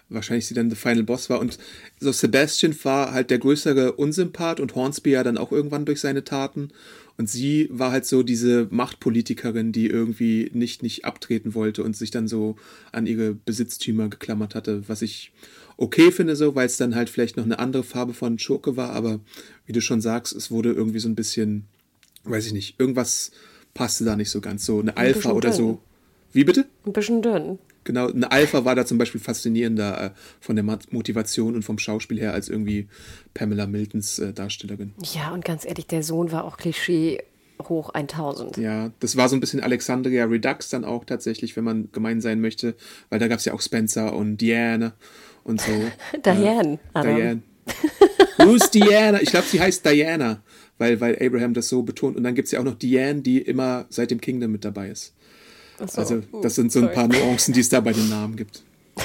wahrscheinlich 0.09 0.47
sie 0.47 0.55
dann 0.55 0.70
der 0.70 0.78
Final 0.78 1.03
Boss 1.03 1.28
war. 1.28 1.41
Und 1.41 1.59
so 2.01 2.12
Sebastian 2.12 2.74
war 2.82 3.12
halt 3.12 3.30
der 3.30 3.39
größere 3.39 3.93
Unsympath 3.93 4.61
und 4.61 4.74
Hornsby 4.74 5.11
ja 5.11 5.22
dann 5.22 5.39
auch 5.39 5.53
irgendwann 5.53 5.84
durch 5.84 6.01
seine 6.01 6.24
Taten. 6.24 6.70
Und 7.18 7.28
sie 7.28 7.68
war 7.70 7.91
halt 7.91 8.07
so 8.07 8.22
diese 8.22 8.68
Machtpolitikerin, 8.70 9.72
die 9.72 9.89
irgendwie 9.89 10.51
nicht, 10.55 10.82
nicht 10.82 11.05
abtreten 11.05 11.55
wollte 11.55 11.82
und 11.82 11.97
sich 11.97 12.11
dann 12.11 12.28
so 12.28 12.57
an 12.93 13.07
ihre 13.07 13.34
Besitztümer 13.34 14.09
geklammert 14.09 14.55
hatte, 14.55 14.89
was 14.89 15.03
ich 15.03 15.32
okay 15.76 16.12
finde 16.12 16.36
so, 16.36 16.55
weil 16.55 16.66
es 16.66 16.76
dann 16.76 16.95
halt 16.95 17.11
vielleicht 17.11 17.36
noch 17.36 17.45
eine 17.45 17.59
andere 17.59 17.82
Farbe 17.82 18.14
von 18.14 18.39
Schurke 18.39 18.76
war, 18.76 18.91
aber 18.91 19.20
wie 19.66 19.72
du 19.72 19.80
schon 19.80 20.01
sagst, 20.01 20.34
es 20.34 20.51
wurde 20.51 20.72
irgendwie 20.72 21.01
so 21.01 21.09
ein 21.09 21.14
bisschen, 21.14 21.64
weiß 22.24 22.47
ich 22.47 22.53
nicht, 22.53 22.78
irgendwas 22.78 23.32
passte 23.74 24.05
da 24.05 24.16
nicht 24.16 24.30
so 24.30 24.41
ganz, 24.41 24.64
so 24.64 24.80
eine 24.80 24.97
Alpha 24.97 25.32
oder 25.32 25.53
so. 25.53 25.80
Wie 26.33 26.45
bitte? 26.45 26.66
Ein 26.87 26.93
bisschen 26.93 27.22
dünn. 27.22 27.59
Genau, 27.85 28.09
ein 28.09 28.24
Alpha 28.24 28.66
war 28.66 28.74
da 28.74 28.85
zum 28.85 28.99
Beispiel 28.99 29.20
faszinierender 29.20 30.03
äh, 30.03 30.11
von 30.41 30.57
der 30.57 30.64
Motivation 30.91 31.55
und 31.55 31.62
vom 31.62 31.79
Schauspiel 31.79 32.20
her 32.20 32.35
als 32.35 32.51
irgendwie 32.51 32.87
Pamela 33.33 33.66
Miltons 33.66 34.18
äh, 34.18 34.35
Darstellerin. 34.35 34.93
Ja, 35.14 35.33
und 35.33 35.45
ganz 35.45 35.64
ehrlich, 35.64 35.87
der 35.87 36.03
Sohn 36.03 36.31
war 36.31 36.45
auch 36.45 36.59
Klischee 36.59 37.22
hoch 37.66 37.91
1000. 37.91 38.59
Ja, 38.59 38.91
das 39.01 39.16
war 39.16 39.29
so 39.29 39.37
ein 39.37 39.41
bisschen 39.41 39.61
Alexandria 39.61 40.26
Redux 40.26 40.68
dann 40.68 40.85
auch 40.85 41.05
tatsächlich, 41.05 41.57
wenn 41.57 41.64
man 41.64 41.89
gemein 41.91 42.20
sein 42.20 42.41
möchte, 42.41 42.74
weil 43.09 43.18
da 43.18 43.29
gab 43.29 43.39
es 43.39 43.47
ja 43.47 43.55
auch 43.55 43.62
Spencer 43.62 44.14
und 44.14 44.37
Diane 44.37 44.93
und 45.45 45.61
so. 45.61 45.72
Diane. 46.24 46.79
Äh, 46.95 47.03
Diane. 47.03 47.43
Who's 48.39 48.70
Diana? 48.70 49.20
Ich 49.22 49.31
glaube, 49.31 49.47
sie 49.47 49.61
heißt 49.61 49.85
Diana, 49.85 50.43
weil, 50.79 51.01
weil 51.01 51.16
Abraham 51.20 51.55
das 51.55 51.68
so 51.68 51.83
betont. 51.83 52.16
Und 52.16 52.24
dann 52.24 52.35
gibt 52.35 52.47
es 52.47 52.53
ja 52.53 52.61
auch 52.61 52.64
noch 52.64 52.74
Diane, 52.74 53.22
die 53.22 53.39
immer 53.39 53.87
seit 53.89 54.11
dem 54.11 54.20
Kingdom 54.20 54.53
mit 54.53 54.64
dabei 54.64 54.89
ist. 54.91 55.14
So. 55.87 56.01
Also, 56.01 56.22
das 56.43 56.55
sind 56.57 56.72
so 56.72 56.81
ein 56.81 56.93
paar 56.93 57.09
Nuancen, 57.09 57.55
die 57.55 57.61
es 57.61 57.68
da 57.68 57.81
bei 57.81 57.93
den 57.93 58.09
Namen 58.09 58.37
gibt. 58.37 58.62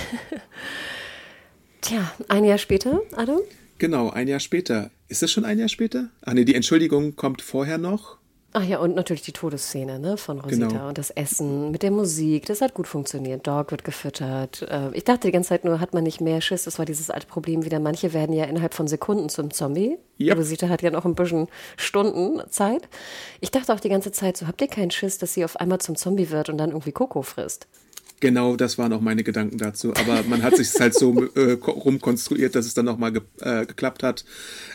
Tja, 1.82 2.12
ein 2.30 2.46
Jahr 2.46 2.58
später, 2.58 3.02
Adam? 3.16 3.40
Genau, 3.78 4.10
ein 4.10 4.28
Jahr 4.28 4.40
später. 4.40 4.90
Ist 5.08 5.22
das 5.22 5.32
schon 5.32 5.46
ein 5.46 5.60
Jahr 5.60 5.70
später? 5.70 6.10
Ach 6.22 6.34
nee, 6.34 6.46
die 6.46 6.56
Entschuldigung 6.56 7.16
kommt 7.16 7.42
vorher 7.42 7.78
noch. 7.78 8.18
Ach 8.56 8.64
ja, 8.64 8.78
und 8.78 8.96
natürlich 8.96 9.24
die 9.24 9.32
Todesszene 9.32 9.98
ne, 9.98 10.16
von 10.16 10.40
Rosita 10.40 10.68
genau. 10.68 10.88
und 10.88 11.00
das 11.00 11.10
Essen 11.10 11.72
mit 11.72 11.82
der 11.82 11.90
Musik, 11.90 12.46
das 12.46 12.62
hat 12.62 12.76
gut 12.76 12.88
funktioniert. 12.88 13.48
Dog 13.48 13.72
wird 13.72 13.84
gefüttert. 13.84 14.62
Äh, 14.70 14.92
ich 14.94 15.04
dachte 15.04 15.28
die 15.28 15.32
ganze 15.32 15.50
Zeit 15.50 15.66
nur, 15.66 15.80
hat 15.80 15.96
man 15.96 16.04
nicht 16.04 16.22
mehr 16.22 16.40
Schiss? 16.40 16.66
Das 16.66 16.78
war 16.78 16.86
dieses 16.86 17.10
alte 17.10 17.26
Problem 17.26 17.66
wieder. 17.66 17.80
Manche 17.80 18.14
werden 18.14 18.32
ja 18.32 18.46
innerhalb 18.46 18.76
von 18.76 18.88
Sekunden 18.88 19.30
zum 19.30 19.50
Zombie. 19.50 19.98
Yep. 20.20 20.38
Rosita 20.38 20.70
hat 20.70 20.84
ja 20.84 20.92
noch 20.92 21.06
ein 21.06 21.16
bisschen 21.16 21.48
Stunden 21.78 22.42
Zeit. 22.52 22.88
Ich 23.42 23.50
dachte 23.50 23.74
auch 23.74 23.80
die 23.80 23.90
ganze 23.90 24.12
Zeit 24.12 24.38
so, 24.38 24.46
habt 24.46 24.62
ihr 24.62 24.68
keinen 24.68 24.92
Schiss, 24.92 25.18
dass 25.18 25.34
sie 25.34 25.44
auf 25.44 25.60
einmal 25.60 25.80
zum 25.80 25.96
Zombie 25.96 26.30
wird 26.30 26.50
und 26.50 26.60
dann 26.60 26.70
irgendwie 26.70 26.92
Koko 26.92 27.24
frisst? 27.24 27.68
Genau, 28.20 28.56
das 28.56 28.78
waren 28.78 28.94
auch 28.94 29.02
meine 29.02 29.24
Gedanken 29.24 29.58
dazu. 29.58 29.94
Aber 29.96 30.24
man 30.24 30.44
hat 30.44 30.56
sich 30.56 30.70
es 30.70 30.80
halt 30.80 30.94
so 30.94 31.26
äh, 31.36 31.54
rumkonstruiert, 31.54 32.56
dass 32.56 32.66
es 32.66 32.74
dann 32.74 32.86
nochmal 32.86 33.12
ge 33.12 33.22
äh, 33.42 33.66
geklappt 33.66 34.02
hat. 34.02 34.24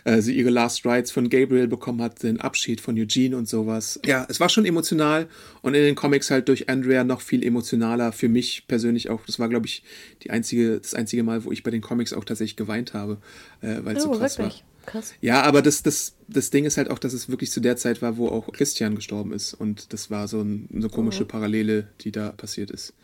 Äh, 0.05 0.21
sie 0.21 0.37
ihre 0.37 0.51
Last 0.51 0.85
Rides 0.85 1.11
von 1.11 1.31
Gabriel 1.31 1.67
bekommen 1.67 2.03
hat, 2.03 2.23
den 2.23 2.41
Abschied 2.41 2.81
von 2.81 2.99
Eugene 2.99 3.37
und 3.37 3.49
sowas. 3.49 4.01
Ja, 4.05 4.27
es 4.29 4.39
war 4.39 4.51
schon 4.51 4.67
emotional 4.67 5.29
und 5.63 5.75
in 5.75 5.83
den 5.83 5.95
Comics 5.95 6.31
halt 6.31 6.49
durch 6.49 6.69
Andrea 6.69 7.05
noch 7.05 7.23
viel 7.23 7.43
emotionaler. 7.43 8.13
Für 8.13 8.29
mich 8.29 8.65
persönlich 8.69 9.09
auch. 9.09 9.25
Das 9.25 9.39
war, 9.39 9.49
glaube 9.49 9.67
ich, 9.67 9.83
die 10.23 10.31
einzige, 10.31 10.79
das 10.79 10.95
einzige 10.95 11.23
Mal, 11.23 11.45
wo 11.45 11.53
ich 11.53 11.63
bei 11.63 11.71
den 11.71 11.81
Comics 11.81 12.13
auch 12.13 12.25
tatsächlich 12.25 12.57
geweint 12.57 12.93
habe, 12.93 13.17
äh, 13.63 13.77
weil 13.83 13.97
es 13.97 14.05
oh, 14.05 14.13
so 14.13 14.19
krass 14.19 14.39
wirklich? 14.39 14.63
war. 14.63 14.69
Krass. 14.89 15.15
Ja, 15.21 15.43
aber 15.43 15.61
das, 15.61 15.83
das, 15.83 16.15
das 16.29 16.51
Ding 16.51 16.65
ist 16.65 16.79
halt 16.79 16.91
auch, 16.91 16.99
dass 16.99 17.13
es 17.13 17.29
wirklich 17.29 17.51
zu 17.51 17.61
der 17.61 17.77
Zeit 17.77 18.01
war, 18.01 18.17
wo 18.17 18.29
auch 18.29 18.51
Christian 18.53 18.95
gestorben 18.95 19.33
ist. 19.33 19.53
Und 19.55 19.93
das 19.93 20.11
war 20.11 20.29
so 20.29 20.41
ein, 20.41 20.69
eine 20.75 20.89
komische 20.89 21.25
oh. 21.25 21.27
Parallele, 21.27 21.89
die 22.01 22.11
da 22.11 22.31
passiert 22.33 22.71
ist. 22.71 22.95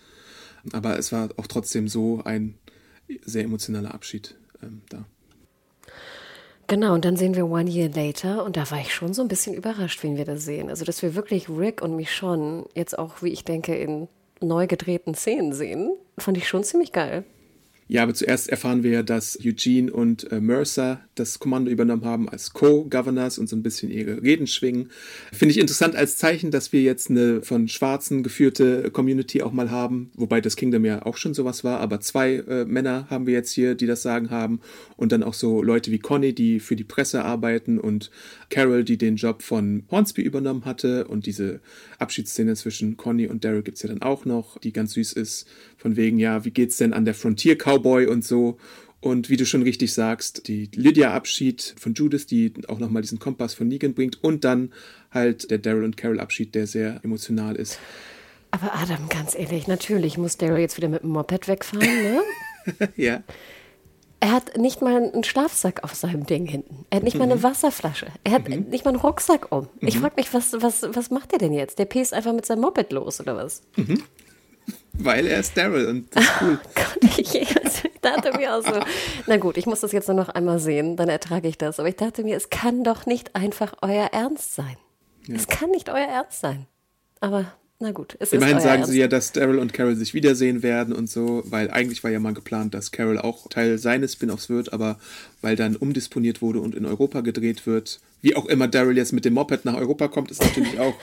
Aber 0.72 0.98
es 0.98 1.12
war 1.12 1.30
auch 1.36 1.46
trotzdem 1.46 1.88
so 1.88 2.22
ein 2.24 2.54
sehr 3.24 3.44
emotionaler 3.44 3.94
Abschied 3.94 4.36
ähm, 4.62 4.82
da. 4.88 5.04
Genau, 6.66 6.94
und 6.94 7.04
dann 7.04 7.16
sehen 7.16 7.34
wir 7.34 7.46
One 7.46 7.70
Year 7.70 7.90
Later 7.90 8.42
und 8.44 8.56
da 8.56 8.70
war 8.70 8.80
ich 8.80 8.94
schon 8.94 9.12
so 9.12 9.20
ein 9.20 9.28
bisschen 9.28 9.54
überrascht, 9.54 10.02
wen 10.02 10.16
wir 10.16 10.24
da 10.24 10.36
sehen. 10.38 10.70
Also, 10.70 10.84
dass 10.86 11.02
wir 11.02 11.14
wirklich 11.14 11.50
Rick 11.50 11.82
und 11.82 11.94
Michonne 11.94 12.64
jetzt 12.74 12.98
auch, 12.98 13.22
wie 13.22 13.28
ich 13.28 13.44
denke, 13.44 13.76
in 13.76 14.08
neu 14.40 14.66
gedrehten 14.66 15.14
Szenen 15.14 15.52
sehen, 15.52 15.94
fand 16.16 16.38
ich 16.38 16.48
schon 16.48 16.64
ziemlich 16.64 16.92
geil. 16.92 17.24
Ja, 17.86 18.02
aber 18.02 18.14
zuerst 18.14 18.48
erfahren 18.48 18.82
wir 18.82 18.90
ja, 18.90 19.02
dass 19.02 19.38
Eugene 19.44 19.92
und 19.92 20.32
äh, 20.32 20.40
Mercer 20.40 21.02
das 21.16 21.38
Kommando 21.38 21.70
übernommen 21.70 22.06
haben 22.06 22.30
als 22.30 22.54
Co-Governors 22.54 23.38
und 23.38 23.46
so 23.46 23.56
ein 23.56 23.62
bisschen 23.62 23.90
ihre 23.90 24.22
Reden 24.22 24.46
schwingen. 24.46 24.90
Finde 25.32 25.52
ich 25.52 25.58
interessant 25.58 25.94
als 25.94 26.16
Zeichen, 26.16 26.50
dass 26.50 26.72
wir 26.72 26.80
jetzt 26.80 27.10
eine 27.10 27.42
von 27.42 27.68
Schwarzen 27.68 28.22
geführte 28.22 28.90
Community 28.90 29.42
auch 29.42 29.52
mal 29.52 29.70
haben, 29.70 30.10
wobei 30.14 30.40
das 30.40 30.56
Kingdom 30.56 30.86
ja 30.86 31.04
auch 31.04 31.18
schon 31.18 31.34
sowas 31.34 31.62
war, 31.62 31.80
aber 31.80 32.00
zwei 32.00 32.36
äh, 32.36 32.64
Männer 32.64 33.06
haben 33.10 33.26
wir 33.26 33.34
jetzt 33.34 33.52
hier, 33.52 33.74
die 33.74 33.86
das 33.86 34.00
Sagen 34.00 34.30
haben 34.30 34.60
und 34.96 35.12
dann 35.12 35.22
auch 35.22 35.34
so 35.34 35.62
Leute 35.62 35.90
wie 35.90 35.98
Conny, 35.98 36.32
die 36.32 36.60
für 36.60 36.76
die 36.76 36.84
Presse 36.84 37.22
arbeiten 37.22 37.78
und 37.78 38.10
Carol, 38.48 38.84
die 38.84 38.96
den 38.96 39.16
Job 39.16 39.42
von 39.42 39.84
Hornsby 39.90 40.22
übernommen 40.22 40.64
hatte 40.64 41.06
und 41.06 41.26
diese 41.26 41.60
Abschiedsszene 41.98 42.54
zwischen 42.54 42.96
Conny 42.96 43.26
und 43.26 43.44
Daryl 43.44 43.62
gibt 43.62 43.76
es 43.76 43.82
ja 43.82 43.90
dann 43.90 44.00
auch 44.00 44.24
noch, 44.24 44.58
die 44.58 44.72
ganz 44.72 44.94
süß 44.94 45.12
ist, 45.12 45.46
von 45.76 45.96
wegen, 45.96 46.18
ja, 46.18 46.46
wie 46.46 46.50
geht's 46.50 46.78
denn 46.78 46.94
an 46.94 47.04
der 47.04 47.12
Frontier 47.12 47.58
Cowboy 47.78 48.06
und 48.06 48.24
so. 48.24 48.58
Und 49.00 49.28
wie 49.28 49.36
du 49.36 49.44
schon 49.44 49.62
richtig 49.62 49.92
sagst, 49.92 50.48
die 50.48 50.70
Lydia-Abschied 50.74 51.74
von 51.78 51.92
Judith, 51.92 52.26
die 52.26 52.54
auch 52.68 52.78
nochmal 52.78 53.02
diesen 53.02 53.18
Kompass 53.18 53.52
von 53.52 53.68
Negan 53.68 53.92
bringt 53.92 54.24
und 54.24 54.44
dann 54.44 54.72
halt 55.10 55.50
der 55.50 55.58
Daryl 55.58 55.84
und 55.84 55.98
Carol-Abschied, 55.98 56.54
der 56.54 56.66
sehr 56.66 57.00
emotional 57.04 57.56
ist. 57.56 57.78
Aber 58.50 58.74
Adam, 58.74 59.08
ganz 59.10 59.34
ehrlich, 59.34 59.66
natürlich 59.66 60.16
muss 60.16 60.38
Daryl 60.38 60.60
jetzt 60.60 60.78
wieder 60.78 60.88
mit 60.88 61.02
dem 61.02 61.10
Moped 61.10 61.48
wegfahren, 61.48 61.86
ne? 61.86 62.22
ja. 62.96 63.22
Er 64.20 64.32
hat 64.32 64.56
nicht 64.56 64.80
mal 64.80 64.96
einen 65.12 65.22
Schlafsack 65.22 65.84
auf 65.84 65.94
seinem 65.94 66.24
Ding 66.24 66.46
hinten. 66.46 66.86
Er 66.88 66.96
hat 66.96 67.02
nicht 67.02 67.14
mhm. 67.14 67.18
mal 67.18 67.24
eine 67.26 67.36
mhm. 67.36 67.42
Wasserflasche. 67.42 68.06
Er 68.24 68.32
hat 68.32 68.48
mhm. 68.48 68.70
nicht 68.70 68.86
mal 68.86 68.92
einen 68.92 69.00
Rucksack 69.00 69.52
um. 69.52 69.68
Mhm. 69.80 69.88
Ich 69.88 69.98
frage 69.98 70.14
mich, 70.16 70.32
was, 70.32 70.54
was, 70.62 70.82
was 70.94 71.10
macht 71.10 71.34
er 71.34 71.38
denn 71.38 71.52
jetzt? 71.52 71.78
Der 71.78 71.84
pest 71.84 72.14
einfach 72.14 72.32
mit 72.32 72.46
seinem 72.46 72.62
Moped 72.62 72.90
los, 72.90 73.20
oder 73.20 73.36
was? 73.36 73.60
Weil 74.96 75.26
er 75.26 75.40
ist 75.40 75.56
Daryl 75.56 75.86
und 75.86 76.14
das 76.14 76.24
ist 76.24 76.32
cool. 76.40 76.58
Oh 76.62 76.68
Gott, 76.74 77.18
ich, 77.18 77.34
ich 77.34 77.54
dachte 78.00 78.36
mir 78.38 78.54
auch 78.54 78.62
so, 78.62 78.80
na 79.26 79.36
gut, 79.38 79.56
ich 79.56 79.66
muss 79.66 79.80
das 79.80 79.92
jetzt 79.92 80.08
nur 80.08 80.16
noch 80.16 80.28
einmal 80.28 80.58
sehen, 80.58 80.96
dann 80.96 81.08
ertrage 81.08 81.48
ich 81.48 81.58
das. 81.58 81.80
Aber 81.80 81.88
ich 81.88 81.96
dachte 81.96 82.22
mir, 82.22 82.36
es 82.36 82.50
kann 82.50 82.84
doch 82.84 83.06
nicht 83.06 83.34
einfach 83.34 83.74
euer 83.82 84.06
Ernst 84.12 84.54
sein. 84.54 84.76
Ja. 85.26 85.36
Es 85.36 85.48
kann 85.48 85.70
nicht 85.70 85.88
euer 85.88 86.06
Ernst 86.06 86.40
sein. 86.40 86.66
Aber 87.20 87.46
na 87.80 87.90
gut, 87.90 88.16
es 88.20 88.32
Immerhin 88.32 88.60
sagen 88.60 88.82
Ernst. 88.82 88.92
sie 88.92 89.00
ja, 89.00 89.08
dass 89.08 89.32
Daryl 89.32 89.58
und 89.58 89.72
Carol 89.72 89.96
sich 89.96 90.14
wiedersehen 90.14 90.62
werden 90.62 90.94
und 90.94 91.10
so, 91.10 91.42
weil 91.46 91.70
eigentlich 91.70 92.04
war 92.04 92.10
ja 92.10 92.20
mal 92.20 92.32
geplant, 92.32 92.72
dass 92.72 92.92
Carol 92.92 93.18
auch 93.18 93.48
Teil 93.48 93.78
seines 93.78 94.12
Spin-offs 94.12 94.48
wird, 94.48 94.72
aber 94.72 94.98
weil 95.42 95.56
dann 95.56 95.74
umdisponiert 95.74 96.40
wurde 96.40 96.60
und 96.60 96.74
in 96.74 96.86
Europa 96.86 97.20
gedreht 97.22 97.66
wird, 97.66 98.00
wie 98.22 98.36
auch 98.36 98.46
immer 98.46 98.68
Daryl 98.68 98.96
jetzt 98.96 99.12
mit 99.12 99.24
dem 99.24 99.34
Moped 99.34 99.64
nach 99.64 99.74
Europa 99.74 100.08
kommt, 100.08 100.30
ist 100.30 100.42
natürlich 100.42 100.78
auch 100.80 100.94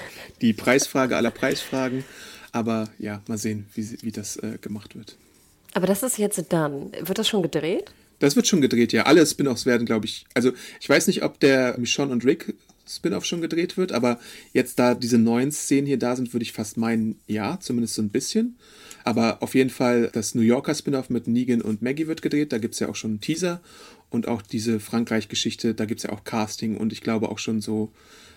die 0.42 0.54
Preisfrage 0.54 1.18
aller 1.18 1.32
Preisfragen. 1.32 2.06
Aber 2.52 2.90
ja, 3.00 3.22
mal 3.28 3.38
sehen, 3.38 3.66
wie, 3.76 3.98
wie 4.02 4.12
das 4.12 4.38
äh, 4.38 4.58
gemacht 4.62 4.96
wird. 4.96 5.18
Aber 5.74 5.88
das 5.88 6.04
ist 6.04 6.18
jetzt 6.18 6.44
dann. 6.50 6.92
Wird 7.02 7.18
das 7.18 7.28
schon 7.28 7.42
gedreht? 7.42 7.92
Das 8.20 8.36
wird 8.36 8.48
schon 8.48 8.62
gedreht, 8.62 8.94
ja. 8.94 9.04
Alle 9.04 9.26
Spin-offs 9.26 9.66
werden, 9.66 9.86
glaube 9.86 10.06
ich. 10.06 10.26
Also, 10.34 10.52
ich 10.80 10.88
weiß 10.88 11.08
nicht, 11.08 11.24
ob 11.24 11.40
der 11.40 11.78
Michonne 11.80 12.12
und 12.12 12.26
Rick 12.26 12.54
Spin-off 12.88 13.26
schon 13.26 13.42
gedreht 13.42 13.78
wird, 13.78 13.92
aber 13.94 14.20
jetzt, 14.54 14.78
da 14.80 14.96
diese 14.96 15.18
neuen 15.18 15.52
Szenen 15.52 15.88
hier 15.88 15.98
da 15.98 16.16
sind, 16.16 16.34
würde 16.34 16.44
ich 16.44 16.52
fast 16.52 16.78
meinen, 16.78 17.20
ja, 17.28 17.60
zumindest 17.60 17.96
so 17.96 18.02
ein 18.02 18.10
bisschen. 18.10 18.58
Aber 19.04 19.42
auf 19.42 19.56
jeden 19.56 19.70
Fall, 19.70 20.10
das 20.14 20.36
New 20.36 20.42
Yorker 20.42 20.76
Spin-off 20.76 21.10
mit 21.10 21.28
Negan 21.28 21.62
und 21.62 21.82
Maggie 21.82 22.08
wird 22.08 22.22
gedreht. 22.22 22.52
Da 22.52 22.58
gibt 22.58 22.76
es 22.76 22.80
ja 22.80 22.90
auch 22.90 22.96
schon 22.96 23.12
einen 23.12 23.22
Teaser. 23.22 23.62
Und 24.10 24.28
auch 24.28 24.42
diese 24.42 24.80
Frankreich-Geschichte, 24.80 25.74
da 25.74 25.86
gibt 25.86 26.02
es 26.02 26.04
ja 26.04 26.12
auch 26.12 26.26
Casting 26.26 26.76
und 26.76 26.92
ich 26.92 27.02
glaube 27.02 27.30
auch 27.30 27.40
schon 27.40 27.62
so 27.62 27.92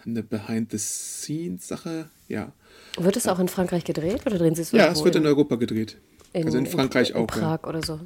eine 0.07 0.23
Behind-the-Scenes-Sache. 0.23 2.11
Ja. 2.29 2.53
Wird 2.99 3.17
es 3.17 3.27
auch 3.29 3.39
in 3.39 3.49
Frankreich 3.49 3.85
gedreht 3.85 4.27
oder 4.27 4.39
drehen 4.39 4.55
Sie 4.55 4.63
es 4.63 4.73
Ja, 4.73 4.91
es 4.91 5.05
wird 5.05 5.17
in 5.17 5.27
Europa 5.27 5.57
gedreht. 5.57 5.99
In, 6.33 6.47
also 6.47 6.59
in 6.59 6.67
Frankreich 6.67 7.11
in, 7.11 7.17
in 7.17 7.23
auch. 7.23 7.27
Prag 7.27 7.61
ja. 7.63 7.69
oder 7.69 7.83
so. 7.83 8.01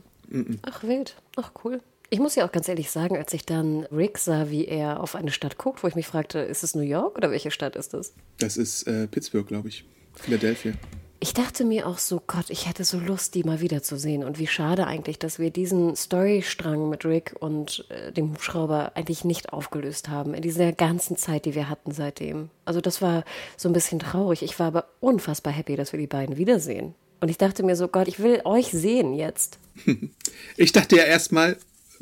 Ach, 0.62 0.82
wild. 0.82 1.16
Ach, 1.36 1.53
cool. 1.64 1.80
Ich 2.11 2.18
muss 2.20 2.34
ja 2.36 2.46
auch 2.46 2.53
ganz 2.53 2.68
ehrlich 2.68 2.90
sagen, 2.90 3.16
als 3.16 3.34
ich 3.34 3.44
dann 3.44 3.84
Rick 3.92 4.18
sah, 4.18 4.51
wie 4.51 4.64
er 4.64 5.01
auf 5.01 5.14
eine 5.14 5.30
Stadt 5.30 5.59
guckt, 5.59 5.82
wo 5.82 5.88
ich 5.88 5.94
mich 5.94 6.07
fragte, 6.07 6.38
ist 6.38 6.64
es 6.64 6.74
New 6.74 6.82
York 6.82 7.18
oder 7.18 7.30
welche 7.30 7.51
Stadt 7.51 7.76
ist 7.76 7.92
das? 7.92 8.14
Das 8.38 8.57
ist 8.57 8.84
äh, 8.84 9.07
Pittsburgh, 9.07 9.46
glaube 9.46 9.68
ich. 9.68 9.84
Philadelphia. 10.14 10.72
Ich 11.20 11.34
dachte 11.34 11.64
mir 11.64 11.88
auch 11.88 11.98
so, 11.98 12.22
Gott, 12.24 12.48
ich 12.48 12.68
hätte 12.68 12.84
so 12.84 12.98
Lust, 12.98 13.34
die 13.34 13.42
mal 13.42 13.60
wiederzusehen. 13.60 14.22
Und 14.22 14.38
wie 14.38 14.46
schade 14.46 14.86
eigentlich, 14.86 15.18
dass 15.18 15.40
wir 15.40 15.50
diesen 15.50 15.96
Storystrang 15.96 16.88
mit 16.88 17.04
Rick 17.04 17.34
und 17.40 17.86
äh, 17.88 18.12
dem 18.12 18.30
Hubschrauber 18.30 18.92
eigentlich 18.94 19.24
nicht 19.24 19.52
aufgelöst 19.52 20.08
haben 20.08 20.32
in 20.32 20.42
dieser 20.42 20.72
ganzen 20.72 21.16
Zeit, 21.16 21.44
die 21.44 21.56
wir 21.56 21.68
hatten 21.68 21.90
seitdem. 21.90 22.50
Also 22.64 22.80
das 22.80 23.02
war 23.02 23.24
so 23.56 23.68
ein 23.68 23.72
bisschen 23.72 23.98
traurig. 23.98 24.42
Ich 24.42 24.58
war 24.60 24.68
aber 24.68 24.84
unfassbar 25.00 25.52
happy, 25.52 25.74
dass 25.74 25.92
wir 25.92 25.98
die 25.98 26.06
beiden 26.06 26.36
wiedersehen. 26.36 26.94
Und 27.20 27.30
ich 27.30 27.38
dachte 27.38 27.64
mir 27.64 27.74
so, 27.74 27.88
Gott, 27.88 28.06
ich 28.06 28.20
will 28.20 28.40
euch 28.44 28.68
sehen 28.68 29.14
jetzt. 29.14 29.58
Ich 30.56 30.72
dachte 30.72 30.96
ja 30.96 31.04
erstmal, 31.04 31.56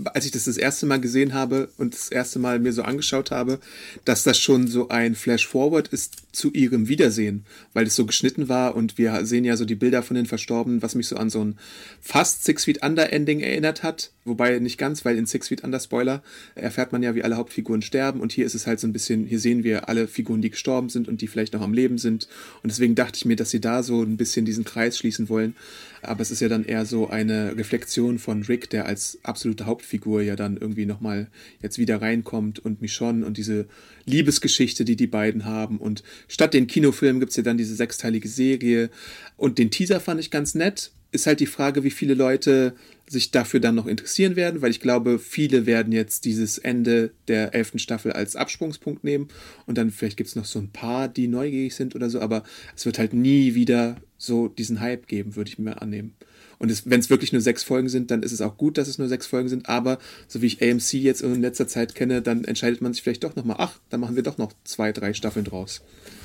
als 0.05 0.26
ich 0.26 0.30
das 0.30 0.44
das 0.44 0.57
erste 0.57 0.86
Mal 0.86 1.01
gesehen 1.01 1.34
habe 1.34 1.68
und 1.78 1.94
das 1.94 2.09
erste 2.09 2.38
Mal 2.38 2.59
mir 2.59 2.72
so 2.72 2.82
angeschaut 2.82 3.30
habe, 3.30 3.61
dass 4.05 4.24
das 4.24 4.38
schon 4.38 4.68
so 4.68 4.88
ein 4.88 5.14
Flash-Forward 5.14 5.88
ist 5.88 6.16
zu 6.32 6.53
ihrem 6.53 6.88
Wiedersehen, 6.88 7.44
weil 7.72 7.86
es 7.86 7.97
so 7.97 8.07
geschnitten 8.07 8.49
war 8.49 8.74
und 8.74 8.99
wir 8.99 9.24
sehen 9.24 9.44
ja 9.44 9.57
so 9.57 9.64
die 9.64 9.74
Bilder 9.74 10.03
von 10.03 10.16
den 10.16 10.26
Verstorbenen, 10.26 10.82
was 10.82 10.94
mich 10.94 11.09
so 11.09 11.16
an 11.16 11.30
so 11.30 11.44
ein 11.44 11.59
fast 12.01 12.44
Six 12.44 12.64
Feet 12.64 12.82
Under 12.82 13.12
Ending 13.12 13.40
erinnert 13.40 13.82
hat, 13.82 14.11
wobei 14.26 14.58
nicht 14.58 14.78
ganz, 14.78 15.04
weil 15.04 15.16
in 15.16 15.26
Six 15.26 15.48
Feet 15.48 15.64
Under 15.64 15.80
Spoiler 15.80 16.22
erfährt 16.54 16.92
man 16.92 17.02
ja, 17.02 17.14
wie 17.14 17.22
alle 17.22 17.36
Hauptfiguren 17.36 17.82
sterben 17.82 18.20
und 18.20 18.32
hier 18.32 18.46
ist 18.46 18.54
es 18.54 18.66
halt 18.66 18.80
so 18.80 18.86
ein 18.86 18.92
bisschen, 18.92 19.26
hier 19.26 19.40
sehen 19.40 19.64
wir 19.64 19.88
alle 19.88 20.08
Figuren, 20.08 20.42
die 20.42 20.50
gestorben 20.50 20.88
sind 20.88 21.08
und 21.08 21.20
die 21.20 21.28
vielleicht 21.28 21.52
noch 21.52 21.62
am 21.62 21.72
Leben 21.72 21.98
sind 21.98 22.28
und 22.62 22.70
deswegen 22.70 22.94
dachte 22.94 23.16
ich 23.16 23.24
mir, 23.24 23.36
dass 23.36 23.50
sie 23.50 23.60
da 23.60 23.82
so 23.82 24.02
ein 24.02 24.16
bisschen 24.16 24.44
diesen 24.44 24.64
Kreis 24.64 24.98
schließen 24.98 25.28
wollen, 25.28 25.54
aber 26.02 26.20
es 26.20 26.30
ist 26.30 26.40
ja 26.40 26.48
dann 26.48 26.64
eher 26.64 26.86
so 26.86 27.08
eine 27.08 27.56
Reflexion 27.56 28.18
von 28.18 28.42
Rick, 28.42 28.70
der 28.70 28.86
als 28.86 29.18
absolute 29.22 29.66
Hauptfigur 29.66 30.22
ja 30.22 30.36
dann 30.36 30.56
irgendwie 30.56 30.86
nochmal 30.86 31.28
jetzt 31.62 31.78
wieder 31.78 32.02
reinkommt 32.02 32.58
und 32.58 32.82
Michonne 32.82 33.24
und 33.24 33.36
diese 33.36 33.66
Liebesgeschichte, 34.04 34.84
die 34.84 34.96
die 34.96 35.06
beiden 35.06 35.44
haben 35.44 35.78
und 35.78 36.02
Statt 36.28 36.54
den 36.54 36.66
Kinofilm 36.66 37.20
gibt 37.20 37.30
es 37.30 37.36
ja 37.36 37.42
dann 37.42 37.58
diese 37.58 37.74
sechsteilige 37.74 38.28
Serie. 38.28 38.90
Und 39.36 39.58
den 39.58 39.70
Teaser 39.70 40.00
fand 40.00 40.20
ich 40.20 40.30
ganz 40.30 40.54
nett. 40.54 40.92
Ist 41.12 41.26
halt 41.26 41.40
die 41.40 41.46
Frage, 41.46 41.84
wie 41.84 41.90
viele 41.90 42.14
Leute 42.14 42.74
sich 43.09 43.30
dafür 43.30 43.61
dann 43.61 43.74
noch 43.74 43.86
interessieren 43.86 44.36
werden, 44.36 44.62
weil 44.62 44.70
ich 44.70 44.80
glaube, 44.80 45.18
viele 45.18 45.66
werden 45.66 45.92
jetzt 45.92 46.24
dieses 46.24 46.59
Ende 46.59 47.12
der 47.28 47.54
elften 47.54 47.78
Staffel 47.78 48.12
als 48.12 48.36
Absprungspunkt 48.36 49.04
nehmen 49.04 49.28
und 49.66 49.78
dann 49.78 49.90
vielleicht 49.90 50.16
gibt 50.16 50.28
es 50.28 50.36
noch 50.36 50.44
so 50.44 50.59
ein 50.59 50.70
paar, 50.70 51.09
die 51.09 51.28
neugierig 51.28 51.74
sind 51.74 51.94
oder 51.94 52.11
so, 52.11 52.20
aber 52.20 52.42
es 52.74 52.84
wird 52.84 52.98
halt 52.98 53.12
nie 53.12 53.54
wieder 53.54 53.96
so 54.18 54.48
diesen 54.48 54.80
Hype 54.80 55.07
geben, 55.07 55.36
würde 55.36 55.50
ich 55.50 55.59
mir 55.59 55.80
annehmen. 55.80 56.14
Und 56.59 56.90
wenn 56.90 57.00
es 57.00 57.11
wirklich 57.11 57.32
nur 57.32 57.42
sechs 57.42 57.62
Folgen 57.62 57.88
sind, 57.88 58.11
dann 58.11 58.22
ist 58.22 58.32
es 58.32 58.40
auch 58.40 58.57
gut, 58.57 58.78
dass 58.78 58.88
es 58.88 58.98
nur 58.98 59.09
sechs 59.09 59.26
Folgen 59.26 59.48
sind. 59.48 59.68
Aber 59.68 59.98
so 60.26 60.40
wie 60.40 60.46
ich 60.46 60.62
AMC 60.62 60.94
jetzt 60.94 61.20
in 61.20 61.42
letzter 61.42 61.68
Zeit 61.68 61.94
kenne, 61.94 62.22
dann 62.22 62.44
entscheidet 62.44 62.80
man 62.80 62.94
sich 62.94 63.02
vielleicht 63.02 63.24
doch 63.24 63.36
nochmal, 63.36 63.57
ach, 63.59 63.78
dann 63.90 64.00
machen 64.00 64.16
wir 64.16 64.22
doch 64.22 64.38
noch 64.38 64.52
zwei, 64.64 64.92
drei 64.92 65.12
Staffeln 65.12 65.44
draus. 65.44 65.82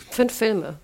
Fünf 0.10 0.34
Filme. 0.34 0.80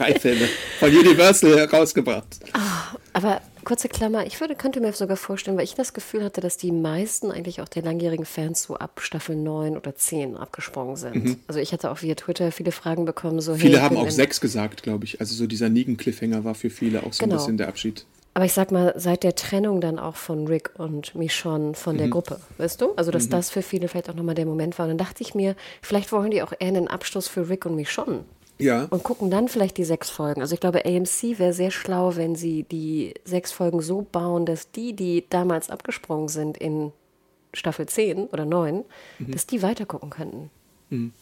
Drei 0.00 0.18
Filme 0.18 0.48
von 0.78 0.90
Universal 0.90 1.56
herausgebracht. 1.58 2.40
Oh, 2.54 2.98
aber 3.12 3.40
kurze 3.64 3.88
Klammer, 3.88 4.26
ich 4.26 4.40
würde, 4.40 4.54
könnte 4.54 4.80
mir 4.80 4.92
sogar 4.92 5.16
vorstellen, 5.16 5.56
weil 5.56 5.64
ich 5.64 5.74
das 5.74 5.92
Gefühl 5.92 6.24
hatte, 6.24 6.40
dass 6.40 6.56
die 6.56 6.72
meisten 6.72 7.30
eigentlich 7.30 7.60
auch 7.60 7.68
der 7.68 7.82
langjährigen 7.82 8.24
Fans 8.24 8.62
so 8.62 8.76
ab 8.76 9.00
Staffel 9.02 9.36
9 9.36 9.76
oder 9.76 9.94
10 9.94 10.36
abgesprungen 10.36 10.96
sind. 10.96 11.24
Mhm. 11.24 11.36
Also 11.46 11.60
ich 11.60 11.72
hatte 11.72 11.90
auch 11.90 12.02
via 12.02 12.14
Twitter 12.14 12.52
viele 12.52 12.72
Fragen 12.72 13.04
bekommen, 13.04 13.40
so 13.40 13.54
Viele 13.54 13.78
hey, 13.78 13.82
haben 13.82 13.96
auch 13.96 14.10
sechs 14.10 14.40
gesagt, 14.40 14.82
glaube 14.82 15.04
ich. 15.04 15.20
Also 15.20 15.34
so 15.34 15.46
dieser 15.46 15.68
Negan-Cliffhanger 15.68 16.44
war 16.44 16.54
für 16.54 16.70
viele 16.70 17.02
auch 17.02 17.12
so 17.12 17.24
genau. 17.24 17.36
ein 17.36 17.38
bisschen 17.38 17.56
der 17.58 17.68
Abschied. 17.68 18.06
Aber 18.32 18.44
ich 18.44 18.52
sag 18.52 18.70
mal, 18.70 18.94
seit 18.96 19.24
der 19.24 19.34
Trennung 19.34 19.80
dann 19.80 19.98
auch 19.98 20.14
von 20.14 20.46
Rick 20.46 20.70
und 20.78 21.16
Michonne 21.16 21.74
von 21.74 21.98
der 21.98 22.06
mhm. 22.06 22.12
Gruppe, 22.12 22.40
weißt 22.58 22.80
du? 22.80 22.92
Also, 22.94 23.10
dass 23.10 23.26
mhm. 23.26 23.30
das 23.30 23.50
für 23.50 23.60
viele 23.60 23.88
vielleicht 23.88 24.08
auch 24.08 24.14
nochmal 24.14 24.36
der 24.36 24.46
Moment 24.46 24.78
war. 24.78 24.86
Und 24.86 24.90
dann 24.90 24.98
dachte 24.98 25.22
ich 25.22 25.34
mir, 25.34 25.56
vielleicht 25.82 26.12
wollen 26.12 26.30
die 26.30 26.40
auch 26.42 26.52
eher 26.52 26.68
einen 26.68 26.86
Abschluss 26.86 27.26
für 27.26 27.48
Rick 27.48 27.66
und 27.66 27.74
Michonne 27.74 28.24
ja. 28.60 28.84
Und 28.90 29.02
gucken 29.02 29.30
dann 29.30 29.48
vielleicht 29.48 29.76
die 29.76 29.84
sechs 29.84 30.10
Folgen. 30.10 30.40
Also 30.40 30.54
ich 30.54 30.60
glaube, 30.60 30.84
AMC 30.84 31.38
wäre 31.38 31.52
sehr 31.52 31.70
schlau, 31.70 32.16
wenn 32.16 32.34
sie 32.34 32.64
die 32.64 33.14
sechs 33.24 33.52
Folgen 33.52 33.80
so 33.80 34.06
bauen, 34.10 34.46
dass 34.46 34.70
die, 34.70 34.94
die 34.94 35.24
damals 35.28 35.70
abgesprungen 35.70 36.28
sind 36.28 36.56
in 36.56 36.92
Staffel 37.52 37.86
10 37.86 38.26
oder 38.26 38.44
9, 38.44 38.84
mhm. 39.18 39.30
dass 39.30 39.46
die 39.46 39.62
weitergucken 39.62 40.10
könnten. 40.10 40.50
Mhm. 40.90 41.12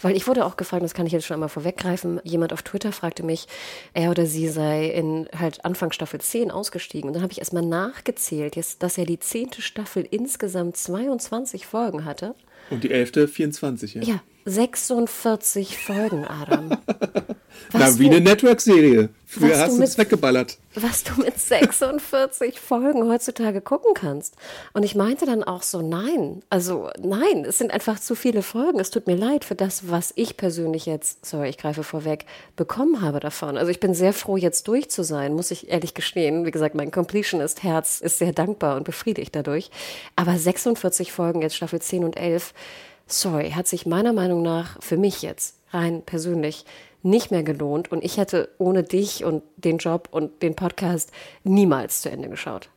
Weil 0.00 0.16
ich 0.16 0.26
wurde 0.26 0.44
auch 0.44 0.56
gefragt, 0.56 0.84
das 0.84 0.94
kann 0.94 1.06
ich 1.06 1.12
jetzt 1.12 1.26
schon 1.26 1.34
einmal 1.34 1.48
vorweggreifen, 1.48 2.20
jemand 2.24 2.52
auf 2.52 2.62
Twitter 2.62 2.92
fragte 2.92 3.24
mich, 3.24 3.46
er 3.94 4.10
oder 4.10 4.26
sie 4.26 4.48
sei 4.48 4.86
in 4.86 5.28
halt 5.36 5.64
Anfang 5.64 5.92
Staffel 5.92 6.20
10 6.20 6.50
ausgestiegen. 6.50 7.08
Und 7.08 7.14
dann 7.14 7.22
habe 7.22 7.32
ich 7.32 7.38
erstmal 7.38 7.64
nachgezählt, 7.64 8.56
jetzt, 8.56 8.82
dass 8.82 8.98
er 8.98 9.06
die 9.06 9.18
zehnte 9.18 9.62
Staffel 9.62 10.06
insgesamt 10.08 10.76
22 10.76 11.66
Folgen 11.66 12.04
hatte. 12.04 12.34
Und 12.70 12.84
die 12.84 12.90
elfte 12.90 13.28
24, 13.28 13.94
ja? 13.94 14.02
Ja, 14.02 14.20
46 14.46 15.76
Folgen, 15.76 16.24
Adam. 16.24 16.70
Na, 17.72 17.98
wie 17.98 18.06
eine 18.06 18.20
Network-Serie. 18.20 19.08
Früher 19.26 19.58
hast 19.58 19.76
du 19.76 19.82
es 19.82 19.98
weggeballert. 19.98 20.56
Was 20.76 21.02
du 21.02 21.20
mit 21.20 21.36
46 21.36 22.60
Folgen 22.60 23.10
heutzutage 23.10 23.60
gucken 23.60 23.92
kannst. 23.94 24.36
Und 24.72 24.84
ich 24.84 24.94
meinte 24.94 25.26
dann 25.26 25.42
auch 25.42 25.62
so, 25.62 25.82
nein, 25.82 26.44
also 26.48 26.90
nein, 27.02 27.44
es 27.44 27.58
sind 27.58 27.72
einfach 27.72 27.98
zu 27.98 28.14
viele 28.14 28.42
Folgen. 28.42 28.78
Es 28.78 28.90
tut 28.90 29.08
mir 29.08 29.16
leid 29.16 29.44
für 29.44 29.56
das, 29.56 29.90
was 29.90 30.12
ich 30.14 30.36
persönlich 30.36 30.86
jetzt, 30.86 31.26
sorry, 31.26 31.48
ich 31.48 31.58
greife 31.58 31.82
vorweg, 31.82 32.24
bekommen 32.54 33.02
habe 33.02 33.18
davon. 33.18 33.58
Also 33.58 33.72
ich 33.72 33.80
bin 33.80 33.94
sehr 33.94 34.12
froh, 34.12 34.36
jetzt 34.36 34.68
durch 34.68 34.88
zu 34.90 35.02
sein, 35.02 35.34
muss 35.34 35.50
ich 35.50 35.70
ehrlich 35.70 35.94
gestehen. 35.94 36.46
Wie 36.46 36.52
gesagt, 36.52 36.76
mein 36.76 36.92
Completionist-Herz 36.92 38.00
ist 38.00 38.18
sehr 38.18 38.32
dankbar 38.32 38.76
und 38.76 38.84
befriedigt 38.84 39.34
dadurch. 39.34 39.70
Aber 40.14 40.38
46 40.38 41.10
Folgen, 41.10 41.42
jetzt 41.42 41.56
Staffel 41.56 41.82
10 41.82 42.04
und 42.04 42.16
11, 42.16 42.54
sorry, 43.06 43.50
hat 43.50 43.66
sich 43.66 43.86
meiner 43.86 44.12
Meinung 44.12 44.42
nach 44.42 44.82
für 44.82 44.96
mich 44.96 45.22
jetzt 45.22 45.56
rein 45.70 46.02
persönlich 46.02 46.64
nicht 47.02 47.30
mehr 47.30 47.42
gelohnt 47.42 47.92
und 47.92 48.02
ich 48.04 48.16
hätte 48.16 48.48
ohne 48.58 48.82
dich 48.82 49.24
und 49.24 49.42
den 49.56 49.78
Job 49.78 50.08
und 50.10 50.42
den 50.42 50.56
Podcast 50.56 51.12
niemals 51.44 52.02
zu 52.02 52.10
Ende 52.10 52.28
geschaut. 52.28 52.68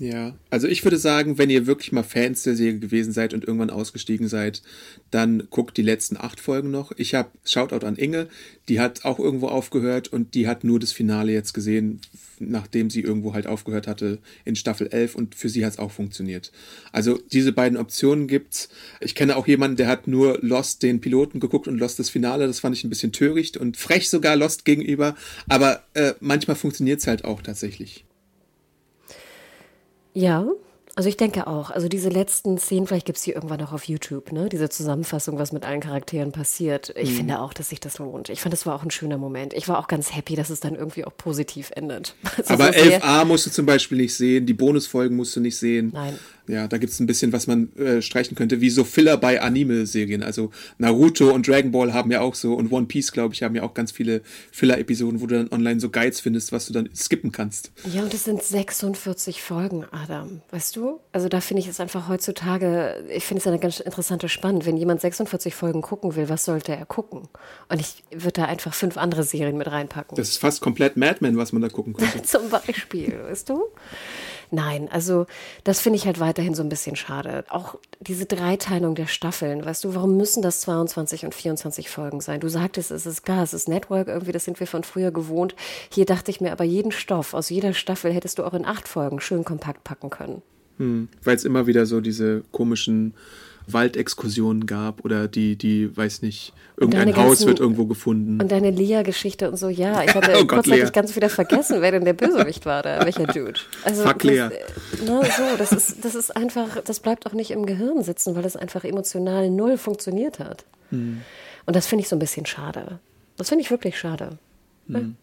Ja, 0.00 0.36
also 0.50 0.66
ich 0.66 0.82
würde 0.82 0.96
sagen, 0.96 1.38
wenn 1.38 1.50
ihr 1.50 1.68
wirklich 1.68 1.92
mal 1.92 2.02
Fans 2.02 2.42
der 2.42 2.56
Serie 2.56 2.80
gewesen 2.80 3.12
seid 3.12 3.32
und 3.32 3.44
irgendwann 3.44 3.70
ausgestiegen 3.70 4.26
seid, 4.26 4.60
dann 5.12 5.46
guckt 5.50 5.76
die 5.76 5.82
letzten 5.82 6.16
acht 6.16 6.40
Folgen 6.40 6.72
noch. 6.72 6.90
Ich 6.96 7.14
habe 7.14 7.30
Shoutout 7.44 7.86
an 7.86 7.94
Inge, 7.94 8.28
die 8.68 8.80
hat 8.80 9.04
auch 9.04 9.20
irgendwo 9.20 9.46
aufgehört 9.46 10.08
und 10.08 10.34
die 10.34 10.48
hat 10.48 10.64
nur 10.64 10.80
das 10.80 10.90
Finale 10.90 11.30
jetzt 11.32 11.52
gesehen, 11.52 12.00
nachdem 12.40 12.90
sie 12.90 13.02
irgendwo 13.02 13.34
halt 13.34 13.46
aufgehört 13.46 13.86
hatte 13.86 14.18
in 14.44 14.56
Staffel 14.56 14.88
11 14.88 15.14
und 15.14 15.36
für 15.36 15.48
sie 15.48 15.64
hat 15.64 15.74
es 15.74 15.78
auch 15.78 15.92
funktioniert. 15.92 16.50
Also 16.90 17.20
diese 17.30 17.52
beiden 17.52 17.78
Optionen 17.78 18.26
gibt's. 18.26 18.70
Ich 19.00 19.14
kenne 19.14 19.36
auch 19.36 19.46
jemanden, 19.46 19.76
der 19.76 19.86
hat 19.86 20.08
nur 20.08 20.40
Lost 20.42 20.82
den 20.82 21.00
Piloten 21.00 21.38
geguckt 21.38 21.68
und 21.68 21.78
Lost 21.78 22.00
das 22.00 22.10
Finale. 22.10 22.48
Das 22.48 22.58
fand 22.58 22.76
ich 22.76 22.82
ein 22.82 22.90
bisschen 22.90 23.12
töricht 23.12 23.56
und 23.56 23.76
frech 23.76 24.08
sogar 24.10 24.34
Lost 24.34 24.64
gegenüber. 24.64 25.14
Aber 25.48 25.84
äh, 25.94 26.14
manchmal 26.18 26.56
funktioniert 26.56 26.98
es 26.98 27.06
halt 27.06 27.24
auch 27.24 27.42
tatsächlich. 27.42 28.04
Ja, 30.14 30.46
also 30.96 31.08
ich 31.08 31.16
denke 31.16 31.48
auch. 31.48 31.70
Also 31.70 31.88
diese 31.88 32.08
letzten 32.08 32.56
Szenen, 32.56 32.86
vielleicht 32.86 33.06
gibt 33.06 33.18
es 33.18 33.24
die 33.24 33.32
irgendwann 33.32 33.58
noch 33.58 33.72
auf 33.72 33.84
YouTube, 33.84 34.30
ne? 34.30 34.48
Diese 34.48 34.68
Zusammenfassung, 34.68 35.38
was 35.38 35.50
mit 35.50 35.64
allen 35.64 35.80
Charakteren 35.80 36.30
passiert. 36.30 36.94
Ich 36.96 37.10
mhm. 37.10 37.16
finde 37.16 37.40
auch, 37.40 37.52
dass 37.52 37.70
sich 37.70 37.80
das 37.80 37.98
lohnt. 37.98 38.28
Ich 38.28 38.40
fand, 38.40 38.52
das 38.52 38.64
war 38.64 38.76
auch 38.76 38.84
ein 38.84 38.92
schöner 38.92 39.18
Moment. 39.18 39.54
Ich 39.54 39.66
war 39.66 39.78
auch 39.80 39.88
ganz 39.88 40.14
happy, 40.14 40.36
dass 40.36 40.50
es 40.50 40.60
dann 40.60 40.76
irgendwie 40.76 41.04
auch 41.04 41.16
positiv 41.16 41.70
endet. 41.74 42.14
Also 42.36 42.54
Aber 42.54 42.72
so 42.72 42.78
11a 42.78 43.24
musst 43.24 43.46
du 43.46 43.50
zum 43.50 43.64
Beispiel 43.64 43.96
nicht 43.96 44.14
sehen, 44.14 44.44
die 44.44 44.54
Bonusfolgen 44.54 45.16
musst 45.16 45.34
du 45.36 45.40
nicht 45.40 45.56
sehen. 45.56 45.90
Nein. 45.94 46.18
Ja, 46.46 46.68
da 46.68 46.78
gibt 46.78 46.92
es 46.92 47.00
ein 47.00 47.06
bisschen, 47.06 47.32
was 47.32 47.46
man 47.46 47.74
äh, 47.76 48.02
streichen 48.02 48.36
könnte, 48.36 48.60
wie 48.60 48.70
so 48.70 48.84
Filler 48.84 49.16
bei 49.16 49.40
Anime-Serien. 49.40 50.22
Also 50.22 50.50
Naruto 50.78 51.30
und 51.30 51.48
Dragon 51.48 51.72
Ball 51.72 51.92
haben 51.92 52.10
ja 52.10 52.20
auch 52.20 52.34
so 52.34 52.54
und 52.54 52.70
One 52.70 52.86
Piece, 52.86 53.12
glaube 53.12 53.34
ich, 53.34 53.42
haben 53.42 53.54
ja 53.54 53.62
auch 53.62 53.74
ganz 53.74 53.92
viele 53.92 54.20
Filler-Episoden, 54.52 55.20
wo 55.20 55.26
du 55.26 55.36
dann 55.36 55.52
online 55.52 55.80
so 55.80 55.88
Guides 55.88 56.20
findest, 56.20 56.52
was 56.52 56.66
du 56.66 56.72
dann 56.72 56.90
skippen 56.94 57.32
kannst. 57.32 57.72
Ja, 57.92 58.02
und 58.02 58.12
es 58.12 58.24
sind 58.24 58.42
46 58.42 59.40
Folgen, 59.40 59.84
Adam. 59.90 60.42
Weißt 60.50 60.76
du? 60.76 61.00
Also 61.12 61.28
da 61.28 61.40
finde 61.40 61.62
ich 61.62 61.68
es 61.68 61.80
einfach 61.80 62.08
heutzutage, 62.08 63.04
ich 63.08 63.24
finde 63.24 63.40
es 63.40 63.46
eine 63.46 63.58
ganz 63.58 63.80
interessante 63.80 64.28
Spannung. 64.28 64.66
Wenn 64.66 64.76
jemand 64.76 65.00
46 65.00 65.54
Folgen 65.54 65.80
gucken 65.82 66.16
will, 66.16 66.28
was 66.28 66.44
sollte 66.44 66.76
er 66.76 66.84
gucken? 66.84 67.28
Und 67.68 67.80
ich 67.80 68.02
würde 68.10 68.32
da 68.32 68.44
einfach 68.44 68.74
fünf 68.74 68.96
andere 68.96 69.22
Serien 69.22 69.56
mit 69.56 69.70
reinpacken. 69.70 70.16
Das 70.16 70.28
ist 70.28 70.38
fast 70.38 70.60
komplett 70.60 70.96
Mad 70.96 71.18
Men, 71.20 71.36
was 71.36 71.52
man 71.52 71.62
da 71.62 71.68
gucken 71.68 71.92
könnte. 71.94 72.22
Zum 72.22 72.50
Beispiel, 72.50 73.18
weißt 73.28 73.48
du? 73.48 73.62
Nein, 74.54 74.88
also 74.88 75.26
das 75.64 75.80
finde 75.80 75.96
ich 75.96 76.06
halt 76.06 76.20
weiterhin 76.20 76.54
so 76.54 76.62
ein 76.62 76.68
bisschen 76.68 76.94
schade. 76.94 77.44
Auch 77.48 77.74
diese 77.98 78.24
Dreiteilung 78.24 78.94
der 78.94 79.08
Staffeln, 79.08 79.64
weißt 79.64 79.82
du, 79.82 79.96
warum 79.96 80.16
müssen 80.16 80.42
das 80.42 80.60
22 80.60 81.24
und 81.24 81.34
24 81.34 81.90
Folgen 81.90 82.20
sein? 82.20 82.38
Du 82.38 82.48
sagtest, 82.48 82.92
es 82.92 83.04
ist 83.04 83.24
klar, 83.24 83.42
es 83.42 83.52
ist 83.52 83.68
Network, 83.68 84.06
irgendwie, 84.06 84.30
das 84.30 84.44
sind 84.44 84.60
wir 84.60 84.68
von 84.68 84.84
früher 84.84 85.10
gewohnt. 85.10 85.56
Hier 85.90 86.04
dachte 86.06 86.30
ich 86.30 86.40
mir, 86.40 86.52
aber 86.52 86.62
jeden 86.62 86.92
Stoff 86.92 87.34
aus 87.34 87.50
jeder 87.50 87.74
Staffel 87.74 88.12
hättest 88.12 88.38
du 88.38 88.44
auch 88.44 88.54
in 88.54 88.64
acht 88.64 88.86
Folgen 88.86 89.20
schön 89.20 89.42
kompakt 89.42 89.82
packen 89.82 90.10
können. 90.10 90.42
Hm, 90.78 91.08
Weil 91.24 91.34
es 91.34 91.44
immer 91.44 91.66
wieder 91.66 91.84
so 91.84 92.00
diese 92.00 92.44
komischen 92.52 93.14
Waldexkursionen 93.66 94.66
gab 94.66 95.04
oder 95.04 95.28
die, 95.28 95.56
die, 95.56 95.96
weiß 95.96 96.22
nicht, 96.22 96.52
irgendein 96.76 97.16
Haus 97.16 97.26
ganzen, 97.26 97.46
wird 97.46 97.60
irgendwo 97.60 97.86
gefunden. 97.86 98.40
Und 98.40 98.52
deine 98.52 98.70
Lea-Geschichte 98.70 99.50
und 99.50 99.56
so, 99.56 99.68
ja. 99.68 100.02
Ich 100.02 100.14
hatte 100.14 100.34
oh 100.40 100.46
kurzzeitig 100.46 100.92
ganz 100.92 101.14
wieder 101.16 101.30
vergessen, 101.30 101.80
wer 101.80 101.92
denn 101.92 102.04
der 102.04 102.12
Bösewicht 102.12 102.66
war 102.66 102.82
da, 102.82 103.04
welcher 103.04 103.26
Dude. 103.26 103.60
Also, 103.84 104.02
Fuck 104.02 104.24
Lea. 104.24 104.48
Das, 104.48 104.52
na, 105.06 105.20
ne, 105.20 105.28
so, 105.36 105.42
das 105.56 105.72
ist, 105.72 106.04
das 106.04 106.14
ist 106.14 106.36
einfach, 106.36 106.82
das 106.82 107.00
bleibt 107.00 107.26
auch 107.26 107.32
nicht 107.32 107.50
im 107.50 107.66
Gehirn 107.66 108.02
sitzen, 108.02 108.34
weil 108.34 108.44
es 108.44 108.56
einfach 108.56 108.84
emotional 108.84 109.50
null 109.50 109.78
funktioniert 109.78 110.38
hat. 110.38 110.64
Hm. 110.90 111.22
Und 111.66 111.76
das 111.76 111.86
finde 111.86 112.02
ich 112.02 112.08
so 112.08 112.16
ein 112.16 112.20
bisschen 112.20 112.46
schade. 112.46 112.98
Das 113.36 113.48
finde 113.48 113.62
ich 113.62 113.70
wirklich 113.70 113.98
schade. 113.98 114.38
Hm. 114.88 115.16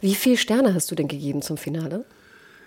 Wie 0.00 0.14
viele 0.14 0.36
Sterne 0.36 0.74
hast 0.74 0.90
du 0.90 0.94
denn 0.94 1.08
gegeben 1.08 1.40
zum 1.40 1.56
Finale? 1.56 2.04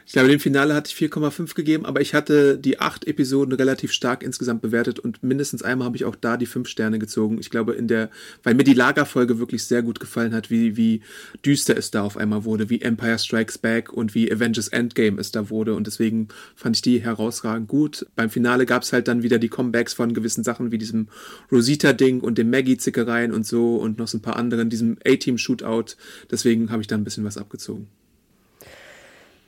Ich 0.08 0.14
glaube, 0.14 0.30
dem 0.30 0.40
Finale 0.40 0.74
hatte 0.74 0.90
ich 0.90 0.96
4,5 0.96 1.54
gegeben, 1.54 1.86
aber 1.86 2.00
ich 2.00 2.14
hatte 2.14 2.58
die 2.58 2.80
acht 2.80 3.06
Episoden 3.06 3.54
relativ 3.54 3.92
stark 3.92 4.24
insgesamt 4.24 4.62
bewertet 4.62 5.00
und 5.00 5.22
mindestens 5.22 5.64
einmal 5.64 5.86
habe 5.86 5.98
ich 5.98 6.06
auch 6.06 6.16
da 6.16 6.38
die 6.38 6.46
fünf 6.46 6.70
Sterne 6.70 6.98
gezogen. 6.98 7.40
Ich 7.42 7.50
glaube, 7.50 7.74
in 7.74 7.90
der, 7.90 8.10
weil 8.42 8.54
mir 8.54 8.64
die 8.64 8.74
Lagerfolge 8.74 9.38
wirklich 9.38 9.66
sehr 9.66 9.82
gut 9.82 10.00
gefallen 10.00 10.34
hat, 10.34 10.50
wie, 10.50 10.78
wie 10.78 11.02
düster 11.46 11.76
es 11.76 11.92
da 11.92 12.04
auf 12.04 12.16
einmal 12.16 12.46
wurde, 12.46 12.70
wie 12.70 12.80
Empire 12.80 13.20
Strikes 13.20 13.58
Back 13.58 13.92
und 13.92 14.16
wie 14.16 14.32
Avengers 14.32 14.70
Endgame 14.70 15.20
es 15.20 15.34
da 15.34 15.50
wurde 15.50 15.76
und 15.76 15.88
deswegen 15.88 16.30
fand 16.56 16.78
ich 16.78 16.82
die 16.82 17.02
herausragend 17.02 17.68
gut. 17.68 18.08
Beim 18.16 18.30
Finale 18.30 18.66
gab 18.66 18.84
es 18.84 18.94
halt 18.94 19.10
dann 19.10 19.24
wieder 19.24 19.40
die 19.40 19.50
Comebacks 19.50 19.94
von 19.94 20.14
gewissen 20.14 20.46
Sachen 20.46 20.72
wie 20.72 20.78
diesem 20.78 21.10
Rosita-Ding 21.52 22.22
und 22.22 22.38
dem 22.38 22.50
Maggie-Zickereien 22.50 23.34
und 23.34 23.46
so 23.46 23.76
und 23.76 23.98
noch 23.98 24.08
so 24.08 24.20
ein 24.20 24.22
paar 24.22 24.38
anderen, 24.38 24.70
diesem 24.70 25.00
A-Team-Shootout. 25.06 25.98
Deswegen 26.32 26.72
habe 26.72 26.82
ich 26.82 26.88
da 26.88 26.96
ein 26.96 27.04
bisschen 27.04 27.26
was 27.26 27.38
abgezogen. 27.38 27.90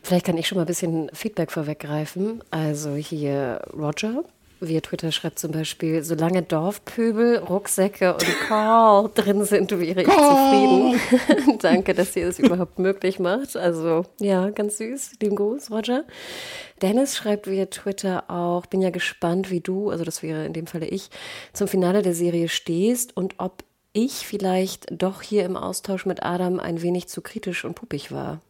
Vielleicht 0.09 0.25
kann 0.25 0.37
ich 0.39 0.47
schon 0.47 0.55
mal 0.55 0.63
ein 0.63 0.67
bisschen 0.67 1.11
Feedback 1.13 1.51
vorweggreifen. 1.51 2.43
Also 2.49 2.95
hier 2.95 3.61
Roger 3.77 4.23
via 4.59 4.81
Twitter 4.81 5.11
schreibt 5.11 5.37
zum 5.37 5.51
Beispiel, 5.51 6.01
solange 6.01 6.41
Dorfpöbel, 6.41 7.37
Rucksäcke 7.37 8.13
und 8.13 8.25
Carl 8.47 9.11
drin 9.13 9.45
sind, 9.45 9.69
wäre 9.69 10.01
ich 10.01 10.07
zufrieden. 10.07 11.59
Danke, 11.61 11.93
dass 11.93 12.15
ihr 12.15 12.27
es 12.27 12.39
überhaupt 12.39 12.79
möglich 12.79 13.19
macht. 13.19 13.55
Also 13.55 14.03
ja, 14.19 14.49
ganz 14.49 14.79
süß. 14.79 15.11
Lieben 15.21 15.35
Gruß, 15.35 15.69
Roger. 15.69 16.05
Dennis 16.81 17.15
schreibt 17.15 17.45
via 17.45 17.67
Twitter 17.67 18.31
auch, 18.31 18.65
bin 18.65 18.81
ja 18.81 18.89
gespannt, 18.89 19.51
wie 19.51 19.61
du, 19.61 19.91
also 19.91 20.03
das 20.03 20.23
wäre 20.23 20.43
in 20.43 20.53
dem 20.53 20.65
Falle 20.65 20.87
ich, 20.87 21.11
zum 21.53 21.67
Finale 21.67 22.01
der 22.01 22.15
Serie 22.15 22.49
stehst 22.49 23.15
und 23.15 23.35
ob 23.37 23.63
ich 23.93 24.25
vielleicht 24.25 24.87
doch 24.89 25.21
hier 25.21 25.45
im 25.45 25.55
Austausch 25.55 26.07
mit 26.07 26.23
Adam 26.23 26.59
ein 26.59 26.81
wenig 26.81 27.09
zu 27.09 27.21
kritisch 27.21 27.63
und 27.63 27.75
puppig 27.75 28.11
war. 28.11 28.41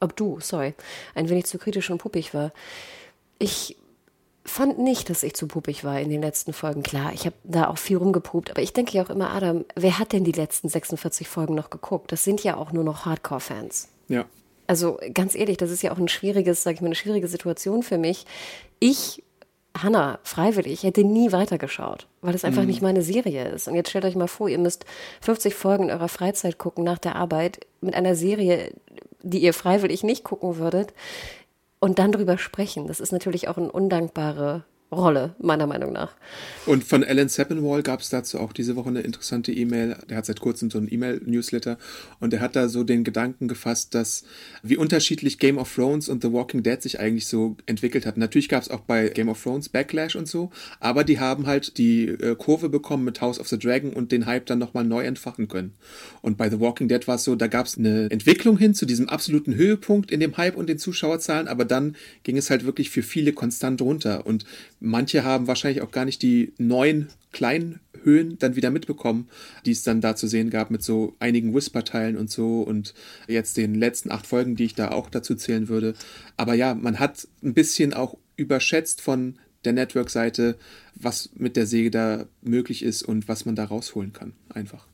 Ob 0.00 0.16
du, 0.16 0.38
sorry, 0.40 0.74
ein 1.14 1.28
wenig 1.28 1.46
zu 1.46 1.58
kritisch 1.58 1.90
und 1.90 1.98
puppig 1.98 2.34
war. 2.34 2.52
Ich 3.38 3.76
fand 4.48 4.78
nicht, 4.78 5.10
dass 5.10 5.22
ich 5.22 5.34
zu 5.34 5.46
puppig 5.46 5.84
war 5.84 6.00
in 6.00 6.10
den 6.10 6.22
letzten 6.22 6.52
Folgen. 6.52 6.82
Klar, 6.82 7.12
ich 7.12 7.26
habe 7.26 7.36
da 7.44 7.68
auch 7.68 7.78
viel 7.78 7.98
rumgeprobt, 7.98 8.50
aber 8.50 8.62
ich 8.62 8.72
denke 8.72 8.92
ja 8.92 9.04
auch 9.04 9.10
immer, 9.10 9.30
Adam, 9.30 9.64
wer 9.76 9.98
hat 9.98 10.12
denn 10.12 10.24
die 10.24 10.32
letzten 10.32 10.68
46 10.68 11.28
Folgen 11.28 11.54
noch 11.54 11.70
geguckt? 11.70 12.10
Das 12.10 12.24
sind 12.24 12.42
ja 12.42 12.56
auch 12.56 12.72
nur 12.72 12.84
noch 12.84 13.04
Hardcore-Fans. 13.04 13.88
Ja. 14.08 14.24
Also 14.66 14.98
ganz 15.14 15.34
ehrlich, 15.34 15.56
das 15.56 15.70
ist 15.70 15.82
ja 15.82 15.92
auch 15.92 15.98
ein 15.98 16.08
schwieriges, 16.08 16.62
sag 16.62 16.74
ich 16.74 16.80
mal, 16.80 16.88
eine 16.88 16.94
schwierige 16.94 17.28
Situation 17.28 17.82
für 17.82 17.98
mich. 17.98 18.26
Ich, 18.80 19.22
Hanna, 19.76 20.18
freiwillig, 20.24 20.82
hätte 20.82 21.04
nie 21.04 21.32
weitergeschaut, 21.32 22.06
weil 22.20 22.34
es 22.34 22.44
einfach 22.44 22.62
mhm. 22.62 22.68
nicht 22.68 22.82
meine 22.82 23.02
Serie 23.02 23.48
ist. 23.48 23.68
Und 23.68 23.74
jetzt 23.74 23.90
stellt 23.90 24.04
euch 24.04 24.16
mal 24.16 24.28
vor, 24.28 24.48
ihr 24.48 24.58
müsst 24.58 24.84
50 25.22 25.54
Folgen 25.54 25.84
in 25.84 25.90
eurer 25.90 26.08
Freizeit 26.08 26.58
gucken 26.58 26.84
nach 26.84 26.98
der 26.98 27.16
Arbeit 27.16 27.66
mit 27.80 27.94
einer 27.94 28.14
Serie, 28.14 28.72
die 29.22 29.38
ihr 29.38 29.54
freiwillig 29.54 30.02
nicht 30.02 30.24
gucken 30.24 30.58
würdet 30.58 30.92
und 31.80 31.98
dann 31.98 32.12
drüber 32.12 32.38
sprechen. 32.38 32.86
Das 32.86 33.00
ist 33.00 33.12
natürlich 33.12 33.48
auch 33.48 33.56
eine 33.56 33.70
undankbare 33.70 34.64
Rolle, 34.90 35.34
meiner 35.38 35.66
Meinung 35.66 35.92
nach. 35.92 36.14
Und 36.64 36.82
von 36.82 37.04
Alan 37.04 37.28
Sepinwall 37.28 37.82
gab 37.82 38.00
es 38.00 38.08
dazu 38.08 38.38
auch 38.40 38.54
diese 38.54 38.74
Woche 38.74 38.88
eine 38.88 39.00
interessante 39.00 39.52
E-Mail. 39.52 39.96
Der 40.08 40.16
hat 40.16 40.24
seit 40.24 40.40
kurzem 40.40 40.70
so 40.70 40.78
einen 40.78 40.90
E-Mail-Newsletter 40.90 41.76
und 42.20 42.32
er 42.32 42.40
hat 42.40 42.56
da 42.56 42.68
so 42.68 42.84
den 42.84 43.04
Gedanken 43.04 43.48
gefasst, 43.48 43.94
dass 43.94 44.24
wie 44.62 44.78
unterschiedlich 44.78 45.38
Game 45.38 45.58
of 45.58 45.74
Thrones 45.74 46.08
und 46.08 46.22
The 46.22 46.32
Walking 46.32 46.62
Dead 46.62 46.80
sich 46.80 47.00
eigentlich 47.00 47.26
so 47.26 47.56
entwickelt 47.66 48.06
hat. 48.06 48.16
Natürlich 48.16 48.48
gab 48.48 48.62
es 48.62 48.70
auch 48.70 48.80
bei 48.80 49.08
Game 49.08 49.28
of 49.28 49.42
Thrones 49.42 49.68
Backlash 49.68 50.16
und 50.16 50.26
so, 50.26 50.50
aber 50.80 51.04
die 51.04 51.20
haben 51.20 51.46
halt 51.46 51.76
die 51.76 52.08
äh, 52.08 52.34
Kurve 52.34 52.70
bekommen 52.70 53.04
mit 53.04 53.20
House 53.20 53.38
of 53.38 53.48
the 53.48 53.58
Dragon 53.58 53.92
und 53.92 54.10
den 54.10 54.24
Hype 54.24 54.46
dann 54.46 54.58
nochmal 54.58 54.84
neu 54.84 55.04
entfachen 55.04 55.48
können. 55.48 55.74
Und 56.22 56.38
bei 56.38 56.48
The 56.48 56.60
Walking 56.60 56.88
Dead 56.88 57.06
war 57.06 57.16
es 57.16 57.24
so, 57.24 57.36
da 57.36 57.46
gab 57.46 57.66
es 57.66 57.76
eine 57.76 58.10
Entwicklung 58.10 58.56
hin 58.56 58.74
zu 58.74 58.86
diesem 58.86 59.10
absoluten 59.10 59.54
Höhepunkt 59.54 60.10
in 60.10 60.20
dem 60.20 60.36
Hype 60.38 60.56
und 60.56 60.68
den 60.68 60.78
Zuschauerzahlen, 60.78 61.46
aber 61.46 61.66
dann 61.66 61.94
ging 62.22 62.38
es 62.38 62.48
halt 62.48 62.64
wirklich 62.64 62.88
für 62.88 63.02
viele 63.02 63.34
konstant 63.34 63.82
runter 63.82 64.26
und 64.26 64.46
Manche 64.80 65.24
haben 65.24 65.46
wahrscheinlich 65.46 65.82
auch 65.82 65.90
gar 65.90 66.04
nicht 66.04 66.22
die 66.22 66.52
neuen 66.58 67.08
kleinen 67.32 67.80
Höhen 68.02 68.38
dann 68.38 68.56
wieder 68.56 68.70
mitbekommen, 68.70 69.28
die 69.66 69.72
es 69.72 69.82
dann 69.82 70.00
da 70.00 70.16
zu 70.16 70.28
sehen 70.28 70.50
gab 70.50 70.70
mit 70.70 70.82
so 70.82 71.16
einigen 71.18 71.54
Whisper-Teilen 71.54 72.16
und 72.16 72.30
so 72.30 72.62
und 72.62 72.94
jetzt 73.26 73.56
den 73.56 73.74
letzten 73.74 74.10
acht 74.10 74.26
Folgen, 74.26 74.56
die 74.56 74.64
ich 74.64 74.74
da 74.74 74.90
auch 74.90 75.10
dazu 75.10 75.34
zählen 75.34 75.68
würde. 75.68 75.94
Aber 76.36 76.54
ja, 76.54 76.74
man 76.74 76.98
hat 76.98 77.26
ein 77.42 77.54
bisschen 77.54 77.92
auch 77.92 78.16
überschätzt 78.36 79.00
von 79.00 79.38
der 79.64 79.72
Network-Seite, 79.72 80.56
was 80.94 81.30
mit 81.34 81.56
der 81.56 81.66
Säge 81.66 81.90
da 81.90 82.26
möglich 82.40 82.82
ist 82.82 83.02
und 83.02 83.28
was 83.28 83.44
man 83.44 83.56
da 83.56 83.64
rausholen 83.64 84.12
kann, 84.12 84.32
einfach. 84.48 84.86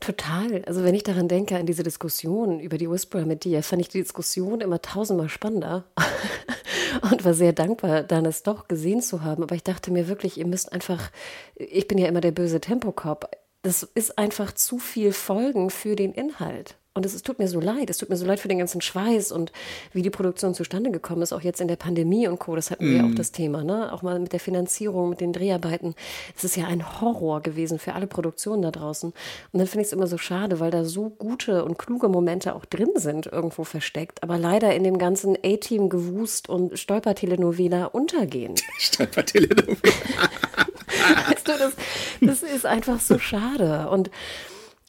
Total. 0.00 0.64
Also 0.64 0.84
wenn 0.84 0.94
ich 0.94 1.02
daran 1.02 1.28
denke, 1.28 1.56
an 1.56 1.66
diese 1.66 1.82
Diskussion 1.82 2.60
über 2.60 2.78
die 2.78 2.90
Whisperer 2.90 3.26
mit 3.26 3.44
dir, 3.44 3.62
fand 3.62 3.82
ich 3.82 3.88
die 3.88 3.98
Diskussion 3.98 4.60
immer 4.60 4.80
tausendmal 4.80 5.28
spannender 5.28 5.84
und 7.10 7.24
war 7.24 7.34
sehr 7.34 7.52
dankbar, 7.52 8.04
dann 8.04 8.24
es 8.24 8.42
doch 8.42 8.68
gesehen 8.68 9.02
zu 9.02 9.22
haben. 9.22 9.42
Aber 9.42 9.54
ich 9.54 9.64
dachte 9.64 9.90
mir 9.90 10.08
wirklich, 10.08 10.38
ihr 10.38 10.46
müsst 10.46 10.72
einfach, 10.72 11.10
ich 11.56 11.88
bin 11.88 11.98
ja 11.98 12.06
immer 12.06 12.20
der 12.20 12.30
böse 12.30 12.60
Tempokop, 12.60 13.30
das 13.62 13.82
ist 13.82 14.18
einfach 14.18 14.52
zu 14.52 14.78
viel 14.78 15.12
Folgen 15.12 15.70
für 15.70 15.96
den 15.96 16.12
Inhalt. 16.12 16.77
Und 16.98 17.06
es, 17.06 17.14
es, 17.14 17.22
tut 17.22 17.38
mir 17.38 17.46
so 17.46 17.60
leid. 17.60 17.90
Es 17.90 17.98
tut 17.98 18.10
mir 18.10 18.16
so 18.16 18.26
leid 18.26 18.40
für 18.40 18.48
den 18.48 18.58
ganzen 18.58 18.80
Schweiß 18.80 19.30
und 19.30 19.52
wie 19.92 20.02
die 20.02 20.10
Produktion 20.10 20.52
zustande 20.52 20.90
gekommen 20.90 21.22
ist, 21.22 21.32
auch 21.32 21.42
jetzt 21.42 21.60
in 21.60 21.68
der 21.68 21.76
Pandemie 21.76 22.26
und 22.26 22.40
Co. 22.40 22.56
Das 22.56 22.72
hatten 22.72 22.90
mm. 22.90 22.92
wir 22.92 23.04
auch 23.04 23.08
mhm. 23.10 23.14
das 23.14 23.30
Thema, 23.30 23.62
ne? 23.62 23.92
Auch 23.92 24.02
mal 24.02 24.18
mit 24.18 24.32
der 24.32 24.40
Finanzierung, 24.40 25.10
mit 25.10 25.20
den 25.20 25.32
Dreharbeiten. 25.32 25.94
Es 26.36 26.42
ist 26.42 26.56
ja 26.56 26.66
ein 26.66 27.00
Horror 27.00 27.40
gewesen 27.40 27.78
für 27.78 27.92
alle 27.92 28.08
Produktionen 28.08 28.62
da 28.62 28.72
draußen. 28.72 29.10
Und 29.52 29.58
dann 29.58 29.68
finde 29.68 29.82
ich 29.82 29.86
es 29.86 29.92
immer 29.92 30.08
so 30.08 30.18
schade, 30.18 30.58
weil 30.58 30.72
da 30.72 30.84
so 30.84 31.08
gute 31.08 31.64
und 31.64 31.78
kluge 31.78 32.08
Momente 32.08 32.56
auch 32.56 32.64
drin 32.64 32.90
sind, 32.96 33.26
irgendwo 33.26 33.62
versteckt, 33.62 34.24
aber 34.24 34.36
leider 34.36 34.74
in 34.74 34.82
dem 34.82 34.98
ganzen 34.98 35.36
A-Team 35.44 35.90
gewust 35.90 36.48
und 36.48 36.76
Stolpertelenovela 36.76 37.84
untergehen. 37.84 38.54
Stolpertelenovela. 38.78 39.76
weißt 41.28 41.46
du, 41.46 41.52
das, 41.58 41.72
das 42.20 42.42
ist 42.42 42.66
einfach 42.66 42.98
so 42.98 43.20
schade. 43.20 43.88
Und 43.88 44.10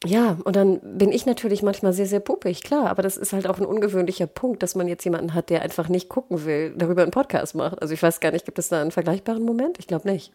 ja, 0.04 0.38
und 0.44 0.56
dann 0.56 0.80
bin 0.80 1.12
ich 1.12 1.26
natürlich 1.26 1.62
manchmal 1.62 1.92
sehr, 1.92 2.06
sehr 2.06 2.20
puppig, 2.20 2.62
klar, 2.62 2.88
aber 2.88 3.02
das 3.02 3.18
ist 3.18 3.34
halt 3.34 3.46
auch 3.46 3.58
ein 3.58 3.66
ungewöhnlicher 3.66 4.26
Punkt, 4.26 4.62
dass 4.62 4.74
man 4.74 4.88
jetzt 4.88 5.04
jemanden 5.04 5.34
hat, 5.34 5.50
der 5.50 5.60
einfach 5.60 5.90
nicht 5.90 6.08
gucken 6.08 6.46
will, 6.46 6.72
darüber 6.74 7.02
einen 7.02 7.10
Podcast 7.10 7.54
macht. 7.54 7.82
Also 7.82 7.92
ich 7.92 8.02
weiß 8.02 8.20
gar 8.20 8.32
nicht, 8.32 8.46
gibt 8.46 8.58
es 8.58 8.70
da 8.70 8.80
einen 8.80 8.92
vergleichbaren 8.92 9.42
Moment? 9.42 9.78
Ich 9.78 9.86
glaube 9.86 10.10
nicht. 10.10 10.32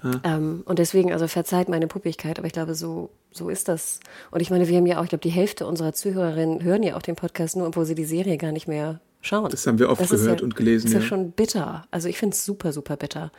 Hm. 0.00 0.20
Ähm, 0.24 0.62
und 0.64 0.78
deswegen, 0.78 1.12
also 1.12 1.28
verzeiht 1.28 1.68
meine 1.68 1.88
Puppigkeit, 1.88 2.38
aber 2.38 2.46
ich 2.46 2.54
glaube, 2.54 2.74
so, 2.74 3.10
so 3.30 3.50
ist 3.50 3.68
das. 3.68 4.00
Und 4.30 4.40
ich 4.40 4.50
meine, 4.50 4.66
wir 4.66 4.78
haben 4.78 4.86
ja 4.86 4.98
auch, 4.98 5.04
ich 5.04 5.10
glaube, 5.10 5.22
die 5.22 5.28
Hälfte 5.28 5.66
unserer 5.66 5.92
Zuhörerinnen 5.92 6.62
hören 6.62 6.82
ja 6.82 6.96
auch 6.96 7.02
den 7.02 7.16
Podcast 7.16 7.56
nur, 7.56 7.66
obwohl 7.66 7.84
sie 7.84 7.94
die 7.94 8.06
Serie 8.06 8.38
gar 8.38 8.52
nicht 8.52 8.66
mehr 8.66 9.00
schauen. 9.20 9.50
Das 9.50 9.66
haben 9.66 9.78
wir 9.78 9.90
oft 9.90 10.00
das 10.00 10.08
gehört 10.08 10.40
ja, 10.40 10.44
und 10.44 10.56
gelesen. 10.56 10.86
Das 10.86 10.92
ist 10.92 10.94
ja, 10.94 11.00
ja 11.00 11.06
schon 11.06 11.32
bitter. 11.32 11.84
Also 11.90 12.08
ich 12.08 12.16
finde 12.16 12.34
es 12.34 12.46
super, 12.46 12.72
super 12.72 12.96
bitter. 12.96 13.30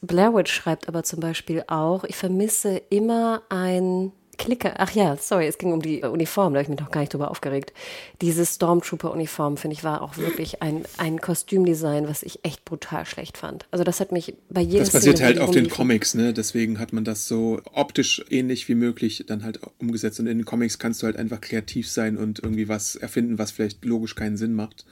Blair 0.00 0.32
Witch 0.32 0.52
schreibt 0.52 0.86
aber 0.86 1.02
zum 1.02 1.18
Beispiel 1.18 1.64
auch, 1.66 2.04
ich 2.04 2.14
vermisse 2.14 2.80
immer 2.90 3.42
ein 3.48 4.12
Klicker, 4.36 4.74
ach 4.78 4.92
ja, 4.92 5.16
sorry, 5.16 5.46
es 5.46 5.58
ging 5.58 5.72
um 5.72 5.82
die 5.82 6.02
Uniform, 6.02 6.52
da 6.52 6.58
habe 6.58 6.62
ich 6.64 6.68
mich 6.68 6.80
noch 6.80 6.90
gar 6.90 7.00
nicht 7.00 7.12
drüber 7.12 7.30
aufgeregt. 7.30 7.72
Diese 8.20 8.44
Stormtrooper-Uniform, 8.44 9.56
finde 9.56 9.74
ich, 9.76 9.84
war 9.84 10.02
auch 10.02 10.16
wirklich 10.16 10.62
ein, 10.62 10.84
ein 10.96 11.20
Kostümdesign, 11.20 12.08
was 12.08 12.22
ich 12.22 12.44
echt 12.44 12.64
brutal 12.64 13.06
schlecht 13.06 13.38
fand. 13.38 13.66
Also 13.70 13.84
das 13.84 14.00
hat 14.00 14.12
mich 14.12 14.34
bei 14.50 14.60
jedem 14.60 14.80
Das 14.80 14.90
basiert 14.90 15.16
Szene, 15.16 15.28
halt 15.28 15.38
auf 15.40 15.50
den 15.50 15.68
Comics, 15.68 16.14
ne? 16.14 16.32
Deswegen 16.32 16.78
hat 16.78 16.92
man 16.92 17.04
das 17.04 17.28
so 17.28 17.60
optisch 17.72 18.24
ähnlich 18.30 18.68
wie 18.68 18.74
möglich 18.74 19.24
dann 19.26 19.44
halt 19.44 19.60
umgesetzt. 19.78 20.20
Und 20.20 20.26
in 20.26 20.38
den 20.38 20.44
Comics 20.44 20.78
kannst 20.78 21.02
du 21.02 21.06
halt 21.06 21.16
einfach 21.16 21.40
kreativ 21.40 21.88
sein 21.88 22.16
und 22.16 22.38
irgendwie 22.40 22.68
was 22.68 22.96
erfinden, 22.96 23.38
was 23.38 23.50
vielleicht 23.50 23.84
logisch 23.84 24.14
keinen 24.14 24.36
Sinn 24.36 24.54
macht. 24.54 24.84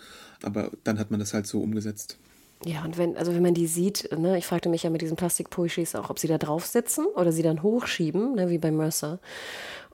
Aber 0.43 0.71
dann 0.85 0.99
hat 0.99 1.11
man 1.11 1.21
das 1.21 1.35
halt 1.35 1.47
so 1.47 1.61
umgesetzt. 1.61 2.19
Ja, 2.65 2.85
und 2.85 2.97
wenn, 2.97 3.17
also 3.17 3.35
wenn 3.35 3.43
man 3.43 3.55
die 3.55 3.67
sieht, 3.67 4.09
ne, 4.17 4.39
ich 4.39 4.47
fragte 4.47 4.69
mich 4.69 4.85
ja 4.85 4.91
mit 4.91 5.03
diesen 5.03 5.17
Plastikpushis 5.17 5.97
auch, 5.97 6.11
ob 6.11 6.19
sie 6.19 6.29
da 6.29 6.39
drauf 6.39 6.65
sitzen 6.65 7.07
oder 7.17 7.33
sie 7.33 7.43
dann 7.43 7.63
hochschieben, 7.63 8.37
ne, 8.37 8.51
wie 8.51 8.59
bei 8.59 8.71
Mercer. 8.71 9.19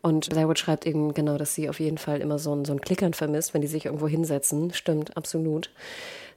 Und 0.02 0.30
Blairwood 0.30 0.58
schreibt 0.58 0.86
eben 0.86 1.14
genau, 1.14 1.38
dass 1.38 1.54
sie 1.54 1.68
auf 1.68 1.80
jeden 1.80 1.98
Fall 1.98 2.20
immer 2.20 2.38
so 2.38 2.54
ein, 2.54 2.64
so 2.64 2.72
ein 2.72 2.80
Klickern 2.80 3.14
vermisst, 3.14 3.54
wenn 3.54 3.62
die 3.62 3.66
sich 3.66 3.86
irgendwo 3.86 4.06
hinsetzen. 4.06 4.72
Stimmt, 4.72 5.16
absolut. 5.16 5.70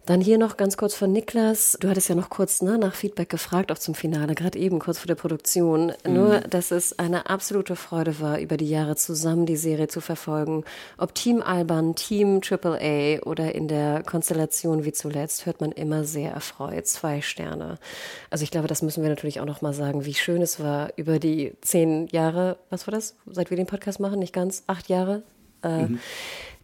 Dann 0.06 0.20
hier 0.20 0.40
noch 0.40 0.58
ganz 0.58 0.78
kurz 0.78 0.96
von 0.96 1.12
Niklas. 1.12 1.78
Du 1.80 1.88
hattest 1.88 2.10
ja 2.10 2.16
noch 2.16 2.30
kurz 2.30 2.64
ne, 2.64 2.80
nach 2.80 2.96
Feedback 2.96 3.30
gefragt, 3.30 3.72
auch 3.72 3.78
zum 3.78 3.94
Finale, 3.94 4.34
gerade 4.34 4.58
eben 4.58 4.80
kurz 4.80 4.98
vor 4.98 5.06
der 5.06 5.16
Produktion. 5.16 5.94
Mhm. 6.04 6.14
Nur, 6.14 6.40
dass 6.40 6.72
es 6.72 6.98
eine 6.98 7.30
absolute 7.30 7.76
Freude 7.76 8.20
war, 8.20 8.40
über 8.40 8.58
die 8.58 8.68
Jahre 8.68 8.96
zusammen 8.96 9.46
die 9.46 9.58
Serie 9.58 9.90
zu 9.90 10.02
verfolgen. 10.02 10.64
Ob 10.98 11.14
Team 11.14 11.44
Alban, 11.44 11.94
Team 11.96 12.42
AAA 12.42 13.22
oder 13.24 13.54
in 13.54 13.68
der 13.68 14.02
Konstellation 14.02 14.86
wie 14.86 14.92
zuletzt, 14.92 15.46
hört 15.46 15.62
man 15.62 15.72
immer 15.72 16.04
sehr 16.04 16.32
erfreut. 16.32 16.88
Zwei 16.88 17.22
Sterne. 17.22 17.78
Also 18.32 18.44
ich 18.44 18.50
glaube, 18.50 18.68
das 18.68 18.82
müssen 18.82 19.04
wir 19.04 19.10
natürlich 19.10 19.40
auch 19.40 19.46
noch 19.46 19.62
mal 19.62 19.74
sagen, 19.74 20.06
wie 20.06 20.16
schön 20.16 20.42
es 20.42 20.60
war 20.60 20.94
über 20.96 21.20
die 21.20 21.54
zehn 21.62 22.08
Jahre, 22.08 22.58
was 22.72 22.88
war 22.88 22.92
das, 22.92 23.16
seit 23.28 23.52
wir 23.52 23.58
den 23.58 23.68
Podcast 23.68 24.00
machen, 24.00 24.18
nicht 24.18 24.34
ganz, 24.34 24.64
acht 24.66 24.90
Jahre. 24.90 25.22
Äh, 25.64 25.84
mhm 25.84 26.00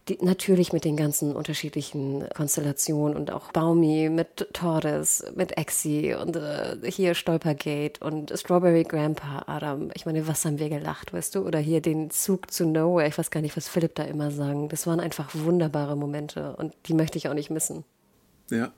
die, 0.08 0.18
natürlich 0.20 0.72
mit 0.72 0.84
den 0.84 0.96
ganzen 0.96 1.34
unterschiedlichen 1.34 2.28
Konstellationen 2.34 3.16
und 3.16 3.30
auch 3.30 3.52
Baumi 3.52 4.08
mit 4.10 4.48
Torres, 4.52 5.24
mit 5.34 5.56
Exi 5.56 6.14
und 6.14 6.36
äh, 6.36 6.76
hier 6.84 7.14
Stolpergate 7.14 8.00
und 8.00 8.32
Strawberry 8.36 8.84
Grandpa 8.84 9.44
Adam. 9.46 9.90
Ich 9.94 10.06
meine, 10.06 10.26
was 10.26 10.44
haben 10.44 10.58
wir 10.58 10.68
gelacht, 10.68 11.12
weißt 11.12 11.34
du? 11.34 11.40
Oder 11.40 11.58
hier 11.58 11.80
den 11.80 12.10
Zug 12.10 12.50
zu 12.50 12.66
Nowhere. 12.66 13.08
Ich 13.08 13.18
weiß 13.18 13.30
gar 13.30 13.40
nicht, 13.40 13.56
was 13.56 13.68
Philipp 13.68 13.94
da 13.94 14.04
immer 14.04 14.30
sang. 14.30 14.68
Das 14.68 14.86
waren 14.86 15.00
einfach 15.00 15.30
wunderbare 15.34 15.96
Momente 15.96 16.56
und 16.56 16.74
die 16.86 16.94
möchte 16.94 17.18
ich 17.18 17.28
auch 17.28 17.34
nicht 17.34 17.50
missen. 17.50 17.84
Ja, 18.50 18.72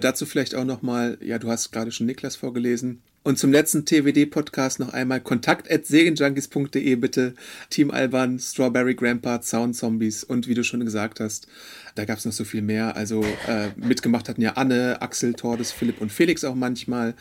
dazu 0.00 0.26
vielleicht 0.26 0.54
auch 0.54 0.64
noch 0.64 0.82
mal, 0.82 1.16
ja, 1.20 1.38
du 1.38 1.48
hast 1.48 1.70
gerade 1.70 1.92
schon 1.92 2.06
Niklas 2.06 2.34
vorgelesen. 2.34 3.02
Und 3.24 3.38
zum 3.38 3.52
letzten 3.52 3.84
TWD-Podcast 3.84 4.80
noch 4.80 4.92
einmal 4.92 5.20
kontakt 5.20 5.70
at 5.70 5.86
segenjunkies.de 5.86 6.96
bitte. 6.96 7.34
Team 7.70 7.92
Alban, 7.92 8.40
Strawberry 8.40 8.94
Grandpa, 8.94 9.40
Sound 9.42 9.76
Zombies 9.76 10.24
und 10.24 10.48
wie 10.48 10.54
du 10.54 10.64
schon 10.64 10.84
gesagt 10.84 11.20
hast, 11.20 11.46
da 11.94 12.04
gab 12.04 12.18
es 12.18 12.24
noch 12.24 12.32
so 12.32 12.44
viel 12.44 12.62
mehr. 12.62 12.96
Also 12.96 13.22
äh, 13.46 13.68
mitgemacht 13.76 14.28
hatten 14.28 14.42
ja 14.42 14.52
Anne, 14.52 15.00
Axel, 15.00 15.34
Tordes, 15.34 15.72
Philipp 15.72 16.00
und 16.00 16.10
Felix 16.10 16.44
auch 16.44 16.54
manchmal. 16.54 17.14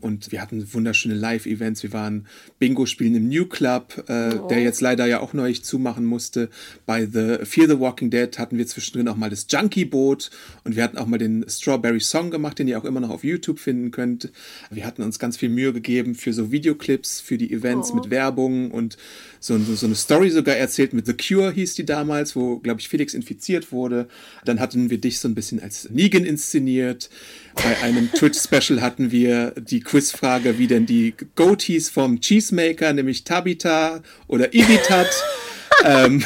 Und 0.00 0.30
wir 0.30 0.42
hatten 0.42 0.72
wunderschöne 0.72 1.14
Live-Events. 1.14 1.82
Wir 1.82 1.92
waren 1.92 2.26
Bingo 2.58 2.86
spielen 2.86 3.14
im 3.14 3.28
New 3.28 3.46
Club, 3.46 4.04
äh, 4.08 4.34
oh. 4.34 4.48
der 4.48 4.60
jetzt 4.60 4.80
leider 4.80 5.06
ja 5.06 5.20
auch 5.20 5.32
neu 5.32 5.52
zumachen 5.54 6.04
musste. 6.04 6.50
Bei 6.84 7.06
The 7.06 7.44
Fear 7.44 7.68
the 7.68 7.80
Walking 7.80 8.10
Dead 8.10 8.38
hatten 8.38 8.58
wir 8.58 8.66
zwischendrin 8.66 9.08
auch 9.08 9.16
mal 9.16 9.30
das 9.30 9.46
Junkie-Boot 9.48 10.30
und 10.64 10.76
wir 10.76 10.82
hatten 10.82 10.98
auch 10.98 11.06
mal 11.06 11.18
den 11.18 11.46
Strawberry 11.48 12.00
Song 12.00 12.30
gemacht, 12.30 12.58
den 12.58 12.68
ihr 12.68 12.78
auch 12.78 12.84
immer 12.84 13.00
noch 13.00 13.10
auf 13.10 13.24
YouTube 13.24 13.58
finden 13.58 13.90
könnt. 13.90 14.30
Wir 14.70 14.86
hatten 14.86 15.02
uns 15.02 15.18
ganz 15.18 15.36
viel 15.38 15.48
Mühe 15.48 15.72
gegeben 15.72 16.14
für 16.14 16.32
so 16.32 16.50
Videoclips, 16.52 17.20
für 17.20 17.38
die 17.38 17.52
Events 17.52 17.90
oh. 17.92 17.96
mit 17.96 18.10
Werbung 18.10 18.70
und 18.70 18.96
so, 19.40 19.58
so, 19.58 19.86
eine 19.86 19.94
Story 19.94 20.30
sogar 20.30 20.56
erzählt 20.56 20.92
mit 20.92 21.06
The 21.06 21.14
Cure 21.14 21.52
hieß 21.52 21.74
die 21.74 21.86
damals, 21.86 22.34
wo, 22.34 22.58
glaube 22.58 22.80
ich, 22.80 22.88
Felix 22.88 23.14
infiziert 23.14 23.70
wurde. 23.70 24.08
Dann 24.44 24.60
hatten 24.60 24.90
wir 24.90 24.98
dich 24.98 25.18
so 25.18 25.28
ein 25.28 25.34
bisschen 25.34 25.60
als 25.62 25.88
Negan 25.90 26.24
inszeniert. 26.24 27.10
Bei 27.54 27.82
einem 27.82 28.10
Twitch-Special 28.12 28.80
hatten 28.80 29.10
wir 29.10 29.52
die 29.56 29.80
Quizfrage, 29.80 30.58
wie 30.58 30.66
denn 30.66 30.86
die 30.86 31.14
Goatees 31.34 31.88
vom 31.88 32.20
Cheesemaker, 32.20 32.92
nämlich 32.92 33.24
Tabita 33.24 34.02
oder 34.28 34.54
Ibitat. 34.54 35.08
ähm, 35.84 36.24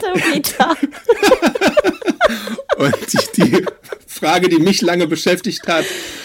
Tabita. 0.00 0.76
Und 2.80 2.94
die, 3.12 3.42
die 3.42 3.66
Frage, 4.06 4.48
die 4.48 4.58
mich 4.58 4.80
lange 4.80 5.06
beschäftigt 5.06 5.68
hat, 5.68 5.84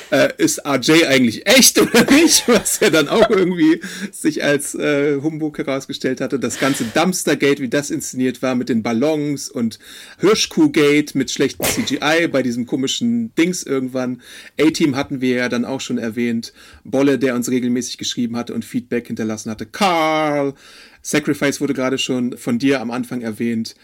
äh, 0.09 0.29
ist 0.37 0.65
RJ 0.65 1.03
eigentlich 1.05 1.45
echt 1.47 1.77
oder 1.81 2.09
nicht? 2.09 2.47
Was 2.47 2.79
ja 2.79 2.89
dann 2.89 3.09
auch 3.09 3.29
irgendwie 3.29 3.81
sich 4.13 4.41
als 4.41 4.73
äh, 4.73 5.19
Humbug 5.21 5.57
herausgestellt 5.57 6.21
hatte. 6.21 6.39
Das 6.39 6.57
ganze 6.57 6.85
Dumpstergate, 6.85 7.59
wie 7.59 7.67
das 7.67 7.89
inszeniert 7.89 8.41
war 8.41 8.55
mit 8.55 8.69
den 8.69 8.83
Ballons 8.83 9.49
und 9.49 9.79
Hirschkuhgate 10.21 11.17
mit 11.17 11.29
schlechtem 11.29 11.65
CGI 11.65 12.29
bei 12.29 12.41
diesem 12.41 12.65
komischen 12.65 13.35
Dings 13.35 13.63
irgendwann. 13.63 14.21
A-Team 14.57 14.95
hatten 14.95 15.19
wir 15.19 15.35
ja 15.35 15.49
dann 15.49 15.65
auch 15.65 15.81
schon 15.81 15.97
erwähnt. 15.97 16.53
Bolle, 16.85 17.19
der 17.19 17.35
uns 17.35 17.49
regelmäßig 17.49 17.97
geschrieben 17.97 18.37
hatte 18.37 18.53
und 18.53 18.63
Feedback 18.63 19.07
hinterlassen 19.07 19.51
hatte. 19.51 19.65
Carl. 19.65 20.53
Sacrifice 21.01 21.59
wurde 21.59 21.73
gerade 21.73 21.97
schon 21.97 22.37
von 22.37 22.59
dir 22.59 22.79
am 22.79 22.91
Anfang 22.91 23.21
erwähnt. 23.21 23.75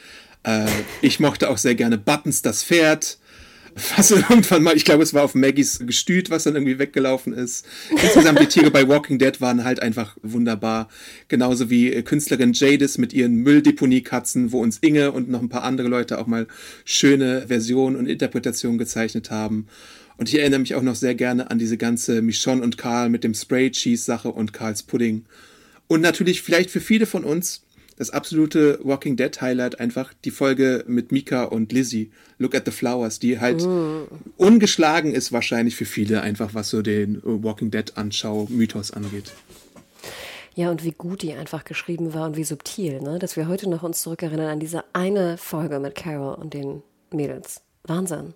Äh, 0.44 0.68
ich 1.02 1.20
mochte 1.20 1.50
auch 1.50 1.58
sehr 1.58 1.76
gerne 1.76 1.98
Buttons, 1.98 2.42
das 2.42 2.64
Pferd 2.64 3.18
was 3.96 4.12
irgendwann 4.30 4.64
mal, 4.64 4.76
ich 4.76 4.86
glaube, 4.86 5.04
es 5.04 5.14
war 5.14 5.24
auf 5.24 5.36
Maggies 5.36 5.80
Gestüt, 5.86 6.30
was 6.30 6.44
dann 6.44 6.56
irgendwie 6.56 6.80
weggelaufen 6.80 7.34
ist. 7.34 7.66
Insgesamt 7.90 8.40
die 8.40 8.48
Tiere 8.48 8.72
bei 8.72 8.88
Walking 8.88 9.20
Dead 9.20 9.40
waren 9.42 9.64
halt 9.64 9.82
einfach 9.82 10.18
wunderbar. 10.22 10.90
Genauso 11.28 11.70
wie 11.70 11.92
äh, 11.94 12.02
Künstlerin 12.02 12.54
Jadis 12.54 12.98
mit 12.98 13.14
ihren 13.14 13.36
Mülldeponie-Katzen, 13.36 14.52
wo 14.52 14.62
uns 14.62 14.80
Inge 14.80 15.12
und 15.12 15.30
noch 15.30 15.42
ein 15.42 15.50
paar 15.50 15.64
andere 15.64 15.88
Leute 15.88 16.20
auch 16.20 16.28
mal 16.28 16.48
schöne 16.86 17.48
Versionen 17.48 17.96
und 17.96 18.08
Interpretationen 18.08 18.78
gezeichnet 18.78 19.32
haben. 19.32 19.68
Und 20.18 20.30
ich 20.30 20.38
erinnere 20.40 20.60
mich 20.60 20.76
auch 20.76 20.84
noch 20.84 20.96
sehr 20.96 21.16
gerne 21.16 21.50
an 21.50 21.58
diese 21.58 21.78
ganze 21.78 22.22
Michonne 22.22 22.62
und 22.62 22.78
Karl 22.78 23.10
mit 23.10 23.24
dem 23.24 23.34
Spray-Cheese-Sache 23.34 24.30
und 24.30 24.54
Karls 24.54 24.84
Pudding. 24.84 25.26
Und 25.88 26.02
natürlich 26.02 26.42
vielleicht 26.42 26.70
für 26.70 26.82
viele 26.82 27.06
von 27.06 27.24
uns 27.24 27.64
das 28.02 28.10
absolute 28.10 28.80
Walking 28.82 29.16
Dead 29.16 29.42
Highlight 29.42 29.80
einfach 29.80 30.12
die 30.26 30.32
Folge 30.32 30.84
mit 30.88 31.12
Mika 31.12 31.44
und 31.44 31.72
Lizzie, 31.72 32.10
Look 32.40 32.56
at 32.56 32.66
the 32.66 32.72
Flowers, 32.72 33.20
die 33.20 33.40
halt 33.40 33.62
mm. 33.62 34.08
ungeschlagen 34.38 35.14
ist 35.14 35.32
wahrscheinlich 35.32 35.76
für 35.76 35.86
viele 35.86 36.22
einfach, 36.24 36.56
was 36.56 36.72
so 36.72 36.82
den 36.82 37.22
Walking 37.24 37.70
Dead 37.70 37.96
Anschau 37.96 38.48
Mythos 38.50 38.90
angeht. 38.90 39.34
Ja, 40.56 40.72
und 40.72 40.84
wie 40.84 40.94
gut 40.94 41.22
die 41.22 41.34
einfach 41.34 41.64
geschrieben 41.64 42.16
war 42.16 42.26
und 42.26 42.38
wie 42.38 42.44
subtil, 42.44 43.02
ne? 43.02 43.20
dass 43.20 43.38
wir 43.38 43.48
heute 43.48 43.70
noch 43.70 43.84
uns 43.84 44.02
zurückerinnern 44.02 44.50
an 44.50 44.60
diese 44.60 44.84
eine 44.94 45.38
Folge 45.38 45.80
mit 45.80 45.94
Carol 45.94 46.34
und 46.34 46.56
den 46.56 46.82
Mädels. 47.14 47.62
Wahnsinn. 47.84 48.34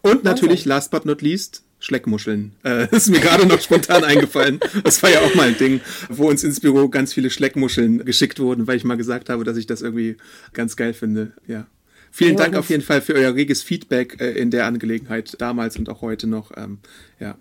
Und 0.00 0.24
natürlich, 0.24 0.60
Wahnsinn. 0.60 0.68
last 0.70 0.90
but 0.90 1.04
not 1.04 1.20
least, 1.20 1.64
Schleckmuscheln. 1.78 2.52
Äh, 2.64 2.88
ist 2.94 3.08
mir 3.08 3.20
gerade 3.20 3.46
noch 3.46 3.60
spontan 3.60 4.04
eingefallen. 4.04 4.60
Das 4.84 5.02
war 5.02 5.10
ja 5.10 5.20
auch 5.20 5.34
mal 5.34 5.48
ein 5.48 5.58
Ding, 5.58 5.80
wo 6.08 6.28
uns 6.28 6.44
ins 6.44 6.60
Büro 6.60 6.88
ganz 6.88 7.12
viele 7.12 7.30
Schleckmuscheln 7.30 8.04
geschickt 8.04 8.38
wurden, 8.38 8.66
weil 8.66 8.76
ich 8.76 8.84
mal 8.84 8.96
gesagt 8.96 9.28
habe, 9.28 9.44
dass 9.44 9.56
ich 9.56 9.66
das 9.66 9.82
irgendwie 9.82 10.16
ganz 10.52 10.76
geil 10.76 10.94
finde. 10.94 11.32
Ja. 11.46 11.66
Vielen 12.10 12.32
ja, 12.32 12.44
Dank 12.44 12.56
auf 12.56 12.70
jeden 12.70 12.82
Fall 12.82 13.02
für 13.02 13.14
euer 13.14 13.34
reges 13.34 13.62
Feedback 13.62 14.20
äh, 14.20 14.30
in 14.30 14.50
der 14.50 14.66
Angelegenheit 14.66 15.36
damals 15.38 15.76
und 15.76 15.88
auch 15.88 16.00
heute 16.00 16.26
noch. 16.26 16.50
Ähm, 16.56 16.78
ja. 17.20 17.36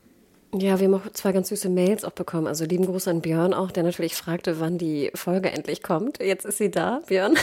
Ja, 0.57 0.79
wir 0.79 0.87
haben 0.87 0.93
auch 0.93 1.11
zwei 1.11 1.33
ganz 1.33 1.49
süße 1.49 1.67
Mails 1.67 2.05
auch 2.05 2.11
bekommen. 2.11 2.47
Also 2.47 2.63
lieben 2.63 2.85
Gruß 2.85 3.09
an 3.09 3.19
Björn 3.19 3.53
auch, 3.53 3.71
der 3.71 3.83
natürlich 3.83 4.15
fragte, 4.15 4.59
wann 4.61 4.77
die 4.77 5.11
Folge 5.13 5.51
endlich 5.51 5.83
kommt. 5.83 6.19
Jetzt 6.21 6.45
ist 6.45 6.59
sie 6.59 6.71
da, 6.71 7.01
Björn. 7.07 7.35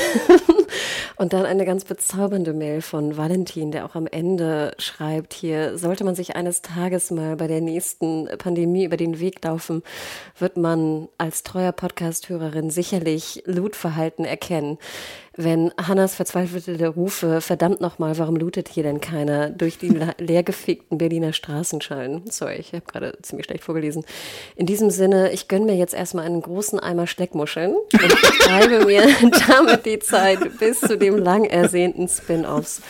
Und 1.17 1.35
dann 1.35 1.45
eine 1.45 1.67
ganz 1.67 1.85
bezaubernde 1.85 2.55
Mail 2.55 2.81
von 2.81 3.19
Valentin, 3.19 3.71
der 3.71 3.85
auch 3.85 3.95
am 3.97 4.07
Ende 4.07 4.73
schreibt 4.79 5.35
hier, 5.35 5.77
sollte 5.77 6.05
man 6.05 6.15
sich 6.15 6.37
eines 6.37 6.63
Tages 6.63 7.11
mal 7.11 7.37
bei 7.37 7.49
der 7.49 7.61
nächsten 7.61 8.29
Pandemie 8.39 8.85
über 8.85 8.97
den 8.97 9.21
Weg 9.21 9.45
laufen, 9.45 9.83
wird 10.39 10.57
man 10.57 11.09
als 11.19 11.43
treuer 11.43 11.73
Podcast-Hörerin 11.73 12.71
sicherlich 12.71 13.43
Lootverhalten 13.45 14.25
erkennen 14.25 14.79
wenn 15.35 15.73
Hannas 15.79 16.15
verzweifelte 16.15 16.87
Rufe, 16.89 17.41
verdammt 17.41 17.81
nochmal, 17.81 18.19
warum 18.19 18.37
lootet 18.37 18.69
hier 18.69 18.83
denn 18.83 19.01
keiner, 19.01 19.49
durch 19.49 19.79
die 19.79 19.99
leergefegten 20.19 20.99
Berliner 20.99 21.33
Straßen 21.33 21.81
schallen. 21.81 22.23
Sorry, 22.31 22.57
ich 22.57 22.73
habe 22.73 22.85
gerade 22.87 23.17
ziemlich 23.23 23.47
schlecht 23.47 23.65
vorgelesen. 23.65 24.05
In 24.57 24.67
diesem 24.67 24.91
Sinne, 24.91 25.33
ich 25.33 25.49
gönne 25.49 25.65
mir 25.65 25.77
jetzt 25.77 25.95
erstmal 25.95 26.27
einen 26.27 26.43
großen 26.43 26.79
Eimer 26.79 27.07
Steckmuscheln 27.07 27.73
und 27.75 28.13
schreibe 28.43 28.85
mir 28.85 29.07
damit 29.49 29.87
die 29.87 30.01
Zeit 30.01 30.59
bis 30.59 30.81
zu 30.81 30.99
dem 30.99 31.17
lang 31.17 31.45
ersehnten 31.45 32.09
Spin-Offs. 32.09 32.83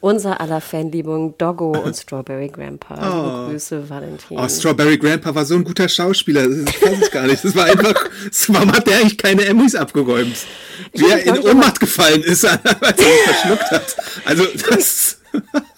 Unser 0.00 0.40
aller 0.40 0.62
Fanliebung 0.62 1.36
Doggo 1.36 1.72
und 1.72 1.94
Strawberry 1.94 2.48
Grandpa. 2.48 3.46
Oh. 3.46 3.50
Grüße, 3.50 3.90
Valentin. 3.90 4.38
Oh, 4.38 4.48
Strawberry 4.48 4.96
Grandpa 4.96 5.34
war 5.34 5.44
so 5.44 5.54
ein 5.54 5.64
guter 5.64 5.88
Schauspieler. 5.88 6.48
Ich 6.48 6.82
weiß 6.82 7.02
es 7.02 7.10
gar 7.10 7.26
nicht. 7.26 7.44
Das 7.44 7.54
war 7.54 7.66
einfach, 7.66 7.94
warum 8.48 8.72
hat 8.72 8.86
der 8.86 8.96
eigentlich 8.96 9.18
keine 9.18 9.44
Emmys 9.44 9.74
abgeräumt? 9.74 10.46
Wie 10.94 11.04
er 11.04 11.22
in 11.24 11.38
Ohnmacht 11.40 11.78
gefallen 11.78 11.89
ist, 11.98 12.44
als 12.46 12.60
er 12.64 12.96
sich 12.96 13.22
verschluckt 13.24 13.70
hat. 13.70 13.96
Also 14.24 14.44
das. 14.68 15.18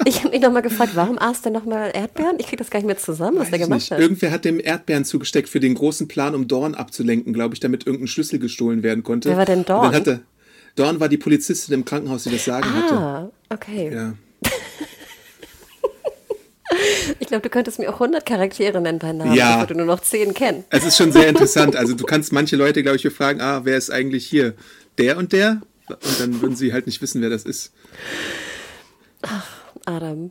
Ich 0.05 0.21
habe 0.21 0.31
mich 0.31 0.41
nochmal 0.41 0.63
gefragt, 0.63 0.93
warum 0.95 1.19
aß 1.19 1.43
der 1.43 1.53
nochmal 1.53 1.91
Erdbeeren? 1.95 2.37
Ich 2.39 2.47
kriege 2.47 2.57
das 2.57 2.71
gar 2.71 2.79
nicht 2.79 2.87
mehr 2.87 2.97
zusammen, 2.97 3.37
was 3.37 3.45
Weiß 3.45 3.51
der 3.51 3.59
gemacht 3.59 3.81
nicht. 3.81 3.91
hat. 3.91 4.01
Irgendwer 4.01 4.31
hat 4.31 4.45
dem 4.45 4.59
Erdbeeren 4.59 5.05
zugesteckt 5.05 5.49
für 5.49 5.61
den 5.61 5.75
großen 5.75 6.09
Plan, 6.09 6.35
um 6.35 6.49
Dorn 6.49 6.75
abzulenken, 6.75 7.33
glaube 7.33 7.55
ich, 7.55 7.61
damit 7.61 7.87
irgendein 7.87 8.09
Schlüssel 8.09 8.39
gestohlen 8.39 8.83
werden 8.83 9.03
konnte. 9.03 9.29
Wer 9.29 9.37
war 9.37 9.45
denn 9.45 9.65
Dorn? 9.65 9.95
Hatte, 9.95 10.23
Dorn 10.75 11.01
war 11.01 11.09
die 11.09 11.19
Polizistin 11.19 11.75
im 11.75 11.85
Krankenhaus, 11.85 12.25
die 12.25 12.31
das 12.31 12.45
Sagen 12.45 12.67
ah, 12.67 12.75
hatte. 12.75 12.95
Ah, 12.95 13.31
okay. 13.51 13.93
Ja. 13.93 14.15
Ich 17.19 17.29
glaube, 17.29 17.43
du 17.43 17.51
könntest 17.51 17.79
mir 17.79 17.89
auch 17.91 18.01
100 18.01 18.25
Charaktere 18.25 18.81
nennen 18.81 18.99
bei 18.99 19.13
Namen, 19.13 19.35
ja. 19.35 19.65
du 19.67 19.75
nur 19.75 19.87
noch 19.87 20.01
10 20.01 20.35
kennst. 20.35 20.67
Es 20.71 20.85
ist 20.85 20.97
schon 20.97 21.13
sehr 21.13 21.29
interessant. 21.29 21.77
Also 21.77 21.95
du 21.95 22.05
kannst 22.05 22.33
manche 22.33 22.57
Leute, 22.57 22.83
glaube 22.83 22.97
ich, 22.97 23.09
fragen, 23.11 23.41
ah, 23.41 23.61
wer 23.65 23.77
ist 23.77 23.91
eigentlich 23.91 24.27
hier? 24.27 24.55
Der 24.99 25.19
und 25.19 25.33
der? 25.33 25.61
Und 25.95 26.21
dann 26.21 26.41
würden 26.41 26.57
sie 26.57 26.73
halt 26.73 26.87
nicht 26.87 27.01
wissen, 27.03 27.23
wer 27.23 27.31
das 27.31 27.45
ist. 27.45 27.73
Ach, 29.23 29.49
Adam. 29.85 30.31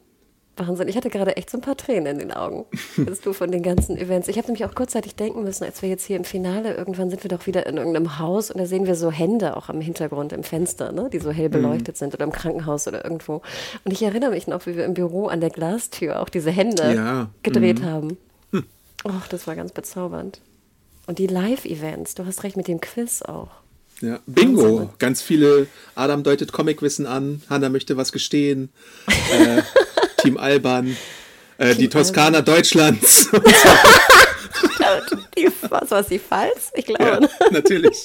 Wahnsinn. 0.58 0.88
Ich 0.88 0.98
hatte 0.98 1.10
gerade 1.10 1.38
echt 1.38 1.50
so 1.50 1.58
ein 1.58 1.62
paar 1.62 1.78
Tränen 1.78 2.06
in 2.08 2.20
den 2.20 2.32
Augen, 2.32 2.66
als 3.08 3.22
du 3.22 3.34
von 3.34 3.52
den 3.52 3.64
ganzen 3.64 3.98
Events. 3.98 4.28
Ich 4.28 4.38
habe 4.38 4.48
nämlich 4.48 4.66
auch 4.66 4.76
kurzzeitig 4.76 5.16
denken 5.16 5.44
müssen, 5.44 5.64
als 5.64 5.82
wir 5.82 5.90
jetzt 5.90 6.06
hier 6.06 6.18
im 6.18 6.24
Finale, 6.24 6.76
irgendwann 6.76 7.10
sind 7.10 7.24
wir 7.24 7.30
doch 7.30 7.48
wieder 7.48 7.66
in 7.66 7.78
irgendeinem 7.78 8.20
Haus 8.20 8.52
und 8.52 8.60
da 8.60 8.66
sehen 8.66 8.86
wir 8.86 8.96
so 8.96 9.12
Hände 9.12 9.56
auch 9.58 9.70
am 9.70 9.82
Hintergrund 9.82 10.34
im 10.34 10.44
Fenster, 10.44 10.92
ne, 10.92 11.10
die 11.12 11.20
so 11.20 11.32
hell 11.32 11.48
mhm. 11.48 11.54
beleuchtet 11.54 11.96
mhm. 11.96 12.00
sind 12.00 12.14
oder 12.14 12.26
im 12.26 12.32
Krankenhaus 12.32 12.88
oder 12.88 13.04
irgendwo. 13.04 13.42
Und 13.84 13.92
ich 13.92 14.04
erinnere 14.04 14.32
mich 14.32 14.48
noch, 14.48 14.66
wie 14.66 14.76
wir 14.76 14.86
im 14.86 14.94
Büro 14.94 15.28
an 15.28 15.42
der 15.42 15.50
Glastür 15.50 16.22
auch 16.22 16.30
diese 16.30 16.52
Hände 16.52 16.94
ja. 16.94 17.30
gedreht 17.44 17.80
mhm. 17.80 17.86
haben. 17.86 18.18
Hm. 18.52 18.66
Och, 19.06 19.28
das 19.30 19.48
war 19.48 19.56
ganz 19.56 19.72
bezaubernd. 19.72 20.42
Und 21.08 21.18
die 21.18 21.28
Live-Events, 21.28 22.16
du 22.16 22.26
hast 22.26 22.44
recht 22.44 22.58
mit 22.58 22.68
dem 22.68 22.80
Quiz 22.82 23.22
auch. 23.22 23.50
Ja. 24.02 24.20
Bingo. 24.26 24.94
Ganz 25.00 25.22
viele. 25.22 25.68
Adam 25.96 26.24
deutet 26.24 26.52
Comicwissen 26.52 27.06
an. 27.06 27.42
Hanna 27.50 27.70
möchte 27.70 27.98
was 27.98 28.12
gestehen. 28.12 28.70
äh, 29.08 29.62
Team 30.22 30.38
Alban. 30.38 30.98
Äh, 31.58 31.76
die 31.76 31.90
Toskana 31.90 32.40
Alban. 32.40 32.56
Deutschlands. 32.56 33.30
die, 35.38 35.50
was 35.70 35.92
war 35.92 36.04
die 36.04 36.20
Pfalz? 36.20 36.72
Ich 36.76 36.86
glaube. 36.86 37.04
Ja, 37.04 37.50
natürlich. 37.52 38.04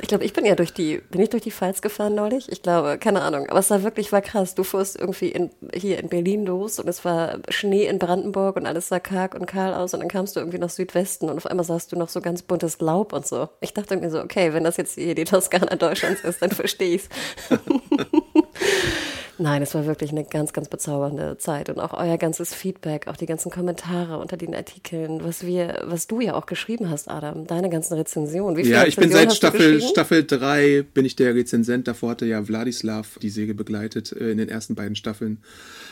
Ich 0.00 0.08
glaube, 0.08 0.24
ich 0.24 0.32
bin 0.32 0.44
ja 0.44 0.54
durch 0.54 0.72
die, 0.72 0.98
bin 1.10 1.20
ich 1.20 1.30
durch 1.30 1.42
die 1.42 1.50
Pfalz 1.50 1.80
gefahren 1.80 2.14
neulich? 2.14 2.50
Ich 2.50 2.62
glaube, 2.62 2.98
keine 2.98 3.22
Ahnung. 3.22 3.48
Aber 3.48 3.60
es 3.60 3.70
war 3.70 3.82
wirklich, 3.82 4.12
war 4.12 4.20
krass. 4.20 4.54
Du 4.54 4.64
fuhrst 4.64 4.98
irgendwie 4.98 5.28
in, 5.28 5.50
hier 5.74 5.98
in 5.98 6.08
Berlin 6.08 6.44
los 6.44 6.78
und 6.78 6.88
es 6.88 7.04
war 7.04 7.38
Schnee 7.48 7.86
in 7.86 7.98
Brandenburg 7.98 8.56
und 8.56 8.66
alles 8.66 8.88
sah 8.88 9.00
karg 9.00 9.34
und 9.34 9.46
kahl 9.46 9.74
aus 9.74 9.94
und 9.94 10.00
dann 10.00 10.08
kamst 10.08 10.36
du 10.36 10.40
irgendwie 10.40 10.58
nach 10.58 10.70
Südwesten 10.70 11.28
und 11.28 11.36
auf 11.36 11.46
einmal 11.46 11.64
sahst 11.64 11.92
du 11.92 11.96
noch 11.96 12.08
so 12.08 12.20
ganz 12.20 12.42
buntes 12.42 12.80
Laub 12.80 13.12
und 13.12 13.26
so. 13.26 13.48
Ich 13.60 13.74
dachte 13.74 13.94
irgendwie 13.94 14.10
so, 14.10 14.20
okay, 14.20 14.52
wenn 14.52 14.64
das 14.64 14.76
jetzt 14.76 14.94
hier 14.94 15.14
die 15.14 15.24
Toskana 15.24 15.76
Deutschlands 15.76 16.22
ist, 16.22 16.42
dann 16.42 16.50
verstehe 16.50 16.96
ich's. 16.96 17.08
Nein, 19.42 19.60
es 19.60 19.74
war 19.74 19.86
wirklich 19.86 20.12
eine 20.12 20.22
ganz, 20.22 20.52
ganz 20.52 20.68
bezaubernde 20.68 21.36
Zeit 21.36 21.68
und 21.68 21.80
auch 21.80 21.92
euer 21.94 22.16
ganzes 22.16 22.54
Feedback, 22.54 23.08
auch 23.08 23.16
die 23.16 23.26
ganzen 23.26 23.50
Kommentare 23.50 24.18
unter 24.18 24.36
den 24.36 24.54
Artikeln, 24.54 25.24
was 25.24 25.44
wir, 25.44 25.82
was 25.84 26.06
du 26.06 26.20
ja 26.20 26.34
auch 26.34 26.46
geschrieben 26.46 26.90
hast, 26.90 27.10
Adam, 27.10 27.44
deine 27.48 27.68
ganzen 27.68 27.94
Rezensionen. 27.94 28.56
Wie 28.56 28.62
viele 28.62 28.76
ja, 28.76 28.86
ich 28.86 28.94
bin 28.94 29.10
seit 29.10 29.32
Staffel, 29.32 29.80
Staffel 29.82 30.24
3 30.24 30.82
bin 30.94 31.04
ich 31.04 31.16
der 31.16 31.34
Rezensent. 31.34 31.88
Davor 31.88 32.10
hatte 32.10 32.24
ja 32.24 32.46
Wladislav 32.46 33.18
die 33.20 33.30
Säge 33.30 33.54
begleitet 33.54 34.12
äh, 34.12 34.30
in 34.30 34.38
den 34.38 34.48
ersten 34.48 34.76
beiden 34.76 34.94
Staffeln. 34.94 35.38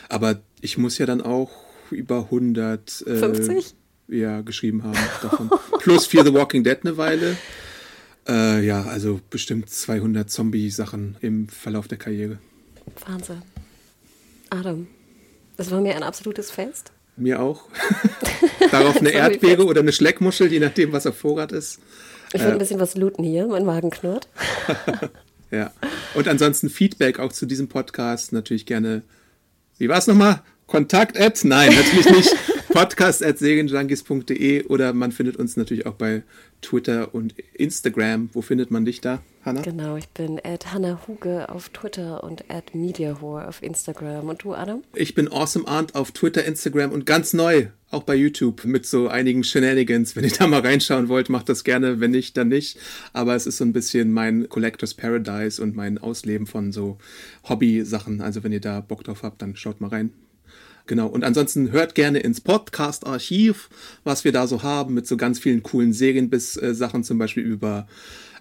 Aber 0.09 0.39
ich 0.61 0.79
muss 0.79 0.99
ja 0.99 1.07
dann 1.07 1.21
auch 1.21 1.51
über 1.91 2.19
100 2.31 3.05
äh, 3.09 3.63
ja, 4.17 4.43
geschrieben 4.43 4.85
haben 4.85 4.97
davon. 5.23 5.51
Plus 5.81 6.07
Fear 6.07 6.25
the 6.25 6.33
Walking 6.33 6.63
Dead 6.63 6.79
eine 6.83 6.97
Weile. 6.97 7.37
Äh, 8.29 8.65
ja, 8.65 8.85
also 8.85 9.21
bestimmt 9.29 9.71
200 9.71 10.31
Zombie-Sachen 10.31 11.17
im 11.21 11.49
Verlauf 11.49 11.89
der 11.89 11.99
Karriere. 11.99 12.39
Wahnsinn. 13.07 13.43
Adam, 14.51 14.87
es 15.57 15.71
war 15.71 15.81
mir 15.81 15.95
ein 15.97 16.03
absolutes 16.03 16.51
Fest. 16.51 16.93
Mir 17.17 17.41
auch. 17.41 17.69
Darauf 18.71 18.97
eine 18.97 19.11
Erdbeere 19.11 19.65
oder 19.67 19.81
eine 19.81 19.93
Schleckmuschel, 19.93 20.51
je 20.51 20.61
nachdem, 20.61 20.93
was 20.93 21.07
auf 21.07 21.17
Vorrat 21.17 21.53
ist. 21.53 21.81
Ich 22.33 22.41
will 22.41 22.53
ein 22.53 22.59
bisschen 22.59 22.81
was 22.81 22.97
looten 22.97 23.25
hier, 23.25 23.47
mein 23.47 23.65
Magen 23.65 23.91
knurrt. 23.91 24.29
Ja. 25.51 25.73
Und 26.15 26.29
ansonsten 26.29 26.71
Feedback 26.71 27.19
auch 27.19 27.33
zu 27.33 27.47
diesem 27.47 27.69
Podcast 27.69 28.33
natürlich 28.33 28.67
gerne. 28.67 29.03
Wie 29.79 29.89
war 29.89 29.99
es 29.99 30.07
nochmal? 30.07 30.43
Kontakt 30.67 31.19
at? 31.19 31.45
Nein, 31.45 31.75
natürlich 31.75 32.11
nicht. 32.11 32.37
Podcast 32.71 33.25
at 33.25 33.37
serienjunkies.de 33.39 34.65
oder 34.67 34.93
man 34.93 35.11
findet 35.11 35.37
uns 35.37 35.57
natürlich 35.57 35.87
auch 35.87 35.95
bei 35.95 36.23
Twitter 36.63 37.13
und 37.15 37.35
Instagram. 37.55 38.31
Wo 38.33 38.43
findet 38.43 38.71
man 38.71 38.85
dich 38.85 39.01
da, 39.01 39.23
Hanna? 39.45 39.63
Genau, 39.63 39.97
ich 39.97 40.09
bin 40.11 40.41
at 40.45 40.73
Hannah 40.73 41.01
Huge 41.07 41.49
auf 41.49 41.71
Twitter 41.71 42.23
und 42.23 42.45
at 42.49 42.73
MediaHore 42.75 43.49
auf 43.49 43.61
Instagram. 43.63 44.29
Und 44.29 44.45
du, 44.45 44.55
Adam? 44.55 44.83
Ich 44.95 45.15
bin 45.15 45.31
Awesome 45.33 45.67
Arndt 45.67 45.97
auf 45.97 46.13
Twitter, 46.13 46.45
Instagram 46.45 46.93
und 46.93 47.07
ganz 47.07 47.33
neu, 47.33 47.67
auch 47.91 48.05
bei 48.05 48.15
YouTube 48.15 48.65
mit 48.65 48.87
so 48.87 49.09
einigen 49.09 49.43
Shenanigans. 49.43 50.15
Wenn 50.15 50.25
ihr 50.25 50.31
da 50.31 50.47
mal 50.47 50.61
reinschauen 50.61 51.09
wollt, 51.09 51.29
macht 51.29 51.49
das 51.49 51.65
gerne. 51.65 51.99
Wenn 51.99 52.13
nicht, 52.13 52.37
dann 52.37 52.49
nicht. 52.49 52.79
Aber 53.13 53.35
es 53.35 53.49
ist 53.49 53.57
so 53.57 53.65
ein 53.65 53.73
bisschen 53.73 54.13
mein 54.13 54.49
Collectors 54.49 54.95
Paradise 54.95 55.61
und 55.61 55.75
mein 55.75 55.99
Ausleben 55.99 56.47
von 56.47 56.71
so 56.71 56.99
Hobby-Sachen. 57.49 58.21
Also 58.21 58.45
wenn 58.45 58.53
ihr 58.53 58.61
da 58.61 58.81
Bock 58.81 59.03
drauf 59.03 59.25
habt, 59.25 59.43
dann 59.43 59.57
schaut 59.57 59.81
mal 59.81 59.89
rein. 59.89 60.13
Genau. 60.87 61.07
Und 61.07 61.25
ansonsten 61.25 61.73
hört 61.73 61.95
gerne 61.95 62.21
ins 62.21 62.41
Podcast-Archiv, 62.41 63.69
was 64.05 64.25
wir 64.25 64.33
da 64.33 64.47
so 64.47 64.63
haben, 64.63 64.95
mit 64.95 65.07
so 65.07 65.17
ganz 65.17 65.39
vielen 65.39 65.63
coolen 65.63 65.93
Serien 65.93 66.31
bis 66.31 66.57
äh, 66.57 66.75
Sachen 66.75 67.05
zum 67.05 67.19
Beispiel 67.19 67.45
über 67.45 67.87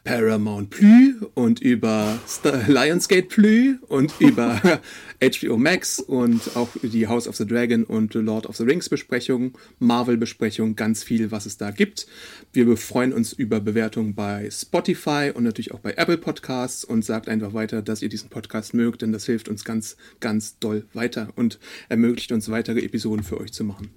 Paramount 0.04 0.70
Plus 0.70 1.16
und 1.34 1.60
über 1.60 2.20
Star 2.28 2.64
Lionsgate 2.68 3.28
Plus 3.28 3.78
und 3.88 4.14
über 4.20 4.62
HBO 5.22 5.58
Max 5.58 6.00
und 6.00 6.56
auch 6.56 6.70
die 6.82 7.08
House 7.08 7.28
of 7.28 7.36
the 7.36 7.46
Dragon 7.46 7.84
und 7.84 8.14
Lord 8.14 8.46
of 8.46 8.56
the 8.56 8.64
Rings 8.64 8.90
Besprechung, 8.90 9.58
Marvel 9.80 10.18
Besprechung, 10.18 10.76
ganz 10.76 11.04
viel, 11.04 11.32
was 11.32 11.46
es 11.46 11.58
da 11.58 11.72
gibt. 11.72 12.08
Wir 12.54 12.78
freuen 12.78 13.14
uns 13.14 13.34
über 13.34 13.60
Bewertungen 13.60 14.16
bei 14.16 14.50
Spotify 14.50 15.32
und 15.34 15.44
natürlich 15.44 15.74
auch 15.74 15.80
bei 15.80 15.94
Apple 15.94 16.18
Podcasts 16.18 16.84
und 16.84 17.04
sagt 17.04 17.28
einfach 17.28 17.54
weiter, 17.54 17.82
dass 17.82 18.02
ihr 18.02 18.10
diesen 18.10 18.30
Podcast 18.30 18.74
mögt, 18.74 19.02
denn 19.02 19.12
das 19.12 19.26
hilft 19.26 19.50
uns 19.50 19.66
ganz, 19.66 19.98
ganz 20.20 20.58
doll 20.60 20.86
weiter 20.94 21.30
und 21.36 21.60
ermöglicht 21.90 22.32
uns 22.32 22.50
weitere 22.50 22.80
Episoden 22.80 23.24
für 23.24 23.40
euch 23.40 23.52
zu 23.52 23.64
machen. 23.64 23.90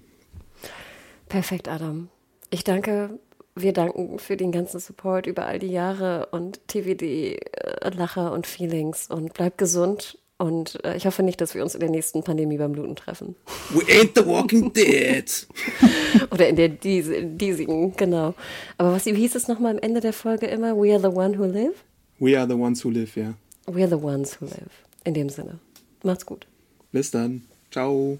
Perfekt, 1.29 1.67
Adam. 1.67 2.09
Ich 2.49 2.63
danke 2.63 3.19
wir 3.55 3.73
danken 3.73 4.19
für 4.19 4.37
den 4.37 4.51
ganzen 4.51 4.79
Support 4.79 5.27
über 5.27 5.45
all 5.45 5.59
die 5.59 5.71
Jahre 5.71 6.27
und 6.31 6.67
TVD, 6.67 7.37
äh, 7.37 7.89
Lacher 7.95 8.31
und 8.31 8.47
Feelings 8.47 9.09
und 9.09 9.33
bleib 9.33 9.57
gesund. 9.57 10.17
Und 10.37 10.83
äh, 10.83 10.97
ich 10.97 11.05
hoffe 11.05 11.23
nicht, 11.23 11.39
dass 11.39 11.53
wir 11.53 11.63
uns 11.63 11.75
in 11.75 11.79
der 11.79 11.89
nächsten 11.89 12.23
Pandemie 12.23 12.57
beim 12.57 12.71
Bluten 12.71 12.95
treffen. 12.95 13.35
We 13.69 13.83
ain't 13.83 14.11
the 14.15 14.25
walking 14.25 14.73
dead. 14.73 15.47
Oder 16.31 16.49
in 16.49 16.55
der 16.55 16.69
dies 16.69 17.07
diesigen, 17.09 17.95
genau. 17.95 18.33
Aber 18.77 18.93
was 18.93 19.05
wie 19.05 19.13
hieß 19.13 19.35
es 19.35 19.47
nochmal 19.47 19.73
am 19.73 19.79
Ende 19.79 20.01
der 20.01 20.13
Folge 20.13 20.47
immer? 20.47 20.75
We 20.75 20.91
are 20.91 20.99
the 20.99 21.15
one 21.15 21.37
who 21.37 21.45
live? 21.45 21.75
We 22.19 22.37
are 22.37 22.47
the 22.47 22.55
ones 22.55 22.83
who 22.83 22.89
live, 22.89 23.15
ja. 23.15 23.35
We 23.67 23.83
are 23.83 23.89
the 23.89 24.03
ones 24.03 24.41
who 24.41 24.45
live. 24.45 24.71
In 25.05 25.13
dem 25.13 25.29
Sinne. 25.29 25.59
Macht's 26.03 26.25
gut. 26.25 26.47
Bis 26.91 27.11
dann. 27.11 27.43
Ciao. 27.71 28.19